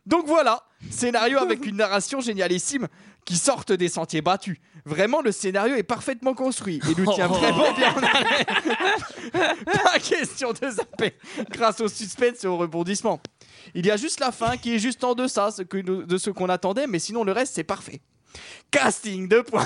Donc 0.06 0.28
voilà, 0.28 0.64
scénario 0.90 1.40
avec 1.40 1.66
une 1.66 1.78
narration 1.78 2.22
génialissime 2.22 2.88
qui 3.26 3.36
sorte 3.36 3.72
des 3.72 3.90
sentiers 3.90 4.22
battus. 4.22 4.58
Vraiment, 4.86 5.22
le 5.22 5.32
scénario 5.32 5.76
est 5.76 5.84
parfaitement 5.84 6.34
construit 6.36 6.80
et 6.90 7.02
nous 7.02 7.12
tient 7.14 7.28
vraiment 7.28 7.74
bien 7.74 7.92
en 7.92 7.98
haleine. 8.04 8.46
Pas 9.66 10.00
question 10.00 10.54
de 10.54 10.70
zapper 10.70 11.16
grâce 11.50 11.82
au 11.82 11.88
suspense 11.88 12.44
et 12.44 12.48
au 12.48 12.58
rebondissement. 12.58 13.20
Il 13.74 13.86
y 13.86 13.92
a 13.92 13.98
juste 13.98 14.20
la 14.20 14.32
fin 14.32 14.58
qui 14.58 14.76
est 14.76 14.80
juste 14.80 15.04
en 15.04 15.16
deçà 15.16 15.50
ce 15.50 15.64
que 15.64 15.78
nous- 15.78 16.04
de 16.04 16.18
ce 16.20 16.30
qu'on 16.30 16.50
attendait, 16.50 16.86
mais 16.86 17.00
sinon 17.00 17.24
le 17.24 17.32
reste 17.32 17.56
c'est 17.56 17.64
parfait. 17.64 18.00
Casting, 18.70 19.28
points. 19.44 19.66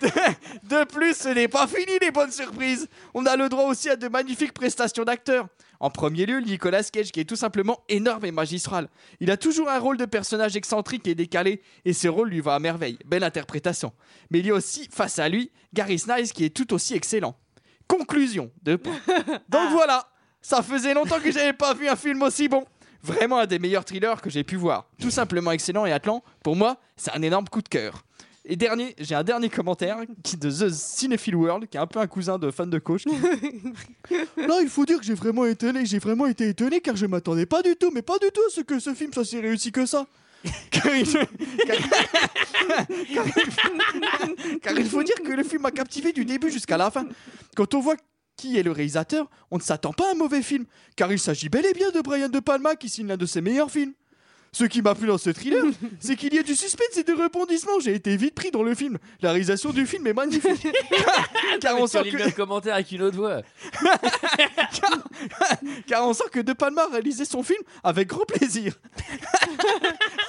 de, 0.00 0.06
de- 0.06 0.78
de 0.80 0.84
plus, 0.84 1.16
ce 1.16 1.28
n'est 1.28 1.48
pas 1.48 1.66
fini 1.66 1.98
les 2.00 2.10
bonnes 2.10 2.32
surprises. 2.32 2.88
On 3.14 3.24
a 3.26 3.36
le 3.36 3.48
droit 3.48 3.64
aussi 3.64 3.88
à 3.88 3.96
de 3.96 4.08
magnifiques 4.08 4.52
prestations 4.52 5.04
d'acteurs. 5.04 5.46
En 5.80 5.88
premier 5.88 6.26
lieu, 6.26 6.40
Nicolas 6.40 6.84
Cage, 6.84 7.10
qui 7.10 7.20
est 7.20 7.24
tout 7.24 7.36
simplement 7.36 7.80
énorme 7.88 8.26
et 8.26 8.32
magistral. 8.32 8.88
Il 9.18 9.30
a 9.30 9.38
toujours 9.38 9.70
un 9.70 9.78
rôle 9.78 9.96
de 9.96 10.04
personnage 10.04 10.54
excentrique 10.54 11.08
et 11.08 11.14
décalé, 11.14 11.62
et 11.86 11.94
ce 11.94 12.06
rôle 12.06 12.28
lui 12.28 12.40
va 12.40 12.54
à 12.54 12.58
merveille. 12.58 12.98
Belle 13.06 13.24
interprétation. 13.24 13.92
Mais 14.30 14.40
il 14.40 14.46
y 14.46 14.50
a 14.50 14.54
aussi, 14.54 14.88
face 14.92 15.18
à 15.18 15.28
lui, 15.30 15.50
Gary 15.72 15.98
Snice, 15.98 16.32
qui 16.32 16.44
est 16.44 16.54
tout 16.54 16.74
aussi 16.74 16.94
excellent. 16.94 17.34
Conclusion, 17.88 18.52
points. 18.62 19.00
Donc 19.48 19.70
voilà, 19.70 20.06
ça 20.42 20.62
faisait 20.62 20.92
longtemps 20.92 21.18
que 21.18 21.32
j'avais 21.32 21.54
pas 21.54 21.72
vu 21.72 21.88
un 21.88 21.96
film 21.96 22.22
aussi 22.22 22.46
bon. 22.46 22.64
Vraiment 23.02 23.38
un 23.38 23.46
des 23.46 23.58
meilleurs 23.58 23.86
thrillers 23.86 24.20
que 24.20 24.28
j'ai 24.28 24.44
pu 24.44 24.56
voir. 24.56 24.90
Tout 25.00 25.10
simplement 25.10 25.50
excellent 25.50 25.86
et 25.86 25.92
Atlan, 25.92 26.22
pour 26.44 26.56
moi, 26.56 26.76
c'est 26.96 27.12
un 27.12 27.22
énorme 27.22 27.48
coup 27.48 27.62
de 27.62 27.68
cœur. 27.68 28.04
Et 28.46 28.56
dernier, 28.56 28.94
j'ai 28.98 29.14
un 29.14 29.22
dernier 29.22 29.50
commentaire 29.50 29.98
qui 30.24 30.36
de 30.36 30.50
The 30.50 30.70
Cinephile 30.72 31.36
World, 31.36 31.68
qui 31.68 31.76
est 31.76 31.80
un 31.80 31.86
peu 31.86 32.00
un 32.00 32.06
cousin 32.06 32.38
de 32.38 32.50
fan 32.50 32.70
de 32.70 32.78
coach. 32.78 33.04
Là, 34.36 34.58
il 34.62 34.68
faut 34.68 34.86
dire 34.86 34.98
que 34.98 35.04
j'ai 35.04 35.14
vraiment 35.14 35.44
étonné, 35.44 35.84
j'ai 35.84 35.98
vraiment 35.98 36.26
été 36.26 36.48
étonné 36.48 36.80
car 36.80 36.96
je 36.96 37.04
m'attendais 37.06 37.46
pas 37.46 37.62
du 37.62 37.76
tout, 37.76 37.90
mais 37.92 38.02
pas 38.02 38.18
du 38.18 38.28
tout 38.32 38.40
à 38.46 38.50
ce 38.50 38.62
que 38.62 38.78
ce 38.78 38.94
film 38.94 39.12
soit 39.12 39.24
si 39.26 39.38
réussi 39.40 39.72
que 39.72 39.84
ça. 39.84 40.06
car, 40.70 40.86
il, 40.96 41.06
car- 41.12 41.76
car 43.12 43.26
il- 43.26 44.58
car 44.60 44.78
il 44.78 44.86
faut 44.88 45.02
dire 45.02 45.16
que 45.22 45.32
le 45.32 45.44
film 45.44 45.60
m'a 45.62 45.70
captivé 45.70 46.12
du 46.12 46.24
début 46.24 46.50
jusqu'à 46.50 46.78
la 46.78 46.90
fin. 46.90 47.06
Quand 47.54 47.74
on 47.74 47.80
voit 47.80 47.96
qui 48.36 48.56
est 48.56 48.62
le 48.62 48.72
réalisateur, 48.72 49.28
on 49.50 49.58
ne 49.58 49.62
s'attend 49.62 49.92
pas 49.92 50.08
à 50.08 50.12
un 50.12 50.14
mauvais 50.14 50.40
film, 50.40 50.64
car 50.96 51.12
il 51.12 51.18
s'agit 51.18 51.50
bel 51.50 51.66
et 51.66 51.74
bien 51.74 51.90
de 51.90 52.00
Brian 52.00 52.30
De 52.30 52.40
Palma 52.40 52.74
qui 52.74 52.88
signe 52.88 53.06
l'un 53.08 53.18
de 53.18 53.26
ses 53.26 53.42
meilleurs 53.42 53.70
films. 53.70 53.92
Ce 54.52 54.64
qui 54.64 54.82
m'a 54.82 54.96
plu 54.96 55.06
dans 55.06 55.16
ce 55.18 55.30
thriller, 55.30 55.64
c'est 56.00 56.16
qu'il 56.16 56.34
y 56.34 56.38
a 56.38 56.42
du 56.42 56.56
suspense 56.56 56.96
et 56.96 57.04
des 57.04 57.12
rebondissements. 57.12 57.78
J'ai 57.80 57.94
été 57.94 58.16
vite 58.16 58.34
pris 58.34 58.50
dans 58.50 58.64
le 58.64 58.74
film. 58.74 58.98
La 59.22 59.30
réalisation 59.30 59.70
du 59.70 59.86
film 59.86 60.06
est 60.08 60.12
magnifique. 60.12 60.66
car, 61.60 61.78
on 61.80 61.86
sent 61.86 62.10
que, 62.10 62.30
commentaire 62.32 62.74
avec 62.74 62.90
une 62.90 63.02
autre 63.02 63.16
voix. 63.16 63.42
car 65.86 66.08
on 66.08 66.12
sent 66.12 66.24
que 66.32 66.40
De 66.40 66.52
Palma 66.52 66.82
a 66.82 66.88
réalisé 66.88 67.24
son 67.24 67.42
film 67.42 67.60
avec 67.84 68.08
grand 68.08 68.24
plaisir. 68.24 68.74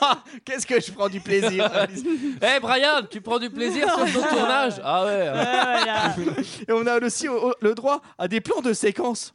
Ah, 0.01 0.24
Qu'est-ce 0.45 0.65
que 0.67 0.80
je 0.80 0.91
prends 0.91 1.09
du 1.09 1.19
plaisir 1.19 1.69
Eh 2.41 2.59
Brian, 2.59 3.01
tu 3.09 3.22
prends 3.22 3.39
du 3.39 3.49
plaisir 3.49 3.88
sur 3.91 4.22
ton 4.22 4.28
tournage? 4.28 4.74
Ah 4.84 5.05
ouais. 5.05 5.32
Et 6.67 6.72
on 6.72 6.86
a 6.86 6.99
aussi 7.03 7.28
au- 7.28 7.49
au- 7.49 7.53
le 7.61 7.74
droit 7.74 8.01
à 8.17 8.28
des 8.28 8.41
plans 8.41 8.61
de 8.61 8.74
séquence. 8.74 9.34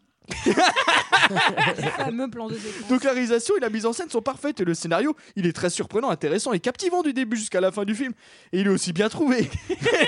Donc 2.89 3.05
la 3.05 3.13
réalisation 3.13 3.57
et 3.57 3.61
la 3.61 3.71
mise 3.71 3.87
en 3.87 3.93
scène 3.93 4.11
sont 4.11 4.23
parfaites 4.23 4.61
le 4.61 4.75
scénario, 4.75 5.17
il 5.37 5.47
est 5.47 5.53
très 5.53 5.71
surprenant, 5.71 6.11
intéressant 6.11 6.53
et 6.53 6.61
captivant 6.61 7.03
du 7.03 7.13
début 7.13 7.37
jusqu'à 7.37 7.61
la 7.61 7.73
fin 7.73 7.85
du 7.85 7.95
film. 7.95 8.13
Et 8.53 8.61
il 8.61 8.67
est 8.67 8.71
aussi 8.71 8.93
bien 8.93 9.09
trouvé. 9.09 9.51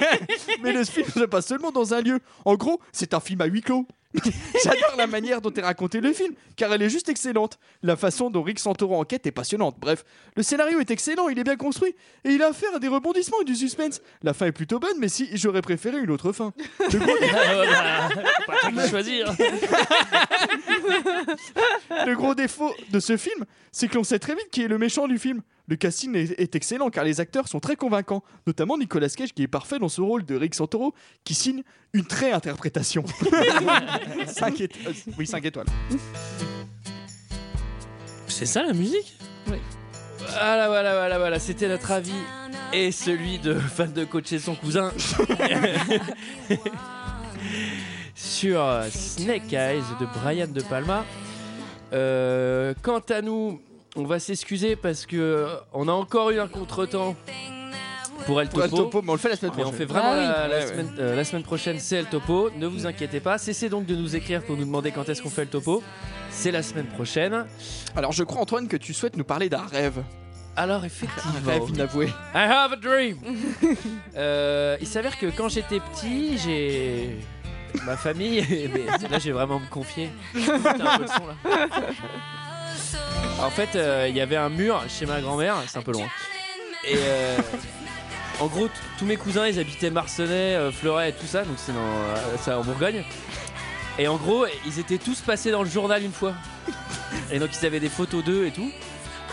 Mais 0.63 0.73
le 0.73 0.85
film 0.85 1.09
se 1.09 1.25
passe 1.25 1.47
seulement 1.47 1.71
dans 1.71 1.95
un 1.95 2.01
lieu. 2.01 2.21
En 2.45 2.57
gros, 2.57 2.81
c'est 2.93 3.15
un 3.15 3.21
film 3.21 3.41
à 3.41 3.47
huis 3.47 3.63
clos. 3.63 3.87
J'adore 4.65 4.95
la 4.97 5.07
manière 5.07 5.41
dont 5.43 5.53
est 5.53 5.61
raconté 5.61 6.01
le 6.01 6.13
film, 6.15 6.33
car 6.57 6.73
elle 6.73 6.81
est 6.83 6.89
juste 6.89 7.09
excellente. 7.11 7.59
La 7.83 7.95
façon 7.97 8.31
dont 8.31 8.43
Rick 8.43 8.59
Santoro 8.59 8.97
enquête 8.97 9.27
est 9.27 9.33
passionnante. 9.33 9.77
Bref, 9.79 10.05
le 10.35 10.43
scénario 10.43 10.81
est 10.81 10.91
excellent, 10.91 11.29
il 11.29 11.39
est 11.39 11.45
bien 11.45 11.57
construit, 11.57 11.95
et 12.25 12.31
il 12.31 12.43
a 12.43 12.49
affaire 12.49 12.75
à 12.75 12.79
des 12.79 12.89
rebondissements 12.89 13.41
et 13.43 13.45
du 13.45 13.55
suspense. 13.55 14.01
La 14.23 14.33
fin 14.33 14.47
est 14.47 14.53
plutôt 14.53 14.79
bonne, 14.79 14.97
mais 14.99 15.09
si 15.09 15.29
j'aurais 15.37 15.61
préféré 15.63 15.99
une 15.99 16.11
autre 16.11 16.33
fin. 16.33 16.53
Le 16.93 16.99
gros- 16.99 18.73
Pas 18.75 18.89
choisir. 18.89 19.31
Le 22.07 22.15
gros 22.15 22.35
défaut 22.35 22.75
de 22.91 23.01
ce 23.01 23.17
film, 23.17 23.45
c'est 23.73 23.89
que 23.89 23.95
l'on 23.97 24.05
sait 24.05 24.19
très 24.19 24.35
vite 24.35 24.49
qui 24.51 24.63
est 24.63 24.69
le 24.69 24.79
méchant 24.79 25.07
du 25.07 25.19
film. 25.19 25.43
Le 25.69 25.77
casting 25.77 26.17
est, 26.17 26.41
est 26.41 26.57
excellent 26.57 26.89
car 26.89 27.05
les 27.05 27.21
acteurs 27.21 27.47
sont 27.47 27.61
très 27.61 27.77
convaincants, 27.77 28.25
notamment 28.47 28.79
Nicolas 28.79 29.11
Cage 29.11 29.35
qui 29.35 29.43
est 29.43 29.49
parfait 29.49 29.79
dans 29.79 29.91
ce 29.91 30.01
rôle 30.01 30.25
de 30.25 30.35
Rick 30.35 30.55
Santoro 30.55 30.95
qui 31.25 31.35
signe 31.35 31.63
une 31.93 32.07
très 32.07 32.33
interprétation. 32.33 33.05
5 34.27 34.61
étoiles. 34.63 34.95
Oui, 35.19 35.27
5 35.27 35.45
étoiles. 35.45 35.67
C'est 38.27 38.47
ça 38.47 38.63
la 38.63 38.73
musique? 38.73 39.15
Voilà, 40.19 40.69
voilà, 40.69 40.95
voilà, 40.95 41.19
voilà. 41.19 41.39
C'était 41.39 41.69
notre 41.69 41.91
avis 41.91 42.13
et 42.73 42.91
celui 42.91 43.39
de 43.39 43.55
fan 43.55 43.93
de 43.93 44.05
coacher 44.05 44.39
son 44.39 44.55
cousin 44.55 44.91
sur 48.15 48.67
Snake 48.91 49.53
Eyes 49.53 49.83
de 50.01 50.07
Brian 50.07 50.49
De 50.49 50.63
Palma. 50.63 51.05
Euh, 51.93 52.75
quant 52.83 53.03
à 53.11 53.23
nous, 53.23 53.61
on 53.99 54.05
va 54.05 54.19
s'excuser 54.19 54.77
parce 54.77 55.05
que 55.07 55.17
euh, 55.17 55.47
on 55.73 55.89
a 55.89 55.93
encore 55.93 56.31
eu 56.31 56.39
un 56.41 56.49
contretemps 56.49 57.17
pour 58.27 58.41
El 58.41 58.49
Pour 58.49 58.63
El 58.65 58.71
Topo. 58.71 58.83
Topo, 58.85 59.03
mais 59.03 59.11
on 59.11 59.13
le 59.15 59.19
fait 59.19 59.29
la 59.29 59.37
semaine 59.37 59.53
Mais 59.57 59.63
on 59.65 59.69
prochaine. 59.71 59.79
fait 59.79 59.93
vraiment 59.93 60.11
Ah 60.13 60.17
oui. 60.17 60.23
la, 60.27 60.49
la 60.49 60.57
Ouais, 60.57 60.63
ouais. 60.65 60.69
semaine, 60.71 60.95
euh, 60.99 61.17
la 61.17 61.25
semaine 61.25 61.43
prochaine, 61.43 61.79
c'est 61.79 61.97
El 61.97 62.07
Topo. 62.07 62.51
Ne 62.57 62.67
vous 62.67 62.87
inquiétez 62.87 63.21
pas. 63.21 63.39
Cessez 63.39 63.69
donc 63.69 63.87
de 63.87 63.95
nous 63.95 64.17
écrire 64.17 64.43
pour 64.43 64.57
nous 64.57 64.65
demander 64.65 64.91
quand 64.93 65.09
est-ce 65.09 65.23
qu'on 65.23 65.31
fait 65.31 65.43
El 65.43 65.49
Topo. 65.49 65.83
C'est 66.31 66.51
la 66.51 66.63
semaine 66.63 66.87
prochaine. 66.87 67.47
Alors 67.97 68.13
je 68.13 68.23
crois 68.25 68.41
Antoine 68.43 68.69
que 68.69 68.77
tu 68.77 68.93
souhaites 68.95 69.17
nous 69.17 69.25
parler 69.25 69.49
d'un 69.49 69.67
rêve. 69.67 70.03
Alors 70.57 70.85
effectivement. 70.85 71.33
Un 71.47 71.51
rêve 71.51 71.63
inavoué. 71.71 72.07
I 72.07 72.13
have 72.35 72.73
a 72.73 72.77
dream. 72.77 73.17
Euh, 74.17 74.77
il 74.81 74.87
s'avère 74.89 75.17
que 75.17 75.27
quand 75.27 75.49
j'étais 75.49 75.79
petit, 75.79 76.37
j'ai 76.39 77.19
ma 77.85 77.97
famille. 77.97 78.45
mais 78.75 79.09
là, 79.09 79.19
j'ai 79.21 79.31
vraiment 79.31 79.61
me 79.61 79.69
confier. 79.71 80.11
Un 80.35 80.41
peu 80.41 81.03
le 81.03 81.07
son, 81.09 81.27
là. 81.29 81.35
En 83.41 83.51
fait, 83.51 83.77
euh, 83.77 84.07
il 84.09 84.17
y 84.17 84.21
avait 84.21 84.37
un 84.37 84.49
mur 84.49 84.83
chez 84.89 85.07
ma 85.07 85.21
grand-mère. 85.21 85.57
C'est 85.67 85.79
un 85.79 85.83
peu 85.83 85.93
loin. 85.93 86.07
Et 86.85 86.95
euh, 86.97 87.39
en 88.41 88.47
gros, 88.47 88.69
tous 88.99 89.05
mes 89.05 89.17
cousins, 89.17 89.47
ils 89.47 89.59
habitaient 89.59 89.91
Marcenay, 89.91 90.55
euh, 90.57 90.73
Fleuret 90.73 91.11
et 91.11 91.13
tout 91.13 91.27
ça. 91.27 91.43
Donc 91.45 91.57
c'est 91.57 91.73
dans, 91.73 92.59
en 92.59 92.65
Bourgogne. 92.65 93.05
Et 93.99 94.09
en 94.09 94.17
gros, 94.17 94.47
ils 94.67 94.79
étaient 94.79 94.99
tous 94.99 95.21
passés 95.21 95.51
dans 95.51 95.63
le 95.63 95.69
journal 95.71 96.03
une 96.03 96.13
fois. 96.13 96.35
Et 97.31 97.39
donc 97.39 97.51
ils 97.61 97.67
avaient 97.67 97.81
des 97.81 97.89
photos 97.89 98.25
d'eux 98.25 98.47
et 98.47 98.51
tout. 98.51 98.71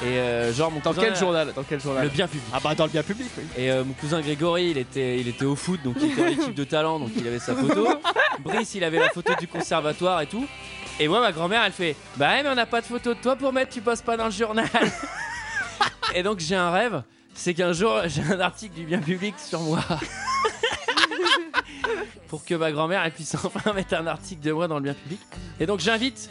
Et 0.02 0.18
euh, 0.18 0.54
genre 0.54 0.72
mon 0.72 0.82
Dans 0.82 0.92
cousin- 0.92 1.04
quel 1.04 1.16
journal? 1.16 1.54
Dans 1.56 1.64
quel 1.64 1.80
journal? 1.80 2.04
Le 2.04 2.10
bien 2.10 2.28
public. 2.28 2.44
Ah 2.52 2.60
bah 2.62 2.76
dans 2.76 2.86
le 2.86 2.92
bien 2.92 3.04
public, 3.04 3.30
oui. 3.38 3.44
Et 3.58 3.72
euh, 3.72 3.84
mon 3.86 3.94
cousin 3.94 4.20
Grégory, 4.22 4.72
il 4.72 4.78
était, 4.78 5.20
il 5.20 5.28
était 5.30 5.46
au 5.46 5.56
foot, 5.56 5.80
donc 5.84 5.96
il 6.02 6.12
était 6.12 6.22
en 6.22 6.28
équipe 6.28 6.54
de 6.54 6.64
talent, 6.66 7.00
donc 7.00 7.12
il 7.16 7.26
avait 7.26 7.40
sa 7.40 7.56
photo. 7.56 7.88
Brice, 8.40 8.76
il 8.76 8.84
avait 8.84 9.00
la 9.00 9.10
photo 9.10 9.34
du 9.40 9.48
conservatoire 9.48 10.20
et 10.22 10.28
tout. 10.28 10.46
Et 11.00 11.08
moi, 11.08 11.20
ma 11.20 11.32
grand-mère, 11.32 11.64
elle 11.64 11.72
fait 11.72 11.96
Bah, 12.18 12.30
ouais, 12.30 12.44
mais 12.44 12.50
on 12.50 12.56
n'a 12.56 12.66
pas 12.66 12.82
de 12.82 12.86
photo 12.86 13.14
de 13.14 13.20
toi 13.20 13.36
pour 13.36 13.52
mettre, 13.52 13.74
tu 13.74 13.82
bosses 13.82 14.02
pas 14.02 14.16
dans 14.16 14.26
le 14.26 14.32
journal. 14.32 14.70
et 16.16 16.24
donc, 16.24 16.40
j'ai 16.40 16.56
un 16.56 16.72
rêve 16.72 17.04
c'est 17.36 17.54
qu'un 17.54 17.74
jour, 17.74 18.02
j'ai 18.08 18.24
un 18.24 18.40
article 18.40 18.76
du 18.76 18.86
bien 18.86 19.00
public 19.00 19.36
sur 19.38 19.60
moi. 19.60 19.82
pour 22.30 22.44
que 22.44 22.56
ma 22.56 22.72
grand-mère, 22.72 23.04
elle 23.04 23.12
puisse 23.12 23.36
enfin 23.36 23.74
mettre 23.74 23.94
un 23.94 24.08
article 24.08 24.42
de 24.42 24.52
moi 24.52 24.68
dans 24.68 24.78
le 24.78 24.84
bien 24.84 24.94
public. 24.94 25.20
Et 25.60 25.66
donc, 25.66 25.82
j'invite 25.82 26.30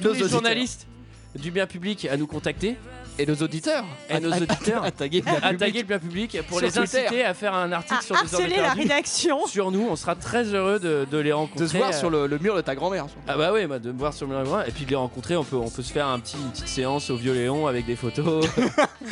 tous 0.00 0.12
les 0.12 0.28
journalistes 0.28 0.86
du 1.34 1.50
bien 1.50 1.66
public 1.66 2.06
à 2.06 2.16
nous 2.16 2.26
contacter. 2.26 2.76
Et 3.18 3.26
nos 3.26 3.34
auditeurs. 3.36 3.84
Et 4.10 4.18
nos 4.18 4.32
auditeurs. 4.32 4.82
à 4.84 4.90
taguer 4.90 5.18
le 5.20 5.82
bien 5.84 5.96
À 5.96 5.98
public. 6.00 6.36
pour 6.48 6.58
Sur 6.58 6.66
les 6.66 6.72
Twitter. 6.72 6.98
inciter 7.06 7.24
à 7.24 7.32
faire 7.34 7.54
un 7.54 7.70
article 7.70 7.94
À 7.94 8.02
sur 8.02 8.14
les 8.14 8.20
heures 8.20 8.28
de 8.30 8.34
harceler 8.44 8.56
la 8.60 8.72
rédaction. 8.72 9.46
Sur 9.46 9.70
nous, 9.70 9.86
on 9.88 9.94
sera 9.96 10.16
très 10.16 10.44
heureux 10.44 10.80
de, 10.80 11.06
de 11.10 11.18
les 11.18 11.32
rencontrer. 11.32 11.64
De 11.64 11.70
se 11.70 11.76
voir 11.76 11.90
euh, 11.90 11.92
sur 11.92 12.10
le, 12.10 12.26
le 12.26 12.38
mur 12.38 12.56
de 12.56 12.60
ta 12.60 12.74
grand-mère. 12.74 13.06
Ah 13.28 13.36
bah 13.36 13.52
oui, 13.52 13.66
bah 13.66 13.78
de 13.78 13.92
me 13.92 13.98
voir 13.98 14.12
sur 14.12 14.26
le 14.26 14.42
mur 14.42 14.64
et 14.66 14.70
puis 14.72 14.84
de 14.84 14.90
les 14.90 14.96
rencontrer, 14.96 15.36
on 15.36 15.44
peut, 15.44 15.56
on 15.56 15.70
peut 15.70 15.82
se 15.82 15.92
faire 15.92 16.08
un 16.08 16.18
petit, 16.18 16.36
une 16.36 16.50
petite 16.50 16.68
séance 16.68 17.10
au 17.10 17.16
Vieux-Léon 17.16 17.66
avec 17.68 17.86
des 17.86 17.96
photos 17.96 18.46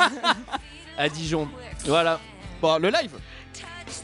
à 0.97 1.09
Dijon. 1.09 1.47
Voilà. 1.85 2.19
Bon, 2.61 2.77
le 2.79 2.89
live 2.89 3.11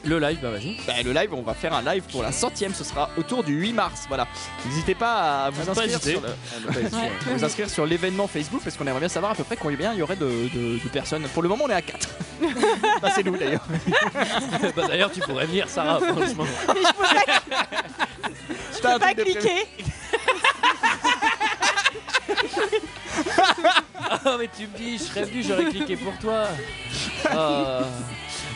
Le 0.06 0.20
live, 0.20 0.40
bah 0.42 0.50
vas-y. 0.52 0.78
Bah, 0.88 0.94
le 1.04 1.12
live, 1.12 1.34
on 1.34 1.42
va 1.42 1.54
faire 1.54 1.74
un 1.74 1.82
live 1.82 2.04
pour 2.12 2.24
la 2.24 2.32
centième, 2.32 2.74
ce 2.74 2.84
sera 2.84 3.10
autour 3.18 3.44
du 3.44 3.54
8 3.54 3.74
mars. 3.74 4.06
Voilà. 4.08 4.28
N'hésitez 4.66 4.96
pas 4.96 5.46
à 5.46 5.50
vous 5.50 5.62
À 5.70 5.74
pas 5.74 5.82
inscrire 5.82 6.02
sur, 6.02 6.22
le- 6.22 6.28
à 6.30 6.60
ne 6.60 6.74
pas 6.74 6.80
hésiter. 6.82 6.98
À 6.98 7.34
vous 7.38 7.44
inscrire 7.46 7.70
sur 7.70 7.86
l'événement 7.86 8.28
Facebook 8.28 8.62
parce 8.64 8.78
qu'on 8.78 8.86
aimerait 8.88 9.00
bien 9.02 9.10
savoir 9.10 9.32
à 9.34 9.36
peu 9.36 9.44
près 9.44 9.58
combien 9.58 9.94
il 9.94 10.00
y 10.00 10.02
aurait 10.02 10.16
de, 10.16 10.26
de- 10.54 10.80
de 10.84 10.90
personnes. 10.90 11.24
Pour 11.34 11.44
le 11.44 11.50
moment, 11.50 11.66
on 11.68 11.70
est 11.70 11.74
à 11.74 11.82
4. 11.82 12.10
bah, 13.02 13.10
c'est 13.14 13.24
nous 13.24 13.36
d'ailleurs. 13.38 13.64
bah 14.76 14.88
d'ailleurs, 14.88 15.12
tu 15.12 15.20
pourrais 15.22 15.46
venir, 15.46 15.68
Sarah, 15.70 16.00
franchement. 16.00 16.46
Je 18.74 18.82
peux 18.82 19.00
pas 19.00 19.14
cliquer. 19.14 19.68
Ah 24.12 24.38
mais 24.40 24.50
tu 24.56 24.64
me 24.68 24.78
dis, 24.78 24.98
je 24.98 25.04
serais 25.04 25.24
venu, 25.24 25.44
j'aurais 25.44 25.66
cliqué 25.66 25.96
pour 25.98 26.18
toi. 26.20 26.46
Ah. 27.30 27.82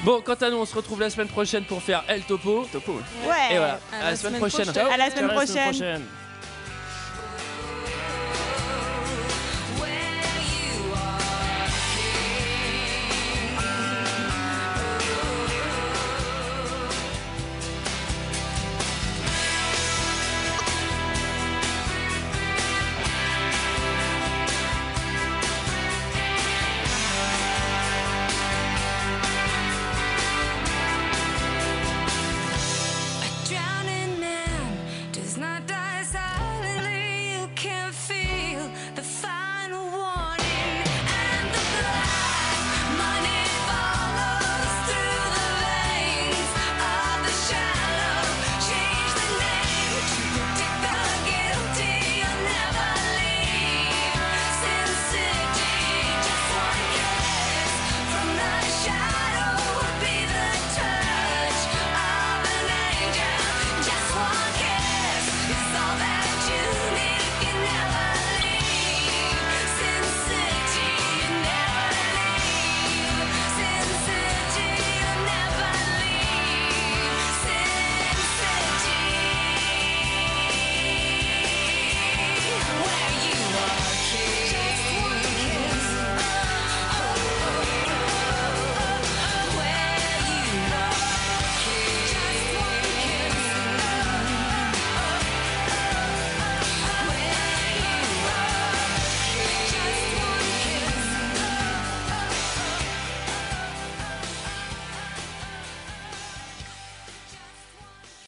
Bon, 0.04 0.22
quant 0.22 0.34
à 0.34 0.50
nous, 0.50 0.58
on 0.58 0.66
se 0.66 0.76
retrouve 0.76 1.00
la 1.00 1.10
semaine 1.10 1.28
prochaine 1.30 1.64
pour 1.64 1.82
faire 1.82 2.04
El 2.10 2.24
Topo. 2.24 2.68
Topo. 2.72 2.92
Ouais. 2.94 3.00
Et 3.52 3.58
voilà, 3.58 3.80
À 3.92 3.96
à 3.96 4.04
la 4.04 4.10
la 4.12 4.16
semaine 4.18 4.18
semaine 4.18 4.40
prochaine. 4.50 4.66
prochaine. 4.66 4.88
À 4.94 4.98
la 4.98 5.10
semaine 5.10 5.28
prochaine. 5.30 6.02